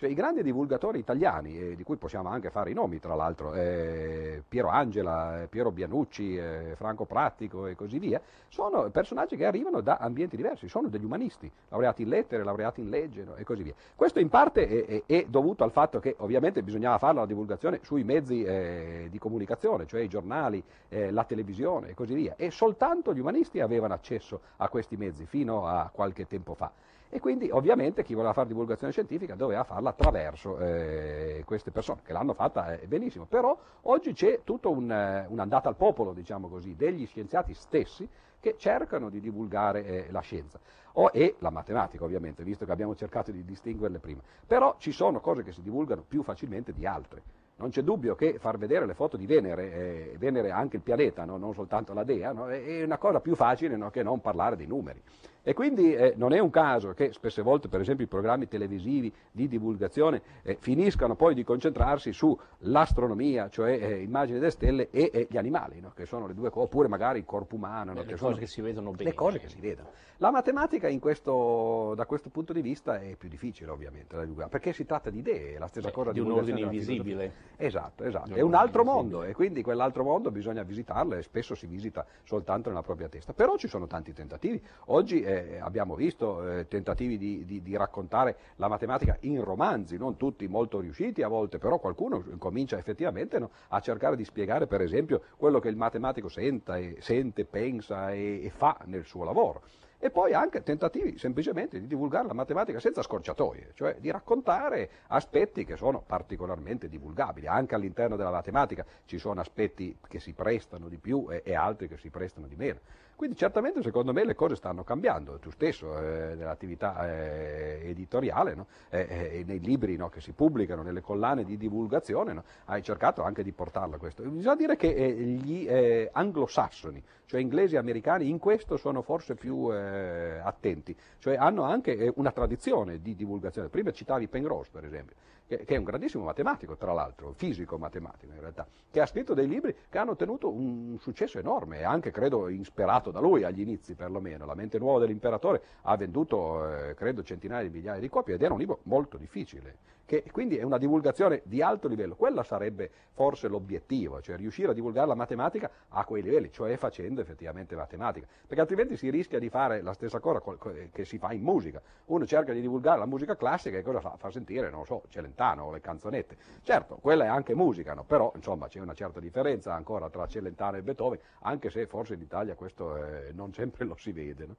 Cioè 0.00 0.08
i 0.08 0.14
grandi 0.14 0.42
divulgatori 0.42 0.98
italiani, 0.98 1.58
eh, 1.58 1.76
di 1.76 1.82
cui 1.82 1.96
possiamo 1.96 2.30
anche 2.30 2.48
fare 2.48 2.70
i 2.70 2.72
nomi 2.72 2.98
tra 3.00 3.14
l'altro, 3.14 3.52
eh, 3.52 4.42
Piero 4.48 4.68
Angela, 4.68 5.42
eh, 5.42 5.46
Piero 5.46 5.70
Bianucci, 5.70 6.38
eh, 6.38 6.72
Franco 6.74 7.04
Prattico 7.04 7.66
e 7.66 7.74
così 7.74 7.98
via, 7.98 8.18
sono 8.48 8.88
personaggi 8.88 9.36
che 9.36 9.44
arrivano 9.44 9.82
da 9.82 9.98
ambienti 9.98 10.36
diversi, 10.36 10.70
sono 10.70 10.88
degli 10.88 11.04
umanisti, 11.04 11.52
laureati 11.68 12.00
in 12.00 12.08
lettere, 12.08 12.44
laureati 12.44 12.80
in 12.80 12.88
legge 12.88 13.24
no? 13.24 13.34
e 13.34 13.44
così 13.44 13.62
via. 13.62 13.74
Questo 13.94 14.20
in 14.20 14.30
parte 14.30 14.66
è, 14.66 14.86
è, 14.86 15.02
è, 15.04 15.26
dovuto 15.28 15.64
al 15.64 15.70
fatto 15.70 16.00
che 16.00 16.14
ovviamente 16.20 16.62
bisognava 16.62 16.96
fare 16.96 17.16
la 17.16 17.26
divulgazione 17.26 17.80
sui 17.82 18.02
mezzi 18.02 18.42
eh, 18.42 19.08
di 19.10 19.18
comunicazione, 19.18 19.86
cioè 19.86 20.00
i 20.00 20.08
giornali, 20.08 20.64
eh, 20.88 21.10
la 21.10 21.24
televisione 21.24 21.90
e 21.90 21.94
così 21.94 22.14
via, 22.14 22.36
e 22.38 22.50
soltanto 22.50 23.12
gli 23.12 23.20
umanisti 23.20 23.60
avevano 23.60 23.92
accesso 23.92 24.40
a 24.56 24.68
questi 24.70 24.96
mezzi 24.96 25.26
fino 25.26 25.66
a 25.66 25.90
qualche 25.92 26.26
tempo 26.26 26.54
fa. 26.54 26.72
E 27.12 27.18
quindi 27.18 27.50
ovviamente 27.50 28.04
chi 28.04 28.14
voleva 28.14 28.32
fare 28.32 28.46
divulgazione 28.46 28.92
scientifica 28.92 29.34
doveva 29.34 29.64
farla 29.64 29.90
attraverso 29.90 30.58
eh, 30.58 31.42
queste 31.44 31.72
persone, 31.72 32.02
che 32.04 32.12
l'hanno 32.12 32.34
fatta 32.34 32.78
eh, 32.78 32.86
benissimo. 32.86 33.24
Però 33.24 33.58
oggi 33.82 34.12
c'è 34.12 34.42
tutta 34.44 34.68
un, 34.68 34.90
eh, 34.90 35.26
un'andata 35.28 35.68
al 35.68 35.74
popolo, 35.74 36.12
diciamo 36.12 36.48
così, 36.48 36.76
degli 36.76 37.04
scienziati 37.06 37.52
stessi 37.52 38.08
che 38.38 38.54
cercano 38.56 39.10
di 39.10 39.20
divulgare 39.20 39.84
eh, 39.84 40.06
la 40.12 40.20
scienza. 40.20 40.60
O, 40.92 41.10
e 41.12 41.34
la 41.40 41.50
matematica 41.50 42.04
ovviamente, 42.04 42.44
visto 42.44 42.64
che 42.64 42.70
abbiamo 42.70 42.94
cercato 42.94 43.32
di 43.32 43.44
distinguerle 43.44 43.98
prima. 43.98 44.20
Però 44.46 44.76
ci 44.78 44.92
sono 44.92 45.18
cose 45.18 45.42
che 45.42 45.50
si 45.50 45.62
divulgano 45.62 46.04
più 46.06 46.22
facilmente 46.22 46.72
di 46.72 46.86
altre. 46.86 47.22
Non 47.56 47.68
c'è 47.68 47.82
dubbio 47.82 48.14
che 48.14 48.38
far 48.38 48.56
vedere 48.56 48.86
le 48.86 48.94
foto 48.94 49.18
di 49.18 49.26
Venere, 49.26 49.72
eh, 49.72 50.16
Venere 50.16 50.50
anche 50.50 50.76
il 50.76 50.82
pianeta, 50.82 51.26
no? 51.26 51.36
non 51.36 51.52
soltanto 51.52 51.92
la 51.92 52.04
Dea, 52.04 52.32
no? 52.32 52.48
è 52.48 52.82
una 52.82 52.96
cosa 52.96 53.20
più 53.20 53.34
facile 53.34 53.76
no? 53.76 53.90
che 53.90 54.02
non 54.02 54.20
parlare 54.20 54.56
dei 54.56 54.66
numeri. 54.66 55.02
E 55.42 55.54
quindi 55.54 55.94
eh, 55.94 56.14
non 56.16 56.32
è 56.32 56.38
un 56.38 56.50
caso 56.50 56.92
che 56.92 57.12
spesse 57.12 57.42
volte, 57.42 57.68
per 57.68 57.80
esempio, 57.80 58.04
i 58.04 58.08
programmi 58.08 58.46
televisivi 58.46 59.12
di 59.30 59.48
divulgazione 59.48 60.22
eh, 60.42 60.56
finiscano 60.60 61.16
poi 61.16 61.34
di 61.34 61.44
concentrarsi 61.44 62.12
sull'astronomia, 62.12 63.48
cioè 63.48 63.72
eh, 63.72 64.02
immagini 64.02 64.38
delle 64.38 64.50
stelle, 64.50 64.90
e, 64.90 65.26
gli 65.30 65.36
animali, 65.36 65.80
no? 65.80 65.92
che 65.94 66.06
sono 66.06 66.26
le 66.26 66.34
due 66.34 66.50
cose, 66.50 66.66
oppure 66.66 66.88
magari 66.88 67.18
il 67.18 67.24
corpo 67.24 67.56
umano. 67.56 67.92
No? 67.92 68.02
le 68.02 68.16
cose 68.16 68.40
che 68.40 68.46
si 68.46 68.60
vedono 68.60 68.90
bene. 68.90 69.10
Le 69.10 69.14
cose 69.14 69.38
che 69.38 69.48
si 69.48 69.60
vedono. 69.60 69.88
La 70.18 70.30
matematica 70.30 70.88
questo, 70.98 71.94
da 71.96 72.04
questo 72.04 72.28
punto 72.28 72.52
di 72.52 72.60
vista 72.60 73.00
è 73.00 73.16
più 73.16 73.28
difficile, 73.28 73.70
ovviamente, 73.70 74.16
perché 74.50 74.74
si 74.74 74.84
tratta 74.84 75.08
di 75.08 75.20
idee, 75.20 75.54
è 75.54 75.58
la 75.58 75.66
stessa 75.66 75.88
Beh, 75.88 75.94
cosa 75.94 76.12
di 76.12 76.20
un 76.20 76.30
ordine 76.30 76.60
invisibile. 76.60 77.32
Esatto, 77.56 78.04
esatto. 78.04 78.34
È 78.34 78.40
un 78.42 78.54
altro 78.54 78.84
mondo 78.84 79.22
e 79.22 79.32
quindi 79.32 79.62
quell'altro 79.62 80.04
mondo 80.04 80.30
bisogna 80.30 80.62
visitarlo 80.62 81.14
e 81.14 81.22
spesso 81.22 81.54
si 81.54 81.66
visita 81.66 82.04
soltanto 82.22 82.68
nella 82.68 82.82
propria 82.82 83.08
testa. 83.08 83.32
Però 83.32 83.56
ci 83.56 83.66
sono 83.66 83.86
tanti 83.86 84.12
tentativi. 84.12 84.62
Oggi 84.86 85.22
eh, 85.30 85.58
abbiamo 85.58 85.94
visto 85.94 86.58
eh, 86.58 86.68
tentativi 86.68 87.16
di, 87.16 87.44
di, 87.44 87.62
di, 87.62 87.76
raccontare 87.76 88.36
la 88.56 88.68
matematica 88.68 89.16
in 89.20 89.42
romanzi, 89.42 89.96
non 89.96 90.16
tutti 90.16 90.46
molto 90.48 90.80
riusciti 90.80 91.22
a 91.22 91.28
volte, 91.28 91.58
però 91.58 91.78
qualcuno 91.78 92.22
comincia 92.38 92.78
effettivamente 92.78 93.38
no, 93.38 93.50
a 93.68 93.80
cercare 93.80 94.16
di 94.16 94.24
spiegare 94.24 94.66
per 94.66 94.80
esempio 94.80 95.22
quello 95.36 95.58
che 95.60 95.68
il 95.68 95.76
matematico 95.76 96.28
senta 96.28 96.76
e, 96.76 96.96
sente, 97.00 97.44
pensa 97.44 98.12
e, 98.12 98.44
e 98.44 98.50
fa 98.50 98.78
nel 98.84 99.04
suo 99.04 99.24
lavoro. 99.24 99.62
e 100.02 100.10
poi 100.10 100.32
anche 100.32 100.62
tentativi 100.62 101.18
semplicemente 101.18 101.78
di 101.78 101.86
divulgare 101.86 102.26
la 102.26 102.32
matematica 102.32 102.80
senza 102.80 103.02
scorciatoie, 103.02 103.72
cioè 103.74 103.96
di 104.00 104.10
raccontare 104.10 104.88
aspetti 105.08 105.66
che 105.66 105.76
sono 105.76 106.00
particolarmente 106.00 106.88
divulgabili. 106.88 107.46
Anche 107.46 107.74
all'interno 107.74 108.16
della 108.16 108.30
matematica 108.30 108.84
ci 109.04 109.18
sono 109.18 109.40
aspetti 109.40 109.98
che 110.08 110.18
si 110.18 110.32
prestano 110.32 110.88
di 110.88 110.96
più 110.96 111.26
e, 111.28 111.42
e 111.44 111.54
altri 111.54 111.86
che 111.86 111.98
si 111.98 112.08
prestano 112.08 112.46
di 112.46 112.56
meno. 112.56 112.78
Quindi 113.20 113.36
certamente 113.36 113.82
secondo 113.82 114.14
me 114.14 114.24
le 114.24 114.34
cose 114.34 114.56
stanno 114.56 114.82
cambiando, 114.82 115.38
tu 115.40 115.50
stesso 115.50 115.94
eh, 115.98 116.34
nell'attività 116.36 117.06
eh, 117.06 117.82
editoriale, 117.90 118.54
no? 118.54 118.66
eh, 118.88 119.44
nei 119.46 119.60
libri 119.60 119.94
no, 119.94 120.08
che 120.08 120.22
si 120.22 120.32
pubblicano, 120.32 120.80
nelle 120.80 121.02
collane 121.02 121.44
di 121.44 121.58
divulgazione, 121.58 122.32
no? 122.32 122.44
hai 122.64 122.82
cercato 122.82 123.22
anche 123.22 123.42
di 123.42 123.52
portarlo 123.52 123.96
a 123.96 123.98
questo. 123.98 124.22
Bisogna 124.22 124.56
dire 124.56 124.76
che 124.76 124.94
eh, 124.94 125.12
gli 125.12 125.68
eh, 125.68 126.08
anglosassoni, 126.10 127.04
cioè 127.26 127.42
inglesi 127.42 127.74
e 127.74 127.76
americani, 127.76 128.26
in 128.26 128.38
questo 128.38 128.78
sono 128.78 129.02
forse 129.02 129.34
più 129.34 129.70
eh, 129.70 130.40
attenti, 130.42 130.96
cioè 131.18 131.36
hanno 131.36 131.64
anche 131.64 132.10
una 132.16 132.32
tradizione 132.32 133.02
di 133.02 133.14
divulgazione. 133.14 133.68
Prima 133.68 133.90
citavi 133.90 134.28
Penrose 134.28 134.70
per 134.72 134.86
esempio 134.86 135.16
che, 135.50 135.64
che, 135.64 135.74
è 135.74 135.78
un 135.78 135.84
grandissimo 135.84 136.22
matematico, 136.22 136.76
tra 136.76 136.92
l'altro, 136.92 137.32
fisico 137.32 137.76
matematico 137.76 138.32
in 138.32 138.38
realtà, 138.38 138.64
che 138.88 139.00
ha 139.00 139.06
scritto 139.06 139.34
dei 139.34 139.48
libri 139.48 139.74
che 139.88 139.98
hanno 139.98 140.12
ottenuto 140.12 140.48
un 140.48 140.96
successo 141.00 141.40
enorme 141.40 141.82
anche, 141.82 142.12
credo, 142.12 142.48
ispirato 142.48 143.10
da 143.10 143.18
lui 143.18 143.42
agli 143.42 143.60
inizi 143.60 143.94
perlomeno. 143.94 144.46
La 144.46 144.54
mente 144.54 144.78
nuova 144.78 145.00
dell'imperatore 145.00 145.60
ha 145.82 145.96
venduto, 145.96 146.72
eh, 146.72 146.94
credo, 146.94 147.24
centinaia 147.24 147.64
di 147.64 147.70
migliaia 147.70 147.98
di 147.98 148.08
copie 148.08 148.34
ed 148.34 148.42
era 148.42 148.52
un 148.52 148.60
libro 148.60 148.78
molto 148.84 149.16
difficile 149.16 149.98
che 150.10 150.24
quindi 150.32 150.56
è 150.56 150.64
una 150.64 150.78
divulgazione 150.78 151.42
di 151.44 151.62
alto 151.62 151.86
livello. 151.86 152.16
Quella 152.16 152.42
sarebbe 152.42 152.90
forse 153.12 153.46
l'obiettivo, 153.46 154.20
cioè 154.20 154.36
riuscire 154.36 154.70
a 154.70 154.74
divulgare 154.74 155.06
la 155.06 155.14
matematica 155.14 155.70
a 155.86 156.04
quei 156.04 156.20
livelli, 156.20 156.50
cioè 156.50 156.76
facendo 156.76 157.20
effettivamente 157.20 157.76
matematica, 157.76 158.26
perché 158.44 158.60
altrimenti 158.60 158.96
si 158.96 159.08
rischia 159.08 159.38
di 159.38 159.48
fare 159.48 159.82
la 159.82 159.92
stessa 159.92 160.18
cosa 160.18 160.42
che 160.90 161.04
si 161.04 161.16
fa 161.16 161.32
in 161.32 161.42
musica. 161.42 161.80
Uno 162.06 162.26
cerca 162.26 162.52
di 162.52 162.60
divulgare 162.60 162.98
la 162.98 163.06
musica 163.06 163.36
classica 163.36 163.78
e 163.78 163.82
cosa 163.82 164.00
fa? 164.00 164.16
Fa 164.16 164.32
sentire, 164.32 164.68
non 164.68 164.84
so, 164.84 165.02
Celentano 165.10 165.39
o 165.40 165.70
le 165.72 165.80
canzonette. 165.80 166.36
Certo, 166.62 166.96
quella 166.96 167.24
è 167.24 167.28
anche 167.28 167.54
musica, 167.54 167.94
no? 167.94 168.04
però 168.04 168.30
insomma 168.34 168.68
c'è 168.68 168.78
una 168.78 168.94
certa 168.94 169.20
differenza 169.20 169.74
ancora 169.74 170.10
tra 170.10 170.26
Celentano 170.26 170.76
e 170.76 170.82
Beethoven, 170.82 171.18
anche 171.40 171.70
se 171.70 171.86
forse 171.86 172.14
in 172.14 172.20
Italia 172.20 172.54
questo 172.54 172.96
eh, 172.96 173.32
non 173.32 173.52
sempre 173.54 173.86
lo 173.86 173.96
si 173.96 174.12
vede. 174.12 174.46
No? 174.46 174.56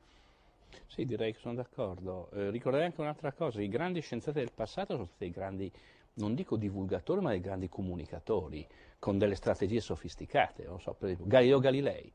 Sì, 0.87 1.05
direi 1.05 1.33
che 1.33 1.39
sono 1.39 1.55
d'accordo. 1.55 2.29
Eh, 2.33 2.49
ricorderei 2.49 2.87
anche 2.87 3.01
un'altra 3.01 3.31
cosa, 3.31 3.61
i 3.61 3.69
grandi 3.69 4.01
scienziati 4.01 4.39
del 4.39 4.51
passato 4.53 4.93
sono 4.93 5.05
stati 5.05 5.29
grandi, 5.29 5.71
non 6.15 6.33
dico 6.33 6.57
divulgatori, 6.57 7.21
ma 7.21 7.29
dei 7.29 7.41
grandi 7.41 7.69
comunicatori, 7.69 8.67
con 8.97 9.17
delle 9.17 9.35
strategie 9.35 9.79
sofisticate. 9.79 10.63
Non 10.65 10.79
so, 10.81 10.93
per 10.93 11.09
esempio, 11.09 11.27
Galileo 11.27 11.59
Galilei, 11.59 12.11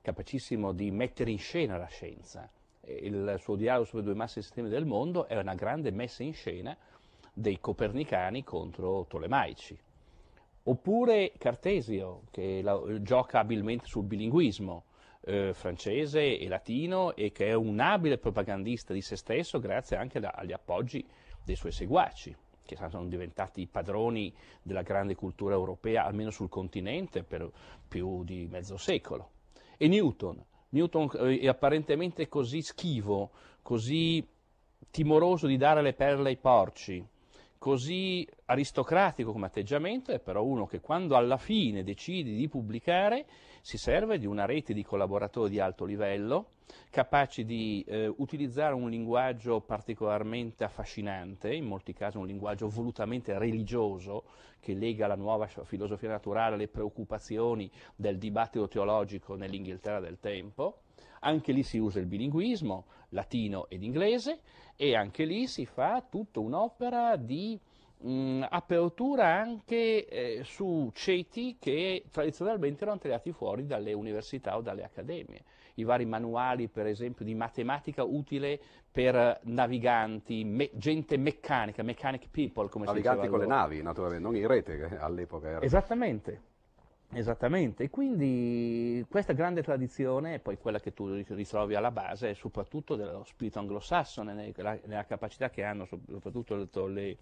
capacissimo 0.00 0.72
di 0.72 0.90
mettere 0.90 1.30
in 1.30 1.38
scena 1.38 1.76
la 1.76 1.86
scienza. 1.86 2.48
Il 2.86 3.36
suo 3.38 3.56
dialogo 3.56 3.86
sulle 3.86 4.02
due 4.02 4.14
masse 4.14 4.42
sistemi 4.42 4.68
del 4.68 4.84
mondo 4.84 5.26
è 5.26 5.38
una 5.38 5.54
grande 5.54 5.90
messa 5.90 6.22
in 6.22 6.34
scena 6.34 6.76
dei 7.34 7.58
copernicani 7.60 8.44
contro 8.44 9.04
Tolemaici. 9.06 9.78
Oppure 10.66 11.32
Cartesio, 11.36 12.22
che 12.30 12.62
la, 12.62 12.80
gioca 13.02 13.40
abilmente 13.40 13.84
sul 13.86 14.04
bilinguismo, 14.04 14.84
eh, 15.26 15.52
francese 15.52 16.38
e 16.38 16.48
latino 16.48 17.14
e 17.14 17.32
che 17.32 17.48
è 17.48 17.54
un 17.54 17.80
abile 17.80 18.18
propagandista 18.18 18.92
di 18.92 19.02
se 19.02 19.16
stesso 19.16 19.58
grazie 19.58 19.96
anche 19.96 20.20
da, 20.20 20.30
agli 20.34 20.52
appoggi 20.52 21.06
dei 21.42 21.56
suoi 21.56 21.72
seguaci 21.72 22.34
che 22.64 22.76
sono 22.88 23.06
diventati 23.06 23.66
padroni 23.66 24.34
della 24.62 24.80
grande 24.80 25.14
cultura 25.14 25.54
europea, 25.54 26.04
almeno 26.04 26.30
sul 26.30 26.48
continente, 26.48 27.22
per 27.22 27.50
più 27.86 28.24
di 28.24 28.46
mezzo 28.50 28.78
secolo. 28.78 29.32
E 29.76 29.86
Newton, 29.86 30.42
Newton 30.70 31.10
eh, 31.14 31.40
è 31.40 31.46
apparentemente 31.46 32.26
così 32.28 32.62
schivo, 32.62 33.32
così 33.60 34.26
timoroso 34.90 35.46
di 35.46 35.56
dare 35.56 35.82
le 35.82 35.92
perle 35.92 36.30
ai 36.30 36.36
porci, 36.36 37.06
così 37.64 38.28
aristocratico 38.44 39.32
come 39.32 39.46
atteggiamento, 39.46 40.12
è 40.12 40.18
però 40.18 40.44
uno 40.44 40.66
che 40.66 40.82
quando 40.82 41.16
alla 41.16 41.38
fine 41.38 41.82
decide 41.82 42.30
di 42.30 42.46
pubblicare 42.46 43.24
si 43.62 43.78
serve 43.78 44.18
di 44.18 44.26
una 44.26 44.44
rete 44.44 44.74
di 44.74 44.84
collaboratori 44.84 45.48
di 45.48 45.60
alto 45.60 45.86
livello, 45.86 46.50
capaci 46.90 47.46
di 47.46 47.82
eh, 47.88 48.06
utilizzare 48.18 48.74
un 48.74 48.90
linguaggio 48.90 49.62
particolarmente 49.62 50.62
affascinante, 50.62 51.54
in 51.54 51.64
molti 51.64 51.94
casi 51.94 52.18
un 52.18 52.26
linguaggio 52.26 52.68
volutamente 52.68 53.38
religioso, 53.38 54.24
che 54.60 54.74
lega 54.74 55.06
la 55.06 55.16
nuova 55.16 55.46
filosofia 55.46 56.10
naturale 56.10 56.56
alle 56.56 56.68
preoccupazioni 56.68 57.70
del 57.96 58.18
dibattito 58.18 58.68
teologico 58.68 59.36
nell'Inghilterra 59.36 60.00
del 60.00 60.20
tempo. 60.20 60.80
Anche 61.24 61.52
lì 61.52 61.62
si 61.62 61.78
usa 61.78 62.00
il 62.00 62.06
bilinguismo, 62.06 62.84
latino 63.10 63.66
ed 63.68 63.82
inglese, 63.82 64.40
e 64.76 64.94
anche 64.94 65.24
lì 65.24 65.46
si 65.46 65.64
fa 65.64 66.04
tutta 66.06 66.40
un'opera 66.40 67.16
di 67.16 67.58
mh, 67.98 68.10
mm, 68.10 68.42
apertura 68.50 69.34
anche 69.34 70.06
eh, 70.06 70.40
su 70.44 70.90
ceti 70.92 71.56
che 71.58 72.04
tradizionalmente 72.10 72.82
erano 72.82 72.98
tagliati 72.98 73.32
fuori 73.32 73.66
dalle 73.66 73.94
università 73.94 74.56
o 74.56 74.60
dalle 74.60 74.84
accademie. 74.84 75.44
I 75.76 75.84
vari 75.84 76.04
manuali, 76.04 76.68
per 76.68 76.86
esempio, 76.86 77.24
di 77.24 77.34
matematica 77.34 78.04
utile 78.04 78.60
per 78.92 79.40
naviganti, 79.44 80.44
me, 80.44 80.70
gente 80.74 81.16
meccanica, 81.16 81.82
mechanic 81.82 82.28
people, 82.30 82.68
come 82.68 82.84
naviganti 82.84 82.86
si 82.86 82.92
diceva. 82.92 83.14
Naviganti 83.14 83.28
con 83.28 83.38
le 83.40 83.46
navi, 83.46 83.82
naturalmente, 83.82 84.24
non 84.24 84.36
in 84.36 84.46
rete, 84.46 84.76
che 84.76 84.98
all'epoca 84.98 85.48
era. 85.48 85.62
Esattamente. 85.62 86.52
Esattamente, 87.16 87.84
e 87.84 87.90
quindi 87.90 89.06
questa 89.08 89.34
grande 89.34 89.62
tradizione, 89.62 90.40
poi 90.40 90.58
quella 90.58 90.80
che 90.80 90.92
tu 90.92 91.12
ritrovi 91.12 91.76
alla 91.76 91.92
base, 91.92 92.30
è 92.30 92.34
soprattutto 92.34 92.96
dello 92.96 93.22
spirito 93.22 93.60
anglosassone, 93.60 94.52
nella, 94.56 95.04
capacità 95.04 95.48
che 95.48 95.62
hanno 95.62 95.84
soprattutto 95.84 96.86
le, 96.86 97.16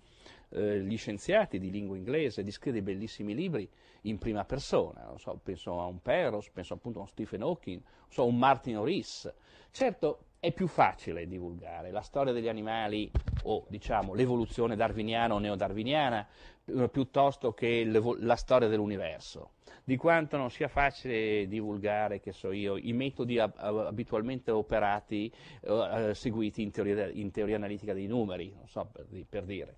eh, 0.49 0.81
gli 0.81 0.97
scienziati 0.97 1.59
di 1.59 1.71
lingua 1.71 1.97
inglese 1.97 2.43
di 2.43 2.51
scrivere 2.51 2.83
bellissimi 2.83 3.35
libri 3.35 3.69
in 4.03 4.17
prima 4.17 4.47
persona. 4.47 5.13
So, 5.19 5.39
penso 5.43 5.79
a 5.79 5.85
un 5.85 6.01
Peros, 6.01 6.49
penso 6.49 6.73
appunto 6.73 6.99
a 6.99 7.03
un 7.03 7.09
Stephen 7.09 7.43
Hawking, 7.43 7.83
so, 8.09 8.23
a 8.23 8.25
un 8.25 8.39
Martin 8.39 8.79
O'Rees. 8.79 9.31
Certo, 9.71 10.25
è 10.45 10.51
più 10.51 10.67
facile 10.67 11.29
divulgare 11.29 11.93
la 11.93 12.01
storia 12.01 12.33
degli 12.33 12.49
animali 12.49 13.09
o 13.45 13.65
diciamo 13.69 14.13
l'evoluzione 14.13 14.75
darwiniana 14.75 15.35
o 15.35 15.39
neodarwiniana 15.39 16.27
eh, 16.65 16.89
piuttosto 16.89 17.53
che 17.55 17.85
la 17.85 18.35
storia 18.35 18.67
dell'universo 18.67 19.53
di 19.85 19.97
quanto 19.97 20.37
non 20.37 20.51
sia 20.51 20.67
facile 20.67 21.47
divulgare, 21.47 22.19
che 22.19 22.33
so 22.33 22.51
io, 22.51 22.77
i 22.77 22.93
metodi 22.93 23.39
ab- 23.39 23.57
abitualmente 23.57 24.51
operati, 24.51 25.33
uh, 25.63 26.13
seguiti 26.13 26.63
in 26.63 26.73
teoria, 26.73 27.09
in 27.09 27.31
teoria, 27.31 27.55
analitica 27.55 27.93
dei 27.93 28.07
numeri, 28.07 28.53
non 28.55 28.67
so 28.67 28.89
per, 28.93 29.07
per 29.29 29.45
dire. 29.45 29.77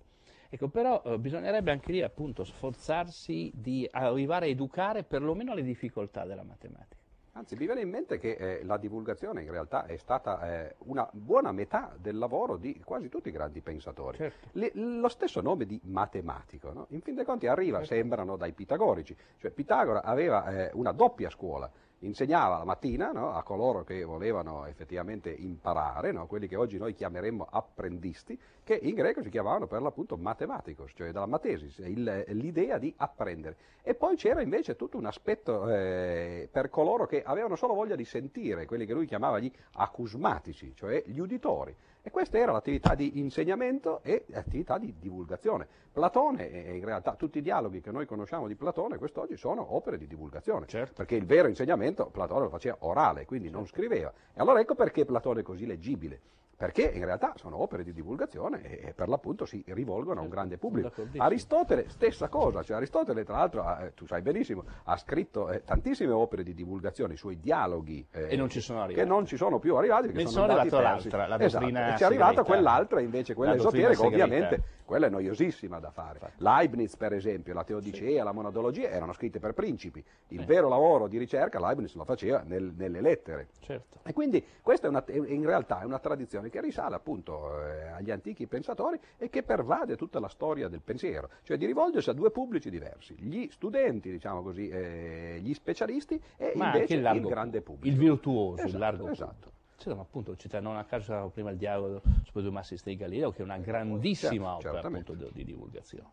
Ecco, 0.49 0.67
però 0.69 1.01
uh, 1.03 1.19
bisognerebbe 1.19 1.71
anche 1.71 1.91
lì 1.91 2.01
appunto 2.01 2.43
sforzarsi 2.43 3.51
di 3.53 3.87
arrivare 3.91 4.45
a 4.45 4.49
educare 4.49 5.03
perlomeno 5.03 5.51
alle 5.51 5.63
difficoltà 5.63 6.25
della 6.25 6.43
matematica. 6.43 6.94
Anzi, 7.37 7.57
mi 7.57 7.65
viene 7.65 7.81
in 7.81 7.89
mente 7.89 8.17
che 8.17 8.31
eh, 8.31 8.63
la 8.63 8.77
divulgazione 8.77 9.41
in 9.41 9.51
realtà 9.51 9.85
è 9.85 9.97
stata 9.97 10.67
eh, 10.67 10.75
una 10.85 11.05
buona 11.11 11.51
metà 11.51 11.93
del 11.99 12.17
lavoro 12.17 12.55
di 12.55 12.79
quasi 12.81 13.09
tutti 13.09 13.27
i 13.27 13.31
grandi 13.33 13.59
pensatori. 13.59 14.15
Certo. 14.15 14.47
Le, 14.53 14.71
lo 14.73 15.09
stesso 15.09 15.41
nome 15.41 15.65
di 15.65 15.77
matematico, 15.83 16.71
no? 16.71 16.85
in 16.91 17.01
fin 17.01 17.13
dei 17.13 17.25
conti 17.25 17.47
arriva, 17.47 17.79
certo. 17.79 17.93
sembrano 17.93 18.37
dai 18.37 18.53
pitagorici, 18.53 19.13
cioè 19.37 19.51
Pitagora 19.51 20.03
aveva 20.03 20.45
eh, 20.45 20.71
una 20.75 20.93
doppia 20.93 21.29
scuola, 21.29 21.69
insegnava 22.05 22.57
la 22.57 22.63
mattina 22.63 23.11
no, 23.11 23.33
a 23.33 23.43
coloro 23.43 23.83
che 23.83 24.03
volevano 24.03 24.65
effettivamente 24.65 25.29
imparare, 25.29 26.11
no, 26.11 26.27
quelli 26.27 26.47
che 26.47 26.55
oggi 26.55 26.77
noi 26.77 26.93
chiameremmo 26.93 27.47
apprendisti, 27.49 28.39
che 28.63 28.79
in 28.81 28.95
greco 28.95 29.21
si 29.21 29.29
chiamavano 29.29 29.67
per 29.67 29.81
l'appunto 29.81 30.17
matematicos, 30.17 30.91
cioè 30.95 31.11
dalla 31.11 31.25
matesis, 31.25 31.77
il, 31.79 32.23
l'idea 32.29 32.77
di 32.77 32.93
apprendere. 32.97 33.57
E 33.81 33.93
poi 33.93 34.15
c'era 34.15 34.41
invece 34.41 34.75
tutto 34.75 34.97
un 34.97 35.05
aspetto 35.05 35.69
eh, 35.69 36.47
per 36.51 36.69
coloro 36.69 37.05
che 37.05 37.23
avevano 37.23 37.55
solo 37.55 37.73
voglia 37.73 37.95
di 37.95 38.05
sentire, 38.05 38.65
quelli 38.65 38.85
che 38.85 38.93
lui 38.93 39.05
chiamava 39.05 39.39
gli 39.39 39.51
acusmatici, 39.73 40.73
cioè 40.75 41.03
gli 41.05 41.19
uditori. 41.19 41.75
E 42.07 42.11
questa 42.11 42.37
era 42.37 42.51
l'attività 42.51 42.93
di 42.93 43.17
insegnamento 43.17 44.01
e 44.03 44.25
l'attività 44.27 44.77
di 44.77 44.93
divulgazione. 44.99 45.67
Platone, 45.91 46.51
e 46.51 46.75
in 46.75 46.85
realtà 46.85 47.15
tutti 47.15 47.39
i 47.39 47.41
dialoghi 47.41 47.81
che 47.81 47.89
noi 47.89 48.05
conosciamo 48.05 48.45
di 48.45 48.53
Platone 48.53 48.99
quest'oggi 48.99 49.35
sono 49.35 49.73
opere 49.73 49.97
di 49.97 50.05
divulgazione, 50.05 50.67
certo. 50.67 50.93
perché 50.97 51.15
il 51.15 51.25
vero 51.25 51.47
insegnamento 51.47 52.05
Platone 52.05 52.41
lo 52.41 52.49
faceva 52.49 52.77
orale, 52.81 53.25
quindi 53.25 53.49
non 53.49 53.65
scriveva. 53.65 54.13
E 54.35 54.39
allora 54.39 54.59
ecco 54.59 54.75
perché 54.75 55.03
Platone 55.03 55.39
è 55.39 55.43
così 55.43 55.65
leggibile 55.65 56.21
perché 56.55 56.83
in 56.83 57.03
realtà 57.03 57.33
sono 57.35 57.61
opere 57.61 57.83
di 57.83 57.91
divulgazione 57.91 58.63
e 58.63 58.93
per 58.93 59.09
l'appunto 59.09 59.45
si 59.45 59.63
rivolgono 59.67 60.21
a 60.21 60.23
un 60.23 60.29
grande 60.29 60.57
pubblico. 60.57 60.91
Aristotele, 61.17 61.89
stessa 61.89 62.27
cosa, 62.29 62.63
cioè 62.63 62.77
Aristotele 62.77 63.23
tra 63.23 63.37
l'altro, 63.37 63.77
eh, 63.79 63.93
tu 63.93 64.05
sai 64.05 64.21
benissimo, 64.21 64.63
ha 64.85 64.97
scritto 64.97 65.49
eh, 65.49 65.63
tantissime 65.63 66.11
opere 66.13 66.43
di 66.43 66.53
divulgazione, 66.53 67.13
i 67.13 67.17
suoi 67.17 67.39
dialoghi 67.39 68.07
eh, 68.11 68.27
E 68.29 68.35
non 68.35 68.49
ci 68.49 68.61
sono 68.61 68.85
che 68.87 69.03
non 69.05 69.25
ci 69.25 69.35
sono 69.37 69.59
più 69.59 69.75
arrivati, 69.75 70.07
perché 70.07 70.23
Ne 70.23 70.29
sono 70.29 70.45
sono 70.47 70.59
andati 70.59 70.69
persi. 70.69 71.09
l'altra, 71.09 71.27
la 71.27 71.43
Esatto, 71.43 71.65
dottrina 71.65 71.93
e 71.93 71.97
ci 71.97 72.03
è 72.03 72.05
arrivata 72.05 72.43
quell'altra 72.43 73.01
invece, 73.01 73.33
quella 73.33 73.55
esoterica, 73.55 74.01
ovviamente 74.05 74.63
quella 74.85 75.07
è 75.07 75.09
noiosissima 75.09 75.79
da 75.79 75.89
fare. 75.91 76.19
Leibniz, 76.37 76.95
per 76.95 77.13
esempio, 77.13 77.53
la 77.53 77.63
teodicea, 77.63 78.23
la 78.23 78.31
monadologia 78.31 78.87
erano 78.89 79.13
scritte 79.13 79.39
per 79.39 79.53
principi. 79.53 80.03
Il 80.29 80.45
vero 80.45 80.69
lavoro 80.69 81.07
di 81.07 81.17
ricerca 81.17 81.59
Leibniz 81.59 81.95
lo 81.95 82.05
faceva 82.05 82.43
nel- 82.45 82.71
nelle 82.75 83.01
lettere. 83.01 83.47
Certo. 83.59 83.99
E 84.03 84.13
quindi 84.13 84.43
questa 84.61 84.85
è 84.87 84.89
una, 84.89 85.03
in 85.07 85.45
realtà 85.45 85.81
è 85.81 85.85
una 85.85 85.99
tradizione 85.99 86.49
che 86.49 86.61
risale 86.61 86.95
appunto 86.95 87.61
eh, 87.65 87.87
agli 87.87 88.11
antichi 88.11 88.45
pensatori 88.45 88.99
e 89.17 89.29
che 89.29 89.41
pervade 89.43 89.95
tutta 89.97 90.19
la 90.19 90.29
storia 90.29 90.67
del 90.67 90.81
pensiero, 90.81 91.29
cioè 91.43 91.57
di 91.57 91.65
rivolgersi 91.65 92.09
a 92.09 92.13
due 92.13 92.29
pubblici 92.31 92.69
diversi, 92.69 93.15
gli 93.17 93.47
studenti, 93.49 94.11
diciamo 94.11 94.43
così, 94.43 94.69
eh, 94.69 95.39
gli 95.41 95.53
specialisti 95.53 96.21
e 96.37 96.53
Ma 96.55 96.67
invece 96.75 96.95
il, 96.95 97.21
grande 97.25 97.61
pubblico. 97.61 97.87
il 97.87 97.97
virtuoso, 97.99 98.61
Esatto, 98.61 98.71
il 98.71 98.77
largo 98.77 99.09
esatto. 99.09 99.31
pubblico. 99.33 99.53
Ma 99.85 100.01
appunto, 100.01 100.35
cita- 100.35 100.59
non 100.59 100.77
a 100.77 100.85
caso 100.85 101.05
c'era 101.05 101.27
prima 101.27 101.51
il 101.51 101.57
dialogo 101.57 102.01
sui 102.31 102.41
due 102.41 102.51
massistei 102.51 102.95
di 102.95 102.99
Galileo, 102.99 103.31
che 103.31 103.39
è 103.39 103.43
una 103.43 103.57
grandissima 103.57 104.57
Certo, 104.59 104.69
opera 104.69 104.87
appunto, 104.87 105.13
di, 105.13 105.29
di 105.31 105.43
divulgazione. 105.43 106.09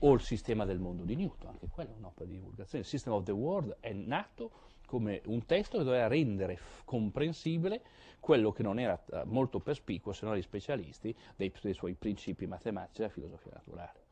O 0.00 0.12
il 0.12 0.20
sistema 0.20 0.64
del 0.64 0.78
mondo 0.78 1.04
di 1.04 1.16
Newton, 1.16 1.48
anche 1.48 1.68
quella 1.68 1.90
è 1.90 1.94
un'opera 1.96 2.26
di 2.26 2.34
divulgazione. 2.36 2.84
Il 2.84 2.88
System 2.88 3.14
of 3.14 3.24
the 3.24 3.32
World 3.32 3.76
è 3.80 3.92
nato 3.92 4.50
come 4.86 5.22
un 5.26 5.44
testo 5.46 5.78
che 5.78 5.84
doveva 5.84 6.06
rendere 6.06 6.56
f- 6.56 6.82
comprensibile 6.84 7.82
quello 8.20 8.52
che 8.52 8.62
non 8.62 8.78
era 8.78 9.02
eh, 9.12 9.22
molto 9.24 9.58
perspicuo, 9.60 10.12
se 10.12 10.24
non 10.24 10.34
agli 10.34 10.42
specialisti, 10.42 11.14
dei, 11.36 11.52
dei 11.60 11.74
suoi 11.74 11.94
principi 11.94 12.46
matematici 12.46 13.00
e 13.00 13.04
della 13.04 13.12
filosofia 13.12 13.50
naturale. 13.54 14.06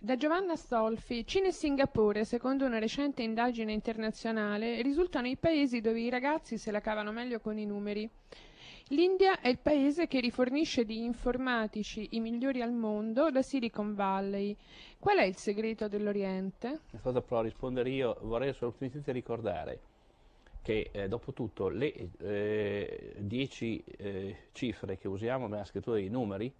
Da 0.00 0.14
Giovanna 0.14 0.54
Stolfi, 0.54 1.26
Cina 1.26 1.48
e 1.48 1.52
Singapore, 1.52 2.24
secondo 2.24 2.64
una 2.64 2.78
recente 2.78 3.22
indagine 3.22 3.72
internazionale, 3.72 4.80
risultano 4.80 5.26
i 5.26 5.36
paesi 5.36 5.80
dove 5.80 5.98
i 5.98 6.08
ragazzi 6.08 6.56
se 6.56 6.70
la 6.70 6.80
cavano 6.80 7.10
meglio 7.10 7.40
con 7.40 7.58
i 7.58 7.66
numeri. 7.66 8.08
L'India 8.90 9.40
è 9.40 9.48
il 9.48 9.58
paese 9.58 10.06
che 10.06 10.20
rifornisce 10.20 10.84
di 10.84 11.02
informatici 11.02 12.10
i 12.12 12.20
migliori 12.20 12.62
al 12.62 12.72
mondo 12.72 13.32
da 13.32 13.42
Silicon 13.42 13.96
Valley. 13.96 14.56
Qual 15.00 15.18
è 15.18 15.24
il 15.24 15.34
segreto 15.34 15.88
dell'Oriente? 15.88 16.82
Stato 16.96 17.20
però 17.20 17.40
a 17.40 17.42
rispondere 17.42 17.90
io, 17.90 18.18
vorrei 18.22 18.50
assolutamente 18.50 19.10
ricordare 19.10 19.80
che 20.62 20.90
eh, 20.92 21.08
dopo 21.08 21.32
tutto 21.32 21.68
le 21.68 21.92
eh, 22.20 23.14
dieci 23.18 23.82
eh, 23.96 24.36
cifre 24.52 24.96
che 24.96 25.08
usiamo 25.08 25.48
nella 25.48 25.64
scrittura 25.64 25.96
dei 25.96 26.08
numeri, 26.08 26.52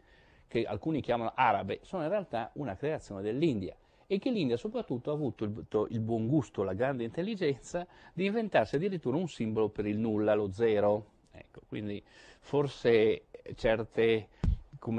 che 0.48 0.64
alcuni 0.64 1.00
chiamano 1.00 1.32
arabe, 1.34 1.80
sono 1.82 2.02
in 2.02 2.08
realtà 2.08 2.50
una 2.54 2.74
creazione 2.74 3.22
dell'India 3.22 3.76
e 4.06 4.18
che 4.18 4.30
l'India 4.30 4.56
soprattutto 4.56 5.10
ha 5.10 5.14
avuto 5.14 5.44
il, 5.44 5.66
il 5.90 6.00
buon 6.00 6.26
gusto, 6.26 6.62
la 6.62 6.72
grande 6.72 7.04
intelligenza 7.04 7.86
di 8.14 8.24
inventarsi 8.24 8.76
addirittura 8.76 9.18
un 9.18 9.28
simbolo 9.28 9.68
per 9.68 9.86
il 9.86 9.98
nulla, 9.98 10.34
lo 10.34 10.50
zero. 10.50 11.16
Ecco, 11.30 11.60
quindi 11.68 12.02
forse 12.40 13.26
certe, 13.54 14.28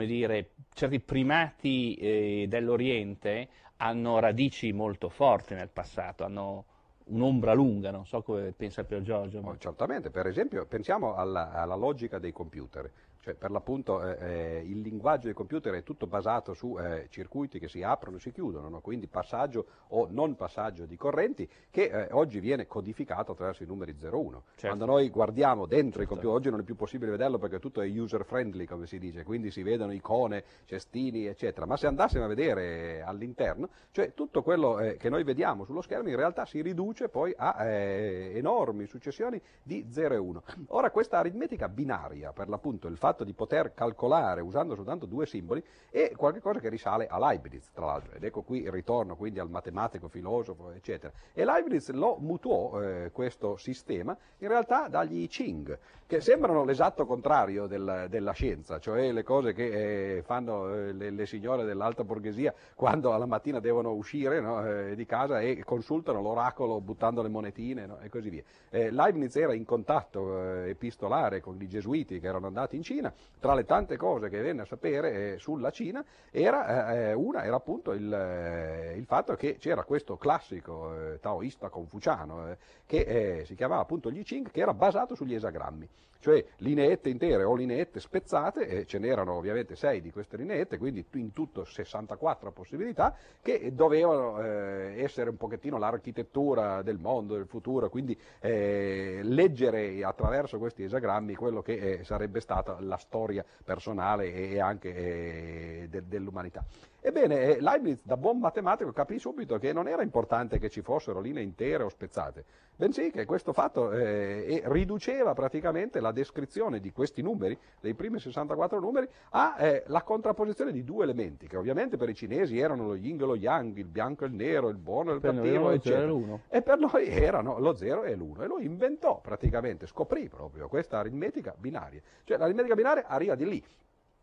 dire, 0.06 0.52
certi 0.74 1.00
primati 1.00 1.96
eh, 1.96 2.46
dell'Oriente 2.48 3.50
hanno 3.78 4.20
radici 4.20 4.72
molto 4.72 5.10
forti 5.10 5.56
nel 5.56 5.70
passato, 5.70 6.24
hanno 6.24 6.66
un'ombra 7.06 7.54
lunga, 7.54 7.90
non 7.90 8.06
so 8.06 8.22
come 8.22 8.54
pensa 8.56 8.84
Pier 8.84 9.02
Giorgio. 9.02 9.40
Oh, 9.40 9.58
certamente, 9.58 10.12
per 10.12 10.28
esempio 10.28 10.66
pensiamo 10.68 11.16
alla, 11.16 11.52
alla 11.52 11.76
logica 11.76 12.20
dei 12.20 12.32
computer, 12.32 12.90
cioè 13.22 13.34
per 13.34 13.52
l'appunto 13.52 14.02
eh, 14.02 14.18
eh, 14.20 14.64
il 14.66 14.80
linguaggio 14.80 15.26
dei 15.26 15.34
computer 15.34 15.74
è 15.74 15.84
tutto 15.84 16.08
basato 16.08 16.54
su 16.54 16.78
eh, 16.80 17.08
circuiti 17.10 17.60
che 17.60 17.68
si 17.68 17.84
aprono 17.84 18.18
e 18.18 18.20
si 18.20 18.32
chiudono, 18.32 18.70
no? 18.70 18.80
quindi 18.80 19.08
passaggio 19.08 19.66
o 19.90 20.08
non 20.10 20.36
passaggio 20.36 20.86
di 20.86 20.96
correnti 20.96 21.48
che 21.70 21.84
eh, 21.84 22.08
oggi 22.12 22.40
viene 22.40 22.66
codificato 22.68 23.34
attraverso 23.34 23.64
i 23.64 23.66
numeri 23.66 23.96
0-1. 24.00 24.00
Certo. 24.00 24.42
Quando 24.68 24.86
noi 24.86 25.10
guardiamo 25.10 25.66
dentro 25.66 26.02
i 26.02 26.06
Certo. 26.06 26.14
computer, 26.14 26.36
oggi 26.36 26.50
non 26.50 26.60
è 26.62 26.64
più 26.64 26.76
possibile 26.76 27.12
vederlo 27.12 27.38
perché 27.38 27.60
tutto 27.60 27.82
è 27.82 27.88
user 27.88 28.24
friendly 28.24 28.66
come 28.66 28.88
si 28.88 29.00
dice, 29.00 29.24
quindi 29.24 29.52
si 29.52 29.64
vedono 29.64 29.92
icone, 29.92 30.44
cestini 30.66 31.26
eccetera, 31.26 31.66
ma 31.66 31.76
se 31.76 31.88
andassimo 31.88 32.24
a 32.24 32.28
vedere 32.28 33.02
all'interno, 33.02 33.70
cioè 33.92 34.14
tutto 34.14 34.42
quello 34.42 34.80
eh, 34.80 34.98
che 34.98 35.10
noi 35.10 35.24
vediamo 35.24 35.66
sullo 35.66 35.82
schermo 35.82 36.10
in 36.10 36.16
realtà 36.16 36.46
si 36.46 36.62
riduce 36.62 37.10
poi 37.10 37.34
a 37.36 37.66
eh, 37.66 38.32
enormi 38.36 38.86
successioni 38.86 39.42
di 39.62 39.88
0 39.90 40.14
e 40.14 40.18
1. 40.18 40.44
Ora 40.68 40.90
questa 40.92 41.18
aritmetica 41.18 41.68
binaria, 41.68 42.32
per 42.32 42.48
l'appunto 42.48 42.88
il 42.88 42.96
fatto 42.98 43.09
di 43.24 43.34
poter 43.34 43.74
calcolare 43.74 44.42
usando 44.42 44.76
soltanto 44.76 45.06
due 45.06 45.26
simboli, 45.26 45.64
è 45.90 46.12
qualcosa 46.16 46.60
che 46.60 46.70
risale 46.70 47.08
a 47.08 47.18
Leibniz, 47.20 47.72
tra 47.74 47.86
l'altro, 47.86 48.14
ed 48.16 48.24
ecco 48.24 48.42
qui 48.42 48.62
il 48.62 48.72
ritorno 48.72 49.16
quindi 49.16 49.40
al 49.40 49.50
matematico, 49.50 50.08
filosofo, 50.08 50.72
eccetera. 50.72 51.12
E 51.34 51.46
Leibniz 51.46 51.90
lo 51.92 52.18
mutuò 52.20 52.82
eh, 52.82 53.12
questo 53.12 53.58
sistema 53.58 54.16
in 54.40 54.48
realtà 54.48 54.88
dagli 54.88 55.22
I 55.22 55.28
Ching, 55.28 55.78
che 56.06 56.22
sembrano 56.22 56.64
l'esatto 56.64 57.06
contrario 57.06 57.68
del- 57.68 58.08
della 58.10 58.32
scienza, 58.32 58.80
cioè 58.80 59.12
le 59.12 59.24
cose 59.24 59.54
che 59.54 60.18
eh, 60.18 60.22
fanno 60.24 60.74
eh, 60.74 60.92
le, 60.92 61.12
le 61.12 61.26
signore 61.26 61.66
dell'alta 61.66 62.04
borghesia 62.04 62.54
quando 62.74 63.14
alla 63.14 63.28
mattina 63.28 63.60
devono 63.60 63.92
uscire 63.94 64.42
no, 64.42 64.66
eh, 64.66 64.96
di 64.96 65.06
casa 65.06 65.40
e 65.40 65.64
consultano 65.64 66.22
l'oracolo 66.22 66.82
buttando 66.82 67.22
le 67.22 67.30
monetine 67.30 67.86
no, 67.86 68.00
e 68.00 68.10
così 68.10 68.30
via. 68.30 68.44
Eh, 68.70 68.90
Leibniz 68.90 69.36
era 69.36 69.54
in 69.54 69.66
contatto 69.66 70.42
eh, 70.64 70.70
epistolare 70.70 71.42
con 71.42 71.62
i 71.62 71.68
gesuiti 71.68 72.20
che 72.20 72.28
erano 72.28 72.48
andati 72.48 72.76
in 72.76 72.82
Cina, 72.82 72.99
tra 73.40 73.54
le 73.54 73.66
tante 73.66 73.98
cose 73.98 74.30
che 74.30 74.42
venne 74.42 74.62
a 74.62 74.66
sapere 74.66 75.34
eh, 75.34 75.40
sulla 75.40 75.72
Cina 75.72 76.04
era, 76.30 76.94
eh, 76.94 77.14
una 77.14 77.44
era 77.44 77.56
appunto 77.56 77.92
il, 77.92 78.12
eh, 78.12 78.96
il 78.98 79.06
fatto 79.06 79.36
che 79.36 79.58
c'era 79.58 79.84
questo 79.84 80.18
classico 80.18 81.14
eh, 81.14 81.20
taoista 81.20 81.70
confuciano 81.70 82.50
eh, 82.50 82.58
che 82.86 83.40
eh, 83.40 83.46
si 83.46 83.56
chiamava 83.56 83.82
appunto 83.82 84.12
gli 84.12 84.24
Ching 84.24 84.52
che 84.52 84.62
era 84.62 84.74
basato 84.74 85.16
sugli 85.16 85.36
esagrammi 85.36 85.88
cioè 86.20 86.44
lineette 86.58 87.10
intere 87.10 87.44
o 87.44 87.56
lineette 87.56 88.00
spezzate, 88.00 88.68
e 88.68 88.86
ce 88.86 89.00
n'erano 89.00 89.34
ovviamente 89.34 89.76
6 89.76 90.02
di 90.02 90.12
queste 90.12 90.38
lineette, 90.38 90.78
quindi 90.78 91.06
in 91.14 91.32
tutto 91.34 91.64
64 91.64 92.52
possibilità, 92.52 93.16
che 93.42 93.74
dovevano 93.74 94.42
eh, 94.42 95.02
essere 95.02 95.30
un 95.30 95.38
pochettino 95.38 95.78
l'architettura 95.78 96.82
del 96.82 96.98
mondo, 96.98 97.36
del 97.36 97.48
futuro, 97.48 97.90
quindi 97.90 98.18
eh, 98.40 99.20
leggere 99.24 100.04
attraverso 100.04 100.58
questi 100.58 100.84
esagrammi 100.84 101.36
quello 101.36 101.62
che 101.62 102.00
eh, 102.00 102.04
sarebbe 102.04 102.42
stata 102.42 102.78
la 102.82 102.98
storia 102.98 103.46
personale 103.64 104.34
e 104.34 104.60
anche 104.60 104.94
eh, 104.94 105.88
de- 105.90 106.08
dell'umanità. 106.08 106.66
Ebbene, 107.02 107.42
eh, 107.56 107.62
Leibniz 107.62 108.02
da 108.04 108.18
buon 108.18 108.40
matematico 108.40 108.92
capì 108.92 109.20
subito 109.20 109.58
che 109.58 109.72
non 109.72 109.88
era 109.88 110.02
importante 110.02 110.60
che 110.60 110.70
ci 110.70 110.82
fossero 110.82 111.22
linee 111.22 111.42
intere 111.42 111.84
o 111.84 111.90
spezzate, 111.90 112.44
bensì 112.76 113.10
che 113.10 113.24
questo 113.24 113.54
fatto 113.54 113.92
eh, 113.94 114.62
riduceva 114.66 115.34
praticamente 115.34 116.02
la 116.02 116.12
descrizione 116.12 116.82
di 116.82 116.92
questi 116.92 117.22
numeri, 117.22 117.58
dei 117.80 117.94
primi 117.94 118.20
64 118.20 118.82
numeri, 118.82 119.08
alla 119.30 120.02
contrapposizione 120.04 120.74
di 120.74 120.84
due 120.84 121.04
elementi, 121.06 121.48
che 121.48 121.56
ovviamente 121.56 121.96
per 121.96 122.10
i 122.10 122.16
cinesi 122.16 122.60
erano 122.60 122.88
lo 122.88 122.96
yin 122.96 123.22
e 123.22 123.26
lo 123.26 123.36
yang, 123.36 123.78
il 123.78 123.88
bianco 123.88 124.26
e 124.26 124.28
il 124.28 124.34
nero, 124.34 124.68
il 124.68 124.78
buono 124.78 125.12
e 125.12 125.14
il 125.16 125.20
Per 125.22 125.34
cattivo, 125.36 125.70
eccetera. 125.72 126.02
e 126.50 126.62
per 126.62 126.80
noi 126.80 127.08
erano 127.08 127.60
lo 127.60 127.76
0 127.76 128.04
e 128.04 128.16
l'1 128.16 128.42
e 128.42 128.48
lo 128.48 128.60
inventò 128.60 129.22
praticamente, 129.22 129.88
scoprì 129.88 130.28
proprio 130.28 130.68
questa 130.68 130.98
aritmetica 131.00 131.56
binaria. 131.58 132.02
Cioè 132.26 132.38
l'aritmetica 132.38 132.76
binaria 132.76 133.08
arriva 133.08 133.36
di 133.36 133.48
lì. 133.48 133.64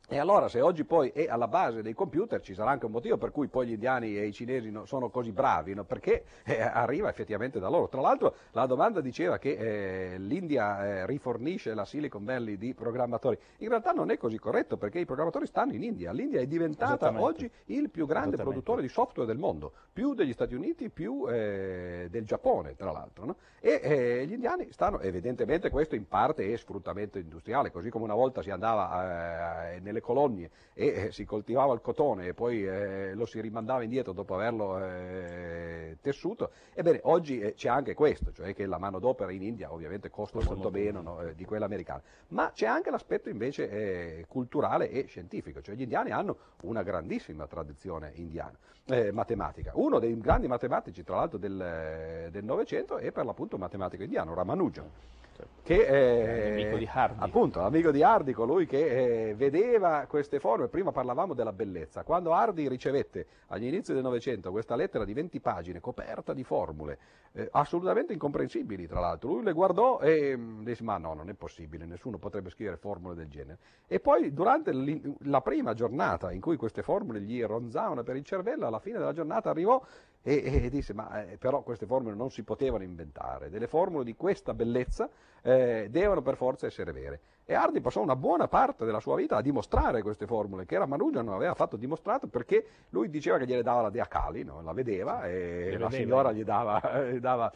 E 0.09 0.19
allora 0.19 0.49
se 0.49 0.61
oggi 0.61 0.85
poi 0.85 1.11
è 1.11 1.27
alla 1.29 1.49
base 1.49 1.83
dei 1.83 1.93
computer 1.93 2.41
ci 2.41 2.55
sarà 2.55 2.71
anche 2.71 2.87
un 2.87 2.93
motivo 2.93 3.17
per 3.17 3.33
cui 3.33 3.49
poi 3.49 3.67
gli 3.67 3.73
indiani 3.73 4.17
e 4.17 4.27
i 4.27 4.33
cinesi 4.33 4.71
no- 4.71 4.85
sono 4.85 5.11
così 5.11 5.33
bravi, 5.33 5.75
no? 5.75 5.83
perché 5.83 6.25
eh, 6.45 6.61
arriva 6.61 7.09
effettivamente 7.09 7.59
da 7.59 7.69
loro. 7.69 7.89
Tra 7.89 8.01
l'altro 8.01 8.37
la 8.53 8.67
domanda 8.67 9.01
diceva 9.01 9.39
che 9.39 9.57
eh, 10.15 10.19
l'India 10.19 10.87
eh, 10.87 11.07
rifornisce 11.07 11.75
la 11.75 11.85
Silicon 11.85 12.25
Valley 12.25 12.57
di 12.57 12.73
programmatori. 12.73 13.37
In 13.59 13.69
realtà 13.69 13.91
non 13.91 14.13
è 14.13 14.17
così 14.17 14.39
corretto 14.39 14.77
perché 14.77 15.01
i 15.01 15.05
programmatori 15.05 15.47
stanno 15.47 15.73
in 15.73 15.83
India. 15.83 16.13
L'India 16.13 16.41
è 16.41 16.47
diventata 16.47 17.13
oggi 17.21 17.51
il 17.67 17.91
più 17.91 18.07
grande 18.07 18.37
produttore 18.37 18.83
di 18.83 18.89
software 18.89 19.27
del 19.27 19.39
mondo, 19.39 19.73
più 19.93 20.15
degli 20.15 20.33
Stati 20.33 20.55
Uniti, 20.55 20.89
più 20.89 21.27
eh, 21.29 22.07
del 22.11 22.25
Giappone, 22.25 22.77
tra 22.77 22.93
l'altro. 22.93 23.25
no? 23.25 23.37
E 23.59 23.81
eh, 23.83 24.27
gli 24.27 24.35
indiani 24.35 24.69
stanno, 24.71 25.01
evidentemente 25.01 25.71
questo 25.71 25.97
in 25.97 26.07
parte 26.07 26.53
è 26.53 26.57
sfruttamento 26.57 27.19
industriale, 27.19 27.73
così 27.73 27.91
come 27.91 28.05
una 28.05 28.15
volta 28.15 28.41
si 28.41 28.51
andava 28.51 29.73
eh, 29.73 29.81
nelle 29.97 30.01
colonie 30.01 30.51
e 30.75 30.87
eh, 30.87 31.13
si 31.13 31.25
coltivava 31.25 31.73
il 31.73 31.81
cotone 31.81 32.27
e 32.27 32.35
poi 32.35 32.67
eh, 32.67 33.15
lo 33.15 33.27
si 33.27 33.41
rimandava 33.41 33.83
indietro 33.83 34.13
dopo 34.13 34.35
averlo 34.35 34.79
eh, 34.79 35.97
tessuto, 36.01 36.51
ebbene 36.75 37.01
oggi 37.05 37.53
c'è 37.57 37.69
anche 37.69 37.95
questo, 37.95 38.33
cioè 38.33 38.55
che 38.55 38.67
la 38.67 38.79
manodopera 38.79 39.33
in 39.33 39.43
India 39.43 39.73
ovviamente 39.73 40.11
costa, 40.11 40.37
molto, 40.37 40.55
molto 40.55 40.71
meno 40.71 41.01
no, 41.01 41.33
di 41.35 41.45
quella 41.45 41.65
americana, 41.65 42.03
ma 42.29 42.51
c'è 42.53 42.67
anche 42.67 42.91
l'aspetto 42.91 43.29
invece 43.29 44.25
culturale 44.29 44.91
e 44.91 45.07
scientifico, 45.07 45.63
cioè 45.63 45.75
gli 45.75 45.83
indiani 45.83 46.11
hanno 46.11 46.37
una 46.63 46.83
grandissima 46.83 47.47
tradizione 47.47 48.13
indiana, 48.15 48.57
matematica. 49.13 49.73
Uno 49.75 49.99
dei 49.99 50.19
grandi 50.19 50.47
matematici, 50.47 51.03
tra 51.03 51.17
l'altro, 51.17 51.39
del 51.39 52.29
del 52.31 52.45
Novecento 52.45 52.99
è 52.99 53.11
per 53.13 53.25
l'appunto 53.25 53.57
un 53.57 53.63
matematico 53.63 54.03
indiano, 54.03 54.35
Ramanujan. 54.35 54.91
Che 55.63 55.85
eh, 55.85 56.53
amico 56.53 56.77
di 56.77 56.89
Hardy. 56.91 57.17
Appunto, 57.19 57.61
amico 57.61 57.91
di 57.91 58.03
Hardy, 58.03 58.33
colui 58.33 58.67
che 58.67 59.31
eh, 59.31 59.35
vedeva 59.35 60.07
queste 60.09 60.39
forme. 60.39 60.69
Prima 60.69 60.93
parlavamo 60.93 61.35
della 61.35 61.53
bellezza. 61.53 62.05
Quando 62.05 62.33
Hardy 62.33 62.69
ricevette 62.69 63.27
agli 63.49 63.67
inizi 63.67 63.93
del 63.93 64.03
Novecento 64.03 64.51
questa 64.51 64.77
lettera 64.77 65.05
di 65.05 65.13
20 65.13 65.41
pagine 65.41 65.81
coperta 65.81 66.33
di 66.33 66.45
formule, 66.45 66.99
eh, 67.33 67.49
assolutamente 67.53 68.13
incomprensibili, 68.13 68.87
tra 68.87 69.01
l'altro, 69.01 69.33
lui 69.33 69.43
le 69.43 69.53
guardò 69.53 69.99
e 70.01 70.37
mh, 70.37 70.41
mm, 70.41 70.65
disse: 70.65 70.83
Ma 70.83 70.99
no, 70.99 71.15
non 71.15 71.29
è 71.29 71.35
possibile, 71.35 71.85
nessuno 71.85 72.19
potrebbe 72.19 72.51
scrivere 72.51 72.77
formule 72.77 73.15
del 73.15 73.29
genere. 73.29 73.59
E 73.87 74.01
poi, 74.01 74.33
durante 74.33 74.73
la 75.23 75.41
prima 75.41 75.75
giornata 75.75 76.33
in 76.33 76.41
cui 76.41 76.57
queste 76.57 76.83
formule 76.83 77.21
gli 77.21 77.43
ronzavano 77.43 78.03
per 78.03 78.17
il 78.17 78.25
cervello, 78.25 78.67
alla 78.67 78.79
fine 78.79 78.99
della 78.99 79.13
giornata 79.13 79.51
arrivò 79.51 79.83
e, 80.29 80.65
e 80.65 80.71
disse: 80.71 80.93
Ma 80.93 81.23
eh, 81.23 81.37
però 81.39 81.63
queste 81.63 81.87
formule 81.87 82.17
non 82.17 82.33
si 82.33 82.43
potevano 82.43 82.83
inventare. 82.83 83.49
Delle 83.49 83.69
formule 83.69 84.03
di 84.03 84.17
questa 84.17 84.55
bellezza 84.55 85.09
eh, 85.43 85.89
devono 85.91 86.23
per 86.23 86.37
forza 86.37 86.67
essere 86.67 86.93
vere. 86.93 87.21
E 87.49 87.55
Hardy 87.55 87.81
passò 87.81 88.03
una 88.03 88.17
buona 88.17 88.49
parte 88.49 88.85
della 88.85 88.99
sua 88.99 89.15
vita 89.15 89.37
a 89.37 89.41
dimostrare 89.41 90.03
queste 90.03 90.27
formule, 90.27 90.67
che 90.67 90.77
Ramanujan 90.79 91.25
non 91.25 91.35
aveva 91.35 91.53
affatto 91.53 91.77
dimostrato 91.77 92.27
perché 92.27 92.67
lui 92.89 93.09
diceva 93.09 93.39
che 93.39 93.47
gliele 93.47 93.63
dava 93.63 93.83
la 93.83 93.91
dea 93.91 94.09
Kali, 94.09 94.43
no? 94.43 94.63
la 94.63 94.73
vedeva 94.73 95.25
e 95.29 95.71
Le 95.71 95.79
la 95.79 95.87
vedeva. 95.87 95.91
signora 95.91 96.33
gli 96.33 96.43
dava, 96.43 96.81
gli 97.09 97.21
dava 97.21 97.53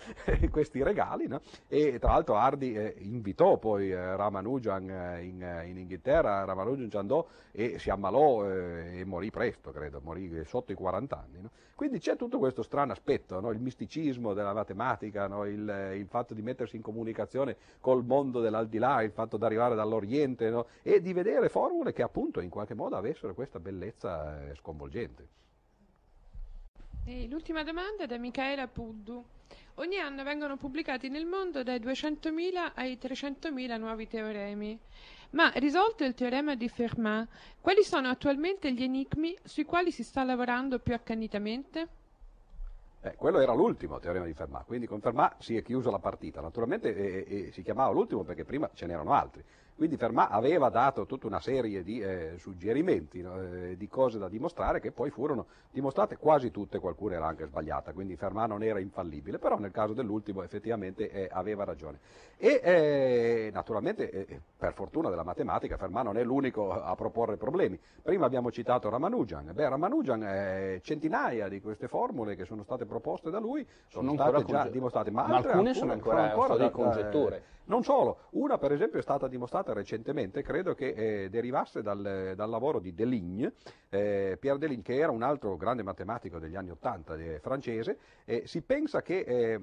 questi 0.49 0.81
regali. 0.85 1.27
No? 1.27 1.41
E 1.67 1.99
tra 1.99 2.13
l'altro 2.13 2.37
Hardy 2.37 2.77
eh, 2.77 2.95
invitò 2.99 3.57
poi 3.57 3.91
eh, 3.91 4.15
Ramanujan 4.15 4.91
eh, 4.91 5.25
in, 5.25 5.43
eh, 5.43 5.67
in, 5.67 5.79
Inghilterra, 5.79 6.45
Ramanujan 6.45 6.89
ci 6.89 6.97
andò 6.97 7.27
e 7.51 7.81
si 7.81 7.91
ammalò 7.91 8.49
eh, 8.49 9.01
e 9.01 9.05
morì 9.05 9.33
presto, 9.33 9.73
credo, 9.73 10.01
morì 10.05 10.45
sotto 10.45 10.71
i 10.71 10.77
40 10.77 11.19
anni. 11.19 11.41
No? 11.41 11.51
Quindi 11.75 11.99
c'è 11.99 12.15
tutto 12.15 12.39
questo 12.39 12.63
strano 12.63 12.93
aspetto, 12.93 13.39
il 13.51 13.59
misticismo 13.59 14.35
della 14.35 14.53
matematica, 14.53 15.25
il, 15.47 15.95
il 15.97 16.07
fatto 16.07 16.33
di 16.33 16.43
mettersi 16.43 16.77
in 16.77 16.83
comunicazione 16.83 17.57
col 17.81 18.05
mondo 18.05 18.41
dell'aldilà, 18.41 19.03
il 19.03 19.13
fatto 19.13 19.37
di 19.37 19.45
arrivare 19.45 19.75
dall'Oriente 19.75 20.51
no? 20.51 20.67
e 20.83 21.01
di 21.01 21.13
vedere 21.13 21.49
formule 21.49 21.93
che 21.93 22.03
appunto 22.03 22.41
in 22.41 22.51
qualche 22.51 22.75
modo 22.75 22.97
avessero 22.97 23.35
questa 23.35 23.61
bellezza 23.61 24.49
eh, 24.49 24.55
sconvolgente. 24.57 25.29
E 27.05 27.27
l'ultima 27.29 27.63
domanda 27.63 28.05
è 28.05 28.07
da 28.07 28.19
Michaela 28.19 28.69
Puddu. 28.69 29.25
Ogni 29.77 29.99
anno 29.99 30.23
vengono 30.23 30.57
pubblicati 30.57 31.09
nel 31.09 31.25
mondo 31.25 31.63
dai 31.63 31.81
200.000 31.81 32.73
ai 32.75 32.99
300.000 33.01 33.79
nuovi 33.79 34.07
teoremi. 34.07 34.79
Ma 35.31 35.51
risolto 35.55 36.05
il 36.05 36.15
teorema 36.15 36.55
di 36.55 36.69
Fermat, 36.69 37.29
quali 37.61 37.83
sono 37.85 38.09
attualmente 38.09 38.73
gli 38.73 38.83
enigmi 38.83 39.37
sui 39.45 39.65
quali 39.65 39.93
si 39.93 40.03
sta 40.03 40.25
lavorando 40.25 40.79
più 40.81 40.93
accanitamente? 40.93 42.00
Eh, 43.03 43.15
quello 43.17 43.41
era 43.41 43.55
l'ultimo 43.55 43.99
teorema 43.99 44.27
di 44.27 44.35
Fermat, 44.35 44.67
quindi 44.67 44.87
con 44.87 45.01
Fermat 45.01 45.41
si 45.41 45.57
è 45.57 45.63
chiusa 45.63 45.91
la 45.91 45.99
partita. 45.99 46.43
Naturalmente 46.43 46.95
eh, 46.95 47.47
eh, 47.47 47.53
si 47.53 47.63
chiamava 47.63 47.93
l'ultimo 47.93 48.25
perché 48.25 48.45
prima 48.45 48.69
ce 48.75 48.87
n'erano 48.87 49.15
altri. 49.15 49.43
Quindi 49.81 49.97
Fermat 49.97 50.29
aveva 50.31 50.69
dato 50.69 51.07
tutta 51.07 51.27
una 51.27 51.41
serie 51.41 51.83
di 51.83 52.01
eh, 52.01 52.35
suggerimenti, 52.37 53.23
no? 53.23 53.41
eh, 53.41 53.79
di 53.79 53.89
cose 53.89 54.19
da 54.19 54.29
dimostrare 54.29 54.79
che 54.79 54.93
poi 54.93 55.09
furono 55.09 55.47
dimostrate 55.71 56.19
quasi 56.19 56.51
tutte, 56.51 56.79
qualcuna 56.79 57.15
era 57.15 57.27
anche 57.27 57.47
sbagliata, 57.47 57.95
quindi 57.95 58.15
Fermat 58.15 58.47
non 58.47 58.63
era 58.63 58.79
infallibile, 58.79 59.39
però 59.39 59.59
nel 59.59 59.71
caso 59.71 59.95
dell'ultimo 59.95 60.43
effettivamente 60.43 61.11
eh, 61.11 61.29
aveva 61.33 61.65
ragione. 61.65 61.99
E 62.37 62.61
eh, 62.63 63.51
naturalmente, 63.55 64.11
eh, 64.11 64.41
per 64.55 64.75
fortuna 64.75 65.09
della 65.09 65.25
matematica, 65.25 65.79
Fermat 65.79 66.05
non 66.05 66.19
è 66.19 66.25
l'unico 66.25 66.71
a 66.73 66.95
proporre 66.95 67.39
problemi. 67.39 67.81
Prima 68.03 68.27
abbiamo 68.27 68.51
citato 68.51 68.91
Ramanujan, 68.91 69.53
beh 69.55 69.67
Ramanujan, 69.67 70.23
eh, 70.23 70.81
centinaia 70.83 71.49
di 71.49 71.59
queste 71.63 71.89
formule 71.89 72.37
che 72.37 72.45
sono 72.45 72.65
state 72.65 72.85
proposte 72.85 73.31
da 73.31 73.39
lui 73.39 73.67
sono, 73.89 74.11
sono 74.11 74.29
state 74.29 74.45
già 74.45 74.57
conge- 74.59 74.71
dimostrate, 74.73 75.11
ma, 75.11 75.27
ma 75.27 75.37
alcune, 75.37 75.53
alcune 75.55 75.73
sono 75.75 75.93
ancora, 75.93 76.17
sono 76.17 76.43
ancora 76.43 76.57
da, 76.57 76.71
congetture. 76.71 77.43
Non 77.71 77.85
solo, 77.85 78.23
una 78.31 78.59
per 78.59 78.73
esempio 78.73 78.99
è 78.99 79.03
stata 79.03 79.29
dimostrata 79.29 79.73
recentemente, 79.73 80.43
credo 80.43 80.75
che 80.75 80.89
eh, 80.89 81.31
derivasse 81.31 81.83
dal, 81.83 82.33
dal, 82.35 82.51
lavoro 82.51 82.81
di 82.81 82.93
Deligne, 82.95 83.53
eh, 83.91 84.37
Pierre 84.41 84.59
Deligne, 84.59 84.83
che 84.83 84.97
era 84.97 85.13
un 85.13 85.23
altro 85.23 85.57
grande 85.57 85.85
matematico 85.85 86.41
degli 86.41 86.57
anni 86.57 86.71
Ottanta 86.71 87.15
eh, 87.15 87.39
francese, 87.39 87.97
si 88.43 88.63
pensa 88.63 89.03
che 89.03 89.21
eh, 89.21 89.61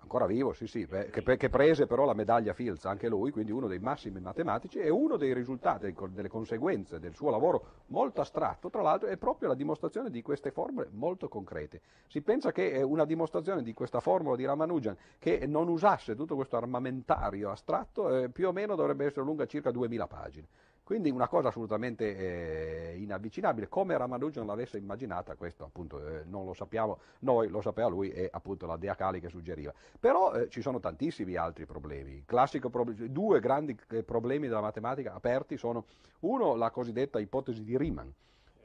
ancora 0.00 0.26
vivo, 0.26 0.52
sì, 0.52 0.66
sì, 0.66 0.86
beh, 0.86 1.10
che, 1.10 1.36
che, 1.36 1.48
prese 1.48 1.86
però 1.86 2.04
la 2.04 2.14
medaglia 2.14 2.52
Fields, 2.52 2.84
anche 2.84 3.08
lui, 3.08 3.30
quindi 3.30 3.52
uno 3.52 3.66
dei 3.66 3.78
massimi 3.78 4.20
matematici, 4.20 4.78
e 4.78 4.88
uno 4.88 5.16
dei 5.16 5.34
risultati, 5.34 5.94
delle 6.10 6.28
conseguenze 6.28 6.98
del 6.98 7.14
suo 7.14 7.30
lavoro 7.30 7.84
molto 7.86 8.20
astratto, 8.20 8.70
tra 8.70 8.82
l'altro, 8.82 9.08
è 9.08 9.16
proprio 9.16 9.48
la 9.48 9.54
dimostrazione 9.54 10.10
di 10.10 10.22
queste 10.22 10.50
formule 10.50 10.88
molto 10.92 11.28
concrete. 11.28 11.80
Si 12.06 12.22
pensa 12.22 12.52
che 12.52 12.82
una 12.82 13.04
dimostrazione 13.04 13.62
di 13.62 13.74
questa 13.74 14.00
formula 14.00 14.36
di 14.36 14.44
Ramanujan 14.44 14.96
che 15.18 15.46
non 15.46 15.68
usasse 15.68 16.14
tutto 16.14 16.34
questo 16.34 16.56
armamentario 16.56 17.50
astratto, 17.50 18.16
eh, 18.16 18.28
più 18.30 18.48
o 18.48 18.52
meno 18.52 18.74
dovrebbe 18.76 19.06
essere 19.06 19.24
lunga 19.24 19.46
circa 19.46 19.70
2000 19.70 20.06
pagine. 20.06 20.46
Quindi 20.88 21.10
una 21.10 21.28
cosa 21.28 21.48
assolutamente 21.48 22.16
eh, 22.16 22.96
inavvicinabile, 22.96 23.68
come 23.68 23.94
Ramanujan 23.98 24.46
l'avesse 24.46 24.78
immaginata, 24.78 25.34
questo 25.34 25.64
appunto 25.64 25.98
eh, 25.98 26.22
non 26.24 26.46
lo 26.46 26.54
sappiamo 26.54 26.98
noi, 27.18 27.48
lo 27.48 27.60
sapeva 27.60 27.88
lui 27.88 28.10
e 28.10 28.30
appunto 28.32 28.64
la 28.64 28.78
Dea 28.78 28.94
Kali 28.94 29.20
che 29.20 29.28
suggeriva. 29.28 29.70
Però 30.00 30.32
eh, 30.32 30.48
ci 30.48 30.62
sono 30.62 30.80
tantissimi 30.80 31.36
altri 31.36 31.66
problemi. 31.66 32.24
Pro- 32.24 32.86
due 32.86 33.38
grandi 33.38 33.78
eh, 33.90 34.02
problemi 34.02 34.46
della 34.46 34.62
matematica 34.62 35.12
aperti 35.12 35.58
sono 35.58 35.84
uno 36.20 36.54
la 36.54 36.70
cosiddetta 36.70 37.18
ipotesi 37.18 37.64
di 37.64 37.76
Riemann 37.76 38.08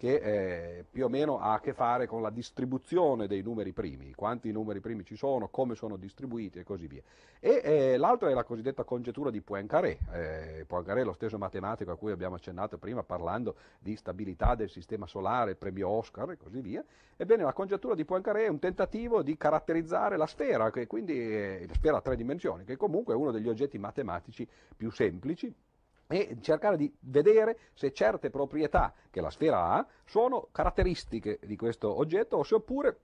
che 0.03 0.15
eh, 0.15 0.83
più 0.83 1.05
o 1.05 1.07
meno 1.07 1.39
ha 1.39 1.53
a 1.53 1.59
che 1.61 1.71
fare 1.71 2.07
con 2.07 2.21
la 2.21 2.29
distribuzione 2.29 3.25
dei 3.25 3.41
numeri 3.41 3.71
primi, 3.71 4.13
quanti 4.13 4.51
numeri 4.51 4.81
primi 4.81 5.05
ci 5.05 5.15
sono, 5.15 5.47
come 5.47 5.75
sono 5.75 5.95
distribuiti 5.95 6.59
e 6.59 6.65
così 6.65 6.87
via. 6.87 7.01
E 7.39 7.61
eh, 7.63 7.95
l'altro 7.95 8.27
è 8.27 8.33
la 8.33 8.43
cosiddetta 8.43 8.83
congettura 8.83 9.31
di 9.31 9.39
Poincaré. 9.39 9.97
Eh, 10.11 10.65
Poincaré 10.67 10.99
è 10.99 11.03
lo 11.05 11.13
stesso 11.13 11.37
matematico 11.37 11.91
a 11.91 11.95
cui 11.95 12.11
abbiamo 12.11 12.35
accennato 12.35 12.77
prima 12.77 13.01
parlando 13.01 13.55
di 13.79 13.95
stabilità 13.95 14.55
del 14.55 14.69
sistema 14.69 15.07
solare, 15.07 15.55
premio 15.55 15.87
Oscar 15.87 16.31
e 16.31 16.37
così 16.37 16.59
via. 16.59 16.83
Ebbene, 17.15 17.43
la 17.43 17.53
congettura 17.53 17.95
di 17.95 18.03
Poincaré 18.03 18.43
è 18.43 18.49
un 18.49 18.59
tentativo 18.59 19.23
di 19.23 19.37
caratterizzare 19.37 20.17
la 20.17 20.27
sfera, 20.27 20.69
che 20.69 20.85
quindi 20.85 21.65
la 21.65 21.73
sfera 21.75 21.95
a 21.95 22.01
tre 22.01 22.17
dimensioni, 22.17 22.65
che 22.65 22.75
comunque 22.75 23.13
è 23.13 23.15
uno 23.15 23.31
degli 23.31 23.47
oggetti 23.47 23.77
matematici 23.77 24.45
più 24.75 24.91
semplici 24.91 25.55
e 26.07 26.37
cercare 26.41 26.77
di 26.77 26.93
vedere 27.01 27.57
se 27.73 27.91
certe 27.93 28.29
proprietà 28.29 28.93
che 29.09 29.21
la 29.21 29.29
sfera 29.29 29.71
ha 29.71 29.87
sono 30.05 30.49
caratteristiche 30.51 31.39
di 31.43 31.55
questo 31.55 31.95
oggetto 31.97 32.37
o 32.37 32.43
se 32.43 32.55
oppure 32.55 32.99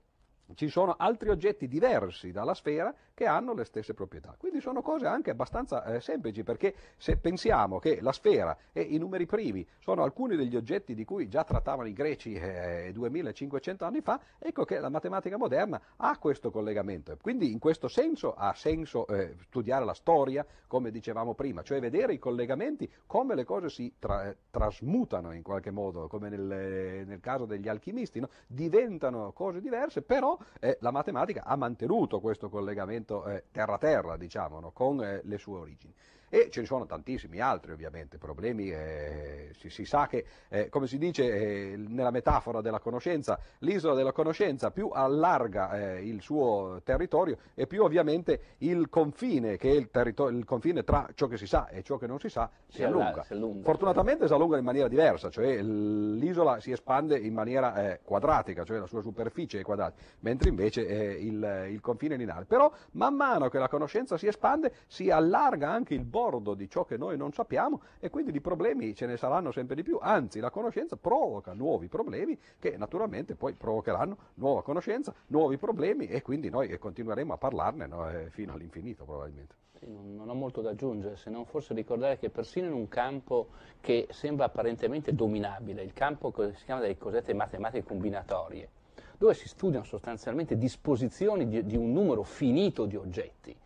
ci 0.54 0.68
sono 0.68 0.94
altri 0.98 1.28
oggetti 1.28 1.68
diversi 1.68 2.32
dalla 2.32 2.54
sfera 2.54 2.94
che 3.20 3.26
hanno 3.26 3.52
le 3.52 3.64
stesse 3.64 3.92
proprietà. 3.92 4.34
Quindi 4.38 4.62
sono 4.62 4.80
cose 4.80 5.04
anche 5.04 5.28
abbastanza 5.28 5.84
eh, 5.84 6.00
semplici 6.00 6.42
perché 6.42 6.74
se 6.96 7.18
pensiamo 7.18 7.78
che 7.78 7.98
la 8.00 8.12
sfera 8.12 8.56
e 8.72 8.80
i 8.80 8.96
numeri 8.96 9.26
primi 9.26 9.66
sono 9.78 10.02
alcuni 10.02 10.36
degli 10.36 10.56
oggetti 10.56 10.94
di 10.94 11.04
cui 11.04 11.28
già 11.28 11.44
trattavano 11.44 11.86
i 11.86 11.92
greci 11.92 12.32
eh, 12.32 12.90
2500 12.94 13.84
anni 13.84 14.00
fa, 14.00 14.18
ecco 14.38 14.64
che 14.64 14.78
la 14.78 14.88
matematica 14.88 15.36
moderna 15.36 15.78
ha 15.96 16.16
questo 16.16 16.50
collegamento. 16.50 17.14
Quindi 17.20 17.52
in 17.52 17.58
questo 17.58 17.88
senso 17.88 18.32
ha 18.32 18.54
senso 18.54 19.06
eh, 19.08 19.34
studiare 19.42 19.84
la 19.84 19.92
storia, 19.92 20.46
come 20.66 20.90
dicevamo 20.90 21.34
prima, 21.34 21.60
cioè 21.60 21.78
vedere 21.78 22.14
i 22.14 22.18
collegamenti, 22.18 22.90
come 23.04 23.34
le 23.34 23.44
cose 23.44 23.68
si 23.68 23.96
tra- 23.98 24.34
trasmutano 24.48 25.32
in 25.32 25.42
qualche 25.42 25.70
modo, 25.70 26.06
come 26.06 26.30
nel, 26.30 27.04
nel 27.06 27.20
caso 27.20 27.44
degli 27.44 27.68
alchimisti, 27.68 28.18
no? 28.18 28.30
diventano 28.46 29.32
cose 29.32 29.60
diverse, 29.60 30.00
però 30.00 30.38
eh, 30.58 30.78
la 30.80 30.90
matematica 30.90 31.44
ha 31.44 31.56
mantenuto 31.56 32.18
questo 32.20 32.48
collegamento 32.48 33.09
terra-terra, 33.50 34.14
eh, 34.14 34.18
diciamo, 34.18 34.60
no? 34.60 34.70
con 34.70 35.02
eh, 35.02 35.20
le 35.24 35.38
sue 35.38 35.58
origini. 35.58 35.94
E 36.32 36.48
ce 36.48 36.60
ne 36.60 36.66
sono 36.66 36.86
tantissimi 36.86 37.40
altri 37.40 37.72
ovviamente 37.72 38.16
problemi, 38.16 38.70
eh, 38.70 39.50
si, 39.58 39.68
si, 39.68 39.84
sa 39.84 40.06
che, 40.06 40.24
eh, 40.48 40.68
come 40.68 40.86
si 40.86 40.96
dice 40.96 41.24
eh, 41.24 41.76
nella 41.76 42.12
metafora 42.12 42.60
della 42.60 42.78
conoscenza, 42.78 43.36
l'isola 43.58 43.94
della 43.94 44.12
conoscenza 44.12 44.70
più 44.70 44.90
allarga 44.92 45.96
eh, 45.96 46.06
il 46.06 46.22
suo 46.22 46.82
territorio 46.84 47.36
e 47.52 47.66
più 47.66 47.82
ovviamente 47.82 48.54
il 48.58 48.88
confine, 48.88 49.56
che 49.56 49.70
è 49.70 49.74
il, 49.74 49.88
il, 49.92 50.44
confine 50.44 50.84
tra 50.84 51.08
ciò 51.14 51.26
che 51.26 51.36
si 51.36 51.48
sa 51.48 51.66
e 51.66 51.82
ciò 51.82 51.96
che 51.96 52.06
non 52.06 52.20
si 52.20 52.28
sa, 52.28 52.48
si, 52.68 52.76
si 52.76 52.84
allunga. 52.84 53.24
Si 53.24 53.32
allunga. 53.32 53.64
Fortunatamente 53.64 54.28
si 54.28 54.32
allunga 54.32 54.56
in 54.56 54.64
maniera 54.64 54.86
diversa, 54.86 55.30
cioè 55.30 55.60
l'isola 55.60 56.60
si 56.60 56.70
espande 56.70 57.18
in 57.18 57.34
maniera 57.34 57.90
eh, 57.90 58.00
quadratica, 58.04 58.62
cioè 58.62 58.78
la 58.78 58.86
sua 58.86 59.02
superficie 59.02 59.58
è 59.58 59.62
quadratica, 59.62 60.00
mentre 60.20 60.48
invece 60.48 60.86
eh, 60.86 61.12
il, 61.14 61.70
il 61.70 61.80
confine 61.80 62.14
è 62.14 62.18
lineare. 62.18 62.44
Però 62.44 62.72
man 62.92 63.16
mano 63.16 63.48
che 63.48 63.58
la 63.58 63.68
conoscenza 63.68 64.16
si 64.16 64.28
espande 64.28 64.72
si 64.86 65.10
allarga 65.10 65.68
anche 65.68 65.94
il 65.94 66.04
bordo 66.04 66.18
bordo 66.20 66.52
di 66.52 66.68
ciò 66.68 66.84
che 66.84 66.98
noi 66.98 67.16
non 67.16 67.32
sappiamo 67.32 67.80
e 67.98 68.10
quindi 68.10 68.30
di 68.30 68.42
problemi 68.42 68.94
ce 68.94 69.06
ne 69.06 69.16
saranno 69.16 69.52
sempre 69.52 69.74
di 69.74 69.82
più, 69.82 69.98
anzi 70.00 70.38
la 70.38 70.50
conoscenza 70.50 70.96
provoca 70.96 71.54
nuovi 71.54 71.88
problemi 71.88 72.38
che 72.58 72.76
naturalmente 72.76 73.34
poi 73.34 73.54
provocheranno 73.54 74.16
nuova 74.34 74.62
conoscenza, 74.62 75.14
nuovi 75.28 75.56
problemi 75.56 76.08
e 76.08 76.20
quindi 76.20 76.50
noi 76.50 76.78
continueremo 76.78 77.32
a 77.32 77.38
parlarne 77.38 77.86
no, 77.86 78.10
eh, 78.10 78.28
fino 78.30 78.52
all'infinito 78.52 79.04
probabilmente. 79.04 79.54
Non, 79.86 80.14
non 80.14 80.28
ho 80.28 80.34
molto 80.34 80.60
da 80.60 80.70
aggiungere, 80.70 81.16
se 81.16 81.30
non 81.30 81.46
forse 81.46 81.72
ricordare 81.72 82.18
che 82.18 82.28
persino 82.28 82.66
in 82.66 82.74
un 82.74 82.86
campo 82.88 83.48
che 83.80 84.08
sembra 84.10 84.44
apparentemente 84.44 85.14
dominabile, 85.14 85.82
il 85.82 85.94
campo 85.94 86.30
che 86.30 86.54
si 86.54 86.66
chiama 86.66 86.82
delle 86.82 86.98
cosiddette 86.98 87.32
matematiche 87.32 87.84
combinatorie, 87.84 88.68
dove 89.16 89.32
si 89.32 89.48
studiano 89.48 89.86
sostanzialmente 89.86 90.58
disposizioni 90.58 91.48
di, 91.48 91.64
di 91.64 91.76
un 91.78 91.92
numero 91.92 92.22
finito 92.24 92.84
di 92.84 92.96
oggetti, 92.96 93.56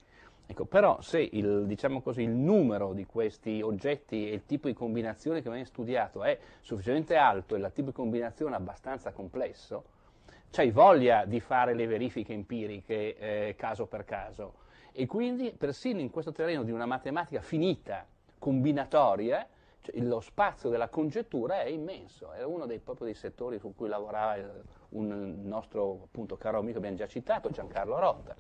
Ecco, 0.47 0.67
però 0.67 1.01
se 1.01 1.21
il, 1.21 1.65
diciamo 1.67 2.03
così, 2.03 2.23
il, 2.23 2.31
numero 2.31 2.93
di 2.93 3.07
questi 3.07 3.63
oggetti 3.63 4.29
e 4.29 4.35
il 4.35 4.45
tipo 4.45 4.69
di 4.69 4.75
combinazione 4.75 5.41
che 5.41 5.49
viene 5.49 5.65
studiato 5.65 6.23
è 6.23 6.39
sufficientemente 6.61 7.17
alto 7.17 7.55
e 7.55 7.59
il 7.59 7.71
tipo 7.73 7.89
di 7.89 7.95
combinazione 7.95 8.55
abbastanza 8.55 9.13
complesso, 9.13 9.85
c'hai 10.51 10.71
voglia 10.71 11.25
di 11.25 11.41
fare 11.41 11.75
le 11.75 11.87
verifiche 11.87 12.35
empiriche 12.35 13.17
eh, 13.17 13.55
caso 13.57 13.87
per 13.87 14.05
caso. 14.05 14.63
E 14.93 15.07
quindi 15.07 15.53
persino 15.57 16.01
in 16.01 16.11
questo 16.11 16.31
terreno 16.31 16.63
di 16.63 16.71
una 16.71 16.87
matematica 16.87 17.41
finita, 17.41 18.07
combinatoria, 18.39 19.49
cioè, 19.81 19.99
lo 20.01 20.21
spazio 20.21 20.69
della 20.69 20.89
congettura 20.89 21.63
è 21.63 21.69
immenso. 21.69 22.33
Era 22.33 22.47
uno 22.47 22.67
dei, 22.67 22.79
proprio 22.79 23.07
dei 23.07 23.15
settori 23.15 23.59
su 23.59 23.75
cui 23.75 23.89
lavorava 23.89 24.41
un 24.91 25.41
nostro 25.43 26.03
appunto, 26.05 26.37
caro 26.37 26.59
amico, 26.59 26.79
abbiamo 26.79 26.97
già 26.97 27.07
citato, 27.07 27.51
Giancarlo 27.51 27.99
Rotta. 27.99 28.37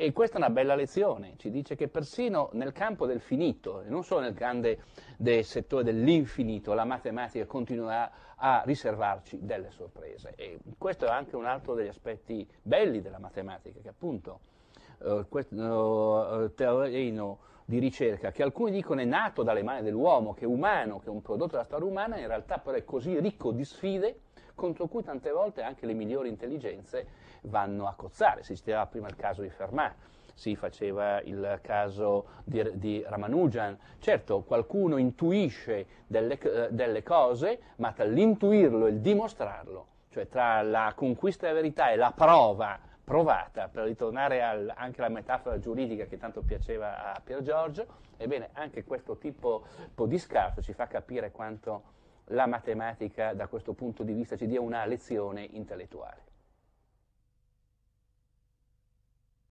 E 0.00 0.12
questa 0.12 0.36
è 0.36 0.38
una 0.38 0.50
bella 0.50 0.76
lezione, 0.76 1.34
ci 1.38 1.50
dice 1.50 1.74
che 1.74 1.88
persino 1.88 2.50
nel 2.52 2.70
campo 2.70 3.04
del 3.04 3.18
finito, 3.18 3.82
e 3.82 3.88
non 3.88 4.04
solo 4.04 4.20
nel 4.20 4.32
grande 4.32 4.82
del 5.16 5.42
settore 5.42 5.82
dell'infinito, 5.82 6.72
la 6.72 6.84
matematica 6.84 7.44
continuerà 7.46 8.08
a 8.36 8.62
riservarci 8.64 9.40
delle 9.42 9.72
sorprese. 9.72 10.34
E 10.36 10.60
questo 10.78 11.06
è 11.06 11.08
anche 11.08 11.34
un 11.34 11.46
altro 11.46 11.74
degli 11.74 11.88
aspetti 11.88 12.48
belli 12.62 13.00
della 13.00 13.18
matematica, 13.18 13.80
che 13.80 13.88
appunto 13.88 14.38
eh, 15.02 15.26
questo 15.28 16.44
eh, 16.44 16.54
terreno 16.54 17.38
di 17.64 17.80
ricerca, 17.80 18.30
che 18.30 18.44
alcuni 18.44 18.70
dicono 18.70 19.00
è 19.00 19.04
nato 19.04 19.42
dalle 19.42 19.64
mani 19.64 19.82
dell'uomo, 19.82 20.32
che 20.32 20.44
è 20.44 20.46
umano, 20.46 21.00
che 21.00 21.06
è 21.06 21.10
un 21.10 21.22
prodotto 21.22 21.56
della 21.56 21.64
storia 21.64 21.88
umana, 21.88 22.18
in 22.18 22.28
realtà 22.28 22.58
però 22.58 22.76
è 22.76 22.84
così 22.84 23.18
ricco 23.18 23.50
di 23.50 23.64
sfide 23.64 24.20
contro 24.54 24.86
cui 24.86 25.02
tante 25.02 25.32
volte 25.32 25.62
anche 25.62 25.86
le 25.86 25.92
migliori 25.92 26.28
intelligenze 26.28 27.06
vanno 27.42 27.86
a 27.86 27.94
cozzare. 27.94 28.42
Si 28.42 28.56
citava 28.56 28.86
prima 28.86 29.08
il 29.08 29.16
caso 29.16 29.42
di 29.42 29.50
Fermat, 29.50 29.94
si 30.34 30.54
faceva 30.54 31.20
il 31.22 31.58
caso 31.62 32.26
di, 32.44 32.62
di 32.74 33.04
Ramanujan. 33.04 33.76
Certo, 33.98 34.42
qualcuno 34.42 34.96
intuisce 34.96 35.86
delle, 36.06 36.38
eh, 36.38 36.68
delle 36.70 37.02
cose, 37.02 37.60
ma 37.76 37.92
tra 37.92 38.04
l'intuirlo 38.04 38.86
e 38.86 38.90
il 38.90 39.00
dimostrarlo, 39.00 39.86
cioè 40.10 40.28
tra 40.28 40.62
la 40.62 40.92
conquista 40.94 41.46
della 41.46 41.60
verità 41.60 41.90
e 41.90 41.96
la 41.96 42.12
prova 42.14 42.78
provata, 43.02 43.68
per 43.68 43.84
ritornare 43.84 44.42
al, 44.42 44.72
anche 44.76 45.00
alla 45.00 45.12
metafora 45.12 45.58
giuridica 45.58 46.04
che 46.04 46.18
tanto 46.18 46.42
piaceva 46.42 47.14
a 47.14 47.20
Pier 47.20 47.42
Giorgio, 47.42 47.86
ebbene 48.18 48.50
anche 48.52 48.84
questo 48.84 49.16
tipo 49.16 49.64
di 50.06 50.18
scarto 50.18 50.60
ci 50.60 50.72
fa 50.72 50.86
capire 50.86 51.32
quanto 51.32 51.96
la 52.26 52.46
matematica 52.46 53.32
da 53.32 53.48
questo 53.48 53.72
punto 53.72 54.02
di 54.02 54.12
vista 54.12 54.36
ci 54.36 54.46
dia 54.46 54.60
una 54.60 54.84
lezione 54.84 55.42
intellettuale. 55.42 56.27